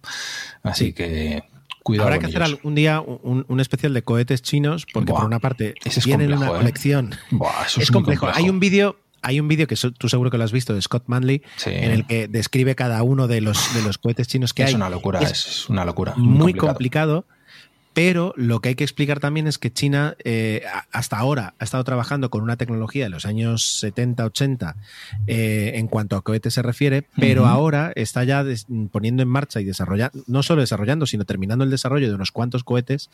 Así 0.62 0.86
sí. 0.86 0.92
que 0.92 1.42
Cuidado 1.82 2.06
Habrá 2.06 2.20
que 2.20 2.26
hacer 2.26 2.44
algún 2.44 2.76
día 2.76 3.00
un, 3.00 3.44
un, 3.48 3.60
especial 3.60 3.92
de 3.94 4.02
cohetes 4.02 4.42
chinos, 4.42 4.86
porque 4.92 5.10
Buah, 5.10 5.22
por 5.22 5.26
una 5.26 5.40
parte 5.40 5.74
es 5.84 5.94
tienen 6.04 6.30
complejo, 6.30 6.52
una 6.52 6.52
¿eh? 6.52 6.62
colección. 6.62 7.14
Buah, 7.32 7.66
eso 7.66 7.80
es, 7.80 7.88
es 7.88 7.90
complejo. 7.90 8.26
complejo. 8.26 8.44
Hay 8.44 8.48
un 8.48 8.60
vídeo 8.60 8.96
hay 9.22 9.40
un 9.40 9.48
vídeo 9.48 9.66
que 9.66 9.74
tú 9.98 10.08
seguro 10.08 10.30
que 10.30 10.38
lo 10.38 10.44
has 10.44 10.52
visto 10.52 10.72
de 10.72 10.80
Scott 10.82 11.04
Manley 11.08 11.42
sí. 11.56 11.70
en 11.70 11.90
el 11.90 12.06
que 12.06 12.28
describe 12.28 12.76
cada 12.76 13.02
uno 13.02 13.26
de 13.26 13.40
los, 13.40 13.74
de 13.74 13.82
los 13.82 13.98
cohetes 13.98 14.28
chinos 14.28 14.54
que 14.54 14.62
es 14.62 14.68
hay. 14.68 14.74
Es 14.74 14.76
una 14.76 14.88
locura, 14.88 15.18
es, 15.20 15.32
es, 15.32 15.68
una 15.68 15.84
locura. 15.84 16.14
Muy, 16.16 16.26
muy 16.26 16.54
complicado. 16.54 17.24
complicado. 17.24 17.35
Pero 17.96 18.34
lo 18.36 18.60
que 18.60 18.68
hay 18.68 18.74
que 18.74 18.84
explicar 18.84 19.20
también 19.20 19.46
es 19.46 19.56
que 19.56 19.72
China 19.72 20.18
eh, 20.22 20.62
hasta 20.92 21.16
ahora 21.16 21.54
ha 21.58 21.64
estado 21.64 21.82
trabajando 21.82 22.28
con 22.28 22.42
una 22.42 22.58
tecnología 22.58 23.04
de 23.04 23.08
los 23.08 23.24
años 23.24 23.78
70, 23.78 24.22
80 24.22 24.76
eh, 25.26 25.72
en 25.76 25.88
cuanto 25.88 26.16
a 26.16 26.20
cohetes 26.20 26.52
se 26.52 26.60
refiere, 26.60 27.08
pero 27.16 27.46
ahora 27.46 27.92
está 27.96 28.22
ya 28.22 28.44
poniendo 28.92 29.22
en 29.22 29.30
marcha 29.30 29.62
y 29.62 29.64
desarrollando, 29.64 30.22
no 30.26 30.42
solo 30.42 30.60
desarrollando, 30.60 31.06
sino 31.06 31.24
terminando 31.24 31.64
el 31.64 31.70
desarrollo 31.70 32.06
de 32.06 32.14
unos 32.14 32.32
cuantos 32.32 32.64
cohetes 32.64 33.08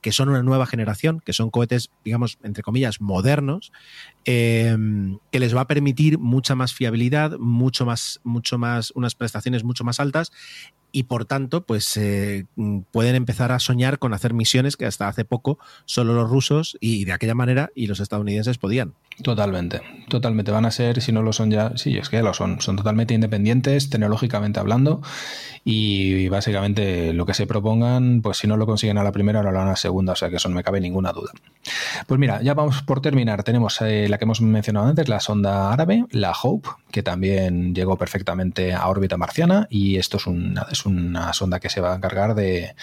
que 0.00 0.10
son 0.10 0.28
una 0.28 0.42
nueva 0.42 0.66
generación, 0.66 1.22
que 1.24 1.32
son 1.32 1.50
cohetes, 1.50 1.92
digamos, 2.04 2.38
entre 2.42 2.64
comillas, 2.64 3.00
modernos, 3.00 3.70
eh, 4.24 4.76
que 5.30 5.38
les 5.38 5.54
va 5.54 5.60
a 5.60 5.68
permitir 5.68 6.18
mucha 6.18 6.56
más 6.56 6.74
fiabilidad, 6.74 7.38
mucho 7.38 7.86
más, 7.86 8.18
mucho 8.24 8.58
más, 8.58 8.90
unas 8.96 9.14
prestaciones 9.14 9.62
mucho 9.62 9.84
más 9.84 10.00
altas 10.00 10.32
y 10.94 11.02
por 11.02 11.24
tanto, 11.24 11.66
pues 11.66 11.96
eh, 11.96 12.46
mm, 12.54 12.82
pueden 12.92 13.16
empezar 13.16 13.50
a 13.50 13.58
soñar 13.58 13.98
con 13.98 14.14
hacer 14.14 14.32
misiones 14.32 14.76
que 14.76 14.86
hasta 14.86 15.08
hace 15.08 15.24
poco 15.24 15.58
solo 15.86 16.14
los 16.14 16.30
rusos 16.30 16.78
y 16.80 17.04
de 17.04 17.12
aquella 17.12 17.34
manera 17.34 17.70
y 17.74 17.88
los 17.88 17.98
estadounidenses 17.98 18.58
podían. 18.58 18.94
Totalmente, 19.22 19.80
totalmente. 20.08 20.52
Van 20.52 20.66
a 20.66 20.70
ser, 20.70 21.00
si 21.00 21.10
no 21.10 21.22
lo 21.22 21.32
son 21.32 21.50
ya, 21.50 21.76
sí, 21.76 21.96
es 21.96 22.08
que 22.08 22.22
lo 22.22 22.32
son, 22.32 22.60
son 22.60 22.76
totalmente 22.76 23.14
independientes, 23.14 23.90
tecnológicamente 23.90 24.60
hablando, 24.60 25.02
y, 25.64 26.28
básicamente 26.28 27.12
lo 27.12 27.24
que 27.24 27.32
se 27.32 27.46
propongan, 27.46 28.22
pues 28.22 28.38
si 28.38 28.46
no 28.46 28.56
lo 28.56 28.66
consiguen 28.66 28.98
a 28.98 29.04
la 29.04 29.12
primera, 29.12 29.42
lo 29.42 29.48
harán 29.48 29.66
a 29.66 29.70
la 29.70 29.76
segunda, 29.76 30.12
o 30.12 30.16
sea 30.16 30.30
que 30.30 30.36
eso 30.36 30.48
no 30.48 30.54
me 30.54 30.62
cabe 30.62 30.80
ninguna 30.80 31.12
duda. 31.12 31.32
Pues 32.06 32.20
mira, 32.20 32.42
ya 32.42 32.54
vamos 32.54 32.82
por 32.82 33.00
terminar. 33.00 33.42
Tenemos 33.44 33.80
eh, 33.80 34.08
la 34.08 34.18
que 34.18 34.24
hemos 34.24 34.40
mencionado 34.40 34.86
antes, 34.86 35.08
la 35.08 35.20
sonda 35.20 35.72
árabe, 35.72 36.04
la 36.10 36.32
Hope, 36.32 36.68
que 36.90 37.02
también 37.02 37.74
llegó 37.74 37.96
perfectamente 37.96 38.74
a 38.74 38.86
órbita 38.88 39.16
marciana, 39.16 39.66
y 39.70 39.96
esto 39.96 40.18
es 40.18 40.26
una, 40.26 40.66
es 40.84 40.86
una 40.86 41.32
sonda 41.32 41.60
que 41.60 41.70
se 41.70 41.80
va 41.80 41.92
a 41.92 41.96
encargar 41.96 42.34
de, 42.34 42.74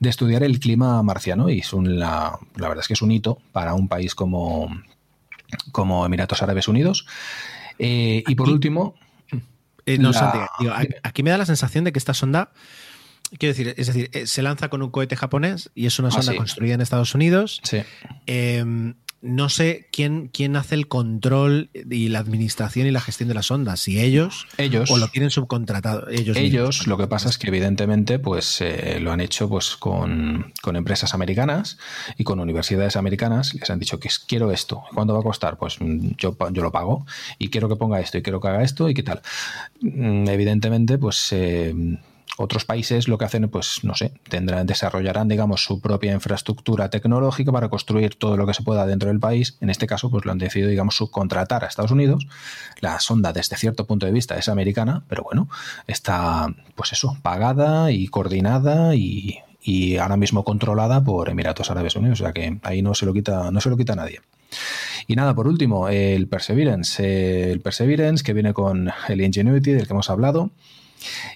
estudiar 0.00 0.42
el 0.42 0.60
clima 0.60 1.02
marciano 1.02 1.48
y 1.48 1.60
es 1.60 1.72
un, 1.72 1.98
la, 1.98 2.38
la, 2.56 2.68
verdad 2.68 2.82
es 2.82 2.88
que 2.88 2.94
es 2.94 3.02
un 3.02 3.10
hito 3.10 3.38
para 3.52 3.74
un 3.74 3.88
país 3.88 4.14
como, 4.14 4.68
como 5.72 6.04
Emiratos 6.04 6.42
Árabes 6.42 6.68
Unidos. 6.68 7.06
Eh, 7.78 8.22
y 8.26 8.34
por 8.34 8.48
último... 8.48 8.94
Eh, 9.86 9.98
aquí 11.02 11.22
me 11.22 11.30
da 11.30 11.38
la 11.38 11.46
sensación 11.46 11.84
de 11.84 11.92
que 11.92 11.98
esta 11.98 12.14
sonda... 12.14 12.52
Quiero 13.38 13.54
decir, 13.54 13.74
es 13.76 13.86
decir, 13.86 14.10
eh, 14.14 14.26
se 14.26 14.40
lanza 14.40 14.68
con 14.68 14.82
un 14.82 14.90
cohete 14.90 15.14
japonés 15.14 15.70
y 15.74 15.84
es 15.84 15.98
una 15.98 16.08
ah, 16.08 16.12
sonda 16.12 16.34
construida 16.34 16.74
en 16.74 16.80
Estados 16.80 17.14
Unidos. 17.14 17.60
Sí. 17.62 17.82
Em, 18.26 18.94
no 19.20 19.48
sé 19.48 19.88
quién, 19.90 20.28
quién 20.32 20.54
hace 20.54 20.76
el 20.76 20.86
control 20.86 21.70
y 21.72 22.08
la 22.08 22.20
administración 22.20 22.86
y 22.86 22.92
la 22.92 23.00
gestión 23.00 23.28
de 23.28 23.34
las 23.34 23.50
ondas, 23.50 23.80
si 23.80 24.00
ellos, 24.00 24.46
ellos 24.58 24.90
o 24.90 24.98
lo 24.98 25.08
tienen 25.08 25.30
subcontratado. 25.30 26.08
Ellos, 26.08 26.36
ellos 26.36 26.86
lo 26.86 26.96
que 26.96 27.08
pasa 27.08 27.28
es 27.28 27.36
que 27.36 27.48
evidentemente 27.48 28.18
pues 28.18 28.60
eh, 28.60 28.98
lo 29.00 29.10
han 29.10 29.20
hecho 29.20 29.48
pues 29.48 29.76
con, 29.76 30.52
empresas 30.64 31.14
americanas 31.14 31.78
y 32.16 32.24
con 32.24 32.38
universidades 32.38 32.96
americanas. 32.96 33.54
Les 33.54 33.68
han 33.70 33.80
dicho 33.80 33.98
que 33.98 34.08
quiero 34.26 34.52
esto. 34.52 34.84
¿Cuánto 34.94 35.14
va 35.14 35.20
a 35.20 35.24
costar? 35.24 35.58
Pues 35.58 35.80
mm, 35.80 36.10
yo, 36.16 36.36
yo 36.52 36.62
lo 36.62 36.70
pago 36.70 37.04
y 37.38 37.48
quiero 37.48 37.68
que 37.68 37.76
ponga 37.76 38.00
esto 38.00 38.18
y 38.18 38.22
quiero 38.22 38.40
que 38.40 38.48
haga 38.48 38.62
esto 38.62 38.88
y 38.88 38.94
qué 38.94 39.02
tal. 39.02 39.20
Mm, 39.80 40.28
evidentemente 40.28 40.98
pues... 40.98 41.32
Eh, 41.32 41.74
otros 42.38 42.64
países 42.64 43.08
lo 43.08 43.18
que 43.18 43.24
hacen, 43.24 43.48
pues 43.48 43.80
no 43.82 43.94
sé, 43.94 44.12
tendrán, 44.28 44.66
desarrollarán, 44.66 45.28
digamos, 45.28 45.64
su 45.64 45.80
propia 45.80 46.12
infraestructura 46.12 46.88
tecnológica 46.88 47.50
para 47.50 47.68
construir 47.68 48.14
todo 48.14 48.36
lo 48.36 48.46
que 48.46 48.54
se 48.54 48.62
pueda 48.62 48.86
dentro 48.86 49.08
del 49.08 49.18
país. 49.18 49.56
En 49.60 49.70
este 49.70 49.86
caso, 49.86 50.08
pues 50.08 50.24
lo 50.24 50.30
han 50.30 50.38
decidido, 50.38 50.70
digamos, 50.70 50.96
subcontratar 50.96 51.64
a 51.64 51.66
Estados 51.66 51.90
Unidos. 51.90 52.26
La 52.80 53.00
sonda, 53.00 53.32
desde 53.32 53.56
cierto 53.56 53.86
punto 53.86 54.06
de 54.06 54.12
vista, 54.12 54.38
es 54.38 54.48
americana, 54.48 55.02
pero 55.08 55.24
bueno, 55.24 55.48
está, 55.88 56.54
pues 56.76 56.92
eso, 56.92 57.18
pagada 57.22 57.90
y 57.90 58.06
coordinada 58.06 58.94
y, 58.94 59.42
ahora 60.00 60.16
mismo 60.16 60.44
controlada 60.44 61.04
por 61.04 61.28
Emiratos 61.28 61.70
Árabes 61.70 61.94
Unidos. 61.94 62.20
O 62.20 62.24
sea 62.24 62.32
que 62.32 62.58
ahí 62.62 62.80
no 62.80 62.94
se 62.94 63.04
lo 63.04 63.12
quita, 63.12 63.50
no 63.50 63.60
se 63.60 63.68
lo 63.68 63.76
quita 63.76 63.94
nadie. 63.94 64.20
Y 65.06 65.14
nada, 65.14 65.34
por 65.34 65.46
último, 65.46 65.88
el 65.90 66.26
Perseverance. 66.26 67.50
El 67.50 67.60
Perseverance 67.60 68.24
que 68.24 68.32
viene 68.32 68.54
con 68.54 68.90
el 69.08 69.20
Ingenuity 69.20 69.72
del 69.72 69.86
que 69.86 69.92
hemos 69.92 70.08
hablado. 70.08 70.50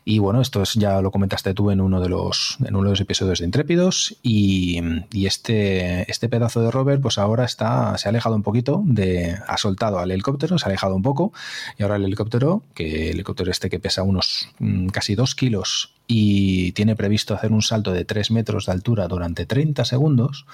Y 0.05 0.19
bueno, 0.19 0.41
esto 0.41 0.63
es, 0.63 0.75
ya 0.75 1.01
lo 1.01 1.11
comentaste 1.11 1.55
tú 1.55 1.71
en 1.71 1.81
uno 1.81 2.01
de 2.01 2.09
los, 2.09 2.57
en 2.65 2.75
uno 2.75 2.85
de 2.85 2.91
los 2.91 3.01
episodios 3.01 3.39
de 3.39 3.45
Intrépidos. 3.45 4.17
Y, 4.23 4.81
este, 5.27 6.11
este 6.11 6.29
pedazo 6.29 6.61
de 6.63 6.71
rover, 6.71 7.01
pues 7.01 7.19
ahora 7.19 7.45
está, 7.45 7.97
se 7.99 8.09
ha 8.09 8.11
alejado 8.11 8.35
un 8.35 8.43
poquito 8.43 8.83
de. 8.85 9.37
ha 9.47 9.57
soltado 9.57 9.99
al 9.99 10.11
helicóptero, 10.11 10.59
se 10.59 10.67
ha 10.67 10.69
alejado 10.69 10.97
un 10.97 11.03
poco. 11.03 11.33
Y 11.79 11.83
ahora 11.83 11.97
el 11.97 12.05
helicóptero, 12.05 12.63
que 12.75 13.11
el 13.11 13.15
helicóptero 13.15 13.51
este 13.51 13.71
que 13.71 13.79
pesa 13.79 14.03
unos 14.03 14.49
mm, 14.59 14.89
casi 14.89 15.15
dos 15.15 15.35
kilos 15.35 15.95
y 16.07 16.73
tiene 16.73 16.97
previsto 16.97 17.35
hacer 17.35 17.53
un 17.53 17.63
salto 17.63 17.93
de 17.93 18.05
3 18.05 18.33
metros 18.33 18.67
de 18.67 18.73
altura 18.73 19.09
durante 19.09 19.47
30 19.47 19.85
segundos, 19.85 20.47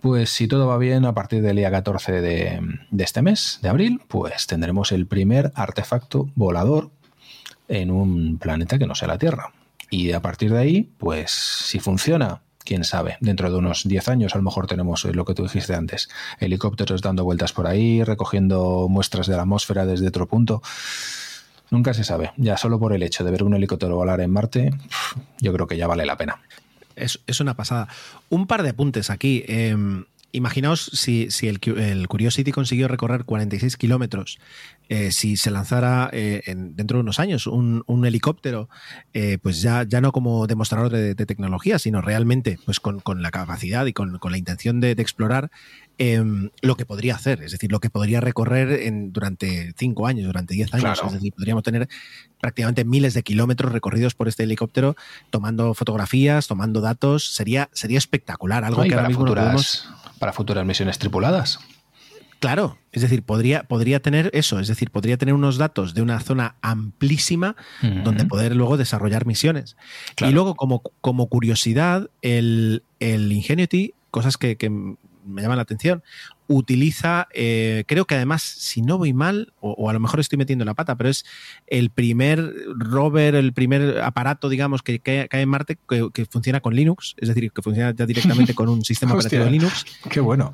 pues 0.00 0.30
si 0.30 0.48
todo 0.48 0.66
va 0.66 0.78
bien, 0.78 1.04
a 1.04 1.14
partir 1.14 1.42
del 1.42 1.56
día 1.56 1.70
14 1.70 2.20
de, 2.20 2.60
de 2.90 3.04
este 3.04 3.22
mes, 3.22 3.58
de 3.62 3.68
abril, 3.68 4.00
pues 4.08 4.46
tendremos 4.46 4.90
el 4.90 5.06
primer 5.06 5.52
artefacto 5.54 6.30
volador 6.34 6.90
en 7.72 7.90
un 7.90 8.38
planeta 8.38 8.78
que 8.78 8.86
no 8.86 8.94
sea 8.94 9.08
la 9.08 9.18
Tierra. 9.18 9.52
Y 9.90 10.12
a 10.12 10.20
partir 10.20 10.52
de 10.52 10.58
ahí, 10.58 10.90
pues 10.98 11.30
si 11.30 11.78
funciona, 11.78 12.42
quién 12.64 12.84
sabe, 12.84 13.16
dentro 13.20 13.50
de 13.50 13.58
unos 13.58 13.84
10 13.84 14.08
años 14.08 14.34
a 14.34 14.38
lo 14.38 14.44
mejor 14.44 14.66
tenemos 14.66 15.04
lo 15.04 15.24
que 15.24 15.34
tú 15.34 15.42
dijiste 15.42 15.74
antes, 15.74 16.08
helicópteros 16.38 17.02
dando 17.02 17.24
vueltas 17.24 17.52
por 17.52 17.66
ahí, 17.66 18.04
recogiendo 18.04 18.86
muestras 18.88 19.26
de 19.26 19.36
la 19.36 19.42
atmósfera 19.42 19.86
desde 19.86 20.08
otro 20.08 20.28
punto. 20.28 20.62
Nunca 21.70 21.94
se 21.94 22.04
sabe, 22.04 22.32
ya 22.36 22.58
solo 22.58 22.78
por 22.78 22.92
el 22.92 23.02
hecho 23.02 23.24
de 23.24 23.30
ver 23.30 23.42
un 23.42 23.54
helicóptero 23.54 23.96
volar 23.96 24.20
en 24.20 24.30
Marte, 24.30 24.70
yo 25.40 25.52
creo 25.52 25.66
que 25.66 25.78
ya 25.78 25.86
vale 25.86 26.04
la 26.04 26.16
pena. 26.16 26.40
Es, 26.94 27.20
es 27.26 27.40
una 27.40 27.54
pasada. 27.54 27.88
Un 28.28 28.46
par 28.46 28.62
de 28.62 28.68
apuntes 28.70 29.08
aquí. 29.08 29.44
Em, 29.48 30.04
imaginaos 30.32 30.90
si, 30.94 31.30
si 31.30 31.48
el, 31.48 31.60
el, 31.76 32.08
Curiosity 32.08 32.52
consiguió 32.52 32.88
recorrer 32.88 33.24
46 33.24 33.76
kilómetros 33.76 34.38
eh, 34.88 35.12
si 35.12 35.36
se 35.36 35.50
lanzara 35.50 36.10
eh, 36.12 36.42
dentro 36.54 36.98
de 36.98 37.02
unos 37.02 37.18
años 37.18 37.46
un, 37.46 38.04
helicóptero, 38.04 38.68
eh, 39.14 39.38
pues 39.40 39.62
ya, 39.62 39.84
ya 39.84 40.00
no 40.00 40.12
como 40.12 40.46
demostrador 40.46 40.90
de, 40.90 41.14
tecnología, 41.14 41.78
sino 41.78 42.02
realmente 42.02 42.58
pues 42.64 42.80
con, 42.80 43.00
la 43.22 43.30
capacidad 43.30 43.86
y 43.86 43.92
con, 43.92 44.18
la 44.22 44.36
intención 44.36 44.80
de, 44.80 44.90
explorar 44.90 45.50
em, 45.98 46.50
lo 46.60 46.76
que 46.76 46.84
podría 46.84 47.14
hacer, 47.14 47.42
es 47.42 47.52
decir, 47.52 47.70
lo 47.70 47.80
que 47.80 47.90
podría 47.90 48.20
recorrer 48.20 48.82
en, 48.82 49.12
durante 49.12 49.72
cinco 49.78 50.06
años, 50.06 50.26
durante 50.26 50.54
diez 50.54 50.74
años. 50.74 51.00
Es 51.06 51.12
decir, 51.12 51.32
podríamos 51.32 51.62
tener 51.62 51.88
prácticamente 52.40 52.84
miles 52.84 53.14
de 53.14 53.22
kilómetros 53.22 53.72
recorridos 53.72 54.14
por 54.14 54.28
este 54.28 54.42
helicóptero, 54.42 54.96
tomando 55.30 55.74
fotografías, 55.74 56.48
tomando 56.48 56.80
datos. 56.80 57.34
Sería, 57.34 57.70
sería 57.72 57.98
espectacular, 57.98 58.64
algo 58.64 58.82
que 58.82 58.94
ahora 58.94 59.08
mismo 59.08 59.22
futuras, 59.22 59.88
Para 60.22 60.32
futuras 60.32 60.64
misiones 60.64 61.00
tripuladas. 61.00 61.58
Claro, 62.38 62.78
es 62.92 63.02
decir, 63.02 63.24
podría, 63.24 63.64
podría 63.64 64.00
tener 64.00 64.30
eso, 64.34 64.60
es 64.60 64.68
decir, 64.68 64.92
podría 64.92 65.16
tener 65.16 65.34
unos 65.34 65.58
datos 65.58 65.94
de 65.94 66.02
una 66.02 66.20
zona 66.20 66.54
amplísima 66.62 67.56
donde 68.04 68.24
poder 68.24 68.54
luego 68.54 68.76
desarrollar 68.76 69.26
misiones. 69.26 69.76
Y 70.20 70.30
luego, 70.30 70.54
como, 70.54 70.84
como 71.00 71.26
curiosidad, 71.26 72.08
el, 72.20 72.84
el, 73.00 73.32
Ingenuity, 73.32 73.94
cosas 74.12 74.36
que, 74.36 74.56
me 75.24 75.42
llaman 75.42 75.56
la 75.56 75.62
atención, 75.62 76.02
utiliza, 76.46 77.28
eh, 77.32 77.84
creo 77.86 78.04
que 78.04 78.14
además, 78.14 78.42
si 78.42 78.82
no 78.82 78.98
voy 78.98 79.12
mal, 79.12 79.52
o, 79.60 79.88
a 79.88 79.92
lo 79.92 80.00
mejor 80.00 80.20
estoy 80.20 80.38
metiendo 80.38 80.64
la 80.64 80.74
pata, 80.74 80.96
pero 80.96 81.08
es 81.10 81.24
el 81.66 81.90
primer 81.90 82.54
rover, 82.76 83.34
el 83.34 83.52
primer 83.52 84.00
aparato, 84.00 84.48
digamos, 84.48 84.82
que 84.82 84.98
cae, 84.98 85.28
en 85.30 85.48
Marte 85.48 85.78
que, 85.88 86.26
funciona 86.26 86.60
con 86.60 86.74
Linux, 86.74 87.14
es 87.18 87.28
decir, 87.28 87.50
que 87.52 87.62
funciona 87.62 87.94
ya 87.94 88.06
directamente 88.06 88.54
con 88.54 88.68
un 88.68 88.84
sistema 88.84 89.14
operativo 89.14 89.44
de 89.44 89.50
Linux. 89.50 89.84
Qué 90.08 90.20
bueno 90.20 90.52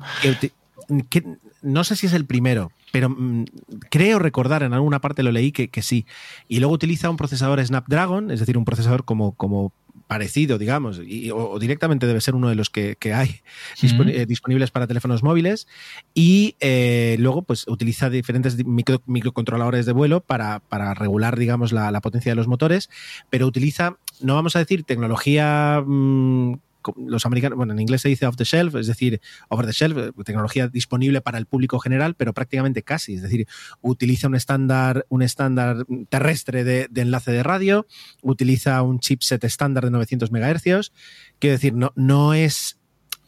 no 1.61 1.83
sé 1.83 1.95
si 1.95 2.07
es 2.07 2.13
el 2.13 2.25
primero, 2.25 2.71
pero 2.91 3.09
mm, 3.09 3.45
creo 3.89 4.19
recordar, 4.19 4.63
en 4.63 4.73
alguna 4.73 4.99
parte 4.99 5.23
lo 5.23 5.31
leí 5.31 5.51
que, 5.51 5.81
sí. 5.81 6.05
Y 6.47 6.59
luego 6.59 6.73
utiliza 6.73 7.09
un 7.09 7.17
procesador 7.17 7.63
Snapdragon, 7.63 8.31
es 8.31 8.39
decir, 8.39 8.57
un 8.57 8.65
procesador 8.65 9.05
como, 9.05 9.33
como 9.33 9.71
parecido, 10.07 10.57
digamos, 10.57 11.01
y, 11.05 11.31
o, 11.31 11.57
directamente 11.59 12.07
debe 12.07 12.21
ser 12.21 12.35
uno 12.35 12.49
de 12.49 12.55
los 12.55 12.69
que, 12.69 12.97
hay 13.13 13.41
eh, 13.81 14.25
disponibles 14.25 14.71
para 14.71 14.87
teléfonos 14.87 15.23
móviles. 15.23 15.67
Y 16.13 16.55
eh, 16.59 17.15
luego, 17.19 17.43
pues, 17.43 17.67
utiliza 17.67 18.09
diferentes 18.09 18.57
microcontroladores 18.65 19.85
de 19.85 19.93
vuelo 19.93 20.21
para, 20.21 20.61
regular, 20.93 21.37
digamos, 21.37 21.71
la, 21.71 21.99
potencia 22.01 22.31
de 22.31 22.35
los 22.35 22.47
motores, 22.47 22.89
pero 23.29 23.45
utiliza, 23.45 23.97
no 24.21 24.35
vamos 24.35 24.55
a 24.55 24.59
decir 24.59 24.83
tecnología 24.83 25.83
mm, 25.85 26.53
los 26.95 27.25
americanos, 27.25 27.57
bueno, 27.57 27.73
en 27.73 27.79
inglés 27.79 28.01
se 28.01 28.09
dice 28.09 28.25
off 28.25 28.35
the 28.35 28.43
shelf, 28.43 28.75
es 28.75 28.87
decir, 28.87 29.21
over 29.49 29.65
the 29.65 29.71
shelf, 29.71 29.97
eh, 29.97 30.11
tecnología 30.23 30.67
disponible 30.67 31.21
para 31.21 31.37
el 31.37 31.45
público 31.45 31.79
general, 31.79 32.15
pero 32.15 32.33
prácticamente 32.33 32.83
casi, 32.83 33.15
es 33.15 33.21
decir, 33.21 33.47
utiliza 33.81 34.27
un 34.27 34.35
estándar, 34.35 35.05
un 35.09 35.21
estándar 35.21 35.85
terrestre 36.09 36.63
de, 36.63 36.89
enlace 36.95 37.31
de 37.31 37.43
radio, 37.43 37.87
utiliza 38.21 38.81
un 38.81 38.99
chipset 38.99 39.43
estándar 39.43 39.85
de 39.85 39.91
900 39.91 40.31
MHz, 40.31 40.91
quiero 41.39 41.53
decir, 41.53 41.73
no, 41.73 41.91
no 41.95 42.33
es 42.33 42.78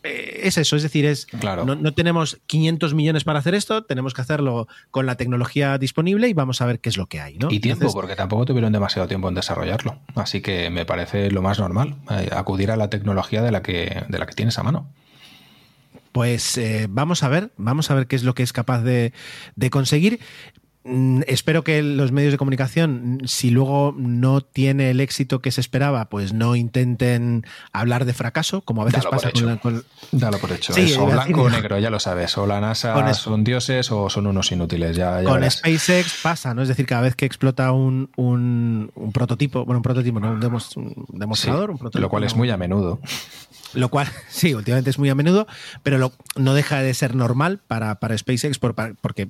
eh, 0.04 0.42
es 0.44 0.58
eso, 0.58 0.76
es 0.76 0.84
decir, 0.84 1.06
es 1.06 1.26
Claro. 1.26 1.66
no, 1.66 1.76
no 1.76 1.94
tenemos 1.94 2.40
500 2.48 2.94
millones 2.94 3.24
para 3.24 3.40
hacer 3.40 3.56
esto, 3.56 3.84
tenemos 3.84 4.14
que 4.14 4.22
hacerlo 4.22 4.68
con 4.90 5.06
la 5.06 5.16
tecnología 5.16 5.78
disponible 5.78 6.28
y 6.28 6.34
vamos 6.34 6.62
a 6.62 6.66
ver 6.66 6.80
qué 6.80 6.90
es 6.90 6.98
lo 6.98 7.08
que 7.08 7.22
hay, 7.22 7.38
¿no? 7.38 7.48
Y 7.52 7.60
tiempo, 7.60 7.84
Entonces, 7.84 7.96
porque 7.96 8.16
tampoco 8.16 8.46
tuvieron 8.46 8.72
demasiado 8.72 9.08
tiempo 9.08 9.30
en 9.30 9.36
desarrollarlo. 9.36 9.98
Así 10.16 10.42
que 10.42 10.70
me 10.70 10.86
parece 10.86 11.32
lo 11.32 11.42
más 11.42 11.60
normal, 11.60 11.96
eh, 12.10 12.30
acudir 12.32 12.72
a 12.72 12.76
la 12.76 12.90
tecnología 12.90 13.42
de 13.42 13.52
la 13.52 13.62
que, 13.62 14.04
de 14.08 14.20
la 14.20 14.26
que 14.26 14.34
tienes 14.34 14.58
a 14.58 14.64
mano. 14.64 14.90
Pues 16.12 16.58
eh, 16.58 16.88
vamos 16.90 17.24
a 17.24 17.30
ver, 17.30 17.52
vamos 17.56 17.90
a 17.90 17.96
ver 17.96 18.08
qué 18.08 18.18
es 18.18 18.24
lo 18.24 18.34
que 18.34 18.44
es 18.44 18.52
capaz 18.52 18.82
de, 18.82 19.14
de 19.56 19.70
conseguir. 19.70 20.20
Mm, 20.84 21.22
espero 21.28 21.64
que 21.64 21.84
los 21.84 22.12
medios 22.12 22.32
de 22.32 22.40
comunicación, 22.40 23.22
si 23.26 23.52
luego 23.52 23.94
no 23.96 24.42
tiene 24.42 24.90
el 24.90 25.00
éxito 25.00 25.40
que 25.40 25.52
se 25.52 25.62
esperaba, 25.62 26.06
pues 26.10 26.34
no 26.34 26.56
intenten 26.56 27.46
hablar 27.72 28.06
de 28.06 28.14
fracaso, 28.14 28.62
como 28.62 28.82
a 28.82 28.86
veces 28.86 29.04
Dalo 29.04 29.12
pasa 29.12 29.32
con, 29.32 29.46
la- 29.46 29.58
con- 29.58 29.84
Dalo 30.12 30.40
por 30.40 30.52
hecho. 30.52 30.74
Sí, 30.74 30.82
es 30.82 30.98
o 30.98 31.06
blanco 31.06 31.44
o 31.44 31.50
negro, 31.52 31.78
ya 31.78 31.92
lo 31.92 32.00
sabes. 32.00 32.36
O 32.40 32.48
la 32.48 32.60
NASA 32.60 33.14
son 33.14 33.44
dioses 33.44 33.92
o 33.92 34.10
son 34.10 34.26
unos 34.26 34.52
inútiles. 34.52 34.96
Ya, 34.98 35.22
ya 35.22 35.26
con 35.30 35.36
verás. 35.42 35.58
SpaceX 35.58 36.20
pasa, 36.24 36.56
¿no? 36.56 36.64
Es 36.64 36.68
decir, 36.68 36.88
cada 36.88 37.02
vez 37.04 37.16
que 37.16 37.26
explota 37.28 37.72
un, 37.74 38.10
un- 38.16 38.92
un 38.96 39.12
prototipo, 39.12 39.66
bueno, 39.66 39.78
un 39.80 39.84
prototipo, 39.84 40.20
no, 40.20 40.32
un, 40.32 40.40
demos- 40.42 40.76
un 40.78 40.90
Sí, 40.96 41.04
demostrador, 41.14 41.70
un 41.70 41.78
prototipo. 41.78 42.02
lo 42.02 42.10
cual 42.10 42.24
es 42.24 42.36
muy 42.36 42.50
a 42.50 42.58
menudo. 42.58 43.00
Lo 43.76 43.90
cual, 43.90 44.08
sí, 44.30 44.56
últimamente 44.56 44.90
es 44.90 44.98
muy 44.98 45.10
a 45.10 45.16
menudo, 45.16 45.46
pero 45.84 46.00
lo- 46.00 46.12
no 46.36 46.56
deja 46.56 46.82
de 46.82 46.94
ser 46.96 47.14
normal 47.16 47.60
para, 47.68 48.00
para 48.00 48.18
SpaceX 48.18 48.58
por- 48.58 48.74
para- 48.74 48.96
porque 49.00 49.30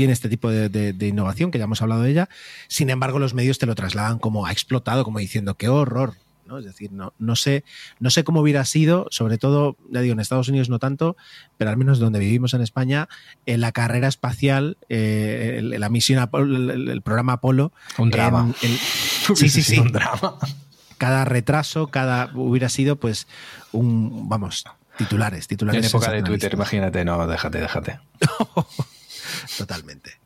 tiene 0.00 0.14
este 0.14 0.30
tipo 0.30 0.48
de, 0.50 0.70
de- 0.70 0.94
de 0.94 1.06
innovación, 1.08 1.50
que 1.50 1.58
ya 1.58 1.64
hemos 1.64 1.82
hablado 1.82 2.00
de 2.02 2.10
ella. 2.10 2.28
Sin 2.68 2.88
embargo, 2.88 3.18
los 3.18 3.34
medios 3.34 3.58
te 3.58 3.66
lo 3.66 3.74
trasladan 3.74 4.18
como 4.18 4.46
ha 4.46 4.52
explotado, 4.52 5.04
como 5.04 5.18
diciendo, 5.18 5.56
qué 5.56 5.68
horror. 5.68 6.14
¿no? 6.46 6.56
Es 6.58 6.64
decir, 6.64 6.90
no, 6.90 7.12
no, 7.18 7.36
sé, 7.36 7.62
no 8.00 8.08
sé 8.10 8.24
cómo 8.24 8.40
hubiera 8.40 8.64
sido, 8.64 9.06
sobre 9.10 9.36
todo, 9.38 9.76
ya 9.90 10.00
digo, 10.00 10.14
en 10.14 10.20
Estados 10.20 10.48
Unidos 10.48 10.68
no 10.70 10.78
tanto, 10.80 11.16
pero 11.58 11.70
al 11.70 11.76
menos 11.76 11.98
donde 12.00 12.18
vivimos 12.18 12.54
en 12.54 12.62
España, 12.62 13.08
en 13.46 13.60
la 13.60 13.70
carrera 13.72 14.08
espacial, 14.08 14.76
eh, 14.88 15.56
el- 15.58 15.78
la 15.78 15.88
misión 15.90 16.18
Apolo, 16.18 16.56
el, 16.72 16.88
el 16.88 17.02
programa 17.02 17.34
Apolo. 17.34 17.72
Un 17.98 18.10
drama. 18.10 18.52
en- 18.62 18.78
sí, 19.36 19.48
sí, 19.50 19.62
sí 19.62 19.78
Un 19.78 19.92
drama. 19.92 20.38
cada 20.98 21.24
retraso, 21.26 21.86
cada 21.88 22.30
hubiera 22.34 22.68
sido 22.68 22.96
pues 22.96 23.28
un, 23.70 24.28
vamos, 24.28 24.64
titulares, 24.98 25.46
titulares. 25.46 25.84
En 25.84 25.88
época 25.88 26.10
de. 26.10 26.22
Twitter, 26.24 26.52
imagínate, 26.52 27.04
no, 27.04 27.26
déjate, 27.28 27.60
déjate. 27.60 28.00
Totalmente. 29.58 30.20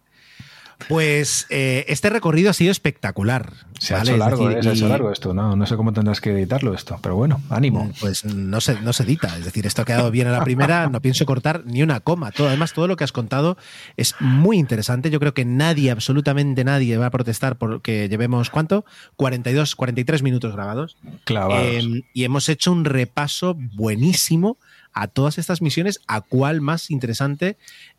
Pues 0.89 1.47
eh, 1.51 1.85
este 1.89 2.11
recorrido 2.11 2.51
ha 2.51 2.53
sido 2.53 2.71
espectacular. 2.71 3.53
Se 3.79 3.95
ha 3.95 4.03
hecho 4.03 4.13
Es 4.13 4.19
largo, 4.19 4.49
decir, 4.49 4.59
eh, 4.59 4.63
se 4.63 4.69
ha 4.69 4.73
hecho 4.73 4.89
largo 4.89 5.11
esto, 5.11 5.35
¿no? 5.35 5.57
No 5.57 5.67
sé 5.67 5.77
cómo 5.77 5.93
tendrás 5.93 6.21
que 6.21 6.31
editarlo 6.31 6.75
esto, 6.75 6.99
pero 7.03 7.17
bueno, 7.17 7.41
ánimo. 7.51 7.91
Pues 8.01 8.25
no 8.25 8.61
se, 8.61 8.81
no 8.81 8.93
se 8.93 9.05
edita, 9.05 9.37
es 9.39 9.45
decir, 9.45 9.67
esto 9.67 9.83
ha 9.83 9.85
quedado 9.85 10.11
bien 10.11 10.27
a 10.27 10.33
la 10.33 10.45
primera, 10.45 10.89
no 10.89 11.01
pienso 11.01 11.27
cortar 11.27 11.63
ni 11.65 11.83
una 11.83 12.01
coma. 12.01 12.33
Todo, 12.33 12.49
además, 12.49 12.73
todo 12.73 12.87
lo 12.87 12.97
que 12.97 13.05
has 13.05 13.13
contado 13.13 13.57
es 13.97 14.15
muy 14.21 14.59
interesante. 14.59 15.11
Yo 15.11 15.21
creo 15.21 15.35
que 15.35 15.45
nadie, 15.45 15.91
absolutamente 15.91 16.65
nadie, 16.65 16.97
va 16.99 17.07
a 17.07 17.11
protestar 17.11 17.57
porque 17.57 18.09
llevemos, 18.09 18.51
¿cuánto? 18.51 18.85
42, 19.17 19.77
43 19.77 20.23
minutos 20.23 20.53
grabados. 20.53 20.97
Clavados. 21.25 21.67
Eh, 21.67 22.05
y 22.13 22.25
hemos 22.25 22.49
hecho 22.49 22.73
un 22.73 22.85
repaso 22.85 23.57
buenísimo 23.75 24.59
a 24.95 25.09
todas 25.09 25.39
estas 25.39 25.61
misiones, 25.61 26.01
a 26.07 26.21
cuál 26.23 26.61
más 26.61 26.91
interesante, 26.91 27.57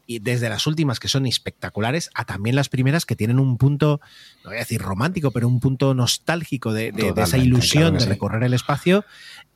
y 0.07 0.19
desde 0.19 0.49
las 0.49 0.65
últimas 0.67 0.99
que 0.99 1.07
son 1.07 1.25
espectaculares, 1.25 2.09
a 2.13 2.25
también 2.25 2.55
las 2.55 2.69
primeras 2.69 3.05
que 3.05 3.15
tienen 3.15 3.37
un 3.39 3.57
punto, 3.57 3.99
no 4.43 4.49
voy 4.51 4.57
a 4.57 4.59
decir 4.59 4.81
romántico, 4.81 5.31
pero 5.31 5.47
un 5.47 5.59
punto 5.59 5.93
nostálgico 5.93 6.73
de, 6.73 6.91
de- 6.91 7.11
de 7.11 7.21
esa 7.23 7.37
ilusión 7.37 7.91
claro 7.91 8.05
de 8.05 8.09
recorrer 8.09 8.43
el 8.43 8.53
espacio. 8.53 9.03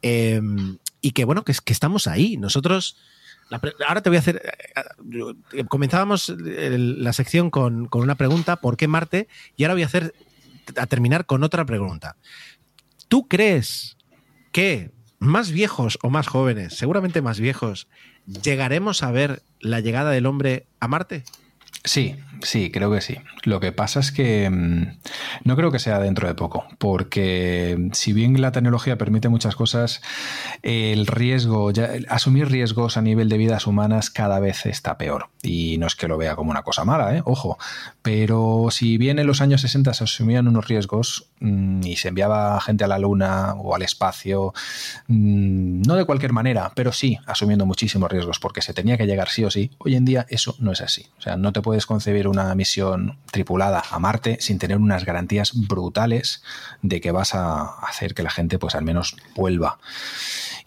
eh, 0.02 0.42
y 1.02 1.12
que 1.12 1.24
bueno, 1.24 1.44
que, 1.46 1.54
que 1.64 1.72
estamos 1.74 2.08
ahí. 2.08 2.36
Nosotros. 2.36 2.98
ahora 3.88 4.02
te 4.02 4.10
voy 4.10 4.18
a 4.18 4.20
hacer. 4.20 4.42
eh, 5.54 5.64
Comenzábamos 5.70 6.34
la 6.38 7.14
sección 7.14 7.50
con, 7.52 7.88
con 7.88 8.02
una 8.02 8.16
pregunta: 8.16 8.58
¿por 8.58 8.76
qué 8.76 8.88
Marte? 8.90 9.28
Y 9.56 9.64
ahora 9.64 9.76
voy 9.76 9.84
a 9.84 9.86
hacer. 9.86 10.14
a 10.76 10.86
terminar 10.88 11.26
con 11.26 11.44
otra 11.44 11.64
pregunta. 11.66 12.18
¿Tú 13.08 13.28
crees 13.30 13.96
que 14.52 14.92
más 15.20 15.52
viejos 15.52 16.00
o 16.02 16.10
más 16.10 16.28
jóvenes, 16.28 16.76
seguramente 16.76 17.22
más 17.22 17.40
viejos, 17.40 17.88
llegaremos 18.26 19.04
a 19.04 19.12
ver 19.12 19.44
la 19.60 19.80
llegada 19.80 20.12
del 20.12 20.26
hombre 20.26 20.66
a 20.80 20.88
Marte? 20.88 21.24
Sí, 21.84 22.16
sí, 22.42 22.72
creo 22.72 22.92
que 22.92 23.02
sí. 23.02 23.18
Lo 23.44 23.60
que 23.60 23.72
pasa 23.72 24.00
es 24.00 24.12
que 24.12 24.50
mm, 24.50 24.98
no 25.44 25.56
creo 25.56 25.72
que 25.72 25.80
sea 25.80 26.00
dentro 26.00 26.28
de 26.28 26.36
poco, 26.36 26.66
porque 26.78 27.90
si 27.94 28.14
bien 28.14 28.40
la 28.42 28.52
tecnología 28.52 28.98
permite 28.98 29.30
muchas 29.30 29.56
cosas, 29.56 30.02
el 30.62 31.08
riesgo, 31.08 31.72
ya, 31.72 31.90
asumir 32.10 32.50
riesgos 32.50 32.98
a 32.98 33.02
nivel 33.02 33.30
de 33.30 33.38
vidas 33.38 33.68
humanas 33.68 34.10
cada 34.10 34.40
vez 34.40 34.66
está 34.66 34.98
peor. 34.98 35.30
Y 35.42 35.78
no 35.78 35.88
es 35.88 35.96
que 35.96 36.08
lo 36.08 36.18
vea 36.18 36.36
como 36.36 36.52
una 36.52 36.64
cosa 36.64 36.84
mala, 36.84 37.16
¿eh? 37.16 37.22
ojo, 37.26 37.58
pero 38.02 38.68
si 38.72 38.98
bien 38.98 39.20
en 39.20 39.28
los 39.28 39.42
años 39.42 39.62
60 39.62 39.94
se 39.94 40.04
asumían 40.04 40.48
unos 40.48 40.68
riesgos 40.68 41.28
mm, 41.40 41.84
y 41.84 41.96
se 41.96 42.10
enviaba 42.10 42.60
gente 42.62 42.84
a 42.84 42.88
la 42.88 43.00
Luna 43.00 43.54
o 43.54 43.76
al 43.76 43.82
espacio, 43.82 44.54
mm, 45.08 45.82
no 45.84 45.96
de 45.96 46.06
cualquier 46.06 46.34
manera, 46.34 46.72
pero 46.76 46.92
sí 46.92 47.18
asumiendo 47.26 47.66
muchísimos 47.66 48.12
riesgos, 48.12 48.40
porque 48.40 48.62
se 48.62 48.74
tenía 48.74 48.98
que 48.98 49.06
llegar 49.06 49.30
sí 49.30 49.44
o 49.44 49.52
sí, 49.52 49.72
hoy 49.80 49.96
en 49.96 50.06
día 50.06 50.26
eso 50.30 50.56
no 50.60 50.72
es 50.72 50.82
así. 50.82 51.08
O 51.18 51.22
sea, 51.22 51.38
no 51.38 51.54
te 51.54 51.62
puedes 51.62 51.86
concebir 51.86 52.28
una 52.30 52.54
misión 52.56 53.18
tripulada 53.32 53.84
a 53.92 54.00
Marte 54.00 54.38
sin 54.40 54.60
tener 54.60 54.78
unas 54.78 55.06
garantías 55.06 55.52
brutales 55.68 56.44
de 56.82 57.02
que 57.02 57.12
vas 57.12 57.36
a 57.36 57.64
hacer 57.86 58.14
que 58.14 58.24
la 58.24 58.30
gente 58.30 58.60
pues 58.60 58.76
al 58.76 58.84
menos 58.84 59.16
vuelva. 59.36 59.80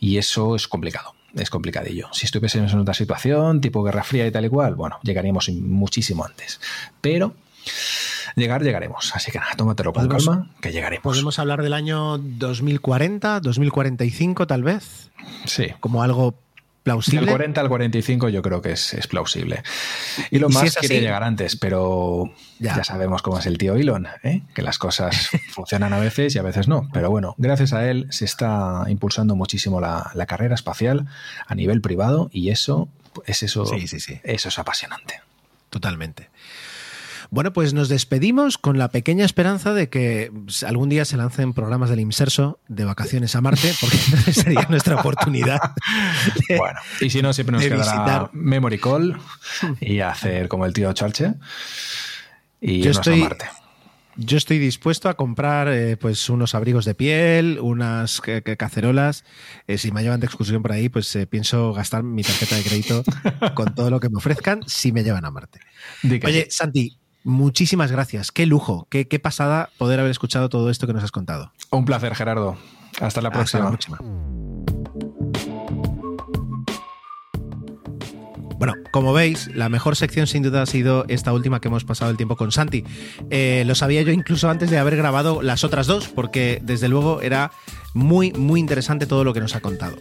Y 0.00 0.18
eso 0.18 0.56
es 0.56 0.68
complicado. 0.68 1.14
Es 1.34 1.48
complicadillo. 1.48 2.08
Si 2.12 2.26
estuviésemos 2.26 2.72
en 2.74 2.80
otra 2.80 2.92
situación, 2.94 3.60
tipo 3.62 3.82
Guerra 3.82 4.02
Fría 4.04 4.26
y 4.26 4.30
tal 4.30 4.44
y 4.44 4.48
cual, 4.50 4.74
bueno, 4.74 4.98
llegaríamos 5.02 5.48
muchísimo 5.48 6.24
antes. 6.26 6.60
Pero 7.00 7.34
llegar, 8.36 8.62
llegaremos. 8.62 9.12
Así 9.14 9.30
que 9.32 9.38
nada, 9.38 9.52
tómatelo 9.56 9.92
con 9.94 10.04
Podemos- 10.08 10.26
calma, 10.26 10.50
que 10.60 10.72
llegaremos. 10.72 11.02
¿Podemos 11.02 11.38
hablar 11.38 11.62
del 11.62 11.72
año 11.72 12.18
2040, 12.18 13.40
2045 13.40 14.46
tal 14.46 14.62
vez? 14.62 15.10
Sí. 15.46 15.68
Como 15.80 16.02
algo 16.02 16.34
plausible. 16.82 17.20
Del 17.20 17.30
40 17.30 17.60
al 17.60 17.68
45 17.68 18.28
yo 18.28 18.42
creo 18.42 18.60
que 18.62 18.72
es, 18.72 18.94
es 18.94 19.06
plausible. 19.06 19.62
Y 20.30 20.38
lo 20.38 20.48
Y 20.48 20.52
si 20.52 20.58
más 20.58 20.64
es 20.68 20.76
así- 20.78 20.88
quiere 20.88 21.02
llegar 21.02 21.22
antes, 21.22 21.56
pero 21.56 22.32
Ya. 22.58 22.76
ya. 22.76 22.84
sabemos 22.84 23.22
cómo 23.22 23.38
es 23.38 23.46
el 23.46 23.58
tío 23.58 23.74
Elon, 23.76 24.08
¿eh? 24.22 24.42
que 24.54 24.62
las 24.62 24.78
cosas 24.78 25.30
funcionan 25.50 25.92
a 25.92 25.98
veces 25.98 26.34
y 26.34 26.38
a 26.38 26.42
veces 26.42 26.68
no. 26.68 26.88
Pero 26.92 27.10
bueno, 27.10 27.34
gracias 27.38 27.72
a 27.72 27.88
él 27.88 28.06
se 28.10 28.24
está 28.24 28.84
impulsando 28.88 29.36
muchísimo 29.36 29.80
la, 29.80 30.10
la 30.14 30.26
carrera 30.26 30.54
espacial 30.54 31.06
a 31.46 31.54
nivel 31.54 31.80
privado 31.80 32.28
y 32.32 32.50
eso 32.50 32.88
es 33.26 33.42
eso, 33.42 33.66
Sí, 33.66 33.86
sí, 33.86 34.00
sí. 34.00 34.20
eso 34.24 34.48
es 34.48 34.58
apasionante. 34.58 35.20
Totalmente. 35.70 36.28
Bueno, 37.34 37.54
pues 37.54 37.72
nos 37.72 37.88
despedimos 37.88 38.58
con 38.58 38.76
la 38.76 38.88
pequeña 38.90 39.24
esperanza 39.24 39.72
de 39.72 39.88
que 39.88 40.30
algún 40.66 40.90
día 40.90 41.06
se 41.06 41.16
lancen 41.16 41.54
programas 41.54 41.88
del 41.88 42.00
Inserso 42.00 42.60
de 42.68 42.84
vacaciones 42.84 43.34
a 43.34 43.40
Marte, 43.40 43.72
porque 43.80 43.96
entonces 44.06 44.36
sería 44.36 44.66
nuestra 44.68 44.96
oportunidad. 44.96 45.58
de- 46.46 46.58
Bueno, 46.58 46.78
y 47.00 47.08
si 47.08 47.22
no, 47.22 47.32
siempre 47.32 47.54
nos 47.54 47.62
quedará 47.62 47.82
visitar. 47.84 48.30
Memory 48.34 48.78
Call 48.78 49.16
y 49.80 50.00
hacer 50.00 50.48
como 50.48 50.66
el 50.66 50.74
tío 50.74 50.92
Charche 50.92 51.32
y 52.60 52.80
Yo 52.82 52.90
irnos 52.90 52.96
estoy- 52.98 53.20
a 53.20 53.24
Marte. 53.24 53.46
Yo 54.16 54.36
estoy 54.36 54.58
dispuesto 54.58 55.08
a 55.08 55.14
comprar 55.14 55.68
eh, 55.68 55.96
pues 55.96 56.28
unos 56.28 56.54
abrigos 56.54 56.84
de 56.84 56.94
piel, 56.94 57.58
unas 57.62 58.20
ca- 58.20 58.42
ca- 58.42 58.56
cacerolas. 58.56 59.24
Eh, 59.66 59.78
si 59.78 59.90
me 59.90 60.02
llevan 60.02 60.20
de 60.20 60.26
excursión 60.26 60.60
por 60.60 60.72
ahí, 60.72 60.90
pues 60.90 61.16
eh, 61.16 61.26
pienso 61.26 61.72
gastar 61.72 62.02
mi 62.02 62.22
tarjeta 62.22 62.56
de 62.56 62.62
crédito 62.62 63.02
con 63.54 63.74
todo 63.74 63.88
lo 63.88 64.00
que 64.00 64.10
me 64.10 64.18
ofrezcan 64.18 64.60
si 64.66 64.92
me 64.92 65.02
llevan 65.02 65.24
a 65.24 65.30
Marte. 65.30 65.60
Oye, 66.04 66.44
sí. 66.44 66.50
Santi, 66.50 66.98
muchísimas 67.24 67.90
gracias. 67.92 68.32
Qué 68.32 68.46
lujo, 68.46 68.86
qué, 68.90 69.08
qué 69.08 69.18
pasada 69.18 69.70
poder 69.78 70.00
haber 70.00 70.10
escuchado 70.10 70.48
todo 70.48 70.70
esto 70.70 70.86
que 70.86 70.92
nos 70.92 71.04
has 71.04 71.12
contado. 71.12 71.52
Un 71.70 71.84
placer, 71.84 72.14
Gerardo. 72.14 72.56
Hasta 73.00 73.20
la 73.22 73.28
Hasta 73.28 73.30
próxima. 73.30 73.64
la 73.64 73.68
próxima. 73.70 73.98
Bueno, 78.58 78.74
como 78.92 79.12
veis, 79.12 79.48
la 79.56 79.68
mejor 79.68 79.96
sección 79.96 80.28
sin 80.28 80.44
duda 80.44 80.62
ha 80.62 80.66
sido 80.66 81.04
esta 81.08 81.32
última 81.32 81.60
que 81.60 81.66
hemos 81.66 81.82
pasado 81.84 82.12
el 82.12 82.16
tiempo 82.16 82.36
con 82.36 82.52
Santi. 82.52 82.84
Eh, 83.28 83.64
lo 83.66 83.74
sabía 83.74 84.02
yo 84.02 84.12
incluso 84.12 84.48
antes 84.50 84.70
de 84.70 84.78
haber 84.78 84.94
grabado 84.96 85.42
las 85.42 85.64
otras 85.64 85.88
dos, 85.88 86.06
porque 86.06 86.60
desde 86.62 86.86
luego 86.88 87.22
era 87.22 87.50
muy, 87.92 88.30
muy 88.32 88.60
interesante 88.60 89.06
todo 89.06 89.24
lo 89.24 89.34
que 89.34 89.40
nos 89.40 89.56
ha 89.56 89.60
contado. 89.60 89.96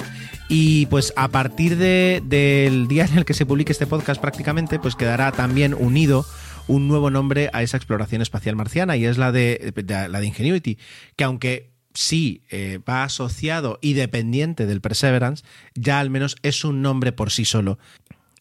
Y 0.48 0.85
pues 0.88 1.11
a 1.15 1.30
partir 1.30 1.76
de- 1.77 2.22
del 2.23 2.88
día 2.88 3.06
en 3.06 3.18
el 3.18 3.26
que 3.26 3.34
se 3.34 3.48
publique 3.48 3.72
este 3.72 3.88
podcast 3.88 4.22
prácticamente, 4.22 4.77
pues 4.77 4.95
quedará 4.95 5.31
también 5.31 5.73
unido 5.73 6.23
un 6.67 6.88
nuevo 6.88 7.09
nombre 7.09 7.49
a 7.53 7.63
esa 7.63 7.77
exploración 7.77 8.21
espacial 8.21 8.55
marciana 8.55 8.97
y 8.97 9.05
es 9.05 9.17
la 9.17 9.31
de, 9.31 9.73
la 10.09 10.19
de 10.19 10.25
Ingenuity, 10.25 10.77
que 11.15 11.23
aunque 11.23 11.71
sí 11.93 12.43
eh, 12.49 12.79
va 12.88 13.03
asociado 13.03 13.79
y 13.81 13.93
dependiente 13.93 14.65
del 14.65 14.81
Perseverance, 14.81 15.43
ya 15.75 15.99
al 15.99 16.09
menos 16.09 16.35
es 16.43 16.63
un 16.63 16.81
nombre 16.81 17.11
por 17.11 17.31
sí 17.31 17.45
solo 17.45 17.77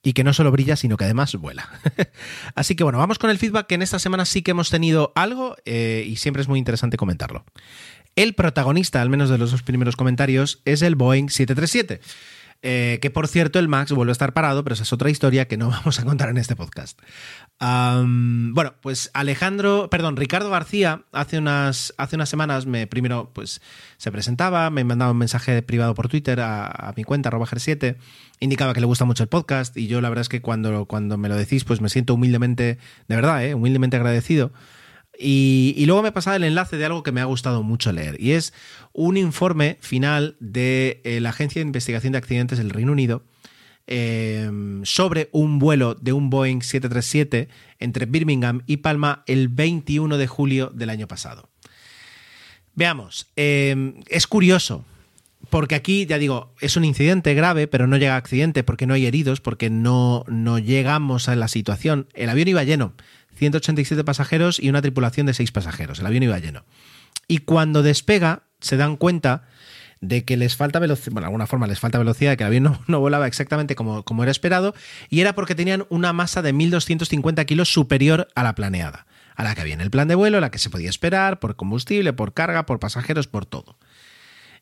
y 0.02 0.14
que 0.14 0.24
no 0.24 0.32
solo 0.32 0.50
brilla, 0.50 0.76
sino 0.76 0.96
que 0.96 1.04
además 1.04 1.34
vuela. 1.36 1.68
Así 2.54 2.74
que 2.74 2.84
bueno, 2.84 2.98
vamos 2.98 3.18
con 3.18 3.30
el 3.30 3.38
feedback, 3.38 3.66
que 3.66 3.74
en 3.74 3.82
esta 3.82 3.98
semana 3.98 4.24
sí 4.24 4.42
que 4.42 4.52
hemos 4.52 4.70
tenido 4.70 5.12
algo 5.14 5.56
eh, 5.64 6.04
y 6.06 6.16
siempre 6.16 6.42
es 6.42 6.48
muy 6.48 6.58
interesante 6.58 6.96
comentarlo. 6.96 7.44
El 8.16 8.34
protagonista, 8.34 9.02
al 9.02 9.08
menos 9.08 9.30
de 9.30 9.38
los 9.38 9.50
dos 9.50 9.62
primeros 9.62 9.96
comentarios, 9.96 10.62
es 10.64 10.82
el 10.82 10.96
Boeing 10.96 11.28
737. 11.28 12.00
Eh, 12.62 12.98
que 13.00 13.10
por 13.10 13.26
cierto, 13.26 13.58
el 13.58 13.68
Max 13.68 13.90
vuelve 13.92 14.10
a 14.10 14.12
estar 14.12 14.34
parado, 14.34 14.62
pero 14.64 14.74
esa 14.74 14.82
es 14.82 14.92
otra 14.92 15.08
historia 15.08 15.48
que 15.48 15.56
no 15.56 15.68
vamos 15.70 15.98
a 15.98 16.04
contar 16.04 16.28
en 16.28 16.36
este 16.36 16.56
podcast. 16.56 17.00
bueno, 17.58 18.74
pues 18.82 19.10
Alejandro, 19.14 19.88
perdón, 19.90 20.16
Ricardo 20.16 20.50
García, 20.50 21.04
hace 21.12 21.38
unas, 21.38 21.94
hace 21.96 22.16
unas 22.16 22.28
semanas 22.28 22.66
me 22.66 22.86
primero 22.86 23.30
pues 23.32 23.62
se 23.96 24.12
presentaba, 24.12 24.68
me 24.70 24.84
mandaba 24.84 25.12
un 25.12 25.18
mensaje 25.18 25.62
privado 25.62 25.94
por 25.94 26.08
Twitter 26.08 26.40
a, 26.40 26.92
mi 26.96 27.04
cuenta, 27.04 27.28
arroba 27.28 27.46
7 27.54 27.96
indicaba 28.40 28.72
que 28.72 28.80
le 28.80 28.86
gusta 28.86 29.04
mucho 29.04 29.22
el 29.22 29.28
podcast 29.28 29.76
y 29.76 29.86
yo 29.86 30.00
la 30.00 30.08
verdad 30.08 30.22
es 30.22 30.28
que 30.28 30.40
cuando, 30.40 30.86
cuando 30.86 31.18
me 31.18 31.28
lo 31.28 31.36
decís, 31.36 31.64
pues 31.64 31.80
me 31.80 31.88
siento 31.90 32.14
humildemente, 32.14 32.78
de 33.06 33.16
verdad, 33.16 33.44
¿eh? 33.44 33.54
humildemente 33.54 33.96
agradecido. 33.96 34.50
Y, 35.22 35.84
luego 35.84 36.02
me 36.02 36.12
pasaba 36.12 36.36
el 36.36 36.44
enlace 36.44 36.78
de 36.78 36.86
algo 36.86 37.02
que 37.02 37.12
me 37.12 37.20
ha 37.20 37.26
gustado 37.26 37.62
mucho 37.62 37.92
leer, 37.92 38.16
y 38.18 38.32
es 38.32 38.54
un 38.94 39.18
informe 39.18 39.76
final 39.80 40.36
de 40.40 41.02
eh, 41.04 41.20
la 41.20 41.28
Agencia 41.28 41.60
de 41.60 41.66
Investigación 41.66 42.12
de 42.12 42.18
Accidentes 42.18 42.56
del 42.56 42.70
Reino 42.70 42.92
Unido 42.92 43.22
em, 43.86 44.82
sobre 44.84 45.28
un 45.32 45.58
vuelo 45.58 45.94
de 45.94 46.14
un 46.14 46.30
Boeing 46.30 46.62
737 46.62 47.48
entre 47.80 48.06
Birmingham 48.06 48.62
y 48.66 48.78
Palma 48.78 49.22
el 49.26 49.48
21 49.48 50.16
de 50.16 50.26
julio 50.26 50.70
del 50.74 50.88
año 50.88 51.06
pasado. 51.06 51.50
Veamos, 52.74 53.28
em, 53.36 53.96
es 54.08 54.26
curioso, 54.26 54.86
porque 55.50 55.74
aquí, 55.74 56.06
ya 56.06 56.16
digo, 56.16 56.54
es 56.60 56.78
un 56.78 56.84
incidente 56.86 57.34
grave, 57.34 57.66
pero 57.66 57.86
no 57.86 57.98
llega 57.98 58.14
a 58.14 58.18
accidente 58.18 58.64
porque 58.64 58.86
no 58.86 58.94
hay 58.94 59.04
heridos, 59.04 59.42
porque 59.42 59.68
no, 59.68 60.24
no 60.28 60.58
llegamos 60.58 61.28
a 61.28 61.36
la 61.36 61.48
situación. 61.48 62.06
El 62.14 62.30
avión 62.30 62.48
iba 62.48 62.64
lleno, 62.64 62.94
187 63.40 64.04
pasajeros 64.04 64.60
y 64.60 64.68
una 64.68 64.82
tripulación 64.82 65.26
de 65.26 65.32
6 65.32 65.50
pasajeros. 65.50 65.98
El 65.98 66.06
avión 66.06 66.22
iba 66.22 66.38
lleno. 66.38 66.64
Y 67.26 67.38
cuando 67.38 67.82
despega, 67.82 68.42
se 68.60 68.76
dan 68.76 68.96
cuenta 68.96 69.44
de 70.02 70.26
que 70.26 70.36
les 70.36 70.56
falta 70.56 70.78
velocidad, 70.78 71.12
bueno, 71.12 71.24
de 71.24 71.28
alguna 71.28 71.46
forma 71.46 71.66
les 71.66 71.80
falta 71.80 71.96
velocidad, 71.96 72.36
que 72.36 72.44
el 72.44 72.48
avión 72.48 72.78
no, 72.86 73.00
volaba 73.00 73.26
exactamente 73.26 73.74
como, 73.74 74.04
como, 74.04 74.22
era 74.22 74.30
esperado, 74.30 74.74
y 75.08 75.20
era 75.20 75.34
porque 75.34 75.54
tenían 75.54 75.86
una 75.88 76.12
masa 76.12 76.42
de 76.42 76.54
1.250 76.54 77.46
kilos 77.46 77.72
superior 77.72 78.28
a 78.34 78.42
la 78.42 78.54
planeada, 78.54 79.06
a 79.36 79.42
la 79.42 79.54
que 79.54 79.62
había 79.62 79.74
en 79.74 79.80
el 79.80 79.90
plan 79.90 80.06
de 80.06 80.16
vuelo, 80.16 80.36
a 80.36 80.42
la 80.42 80.50
que 80.50 80.58
se 80.58 80.68
podía 80.68 80.90
esperar, 80.90 81.40
por 81.40 81.56
combustible, 81.56 82.12
por 82.12 82.34
carga, 82.34 82.66
por 82.66 82.78
pasajeros, 82.78 83.26
por 83.26 83.46
todo. 83.46 83.78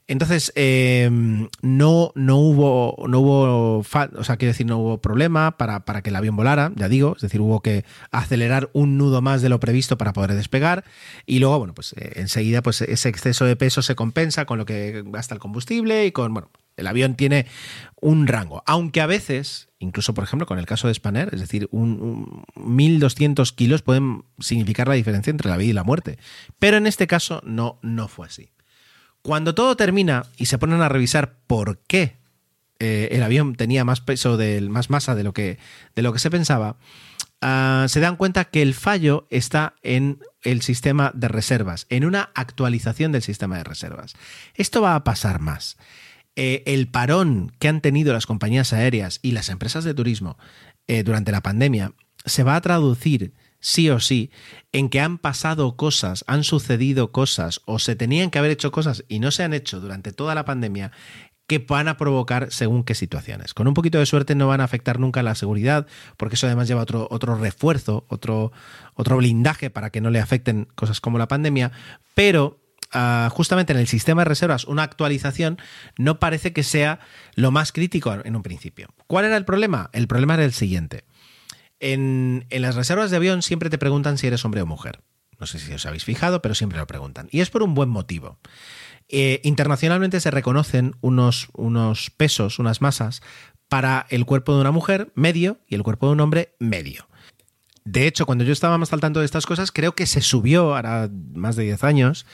Entonces, 0.09 0.53
em, 0.55 1.49
no, 1.61 2.13
no 2.15 2.37
hubo, 2.39 3.07
no 3.09 3.21
hubo, 3.21 3.79
o 3.79 3.85
sea, 3.85 4.39
quiero 4.39 4.53
decir, 4.53 4.67
no 4.67 4.79
hubo 4.79 5.03
problema 5.03 5.59
para, 5.59 5.85
para, 5.85 6.01
que 6.03 6.09
el 6.09 6.17
avión 6.17 6.35
volara, 6.35 6.73
ya 6.77 6.89
digo, 6.89 7.15
es 7.15 7.23
decir, 7.23 7.43
hubo 7.43 7.61
que 7.61 7.85
acelerar 8.11 8.71
un 8.73 8.97
nudo 8.97 9.21
más 9.21 9.43
de 9.43 9.51
lo 9.51 9.61
previsto 9.61 9.99
para 9.99 10.15
poder 10.15 10.33
despegar. 10.33 10.85
Y 11.27 11.41
luego, 11.41 11.59
bueno, 11.59 11.75
pues 11.75 11.93
eh, 11.93 12.15
enseguida, 12.17 12.63
pues 12.63 12.81
ese 12.81 13.11
exceso 13.11 13.45
de 13.45 13.55
peso 13.55 13.83
se 13.83 13.95
compensa 13.95 14.47
con 14.47 14.57
lo 14.57 14.65
que 14.65 15.05
gasta 15.07 15.35
el 15.35 15.41
combustible 15.41 16.07
y 16.07 16.13
con, 16.13 16.33
bueno, 16.33 16.51
el 16.79 16.87
avión 16.87 17.15
tiene 17.15 17.47
un 18.01 18.27
rango, 18.27 18.63
aunque 18.65 19.03
a 19.03 19.07
veces, 19.07 19.69
incluso 19.79 20.15
por 20.15 20.25
ejemplo 20.25 20.47
con 20.47 20.59
el 20.59 20.65
caso 20.65 20.89
de 20.89 20.95
Spanair, 20.95 21.29
es 21.33 21.41
decir, 21.41 21.69
un, 21.71 22.45
1.200 22.55 23.55
kilos 23.55 23.83
pueden 23.83 24.25
significar 24.39 24.89
la 24.89 24.95
diferencia 24.95 25.31
entre 25.31 25.51
la 25.51 25.57
vida 25.59 25.71
y 25.71 25.75
la 25.75 25.85
muerte, 25.85 26.19
pero 26.59 26.79
en 26.79 26.87
este 26.87 27.07
caso 27.07 27.43
no, 27.45 27.79
no 27.83 28.09
fue 28.09 28.29
así. 28.29 28.51
Cuando 29.23 29.55
todo 29.55 29.77
termina 29.77 30.27
y 30.37 30.47
se 30.47 30.59
ponen 30.59 30.81
a 30.81 30.89
revisar 30.89 31.35
por 31.47 31.79
qué 31.87 32.17
eh, 32.79 33.09
el 33.13 33.23
avión 33.23 33.57
tenía 33.57 33.85
más 33.85 34.01
peso, 34.01 34.39
más 34.69 34.91
masa 34.91 35.15
de 35.15 35.25
lo 35.25 35.33
que, 35.33 35.59
de 35.97 36.03
lo 36.03 36.13
que 36.13 36.19
se 36.19 36.31
pensaba, 36.31 36.77
ah, 37.41 37.87
se 37.89 38.01
dan 38.01 38.17
cuenta 38.17 38.45
que 38.45 38.63
el 38.63 38.75
fallo 38.75 39.27
está 39.31 39.75
en 39.83 40.21
el 40.43 40.63
sistema 40.63 41.11
de 41.15 41.29
reservas, 41.29 41.87
en 41.91 42.05
una 42.05 42.31
actualización 42.35 43.13
del 43.13 43.23
sistema 43.23 43.57
de 43.57 43.65
reservas. 43.65 44.15
Esto 44.55 44.81
va 44.81 44.95
a 44.95 45.05
pasar 45.05 45.41
más. 45.41 45.77
Eh, 46.37 46.63
el 46.67 46.87
parón 46.87 47.53
que 47.59 47.67
han 47.67 47.81
tenido 47.81 48.13
las 48.13 48.27
compañías 48.27 48.73
aéreas 48.73 49.19
y 49.23 49.33
las 49.33 49.49
empresas 49.49 49.83
de 49.83 49.95
turismo 49.95 50.39
eh, 50.87 51.03
durante 51.03 51.33
la 51.33 51.43
pandemia 51.43 51.95
se 52.25 52.45
va 52.45 52.55
a 52.55 52.61
traducir 52.61 53.33
sí 53.61 53.91
o 53.91 54.01
sí, 54.01 54.31
en 54.73 54.89
que 54.89 55.01
han 55.01 55.19
pasado 55.19 55.77
cosas, 55.77 56.25
han 56.27 56.45
sucedido 56.45 57.13
cosas 57.13 57.61
o 57.65 57.79
se 57.79 57.97
tenían 57.97 58.31
que 58.31 58.39
haber 58.39 58.51
hecho 58.51 58.71
cosas 58.71 59.05
y 59.09 59.19
no 59.19 59.31
se 59.31 59.43
han 59.43 59.55
hecho 59.55 59.81
durante 59.81 60.13
toda 60.13 60.35
la 60.35 60.45
pandemia 60.45 60.93
que 61.49 61.59
van 61.59 61.89
a 61.89 61.97
provocar 61.97 62.53
según 62.53 62.85
qué 62.85 62.95
situaciones. 62.95 63.55
Con 63.55 63.67
un 63.67 63.75
poquito 63.75 63.99
de 63.99 64.07
suerte 64.07 64.35
no 64.35 64.47
van 64.47 64.61
a 64.61 64.65
afectar 64.65 65.01
nunca 65.01 65.23
la 65.23 65.35
seguridad, 65.35 65.87
porque 66.19 66.35
eso 66.35 66.47
además 66.47 66.69
lleva 66.69 66.83
otro, 66.83 67.09
otro 67.11 67.37
refuerzo, 67.37 68.05
otro, 68.09 68.53
otro 68.95 69.17
blindaje 69.17 69.71
para 69.71 69.89
que 69.89 70.03
no 70.03 70.11
le 70.11 70.21
afecten 70.21 70.69
cosas 70.75 71.01
como 71.01 71.17
la 71.17 71.27
pandemia, 71.27 71.73
pero 72.15 72.61
ah, 72.93 73.31
justamente 73.33 73.73
en 73.73 73.79
el 73.79 73.89
sistema 73.89 74.21
de 74.21 74.27
reservas 74.27 74.67
una 74.67 74.83
actualización 74.83 75.57
no 75.97 76.21
parece 76.21 76.53
que 76.53 76.63
sea 76.63 77.01
lo 77.35 77.51
más 77.51 77.73
crítico 77.73 78.15
en 78.23 78.37
un 78.37 78.43
principio. 78.43 78.91
¿Cuál 79.07 79.25
era 79.25 79.39
el 79.39 79.47
problema? 79.47 79.89
El 79.95 80.07
problema 80.07 80.35
era 80.35 80.45
el 80.45 80.53
siguiente. 80.53 81.05
En, 81.81 82.47
las 82.51 82.75
reservas 82.75 83.11
de 83.11 83.17
avión 83.17 83.43
siempre 83.43 83.71
te 83.71 83.79
preguntan 83.79 84.19
si 84.19 84.27
eres 84.27 84.45
hombre 84.45 84.63
o 84.63 84.67
mujer. 84.67 85.01
No 85.39 85.47
sé 85.47 85.59
si 85.59 85.73
os 85.73 85.87
habéis 85.87 86.05
fijado, 86.05 86.43
pero 86.43 86.55
siempre 86.55 86.79
lo 86.79 86.87
preguntan. 86.87 87.29
Y 87.31 87.41
es 87.41 87.51
por 87.51 87.63
un 87.63 87.75
buen 87.75 87.89
motivo. 87.89 88.39
Eh, 89.09 89.41
internacionalmente 89.45 90.21
se 90.21 90.31
reconocen 90.31 90.97
unos, 91.01 91.49
unos 91.55 92.11
pesos, 92.11 92.59
unas 92.59 92.81
masas, 92.81 93.23
para 93.69 94.07
el 94.11 94.25
cuerpo 94.25 94.55
de 94.55 94.61
una 94.61 94.71
mujer 94.71 95.13
medio 95.15 95.59
y 95.67 95.75
el 95.75 95.83
cuerpo 95.83 96.07
de 96.07 96.13
un 96.13 96.21
hombre 96.21 96.55
medio. 96.59 97.08
De 97.85 98.07
hecho, 98.07 98.27
cuando 98.27 98.45
yo 98.45 98.53
estaba 98.53 98.79
más 98.79 98.93
al 98.93 99.01
tanto 99.01 99.21
de 99.21 99.27
estas 99.27 99.47
cosas, 99.47 99.73
creo 99.73 99.95
que 99.95 100.07
se 100.07 100.21
subió, 100.21 100.75
ahora 100.75 101.09
más 101.35 101.57
de 101.57 101.65
10 101.65 101.85
años, 101.85 102.27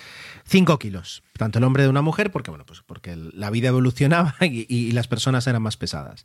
5 0.47 0.79
kilos. 0.79 1.23
Tanto 1.37 1.59
el 1.59 1.65
hombre 1.65 1.83
de 1.83 1.89
una 1.89 2.03
mujer, 2.03 2.31
porque, 2.31 2.51
bueno, 2.51 2.67
pues 2.67 2.83
porque 2.87 3.17
la 3.17 3.51
vida 3.51 3.69
evolucionaba 3.69 4.35
y, 4.41 4.93
las 4.93 5.09
personas 5.09 5.47
eran 5.47 5.63
más 5.63 5.77
pesadas. 5.77 6.25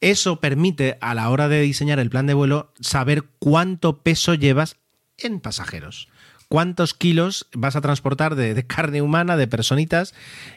Eso 0.00 0.40
permite, 0.40 0.98
a 1.00 1.14
la 1.14 1.28
hora 1.30 1.48
de 1.48 1.60
diseñar 1.60 1.98
el 1.98 2.10
plan 2.10 2.26
de 2.26 2.34
vuelo, 2.34 2.72
saber 2.80 3.24
cuánto 3.38 4.02
peso 4.02 4.34
llevas 4.34 4.76
en 5.18 5.40
pasajeros 5.40 6.08
cuántos 6.52 6.92
kilos 6.92 7.46
vas 7.54 7.76
a 7.76 7.80
transportar 7.80 8.34
de, 8.34 8.66
carne 8.66 9.00
humana, 9.00 9.38
de 9.38 9.46
personitas, 9.46 10.12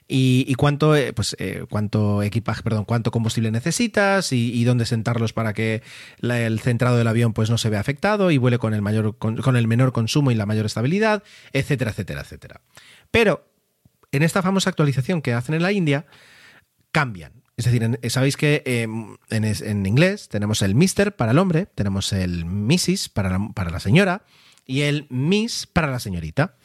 y, 0.10 0.54
cuánto, 0.56 0.94
eh, 0.94 1.14
pues, 1.14 1.38
eh, 1.40 1.64
cuánto 1.70 2.22
equipaje, 2.22 2.64
perdón, 2.64 2.84
cuánto 2.84 3.12
combustible 3.12 3.50
necesitas 3.50 4.34
y, 4.34 4.62
dónde 4.66 4.86
sentarlos 4.86 5.32
para 5.32 5.54
que 5.54 5.84
el 6.22 6.60
centrado 6.60 6.98
del 6.98 7.08
avión 7.08 7.32
pues, 7.32 7.50
no 7.50 7.58
se 7.58 7.70
vea 7.70 7.80
afectado 7.80 8.30
y 8.30 8.38
vuele 8.38 8.58
con 8.58 8.74
el, 8.74 8.82
mayor, 8.82 9.18
con, 9.18 9.56
el 9.56 9.68
menor 9.70 9.94
consumo 9.94 10.32
y 10.32 10.36
la 10.36 10.46
mayor 10.46 10.66
estabilidad, 10.66 11.24
etcétera, 11.54 11.92
etcétera, 11.92 12.24
etcétera. 12.24 12.60
Pero 13.10 13.48
en 14.12 14.22
esta 14.22 14.42
famosa 14.42 14.70
actualización 14.70 15.22
que 15.22 15.32
hacen 15.32 15.56
en 15.56 15.62
la 15.62 15.72
India, 15.72 16.08
cambian. 16.92 17.32
Es 17.56 17.64
decir, 17.64 18.00
sabéis 18.10 18.36
que 18.36 18.64
em, 18.66 19.16
en, 19.30 19.86
inglés 19.86 20.28
tenemos 20.28 20.62
el 20.62 20.76
Mister 20.76 21.16
para 21.16 21.32
el 21.32 21.38
hombre, 21.38 21.68
tenemos 21.68 22.12
el 22.12 22.44
Mrs. 22.44 23.08
para 23.08 23.40
para 23.54 23.70
la 23.70 23.80
señora, 23.80 24.24
y 24.66 24.82
el 24.82 25.08
Miss 25.10 25.68
para 25.68 25.92
la 25.92 26.00
señorita. 26.00 26.56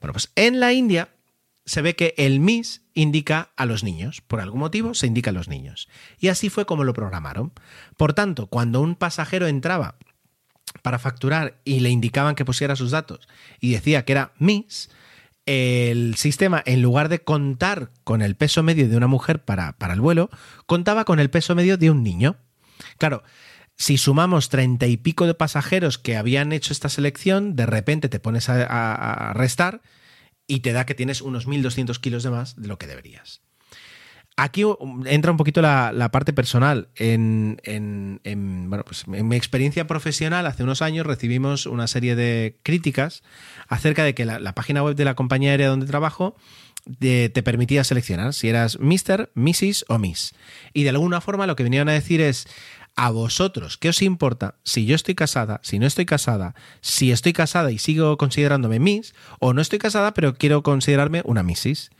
Bueno, 0.00 0.12
pues 0.12 0.32
en 0.36 0.60
la 0.60 0.72
India 0.72 1.10
se 1.64 1.82
ve 1.82 1.94
que 1.94 2.14
el 2.16 2.40
Miss 2.40 2.82
indica 2.94 3.50
a 3.56 3.66
los 3.66 3.84
niños. 3.84 4.20
Por 4.20 4.40
algún 4.40 4.60
motivo 4.60 4.94
se 4.94 5.06
indica 5.06 5.30
a 5.30 5.34
los 5.34 5.48
niños. 5.48 5.88
Y 6.18 6.28
así 6.28 6.48
fue 6.48 6.66
como 6.66 6.84
lo 6.84 6.92
programaron. 6.92 7.52
Por 7.96 8.14
tanto, 8.14 8.46
cuando 8.46 8.80
un 8.80 8.96
pasajero 8.96 9.46
entraba 9.46 9.96
para 10.82 10.98
facturar 10.98 11.60
y 11.64 11.80
le 11.80 11.90
indicaban 11.90 12.34
que 12.34 12.44
pusiera 12.44 12.76
sus 12.76 12.90
datos 12.90 13.28
y 13.60 13.72
decía 13.72 14.04
que 14.04 14.12
era 14.12 14.32
Miss, 14.38 14.90
el 15.44 16.14
sistema, 16.16 16.62
en 16.66 16.82
lugar 16.82 17.08
de 17.08 17.20
contar 17.20 17.90
con 18.04 18.22
el 18.22 18.36
peso 18.36 18.62
medio 18.62 18.88
de 18.88 18.96
una 18.96 19.08
mujer 19.08 19.44
para, 19.44 19.72
para 19.72 19.94
el 19.94 20.00
vuelo, 20.00 20.30
contaba 20.66 21.04
con 21.04 21.18
el 21.18 21.30
peso 21.30 21.54
medio 21.54 21.76
de 21.76 21.90
un 21.90 22.02
niño. 22.02 22.36
Claro, 22.98 23.22
si 23.76 23.98
sumamos 23.98 24.48
treinta 24.48 24.86
y 24.86 24.96
pico 24.96 25.26
de 25.26 25.34
pasajeros 25.34 25.98
que 25.98 26.16
habían 26.16 26.52
hecho 26.52 26.72
esta 26.72 26.88
selección, 26.88 27.56
de 27.56 27.66
repente 27.66 28.08
te 28.08 28.20
pones 28.20 28.48
a, 28.48 29.32
restar 29.34 29.82
y 30.46 30.60
te 30.60 30.72
da 30.72 30.86
que 30.86 30.94
tienes 30.94 31.22
unos 31.22 31.46
1.200 31.46 31.98
kilos 31.98 32.22
de 32.22 32.30
más 32.30 32.60
de 32.60 32.68
lo 32.68 32.78
que 32.78 32.86
deberías. 32.86 33.42
Aquí 34.36 34.64
entra 35.06 35.30
un 35.30 35.36
poquito 35.36 35.60
la, 35.60 36.08
parte 36.10 36.32
personal. 36.32 36.88
En, 36.96 37.58
bueno, 38.68 38.84
pues 38.84 39.04
en 39.06 39.28
mi 39.28 39.36
experiencia 39.36 39.86
profesional, 39.86 40.46
hace 40.46 40.62
unos 40.62 40.80
años 40.80 41.06
recibimos 41.06 41.66
una 41.66 41.86
serie 41.86 42.16
de 42.16 42.58
críticas 42.62 43.22
acerca 43.68 44.04
de 44.04 44.14
que 44.14 44.24
la, 44.24 44.54
página 44.54 44.82
web 44.82 44.96
de 44.96 45.04
la 45.04 45.14
compañía 45.14 45.50
aérea 45.50 45.68
donde 45.68 45.86
trabajo 45.86 46.36
te 46.98 47.42
permitía 47.42 47.84
seleccionar 47.84 48.32
si 48.32 48.48
eras 48.48 48.78
Mr., 48.80 49.30
Mrs. 49.34 49.84
o 49.88 49.98
Miss. 49.98 50.34
Y 50.72 50.82
de 50.82 50.90
alguna 50.90 51.20
forma 51.20 51.46
lo 51.46 51.54
que 51.54 51.62
venían 51.62 51.88
a 51.88 51.92
decir 51.92 52.20
es, 52.20 52.48
a 52.96 53.10
vosotros, 53.10 53.78
¿qué 53.78 53.88
os 53.88 54.02
importa 54.02 54.56
si 54.64 54.86
yo 54.86 54.94
estoy 54.94 55.14
casada, 55.14 55.60
si 55.62 55.78
no 55.78 55.86
estoy 55.86 56.06
casada, 56.06 56.54
si 56.80 57.10
estoy 57.12 57.32
casada 57.32 57.70
y 57.70 57.78
sigo 57.78 58.16
considerándome 58.18 58.78
Miss, 58.78 59.14
o 59.40 59.52
no 59.52 59.62
estoy 59.62 59.78
casada 59.78 60.14
pero 60.14 60.34
quiero 60.34 60.62
considerarme 60.62 61.22
una 61.24 61.42
Missis? 61.42 61.90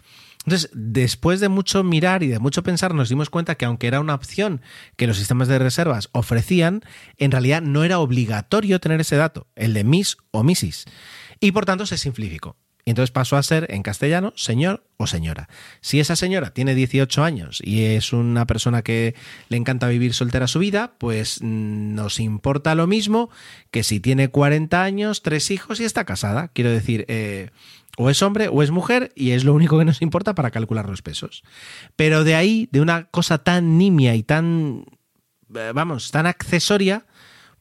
Entonces, 0.44 0.70
después 0.72 1.38
de 1.38 1.48
mucho 1.48 1.84
mirar 1.84 2.22
y 2.22 2.26
de 2.26 2.40
mucho 2.40 2.64
pensar, 2.64 2.94
nos 2.94 3.08
dimos 3.08 3.30
cuenta 3.30 3.54
que 3.54 3.64
aunque 3.64 3.86
era 3.86 4.00
una 4.00 4.14
opción 4.14 4.60
que 4.96 5.06
los 5.06 5.16
sistemas 5.16 5.46
de 5.46 5.58
reservas 5.58 6.08
ofrecían, 6.12 6.82
en 7.16 7.30
realidad 7.30 7.62
no 7.62 7.84
era 7.84 8.00
obligatorio 8.00 8.80
tener 8.80 9.00
ese 9.00 9.16
dato, 9.16 9.46
el 9.54 9.72
de 9.72 9.84
Miss 9.84 10.16
o 10.32 10.42
Missis. 10.42 10.84
Y 11.38 11.52
por 11.52 11.64
tanto 11.64 11.86
se 11.86 11.96
simplificó. 11.96 12.56
Y 12.84 12.90
entonces 12.90 13.12
pasó 13.12 13.36
a 13.36 13.42
ser 13.42 13.68
en 13.70 13.82
castellano 13.82 14.32
señor 14.34 14.84
o 14.96 15.06
señora. 15.06 15.48
Si 15.80 16.00
esa 16.00 16.16
señora 16.16 16.52
tiene 16.52 16.74
18 16.74 17.22
años 17.22 17.60
y 17.64 17.84
es 17.84 18.12
una 18.12 18.46
persona 18.46 18.82
que 18.82 19.14
le 19.48 19.56
encanta 19.56 19.86
vivir 19.86 20.14
soltera 20.14 20.48
su 20.48 20.58
vida, 20.58 20.94
pues 20.98 21.38
mm, 21.42 21.94
nos 21.94 22.18
importa 22.18 22.74
lo 22.74 22.88
mismo 22.88 23.30
que 23.70 23.84
si 23.84 24.00
tiene 24.00 24.28
40 24.28 24.82
años, 24.82 25.22
tres 25.22 25.52
hijos 25.52 25.78
y 25.78 25.84
está 25.84 26.04
casada. 26.04 26.48
Quiero 26.48 26.70
decir, 26.70 27.04
eh, 27.06 27.50
o 27.96 28.10
es 28.10 28.22
hombre 28.22 28.48
o 28.48 28.62
es 28.62 28.70
mujer 28.70 29.12
y 29.14 29.30
es 29.30 29.44
lo 29.44 29.54
único 29.54 29.78
que 29.78 29.84
nos 29.84 30.02
importa 30.02 30.34
para 30.34 30.50
calcular 30.50 30.88
los 30.88 31.02
pesos. 31.02 31.44
Pero 31.94 32.24
de 32.24 32.34
ahí, 32.34 32.68
de 32.72 32.80
una 32.80 33.04
cosa 33.04 33.38
tan 33.38 33.78
nimia 33.78 34.14
y 34.14 34.22
tan, 34.22 34.86
eh, 35.54 35.72
vamos, 35.74 36.10
tan 36.10 36.26
accesoria, 36.26 37.06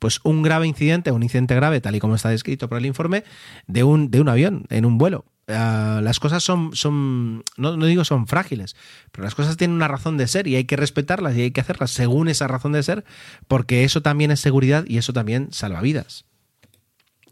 pues 0.01 0.19
un 0.23 0.41
grave 0.41 0.65
incidente, 0.65 1.11
un 1.11 1.21
incidente 1.21 1.53
grave, 1.53 1.79
tal 1.79 1.95
y 1.95 1.99
como 1.99 2.15
está 2.15 2.29
descrito 2.29 2.67
por 2.67 2.79
el 2.79 2.87
informe, 2.87 3.23
de 3.67 3.83
un, 3.83 4.09
de 4.09 4.19
un 4.19 4.29
avión 4.29 4.65
en 4.71 4.85
un 4.85 4.97
vuelo. 4.97 5.25
Uh, 5.47 6.01
las 6.01 6.19
cosas 6.19 6.43
son, 6.43 6.75
son 6.75 7.43
no, 7.55 7.77
no, 7.77 7.85
digo 7.85 8.03
son 8.03 8.25
frágiles, 8.25 8.75
pero 9.11 9.23
las 9.23 9.35
cosas 9.35 9.57
tienen 9.57 9.75
una 9.75 9.87
razón 9.87 10.17
de 10.17 10.27
ser 10.27 10.47
y 10.47 10.55
hay 10.55 10.63
que 10.63 10.75
respetarlas 10.75 11.35
y 11.35 11.41
hay 11.41 11.51
que 11.51 11.61
hacerlas 11.61 11.91
según 11.91 12.29
esa 12.29 12.47
razón 12.47 12.71
de 12.71 12.81
ser, 12.81 13.05
porque 13.47 13.83
eso 13.83 14.01
también 14.01 14.31
es 14.31 14.39
seguridad 14.39 14.85
y 14.87 14.97
eso 14.97 15.13
también 15.13 15.49
salva 15.51 15.81
vidas. 15.81 16.25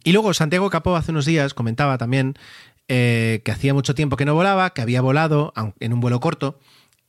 Y 0.04 0.12
luego 0.12 0.36
Santiago 0.36 0.70
Capó 0.70 0.96
hace 0.96 1.10
unos 1.10 1.26
días 1.26 1.56
comentaba 1.56 1.98
también 1.98 2.36
eh, 2.88 3.41
que 3.44 3.52
hacía 3.52 3.74
mucho 3.74 3.96
tiempo 3.96 4.16
que 4.16 4.26
no 4.26 4.36
volaba, 4.36 4.76
que 4.76 4.84
había 4.84 5.02
volado 5.02 5.54
en 5.80 5.91
un 5.91 6.02
vuelo 6.02 6.20
corto 6.20 6.60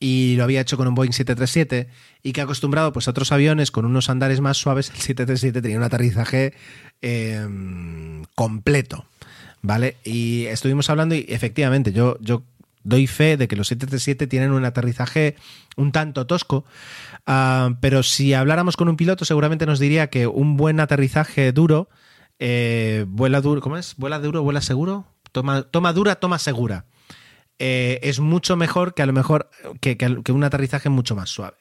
y 0.01 0.35
lo 0.37 0.45
había 0.45 0.63
hecho 0.63 0.79
con 0.79 0.89
un 0.89 0.95
Boeing 0.95 1.13
737 1.13 1.89
y 2.23 2.33
que 2.33 2.41
acostumbrado 2.41 2.93
pues, 2.93 3.07
a 3.07 3.11
otros 3.11 3.31
aviones 3.33 3.71
con 3.71 3.85
unos 3.85 4.09
andares 4.09 4.41
más 4.41 4.57
suaves, 4.57 4.89
el 4.89 4.97
737 4.97 5.61
tenía 5.61 5.77
un 5.77 5.85
aterrizaje 5.85 6.55
eh, 7.03 7.47
completo. 8.35 9.05
¿Vale? 9.63 9.99
Y 10.05 10.47
estuvimos 10.47 10.89
hablando 10.89 11.15
y 11.15 11.27
efectivamente 11.29 11.93
yo, 11.93 12.17
yo 12.21 12.45
doy 12.83 13.07
fe 13.07 13.37
de 13.37 13.47
que 13.47 13.57
los 13.57 13.69
737 13.69 14.27
tienen 14.27 14.53
un 14.53 14.65
aterrizaje 14.65 15.37
un 15.77 15.93
tanto 15.93 16.27
tosco, 16.27 16.65
uh, 17.27 17.75
pero 17.83 18.03
si 18.03 18.33
habláramos 18.33 18.79
con 18.79 18.89
un 18.89 18.97
piloto 18.97 19.27
seguramente 19.27 19.67
nos 19.67 19.79
diría 19.79 20.09
que 20.09 20.27
un 20.27 20.57
buen 20.57 20.81
aterrizaje 20.81 21.53
duro, 21.53 21.91
eh, 22.39 23.05
vuela 23.07 23.43
duro, 23.43 23.61
¿cómo 23.61 23.77
es? 23.77 23.97
¿Vuela 23.99 24.19
duro, 24.19 24.43
vuela 24.43 24.63
seguro? 24.63 25.05
Toma, 25.31 25.63
toma 25.65 25.93
dura, 25.93 26.17
toma 26.17 26.39
segura. 26.39 26.87
Eh, 27.63 28.01
es 28.09 28.21
mucho 28.21 28.57
mejor 28.57 28.95
que 28.95 29.03
a 29.03 29.07
lo 29.07 29.13
mejor 29.13 29.51
que, 29.81 29.99
que, 29.99 30.23
que 30.25 30.33
un 30.33 30.43
aterrizaje 30.43 30.89
mucho 30.89 31.15
más 31.15 31.29
suave. 31.29 31.57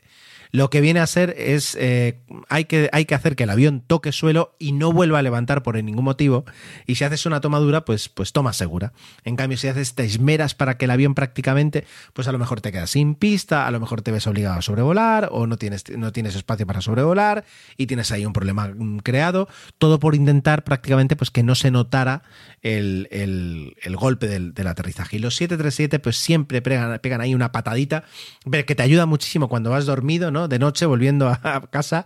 Lo 0.51 0.71
que 0.71 0.81
viene 0.81 0.99
a 0.99 1.07
ser 1.07 1.35
es, 1.38 1.77
eh, 1.80 2.19
hay, 2.49 2.65
que, 2.65 2.89
hay 2.91 3.05
que 3.05 3.13
hacer 3.13 3.35
que 3.35 3.43
el 3.43 3.51
avión 3.51 3.81
toque 3.85 4.11
suelo 4.11 4.55
y 4.57 4.71
no 4.71 4.91
vuelva 4.91 5.19
a 5.19 5.21
levantar 5.21 5.61
por 5.61 5.81
ningún 5.84 6.03
motivo. 6.03 6.45
Y 6.88 6.95
si 6.95 7.03
haces 7.03 7.27
una 7.27 7.39
toma 7.39 7.59
dura, 7.59 7.85
pues, 7.85 8.09
pues 8.09 8.34
toma 8.34 8.51
segura. 8.53 8.91
En 9.23 9.35
cambio, 9.35 9.59
si 9.59 9.67
haces, 9.67 9.93
te 9.93 10.05
esmeras 10.05 10.55
para 10.55 10.77
que 10.77 10.85
el 10.85 10.91
avión 10.91 11.13
prácticamente, 11.13 11.85
pues 12.13 12.27
a 12.27 12.31
lo 12.31 12.39
mejor 12.39 12.61
te 12.61 12.71
quedas 12.71 12.89
sin 12.89 13.13
pista, 13.13 13.67
a 13.67 13.71
lo 13.71 13.80
mejor 13.80 14.01
te 14.01 14.11
ves 14.11 14.26
obligado 14.26 14.57
a 14.57 14.61
sobrevolar 14.63 15.30
o 15.31 15.45
no 15.45 15.57
tienes, 15.57 15.84
no 15.95 16.11
tienes 16.11 16.35
espacio 16.35 16.65
para 16.65 16.81
sobrevolar 16.81 17.45
y 17.77 17.85
tienes 17.85 18.11
ahí 18.11 18.26
un 18.26 18.34
problema 18.34 18.69
mm, 18.69 18.99
creado. 18.99 19.47
Todo 19.77 19.99
por 19.99 20.15
intentar 20.15 20.63
prácticamente 20.63 21.15
pues 21.15 21.30
que 21.30 21.43
no 21.43 21.53
se 21.53 21.69
notara 21.69 22.23
el, 22.61 23.07
el, 23.11 23.76
el 23.84 23.95
golpe 23.95 24.27
del, 24.27 24.55
del, 24.55 24.67
aterrizaje. 24.67 25.17
Y 25.17 25.19
los 25.19 25.35
737 25.35 25.99
pues 25.99 26.17
siempre 26.17 26.61
pegan, 26.63 26.97
pegan 26.99 27.21
ahí 27.21 27.35
una 27.35 27.51
patadita 27.51 28.03
que 28.49 28.76
te 28.76 28.84
ayuda 28.84 29.05
muchísimo 29.05 29.47
cuando 29.47 29.69
vas 29.69 29.85
dormido, 29.85 30.31
¿no? 30.31 30.38
De 30.47 30.59
noche 30.59 30.85
volviendo 30.85 31.27
a 31.29 31.61
casa 31.69 32.05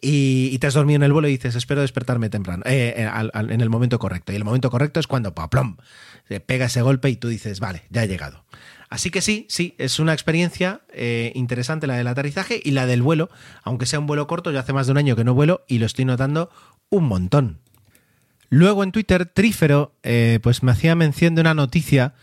y, 0.00 0.58
te 0.58 0.66
has 0.66 0.74
dormido 0.74 0.96
en 0.96 1.02
el 1.02 1.12
vuelo 1.12 1.28
y 1.28 1.32
dices, 1.32 1.54
espero 1.54 1.80
despertarme 1.80 2.30
temprano, 2.30 2.62
eh, 2.66 2.94
eh, 2.96 3.30
en 3.34 3.60
el 3.60 3.70
momento 3.70 3.98
correcto. 3.98 4.32
Y 4.32 4.36
el 4.36 4.44
momento 4.44 4.70
correcto 4.70 5.00
es 5.00 5.06
cuando, 5.06 5.34
plom, 5.34 5.76
se 6.28 6.40
pega 6.40 6.66
ese 6.66 6.82
golpe 6.82 7.10
y 7.10 7.16
tú 7.16 7.28
dices, 7.28 7.60
vale, 7.60 7.82
ya 7.90 8.04
he 8.04 8.08
llegado. 8.08 8.44
Así 8.88 9.10
que 9.10 9.20
sí, 9.20 9.46
sí, 9.48 9.74
es 9.78 9.98
una 9.98 10.12
experiencia 10.12 10.82
eh, 10.92 11.32
interesante 11.34 11.86
la 11.86 11.96
del 11.96 12.06
aterrizaje 12.06 12.60
y 12.62 12.70
la 12.70 12.86
del 12.86 13.02
vuelo, 13.02 13.28
aunque 13.62 13.86
sea 13.86 13.98
un 13.98 14.06
vuelo 14.06 14.26
corto, 14.26 14.52
ya 14.52 14.60
hace 14.60 14.72
más 14.72 14.86
de 14.86 14.92
un 14.92 14.98
año 14.98 15.16
que 15.16 15.24
no 15.24 15.34
vuelo 15.34 15.64
y 15.66 15.78
lo 15.78 15.86
estoy 15.86 16.04
notando 16.04 16.50
un 16.90 17.04
montón. 17.04 17.60
Luego 18.50 18.84
en 18.84 18.92
Twitter, 18.92 19.26
Trífero, 19.26 19.96
pues 20.42 20.62
me 20.62 20.70
hacía 20.70 20.94
mención 20.94 21.34
de 21.34 21.40
una 21.40 21.54
noticia 21.54 22.14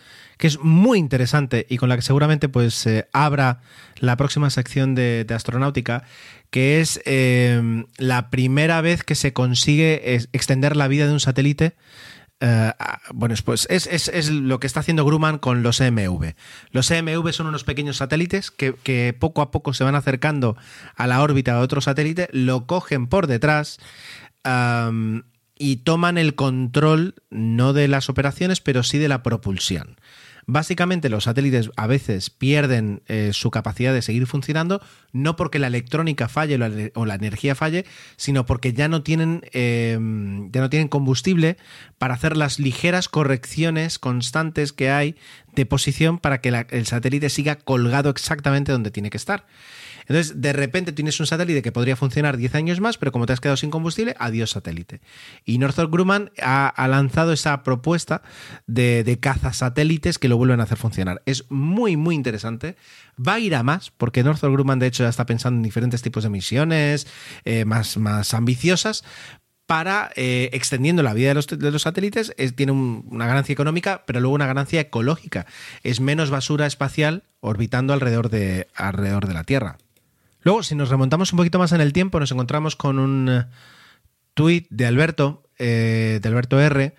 que 0.42 0.48
es 0.48 0.60
muy 0.60 0.98
interesante 0.98 1.68
y 1.70 1.78
con 1.78 1.88
la 1.88 1.96
que 1.96 2.02
seguramente 2.02 2.50
pues 2.50 2.88
eh, 2.88 3.08
abra 3.14 3.62
la 4.00 4.18
próxima 4.18 4.50
sección 4.50 4.96
de, 4.96 5.24
de 5.24 5.36
astronáutica, 5.36 6.04
que 6.50 6.82
es 6.82 7.00
eh, 7.06 7.86
la 8.00 8.32
primera 8.32 8.82
vez 8.82 9.04
que 9.04 9.14
se 9.14 9.34
consigue 9.34 10.16
extender 10.34 10.76
la 10.76 10.88
vida 10.88 11.06
de 11.06 11.14
un 11.14 11.20
satélite 11.20 11.76
Uh, 12.44 12.72
bueno, 13.14 13.36
pues 13.46 13.68
es, 13.70 13.86
es, 13.86 14.08
es, 14.08 14.32
lo 14.32 14.60
que 14.60 14.66
está 14.66 14.80
haciendo 14.80 15.06
Grumman 15.06 15.38
con 15.38 15.62
los 15.62 15.80
EMV. 15.80 16.34
Los 16.72 16.90
EMV 16.90 17.32
son 17.34 17.46
unos 17.46 17.64
pequeños 17.64 17.98
satélites 17.98 18.50
que, 18.50 19.16
poco 19.20 19.44
a 19.44 19.52
poco 19.52 19.76
se 19.76 19.84
van 19.84 19.94
acercando 19.94 20.58
a 20.96 21.06
la 21.06 21.22
órbita 21.22 21.54
de 21.54 21.60
otro 21.60 21.82
satélite, 21.82 22.30
lo 22.32 22.66
cogen 22.66 23.06
por 23.06 23.28
detrás 23.28 23.78
y 25.60 25.76
toman 25.76 26.18
el 26.18 26.34
control 26.34 27.14
no 27.30 27.74
de 27.74 27.88
las 27.88 28.10
operaciones, 28.10 28.60
pero 28.60 28.82
sí 28.82 28.98
de 28.98 29.08
la 29.08 29.22
propulsión. 29.22 29.98
Básicamente 30.46 31.10
los 31.10 31.26
satélites 31.26 31.70
a 31.76 31.88
veces 31.88 32.30
pierden 32.30 33.02
eh, 33.08 33.32
su 33.34 33.52
capacidad 33.52 33.94
de 33.94 34.02
seguir 34.02 34.28
funcionando, 34.28 34.82
no 35.12 35.36
porque 35.36 35.60
la 35.60 35.68
electrónica 35.68 36.28
falle 36.28 36.56
o 36.96 37.06
la, 37.06 37.16
energía 37.16 37.56
falle, 37.56 37.86
sino 38.18 38.46
porque 38.46 38.74
ya 38.74 38.88
no, 38.88 39.04
tienen, 39.04 39.42
eh, 39.54 39.98
ya 40.52 40.62
no 40.62 40.70
tienen 40.70 40.88
combustible 40.88 41.58
para 41.98 42.14
hacer 42.14 42.38
las 42.38 42.60
ligeras 42.60 43.10
correcciones 43.10 44.00
constantes 44.00 44.74
que 44.74 44.90
hay 44.90 45.16
de 45.54 45.66
posición 45.66 46.18
para 46.18 46.42
que 46.42 46.66
el 46.70 46.86
satélite 46.86 47.30
siga 47.30 47.56
colgado 47.56 48.10
exactamente 48.10 48.72
donde 48.72 48.92
tiene 48.92 49.10
que 49.10 49.18
estar. 49.18 49.46
Entonces, 50.12 50.42
de 50.42 50.52
repente 50.52 50.92
tienes 50.92 51.18
un 51.22 51.26
satélite 51.26 51.62
que 51.62 51.72
podría 51.72 51.96
funcionar 51.96 52.36
10 52.36 52.56
años 52.56 52.82
más, 52.82 52.98
pero 52.98 53.14
como 53.14 53.26
te 53.26 53.32
has 53.32 53.40
quedado 53.40 53.56
sin 53.56 53.72
combustible, 53.72 54.14
adiós 54.20 54.52
satélite. 54.52 55.00
Y 55.46 55.58
Northrop 55.58 55.90
Grumman 55.90 56.32
ha, 56.42 56.88
lanzado 56.90 57.32
esa 57.32 57.64
propuesta 57.64 58.22
de, 58.68 59.06
de 59.06 59.20
cazasatélites 59.20 60.20
que 60.20 60.28
lo 60.28 60.36
vuelven 60.36 60.60
a 60.60 60.64
hacer 60.64 60.78
funcionar. 60.78 61.22
Es 61.26 61.50
muy, 61.50 61.96
muy 61.96 62.16
interesante. 62.16 62.76
Va 63.18 63.36
a 63.36 63.40
ir 63.40 63.56
a 63.56 63.64
más, 63.64 63.90
porque 63.92 64.22
Northrop 64.22 64.52
Grumman, 64.52 64.80
de 64.80 64.88
hecho, 64.88 65.04
ya 65.04 65.10
está 65.10 65.26
pensando 65.26 65.60
en 65.60 65.64
diferentes 65.64 66.02
tipos 66.02 66.24
de 66.24 66.30
misiones 66.30 67.08
eh, 67.46 67.64
más, 67.64 67.96
más 67.96 68.34
ambiciosas, 68.34 69.06
para, 69.66 70.12
eh, 70.18 70.50
extendiendo 70.52 71.04
la 71.04 71.14
vida 71.14 71.30
de 71.30 71.36
los, 71.36 71.48
de 71.48 71.72
los 71.72 71.84
satélites, 71.84 72.34
es, 72.36 72.54
tiene 72.54 72.74
un, 72.74 73.08
una 73.10 73.28
ganancia 73.28 73.54
económica, 73.54 74.04
pero 74.06 74.20
luego 74.20 74.36
una 74.36 74.46
ganancia 74.46 74.82
ecológica. 74.82 75.46
Es 75.84 76.02
menos 76.02 76.30
basura 76.30 76.66
espacial 76.66 77.24
orbitando 77.40 77.94
alrededor 77.94 78.30
de, 78.30 78.68
alrededor 78.76 79.28
de 79.28 79.34
la 79.34 79.46
Tierra. 79.46 79.78
Luego, 80.42 80.64
si 80.64 80.76
nos 80.76 80.90
remontamos 80.90 81.34
un 81.34 81.38
poquito 81.38 81.60
más 81.60 81.72
en 81.72 81.82
el 81.82 81.94
tiempo, 81.94 82.20
nos 82.20 82.32
encontramos 82.32 82.76
con 82.76 83.00
un 83.00 83.30
uh, 83.30 83.44
tuit 84.34 84.68
de 84.70 84.86
Alberto, 84.86 85.44
eh, 85.58 86.20
de 86.22 86.30
Alberto 86.30 86.60
R., 86.60 86.96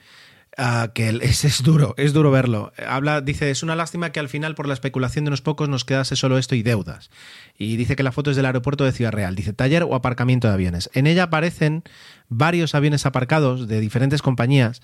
Uh, 0.59 0.93
que 0.93 1.09
es, 1.23 1.47
es, 1.47 1.63
duro, 1.63 1.95
es 1.97 2.13
duro 2.13 2.31
verlo. 2.31 2.73
Habla, 2.87 3.23
dice, 3.23 3.51
es 3.51 3.63
una 3.63 3.75
lástima 3.75 4.13
que 4.13 4.21
al 4.21 4.29
final 4.29 4.55
por 4.55 4.69
la 4.69 4.75
especulación 4.75 5.25
de 5.25 5.31
unos 5.31 5.41
pocos 5.41 5.69
nos 5.69 5.85
quedase 5.85 6.15
solo 6.15 6.37
esto 6.37 6.55
y 6.55 6.63
deudas. 6.63 7.11
Y 7.57 7.77
dice 7.77 7.97
que 7.97 8.03
la 8.03 8.13
foto 8.13 8.31
es 8.31 8.37
del 8.37 8.47
aeropuerto 8.47 8.85
de 8.85 8.93
Ciudad 8.93 9.13
Real. 9.13 9.35
Dice 9.35 9.55
taller 9.55 9.83
o 9.83 9.95
aparcamiento 9.95 10.49
de 10.49 10.55
aviones. 10.55 10.91
En 10.93 11.07
ella 11.07 11.25
aparecen 11.25 11.85
varios 12.29 12.75
aviones 12.75 13.07
aparcados 13.07 13.67
de 13.67 13.81
diferentes 13.81 14.21
compañías. 14.21 14.83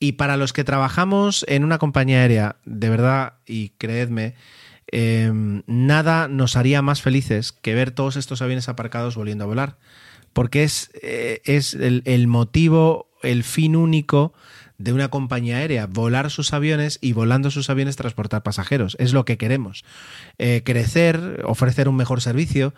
Y 0.00 0.12
para 0.12 0.36
los 0.36 0.52
que 0.52 0.64
trabajamos 0.64 1.44
en 1.48 1.62
una 1.62 1.78
compañía 1.78 2.18
aérea, 2.18 2.56
de 2.64 2.90
verdad, 2.90 3.34
y 3.46 3.70
creedme, 3.78 4.34
eh, 4.96 5.32
nada 5.66 6.28
nos 6.28 6.54
haría 6.54 6.80
más 6.80 7.02
felices 7.02 7.50
que 7.50 7.74
ver 7.74 7.90
todos 7.90 8.14
estos 8.14 8.42
aviones 8.42 8.68
aparcados 8.68 9.16
volviendo 9.16 9.42
a 9.42 9.48
volar. 9.48 9.76
Porque 10.32 10.62
es, 10.62 10.92
eh, 11.02 11.42
es 11.44 11.74
el, 11.74 12.26
motivo, 12.28 13.10
el 13.22 13.42
fin 13.42 13.74
único 13.74 14.34
de 14.78 14.92
una 14.92 15.08
compañía 15.08 15.56
aérea, 15.56 15.86
volar 15.86 16.30
sus 16.30 16.52
aviones 16.52 16.98
y 17.00 17.12
volando 17.12 17.50
sus 17.50 17.70
aviones 17.70 17.96
transportar 17.96 18.44
pasajeros. 18.44 18.96
Es 19.00 19.12
lo 19.12 19.24
que 19.24 19.36
queremos. 19.36 19.84
Eh, 20.38 20.62
crecer, 20.64 21.42
ofrecer 21.44 21.88
un 21.88 21.96
mejor 21.96 22.20
servicio, 22.20 22.72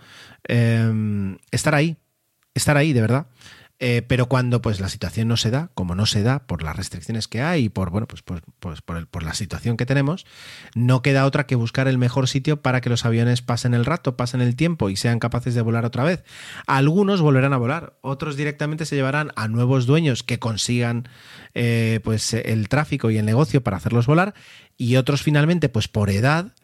eh, 0.49 1.37
estar 1.51 1.75
ahí, 1.75 1.97
estar 2.55 2.79
ahí, 2.79 2.95
de 2.95 3.01
verdad. 3.03 3.27
Eh, 3.79 4.01
pero 4.01 4.27
cuando 4.27 4.63
pues 4.63 4.81
la 4.81 4.89
situación 4.89 5.29
no 5.29 5.37
se 5.37 5.51
da, 5.51 5.71
como 5.75 5.95
no 5.95 6.07
se 6.07 6.23
da 6.23 6.47
por 6.47 6.63
las 6.63 6.77
restricciones 6.77 7.29
que 7.29 7.43
hay 7.43 7.65
y 7.65 7.69
por 7.69 7.91
bueno 7.91 8.09
pues, 8.09 8.23
pues, 8.23 8.41
pues 8.59 8.81
por, 8.81 8.97
el, 8.97 9.07
por, 9.07 9.23
la 9.23 9.35
situación 9.35 9.77
que 9.77 9.85
tenemos, 9.85 10.25
no 10.75 11.03
queda 11.03 11.27
otra 11.27 11.45
que 11.45 11.57
buscar 11.57 11.87
el 11.87 11.99
mejor 11.99 12.27
sitio 12.27 12.63
para 12.63 12.81
que 12.81 12.89
los 12.89 13.05
aviones 13.05 13.43
pasen 13.43 13.75
el 13.75 13.85
rato, 13.85 14.17
pasen 14.17 14.41
el 14.41 14.57
tiempo 14.57 14.89
y 14.89 14.97
sean 14.97 15.19
capaces 15.19 15.55
de 15.55 15.61
volar 15.61 15.85
otra 15.85 16.05
vez. 16.05 16.25
Algunos 16.67 17.21
volverán 17.21 17.53
a 17.53 17.59
volar, 17.59 17.99
otros 18.01 18.37
directamente 18.37 18.87
se 18.87 18.97
llevarán 18.97 19.31
a 19.37 19.47
nuevos 19.47 19.85
dueños 19.85 20.23
que 20.23 20.39
consigan 20.39 21.07
eh, 21.53 22.01
pues 22.03 22.33
el 22.33 22.71
tráfico 22.71 23.11
y 23.11 23.19
el 23.19 23.27
negocio 23.27 23.63
para 23.63 23.77
hacerlos 23.77 24.07
volar 24.07 24.33
y 24.79 24.97
otros 24.97 25.23
finalmente 25.23 25.69
pues 25.69 25.87
por 25.87 26.09
edad 26.09 26.55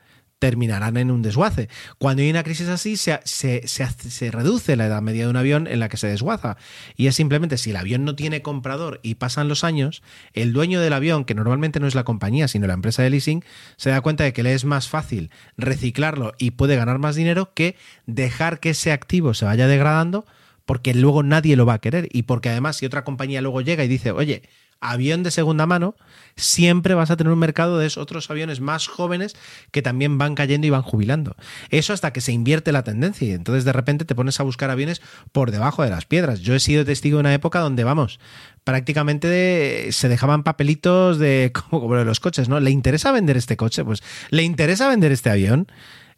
terminarán 0.43 0.97
en 0.97 1.12
un 1.12 1.23
desguace. 1.23 1.69
Cuando 1.98 2.24
hay 2.24 2.31
una 2.31 2.43
crisis 2.43 2.66
así, 2.66 2.97
se, 2.97 3.20
se, 3.23 3.64
se, 3.69 4.31
reduce 4.32 4.74
la 4.74 4.86
edad 4.86 5.01
media 5.01 5.23
de 5.23 5.31
un 5.31 5.36
avión 5.36 5.69
en 5.69 5.78
la 5.78 5.89
que 5.89 5.97
se 5.97 6.09
desguaza. 6.09 6.56
Y 6.97 7.06
es 7.06 7.14
simplemente 7.14 7.59
si 7.59 7.70
el 7.70 7.77
avión 7.77 8.05
no 8.05 8.16
tiene 8.16 8.43
comprador 8.43 8.98
y 9.05 9.14
pasan 9.14 9.47
los 9.47 9.62
años, 9.62 10.02
el 10.32 10.52
dueño 10.52 10.81
del 10.81 10.94
avión, 10.94 11.24
que 11.24 11.36
normalmente 11.36 11.78
no 11.78 11.86
es 11.86 11.94
la 11.94 12.02
compañía, 12.02 12.48
sino 12.48 12.66
la 12.66 12.74
empresa 12.74 13.05
de 13.05 13.10
leasing, 13.10 13.44
se 13.77 13.90
da 13.90 14.01
cuenta 14.01 14.24
de 14.24 14.32
que 14.32 14.43
le 14.43 14.52
es 14.52 14.64
más 14.64 14.89
fácil 14.89 15.31
reciclarlo 15.56 16.32
y 16.39 16.51
puede 16.51 16.74
ganar 16.74 16.98
más 16.98 17.14
dinero 17.14 17.52
que 17.55 17.77
dejar 18.06 18.59
que 18.59 18.70
ese 18.70 18.90
activo 18.90 19.35
se 19.35 19.44
vaya 19.44 19.69
degradando 19.69 20.27
porque 20.64 20.93
luego 20.93 21.23
nadie 21.23 21.55
lo 21.55 21.66
va 21.66 21.74
a 21.74 21.81
querer 21.81 22.09
y 22.10 22.24
porque 22.24 22.48
además 22.48 22.78
si 22.78 22.86
otra 22.86 23.05
compañía 23.05 23.43
luego 23.43 23.60
llega 23.60 23.85
y 23.85 23.89
dice, 23.89 24.10
oye, 24.10 24.43
avión 24.82 25.22
de 25.22 25.30
segunda 25.30 25.64
mano, 25.64 25.94
siempre 26.36 26.94
vas 26.94 27.10
a 27.10 27.16
tener 27.16 27.32
un 27.32 27.38
mercado 27.38 27.78
de 27.78 27.90
otros 27.96 28.30
aviones 28.30 28.60
más 28.60 28.86
jóvenes 28.86 29.34
que 29.70 29.82
también 29.82 30.18
van 30.18 30.34
cayendo 30.34 30.66
y 30.66 30.70
van 30.70 30.82
jubilando. 30.82 31.36
Eso 31.70 31.92
hasta 31.92 32.12
que 32.12 32.20
se 32.20 32.32
invierte 32.32 32.72
la 32.72 32.84
tendencia 32.84 33.28
y 33.28 33.32
entonces 33.32 33.64
de 33.64 33.72
repente 33.72 34.04
te 34.04 34.14
pones 34.14 34.40
a 34.40 34.42
buscar 34.42 34.70
aviones 34.70 35.00
por 35.32 35.50
debajo 35.50 35.82
de 35.82 35.90
las 35.90 36.04
piedras. 36.04 36.40
Yo 36.40 36.54
he 36.54 36.60
sido 36.60 36.84
testigo 36.84 37.16
de 37.16 37.20
una 37.20 37.34
época 37.34 37.60
donde, 37.60 37.84
vamos, 37.84 38.18
prácticamente 38.64 39.90
se 39.92 40.09
dejaban 40.09 40.42
papelitos 40.42 41.18
de 41.18 41.52
como, 41.70 41.94
de 41.94 42.04
los 42.04 42.20
coches, 42.20 42.48
¿no? 42.48 42.60
¿Le 42.60 42.70
interesa 42.70 43.12
vender 43.12 43.36
este 43.36 43.56
coche? 43.56 43.84
Pues 43.84 44.02
le 44.30 44.42
interesa 44.42 44.88
vender 44.88 45.12
este 45.12 45.30
avión. 45.30 45.68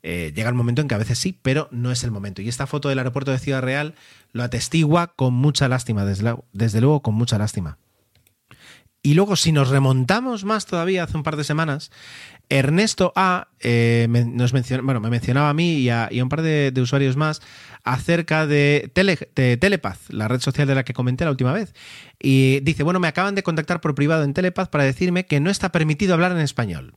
Eh, 0.07 0.33
llega 0.35 0.51
el 0.51 0.55
momento 0.55 0.83
en 0.83 0.89
que 0.89 0.95
a 0.95 0.99
veces 0.99 1.19
sí, 1.19 1.39
pero 1.41 1.69
no 1.71 1.91
es 1.91 2.05
el 2.05 2.11
momento. 2.11 2.43
Y 2.43 2.49
esta 2.49 2.67
foto 2.67 2.91
del 2.91 2.99
aeropuerto 2.99 3.31
de 3.31 3.39
Ciudad 3.39 3.63
Real 3.63 3.95
lo 4.33 4.43
atestigua 4.43 5.15
con 5.17 5.33
mucha 5.33 5.67
lástima, 5.67 6.05
desde 6.05 6.81
luego 6.83 7.01
con 7.01 7.15
mucha 7.15 7.39
lástima. 7.39 7.79
Y 9.07 9.13
luego, 9.13 9.37
si 9.37 9.53
nos 9.53 9.69
remontamos 9.69 10.47
más 10.47 10.65
todavía, 10.65 11.05
hace 11.05 11.19
un 11.19 11.25
par 11.25 11.37
de 11.37 11.45
semanas, 11.45 11.91
Ernesto 12.49 13.13
A 13.15 13.49
eh, 13.61 14.07
me, 14.09 14.25
nos 14.25 14.53
bueno, 14.83 14.99
me 14.99 15.11
mencionaba 15.11 15.51
a 15.51 15.55
mí 15.55 15.75
y 15.75 15.91
a, 15.91 16.09
un 16.23 16.31
par 16.31 16.41
de, 16.41 16.73
usuarios 16.81 17.15
más 17.15 17.43
acerca 17.85 18.47
de, 18.47 18.91
de, 18.95 19.59
Telepath, 19.59 20.09
la 20.09 20.27
red 20.27 20.41
social 20.41 20.67
de 20.67 20.75
la 20.75 20.87
que 20.87 20.95
comenté 20.95 21.27
la 21.27 21.33
última 21.33 21.53
vez. 21.53 21.75
Y 22.19 22.61
dice, 22.61 22.83
bueno, 22.83 22.99
me 22.99 23.07
acaban 23.07 23.35
de 23.35 23.43
contactar 23.43 23.83
por 23.83 23.95
privado 23.95 24.25
en 24.25 24.33
Telepath 24.33 24.71
para 24.71 24.85
decirme 24.85 25.27
que 25.27 25.39
no 25.39 25.51
está 25.51 25.71
permitido 25.71 26.15
hablar 26.15 26.33
en 26.33 26.39
español. 26.39 26.97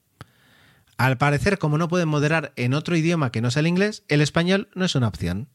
Al 0.96 1.18
parecer, 1.18 1.58
como 1.58 1.78
no 1.78 1.90
pueden 1.90 2.08
moderar 2.08 2.54
en 2.56 2.74
otro 2.74 2.96
idioma 2.96 3.34
que 3.34 3.42
no 3.42 3.52
sea 3.52 3.60
el 3.60 3.68
inglés, 3.68 4.04
el 4.08 4.22
español 4.22 4.70
no 4.76 4.86
es 4.86 4.96
una 4.96 5.10
opción. 5.10 5.50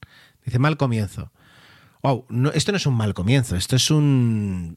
Dice, 0.45 0.59
mal 0.59 0.77
comienzo. 0.77 1.33
Wow, 2.03 2.27
esto 2.53 2.73
no 2.73 2.77
es 2.77 2.85
un 2.85 2.95
mal 2.95 3.15
comienzo, 3.15 3.57
esto 3.57 3.74
es 3.74 3.91
un 3.91 4.77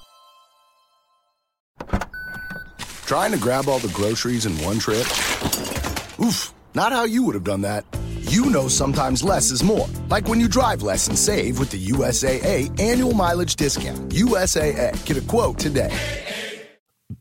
Trying 3.05 3.31
to 3.31 3.37
grab 3.37 3.67
all 3.67 3.79
the 3.79 3.91
groceries 3.93 4.45
in 4.45 4.53
one 4.65 4.79
trip? 4.79 5.05
Oof, 6.19 6.53
not 6.73 6.91
how 6.91 7.05
you 7.05 7.23
would 7.23 7.35
have 7.35 7.43
done 7.43 7.61
that. 7.61 7.83
You 8.29 8.45
know 8.45 8.67
sometimes 8.69 9.23
less 9.23 9.51
is 9.51 9.63
more. 9.63 9.87
Like 10.09 10.27
when 10.27 10.39
you 10.39 10.47
drive 10.47 10.81
less 10.81 11.07
and 11.07 11.17
save 11.17 11.59
with 11.59 11.69
the 11.71 11.91
USAA 11.91 12.69
annual 12.79 13.13
mileage 13.13 13.55
discount. 13.55 14.09
USAA. 14.09 14.91
Get 15.05 15.17
a 15.17 15.21
quote 15.21 15.57
today. 15.59 15.91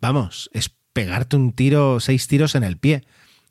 Vamos, 0.01 0.49
es 0.53 0.71
pegarte 0.93 1.37
un 1.37 1.53
tiro, 1.53 1.99
seis 2.01 2.29
tiros 2.29 2.55
en 2.55 2.63
el 2.63 2.77
pie. 2.79 3.03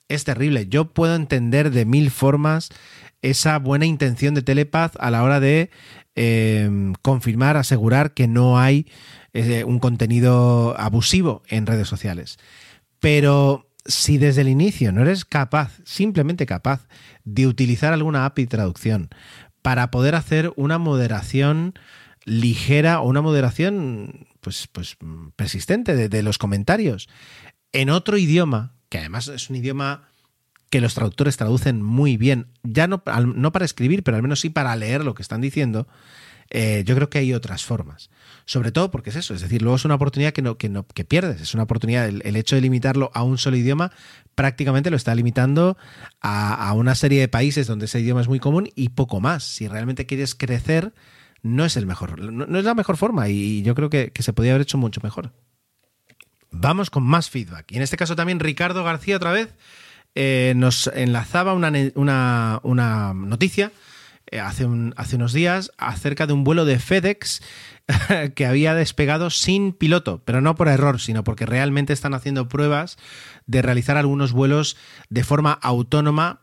Es 0.07 0.23
terrible. 0.23 0.67
Yo 0.67 0.85
puedo 0.85 1.15
entender 1.15 1.71
de 1.71 1.85
mil 1.85 2.09
formas 2.09 2.69
esa 3.21 3.59
buena 3.59 3.85
intención 3.85 4.33
de 4.33 4.41
Telepath 4.41 4.95
a 4.99 5.11
la 5.11 5.23
hora 5.23 5.39
de 5.39 5.69
eh, 6.21 6.69
confirmar, 7.01 7.55
asegurar 7.55 8.13
que 8.13 8.27
no 8.27 8.59
hay 8.59 8.85
eh, 9.31 9.63
un 9.63 9.79
contenido 9.79 10.77
abusivo 10.77 11.43
en 11.47 11.65
redes 11.65 11.87
sociales. 11.87 12.39
Pero 12.99 13.69
si 13.85 14.17
desde 14.17 14.41
el 14.41 14.49
inicio 14.49 14.91
no 14.91 15.01
eres 15.01 15.23
capaz, 15.23 15.79
simplemente 15.85 16.45
capaz, 16.45 16.89
de 17.23 17.47
utilizar 17.47 17.93
alguna 17.93 18.25
API 18.25 18.47
traducción 18.47 19.07
para 19.61 19.91
poder 19.91 20.13
hacer 20.13 20.51
una 20.57 20.77
moderación 20.77 21.75
ligera 22.25 22.99
o 22.99 23.07
una 23.07 23.21
moderación 23.21 24.27
pues, 24.41 24.67
pues 24.67 24.97
persistente 25.37 26.09
de, 26.09 26.23
los 26.23 26.37
comentarios 26.37 27.07
en 27.71 27.89
otro 27.89 28.17
idioma, 28.17 28.73
que 28.89 28.97
además 28.97 29.29
es 29.29 29.49
un 29.49 29.55
idioma 29.55 30.09
que 30.69 30.81
los 30.81 30.93
traductores 30.93 31.37
traducen 31.37 31.81
muy 31.81 32.17
bien, 32.17 32.47
ya 32.63 32.87
no, 32.87 33.03
no 33.35 33.51
para 33.51 33.65
escribir, 33.65 34.03
pero 34.03 34.17
al 34.17 34.23
menos 34.23 34.39
sí 34.39 34.49
para 34.49 34.75
leer 34.75 35.03
lo 35.03 35.15
que 35.15 35.21
están 35.21 35.41
diciendo, 35.41 35.87
eh, 36.51 36.83
yo 36.85 36.95
creo 36.95 37.09
que 37.09 37.19
hay 37.19 37.33
otras 37.33 37.63
formas. 37.63 38.09
Sobre 38.45 38.71
todo 38.71 38.89
porque 38.89 39.11
es 39.11 39.15
eso, 39.15 39.35
es 39.35 39.41
decir, 39.41 39.61
luego 39.61 39.75
es 39.75 39.85
una 39.85 39.95
oportunidad 39.95 40.33
que, 40.33 40.41
no, 40.41 40.57
que, 40.57 40.69
no, 40.69 40.87
que 40.87 41.05
pierdes, 41.05 41.41
es 41.41 41.53
una 41.53 41.63
oportunidad, 41.63 42.07
el, 42.07 42.35
hecho 42.35 42.55
de 42.55 42.61
limitarlo 42.61 43.11
a 43.13 43.21
un 43.23 43.37
solo 43.37 43.57
idioma 43.57 43.91
prácticamente 44.33 44.89
lo 44.89 44.95
está 44.95 45.13
limitando 45.13 45.77
a, 46.21 46.71
una 46.73 46.95
serie 46.95 47.19
de 47.19 47.27
países 47.27 47.67
donde 47.67 47.85
ese 47.85 47.99
idioma 47.99 48.21
es 48.21 48.27
muy 48.27 48.39
común 48.39 48.69
y 48.73 48.89
poco 48.89 49.19
más. 49.19 49.43
Si 49.43 49.67
realmente 49.67 50.05
quieres 50.05 50.33
crecer, 50.33 50.93
no 51.43 51.65
es, 51.65 51.75
el 51.77 51.85
mejor, 51.85 52.19
no, 52.19 52.57
es 52.57 52.65
la 52.65 52.73
mejor 52.73 52.95
forma 52.95 53.27
y 53.27 53.61
yo 53.63 53.75
creo 53.75 53.89
que, 53.89 54.11
se 54.17 54.33
podría 54.33 54.53
haber 54.53 54.61
hecho 54.61 54.77
mucho 54.77 55.01
mejor. 55.03 55.33
Vamos 56.51 56.89
con 56.89 57.03
más 57.03 57.29
feedback. 57.29 57.71
Y 57.71 57.75
en 57.75 57.81
este 57.81 57.97
caso 57.97 58.15
también 58.15 58.39
Ricardo 58.39 58.83
García 58.83 59.17
otra 59.17 59.33
vez 59.33 59.53
eh, 60.15 60.53
nos 60.55 60.87
enlazaba 60.87 61.53
una, 61.53 61.71
noticia 63.13 63.71
eh, 64.31 64.39
hace, 64.39 64.67
hace 64.95 65.15
unos 65.15 65.33
días 65.33 65.71
acerca 65.77 66.27
de 66.27 66.33
un 66.33 66.43
vuelo 66.43 66.65
de 66.65 66.79
FedEx 66.79 67.41
que 68.35 68.45
había 68.45 68.73
despegado 68.73 69.29
sin 69.29 69.73
piloto, 69.73 70.21
pero 70.25 70.41
no 70.41 70.55
por 70.55 70.67
error, 70.67 70.99
sino 70.99 71.23
porque 71.23 71.45
realmente 71.45 71.93
están 71.93 72.13
haciendo 72.13 72.47
pruebas 72.47 72.97
de 73.45 73.61
realizar 73.61 73.97
algunos 73.97 74.31
vuelos 74.31 74.77
de 75.09 75.23
forma 75.23 75.53
autónoma. 75.53 76.41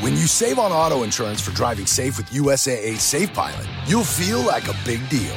When 0.00 0.14
you 0.16 0.26
save 0.26 0.58
on 0.58 0.72
auto 0.72 1.04
insurance 1.04 1.40
for 1.40 1.52
driving 1.52 1.86
safe 1.86 2.18
with 2.18 2.26
USAA 2.30 2.98
Safe 2.98 3.32
Pilot, 3.32 3.68
you'll 3.86 4.02
feel 4.02 4.40
like 4.40 4.66
a 4.68 4.74
big 4.84 5.00
deal. 5.08 5.36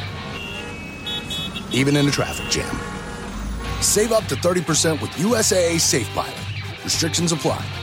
Even 1.71 1.95
in 1.95 2.07
a 2.07 2.11
traffic 2.11 2.49
jam. 2.49 2.75
Save 3.81 4.11
up 4.11 4.25
to 4.25 4.35
30% 4.35 5.01
with 5.01 5.11
USAA 5.11 5.79
Safe 5.79 6.07
Pilot. 6.13 6.52
Restrictions 6.83 7.31
apply. 7.31 7.82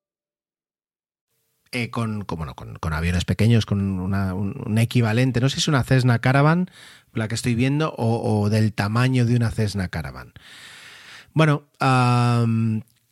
Eh, 1.73 1.89
con, 1.89 2.25
con, 2.25 2.93
aviones 2.93 3.23
pequeños, 3.23 3.65
con 3.65 3.99
un, 3.99 4.77
equivalente, 4.77 5.39
no 5.39 5.47
sé 5.47 5.55
si 5.55 5.59
es 5.61 5.67
una 5.69 5.83
Cessna 5.83 6.19
Caravan, 6.19 6.69
la 7.13 7.29
que 7.29 7.35
estoy 7.35 7.55
viendo, 7.55 7.93
o, 7.97 8.49
del 8.49 8.73
tamaño 8.73 9.25
de 9.25 9.37
una 9.37 9.51
Cessna 9.51 9.87
Caravan. 9.87 10.33
Bueno, 11.33 11.63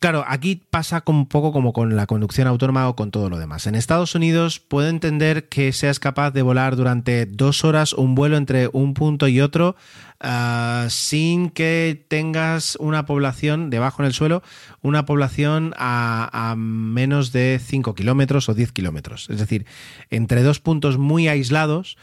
Claro, 0.00 0.24
aquí 0.26 0.56
pasa 0.56 1.02
un 1.04 1.26
poco 1.26 1.52
como 1.52 1.74
con 1.74 1.94
la 1.94 2.06
conducción 2.06 2.48
autónoma 2.48 2.88
o 2.88 2.96
con 2.96 3.10
todo 3.10 3.28
lo 3.28 3.38
demás. 3.38 3.66
En 3.66 3.74
Estados 3.74 4.14
Unidos 4.14 4.58
puedo 4.58 4.88
entender 4.88 5.50
que 5.50 5.74
seas 5.74 6.00
capaz 6.00 6.30
de 6.30 6.40
volar 6.40 6.74
durante 6.74 7.26
dos 7.26 7.64
horas 7.64 7.92
un 7.92 8.14
vuelo 8.14 8.38
entre 8.38 8.70
un 8.72 8.94
punto 8.94 9.28
y 9.28 9.42
otro 9.42 9.76
ah, 10.20 10.86
sin 10.88 11.50
que 11.50 12.04
tengas 12.08 12.76
una 12.76 13.06
población 13.06 13.70
debajo 13.70 14.02
en 14.02 14.06
el 14.06 14.12
suelo, 14.12 14.42
una 14.82 15.04
población 15.04 15.74
a, 15.76 16.54
menos 16.56 17.32
de 17.32 17.60
5 17.62 17.94
kilómetros 17.94 18.48
o 18.48 18.54
10 18.54 18.72
kilómetros. 18.72 19.28
Es 19.30 19.38
decir, 19.38 19.66
entre 20.10 20.42
dos 20.42 20.60
puntos 20.60 20.98
muy 20.98 21.28
aislados, 21.28 21.96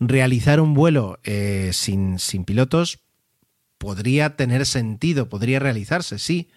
realizar 0.00 0.60
un 0.60 0.74
vuelo 0.74 1.18
eh, 1.24 1.70
sin, 1.72 2.18
sin 2.18 2.44
pilotos 2.44 3.00
podría 3.78 4.36
tener 4.36 4.66
sentido, 4.66 5.28
podría 5.28 5.58
realizarse, 5.58 6.18
sí 6.18 6.48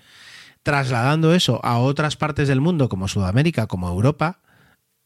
Trasladando 0.68 1.34
eso 1.34 1.64
a 1.64 1.77
otras 1.77 2.18
partes 2.18 2.49
del 2.49 2.60
mundo, 2.60 2.89
como 2.89 3.07
Sudamérica, 3.07 3.68
como 3.68 3.88
Europa, 3.88 4.41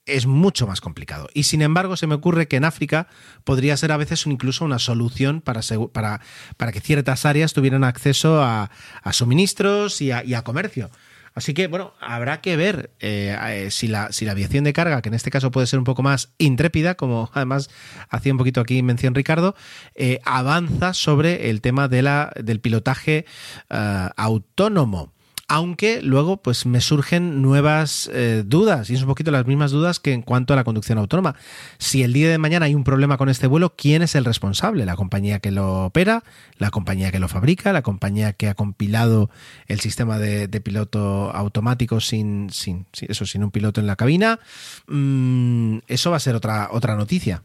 es 0.05 0.25
mucho 0.25 0.67
más 0.67 0.81
complicado. 0.81 1.29
Y 1.33 1.43
sin 1.43 1.61
embargo, 1.61 1.95
se 1.95 2.07
me 2.07 2.15
ocurre 2.15 2.47
que 2.47 2.57
en 2.57 2.65
África 2.65 3.07
podría 3.43 3.77
ser 3.77 3.91
a 3.91 3.97
veces 3.97 4.25
incluso 4.25 4.65
una 4.65 4.79
solución 4.79 5.41
para, 5.41 5.61
para, 5.91 6.21
para 6.57 6.71
que 6.71 6.81
ciertas 6.81 7.25
áreas 7.25 7.53
tuvieran 7.53 7.83
acceso 7.83 8.41
a, 8.41 8.71
suministros 9.11 10.01
y 10.01 10.11
a, 10.11 10.41
comercio. 10.43 10.89
Así 11.33 11.53
que, 11.53 11.67
bueno, 11.67 11.93
habrá 12.01 12.41
que 12.41 12.57
ver 12.57 12.91
eh, 12.99 13.37
eh, 13.41 13.71
si, 13.71 13.87
la, 13.87 14.11
si 14.11 14.25
la 14.25 14.33
aviación 14.33 14.65
de 14.65 14.73
carga, 14.73 15.01
que 15.01 15.07
en 15.07 15.15
este 15.15 15.31
caso 15.31 15.49
puede 15.49 15.65
ser 15.65 15.79
un 15.79 15.85
poco 15.85 16.03
más 16.03 16.33
intrépida, 16.37 16.95
como 16.95 17.29
además 17.33 17.69
hacía 18.09 18.33
un 18.33 18.37
poquito 18.37 18.59
aquí 18.59 18.83
mención 18.83 19.15
Ricardo, 19.15 19.55
eh, 19.95 20.19
avanza 20.25 20.93
sobre 20.93 21.49
el 21.49 21.61
tema 21.61 21.87
de 21.87 22.01
la, 22.01 22.33
del 22.35 22.59
pilotaje 22.59 23.25
autónomo 23.69 25.13
aunque 25.51 26.01
luego 26.01 26.37
pues 26.37 26.65
me 26.65 26.79
surgen 26.79 27.41
nuevas 27.41 28.09
eh, 28.13 28.43
dudas 28.45 28.89
y 28.89 28.93
es 28.93 29.01
un 29.01 29.09
poquito 29.09 29.31
las 29.31 29.45
mismas 29.45 29.71
dudas 29.71 29.99
que 29.99 30.13
en 30.13 30.21
cuanto 30.21 30.53
a 30.53 30.55
la 30.55 30.63
conducción 30.63 30.97
autónoma. 30.97 31.35
Si 31.77 32.03
el 32.03 32.13
día 32.13 32.29
de 32.29 32.37
mañana 32.37 32.67
hay 32.67 32.73
un 32.73 32.85
problema 32.85 33.17
con 33.17 33.27
este 33.27 33.47
vuelo, 33.47 33.75
¿quién 33.75 34.01
es 34.01 34.15
el 34.15 34.23
responsable? 34.23 34.85
¿La 34.85 34.95
compañía 34.95 35.39
que 35.39 35.51
lo 35.51 35.87
opera? 35.87 36.23
¿La 36.57 36.69
compañía 36.69 37.11
que 37.11 37.19
lo 37.19 37.27
fabrica? 37.27 37.73
¿La 37.73 37.81
compañía 37.81 38.31
que 38.31 38.47
ha 38.47 38.53
compilado 38.53 39.29
el 39.67 39.81
sistema 39.81 40.19
de, 40.19 40.47
piloto 40.61 41.35
automático 41.35 41.99
sin, 41.99 42.49
sin, 42.49 42.85
eso, 43.01 43.25
sin 43.25 43.43
un 43.43 43.51
piloto 43.51 43.81
en 43.81 43.87
la 43.87 43.97
cabina? 43.97 44.39
Mm, 44.87 45.79
eso 45.89 46.11
va 46.11 46.15
a 46.15 46.21
ser 46.21 46.35
otra, 46.35 46.69
otra 46.71 46.95
noticia. 46.95 47.43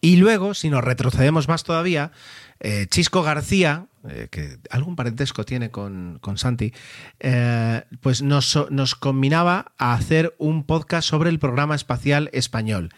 Y 0.00 0.16
luego, 0.16 0.54
si 0.54 0.70
nos 0.70 0.82
retrocedemos 0.82 1.48
más 1.48 1.64
todavía, 1.64 2.12
eh, 2.60 2.86
Chisco 2.88 3.22
García, 3.22 3.86
eh, 4.08 4.28
que 4.30 4.58
algún 4.70 4.96
parentesco 4.96 5.44
tiene 5.44 5.70
con, 5.70 6.20
Santi, 6.36 6.72
eh, 7.18 7.82
pues 8.00 8.22
nos, 8.22 8.58
nos 8.70 8.94
combinaba 8.94 9.72
a 9.78 9.92
hacer 9.92 10.34
un 10.38 10.64
podcast 10.64 11.08
sobre 11.08 11.30
el 11.30 11.38
programa 11.38 11.74
espacial 11.74 12.30
español. 12.32 12.90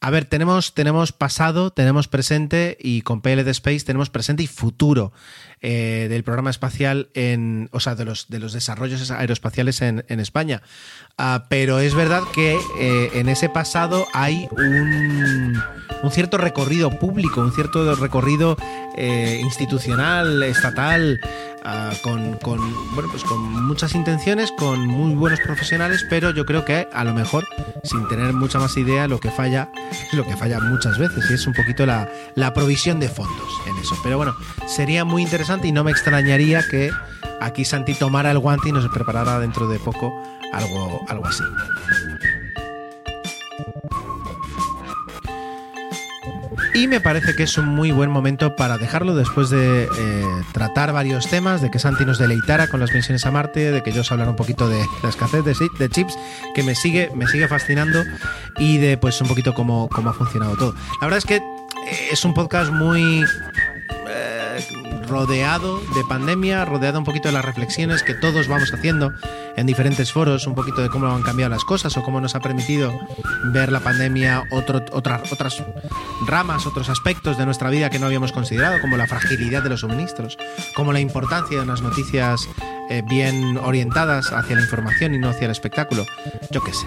A 0.00 0.10
ver, 0.10 0.26
tenemos, 0.26 0.74
tenemos 0.74 1.12
pasado, 1.12 1.70
tenemos 1.70 2.06
presente 2.06 2.76
y 2.80 3.02
con 3.02 3.20
PLD 3.20 3.48
Space 3.48 3.80
tenemos 3.80 4.10
presente 4.10 4.42
y 4.42 4.46
futuro 4.46 5.12
del 5.60 6.22
programa 6.22 6.50
espacial 6.50 7.08
en, 7.14 7.68
o 7.72 7.80
sea, 7.80 7.96
de 7.96 8.04
los, 8.04 8.28
de 8.28 8.38
los 8.38 8.52
desarrollos 8.52 9.10
aeroespaciales 9.10 9.82
en, 9.82 10.04
España. 10.20 10.62
Ah, 11.16 11.46
pero 11.48 11.80
es 11.80 11.94
verdad 11.94 12.22
que 12.32 12.56
en 13.14 13.28
ese 13.28 13.48
pasado 13.48 14.06
hay 14.12 14.48
un 14.52 15.60
un 16.02 16.10
cierto 16.10 16.38
recorrido 16.38 16.90
público, 16.90 17.40
un 17.40 17.52
cierto 17.52 17.94
recorrido 17.96 18.56
eh, 18.96 19.40
institucional, 19.42 20.42
estatal, 20.42 21.20
ah, 21.68 21.92
con, 22.02 22.38
bueno, 22.40 23.08
pues 23.10 23.24
con 23.24 23.40
muchas 23.66 23.94
intenciones, 23.94 24.50
con 24.52 24.86
muy 24.86 25.14
buenos 25.14 25.40
profesionales, 25.40 26.04
pero 26.08 26.30
yo 26.30 26.46
creo 26.46 26.64
que 26.64 26.88
a 26.92 27.04
lo 27.04 27.12
mejor, 27.12 27.46
sin 27.84 28.08
tener 28.08 28.32
mucha 28.32 28.58
más 28.58 28.76
idea, 28.76 29.06
lo 29.06 29.20
que 29.20 29.30
falla 29.30 29.70
lo 30.12 30.24
que 30.24 30.36
falla 30.36 30.60
muchas 30.60 30.98
veces, 30.98 31.30
y 31.30 31.34
es 31.34 31.46
un 31.46 31.52
poquito 31.52 31.86
la, 31.86 32.08
la 32.34 32.54
provisión 32.54 33.00
de 33.00 33.08
fondos 33.08 33.48
en 33.66 33.76
eso. 33.78 33.96
Pero 34.02 34.16
bueno, 34.16 34.34
sería 34.66 35.04
muy 35.04 35.22
interesante 35.22 35.68
y 35.68 35.72
no 35.72 35.84
me 35.84 35.90
extrañaría 35.90 36.66
que 36.68 36.90
aquí 37.40 37.64
Santi 37.64 37.94
tomara 37.94 38.30
el 38.30 38.38
guante 38.38 38.70
y 38.70 38.72
nos 38.72 38.88
preparara 38.88 39.38
dentro 39.38 39.68
de 39.68 39.78
poco 39.78 40.12
algo, 40.52 41.04
algo 41.08 41.26
así. 41.26 41.44
Y 46.74 46.86
me 46.86 47.00
parece 47.00 47.34
que 47.34 47.44
es 47.44 47.58
un 47.58 47.66
muy 47.66 47.90
buen 47.90 48.10
momento 48.10 48.54
para 48.54 48.78
dejarlo 48.78 49.14
después 49.14 49.50
de 49.50 49.84
eh, 49.84 50.24
tratar 50.52 50.92
varios 50.92 51.28
temas, 51.28 51.60
de 51.60 51.70
que 51.70 51.78
Santi 51.78 52.04
nos 52.04 52.18
deleitara 52.18 52.68
con 52.68 52.80
las 52.80 52.92
misiones 52.92 53.24
a 53.26 53.30
Marte, 53.30 53.72
de 53.72 53.82
que 53.82 53.92
yo 53.92 54.02
os 54.02 54.12
hablara 54.12 54.30
un 54.30 54.36
poquito 54.36 54.68
de 54.68 54.84
la 55.02 55.08
escasez 55.08 55.44
de, 55.44 55.88
chips, 55.88 56.16
que 56.54 56.62
me 56.62 56.74
sigue, 56.74 57.10
me 57.14 57.26
sigue 57.26 57.48
fascinando, 57.48 58.04
y 58.58 58.78
de 58.78 58.96
pues 58.98 59.20
un 59.20 59.28
poquito 59.28 59.54
cómo, 59.54 59.88
cómo 59.88 60.10
ha 60.10 60.14
funcionado 60.14 60.56
todo. 60.56 60.74
La 61.00 61.06
verdad 61.06 61.18
es 61.18 61.24
que 61.24 61.36
eh, 61.36 62.08
es 62.12 62.24
un 62.24 62.34
podcast 62.34 62.70
muy 62.70 63.24
rodeado 65.08 65.80
de 65.94 66.04
pandemia, 66.08 66.64
rodeado 66.64 66.98
un 66.98 67.04
poquito 67.04 67.28
de 67.28 67.32
las 67.32 67.44
reflexiones 67.44 68.02
que 68.02 68.14
todos 68.14 68.46
vamos 68.46 68.72
haciendo 68.72 69.12
en 69.58 69.66
diferentes 69.66 70.12
foros, 70.12 70.46
un 70.46 70.54
poquito 70.54 70.82
de 70.82 70.88
cómo 70.88 71.08
han 71.08 71.22
cambiado 71.22 71.50
las 71.50 71.64
cosas 71.64 71.96
o 71.96 72.02
cómo 72.02 72.20
nos 72.20 72.34
ha 72.36 72.40
permitido 72.40 72.92
ver 73.52 73.72
la 73.72 73.80
pandemia 73.80 74.44
otro, 74.50 74.84
otras, 74.92 75.32
otras 75.32 75.62
ramas, 76.26 76.66
otros 76.66 76.88
aspectos 76.88 77.36
de 77.36 77.44
nuestra 77.44 77.68
vida 77.68 77.90
que 77.90 77.98
no 77.98 78.06
habíamos 78.06 78.30
considerado, 78.30 78.80
como 78.80 78.96
la 78.96 79.08
fragilidad 79.08 79.62
de 79.62 79.70
los 79.70 79.80
suministros, 79.80 80.38
como 80.76 80.92
la 80.92 81.00
importancia 81.00 81.58
de 81.58 81.64
unas 81.64 81.82
noticias 81.82 82.48
eh, 82.90 83.02
bien 83.04 83.58
orientadas 83.58 84.32
hacia 84.32 84.56
la 84.56 84.62
información 84.62 85.14
y 85.14 85.18
no 85.18 85.28
hacia 85.28 85.44
el 85.44 85.50
espectáculo. 85.50 86.06
Yo 86.50 86.62
qué 86.62 86.72
sé. 86.72 86.86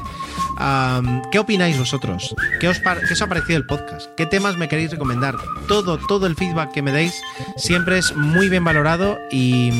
¿Qué 1.31 1.39
opináis 1.39 1.77
vosotros? 1.77 2.35
¿Qué 2.59 2.67
os, 2.67 2.79
¿Qué 2.79 3.13
os 3.13 3.21
ha 3.21 3.27
parecido 3.27 3.57
el 3.57 3.65
podcast? 3.65 4.09
¿Qué 4.15 4.25
temas 4.25 4.57
me 4.57 4.67
queréis 4.67 4.91
recomendar? 4.91 5.35
Todo, 5.67 5.97
todo 5.97 6.25
el 6.27 6.35
feedback 6.35 6.71
que 6.71 6.81
me 6.81 6.91
deis 6.91 7.21
siempre 7.55 7.97
es 7.97 8.15
muy 8.15 8.49
bien 8.49 8.63
valorado 8.63 9.17
y, 9.31 9.71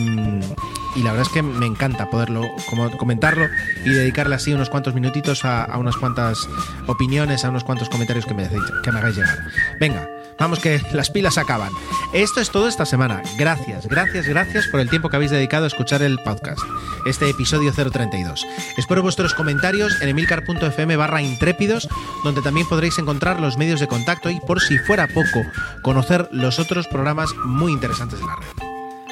la 0.98 1.12
verdad 1.12 1.22
es 1.22 1.30
que 1.30 1.42
me 1.42 1.66
encanta 1.66 2.10
poderlo 2.10 2.44
comentarlo 2.90 3.48
y 3.86 3.90
dedicarle 3.90 4.36
así 4.36 4.54
unos 4.54 4.70
cuantos 4.70 4.94
minutitos 4.94 5.46
a, 5.46 5.78
unas 5.78 5.98
cuantas 5.98 6.48
opiniones, 6.88 7.46
a 7.46 7.50
unos 7.50 7.64
cuantos 7.64 7.90
comentarios 7.90 8.26
que 8.26 8.34
me, 8.34 8.50
que 8.84 8.92
me 8.92 9.00
hagáis 9.00 9.18
llegar. 9.18 9.38
Venga, 9.80 10.08
Vamos 10.42 10.58
que 10.58 10.82
las 10.92 11.12
pilas 11.12 11.38
acaban. 11.38 11.72
Esto 12.14 12.42
es 12.42 12.50
todo 12.50 12.68
esta 12.68 12.88
semana. 12.88 13.22
Gracias, 13.38 13.86
gracias, 13.86 14.28
gracias 14.28 14.66
por 14.66 14.80
el 14.80 14.90
tiempo 14.90 15.08
que 15.08 15.16
habéis 15.16 15.30
dedicado 15.30 15.66
a 15.66 15.68
escuchar 15.68 16.02
el 16.02 16.18
podcast. 16.18 16.62
Este 17.06 17.30
episodio 17.30 17.72
032. 17.72 18.48
Espero 18.76 19.04
vuestros 19.04 19.36
comentarios 19.36 20.02
en 20.02 20.10
emilcar.fm 20.10 20.96
barra 20.96 21.22
intrépidos, 21.22 21.88
donde 22.24 22.42
también 22.42 22.68
podréis 22.68 22.98
encontrar 22.98 23.40
los 23.40 23.60
medios 23.60 23.80
de 23.80 23.88
contacto 23.88 24.32
y, 24.32 24.40
por 24.40 24.62
si 24.62 24.80
fuera 24.80 25.08
poco, 25.08 25.46
conocer 25.84 26.28
los 26.32 26.58
otros 26.58 26.88
programas 26.88 27.36
muy 27.46 27.72
interesantes 27.72 28.20
de 28.20 28.26
la 28.26 28.36
red. 28.36 28.48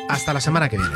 Hasta 0.10 0.34
la 0.34 0.42
semana 0.42 0.68
que 0.68 0.80
viene. 0.80 0.96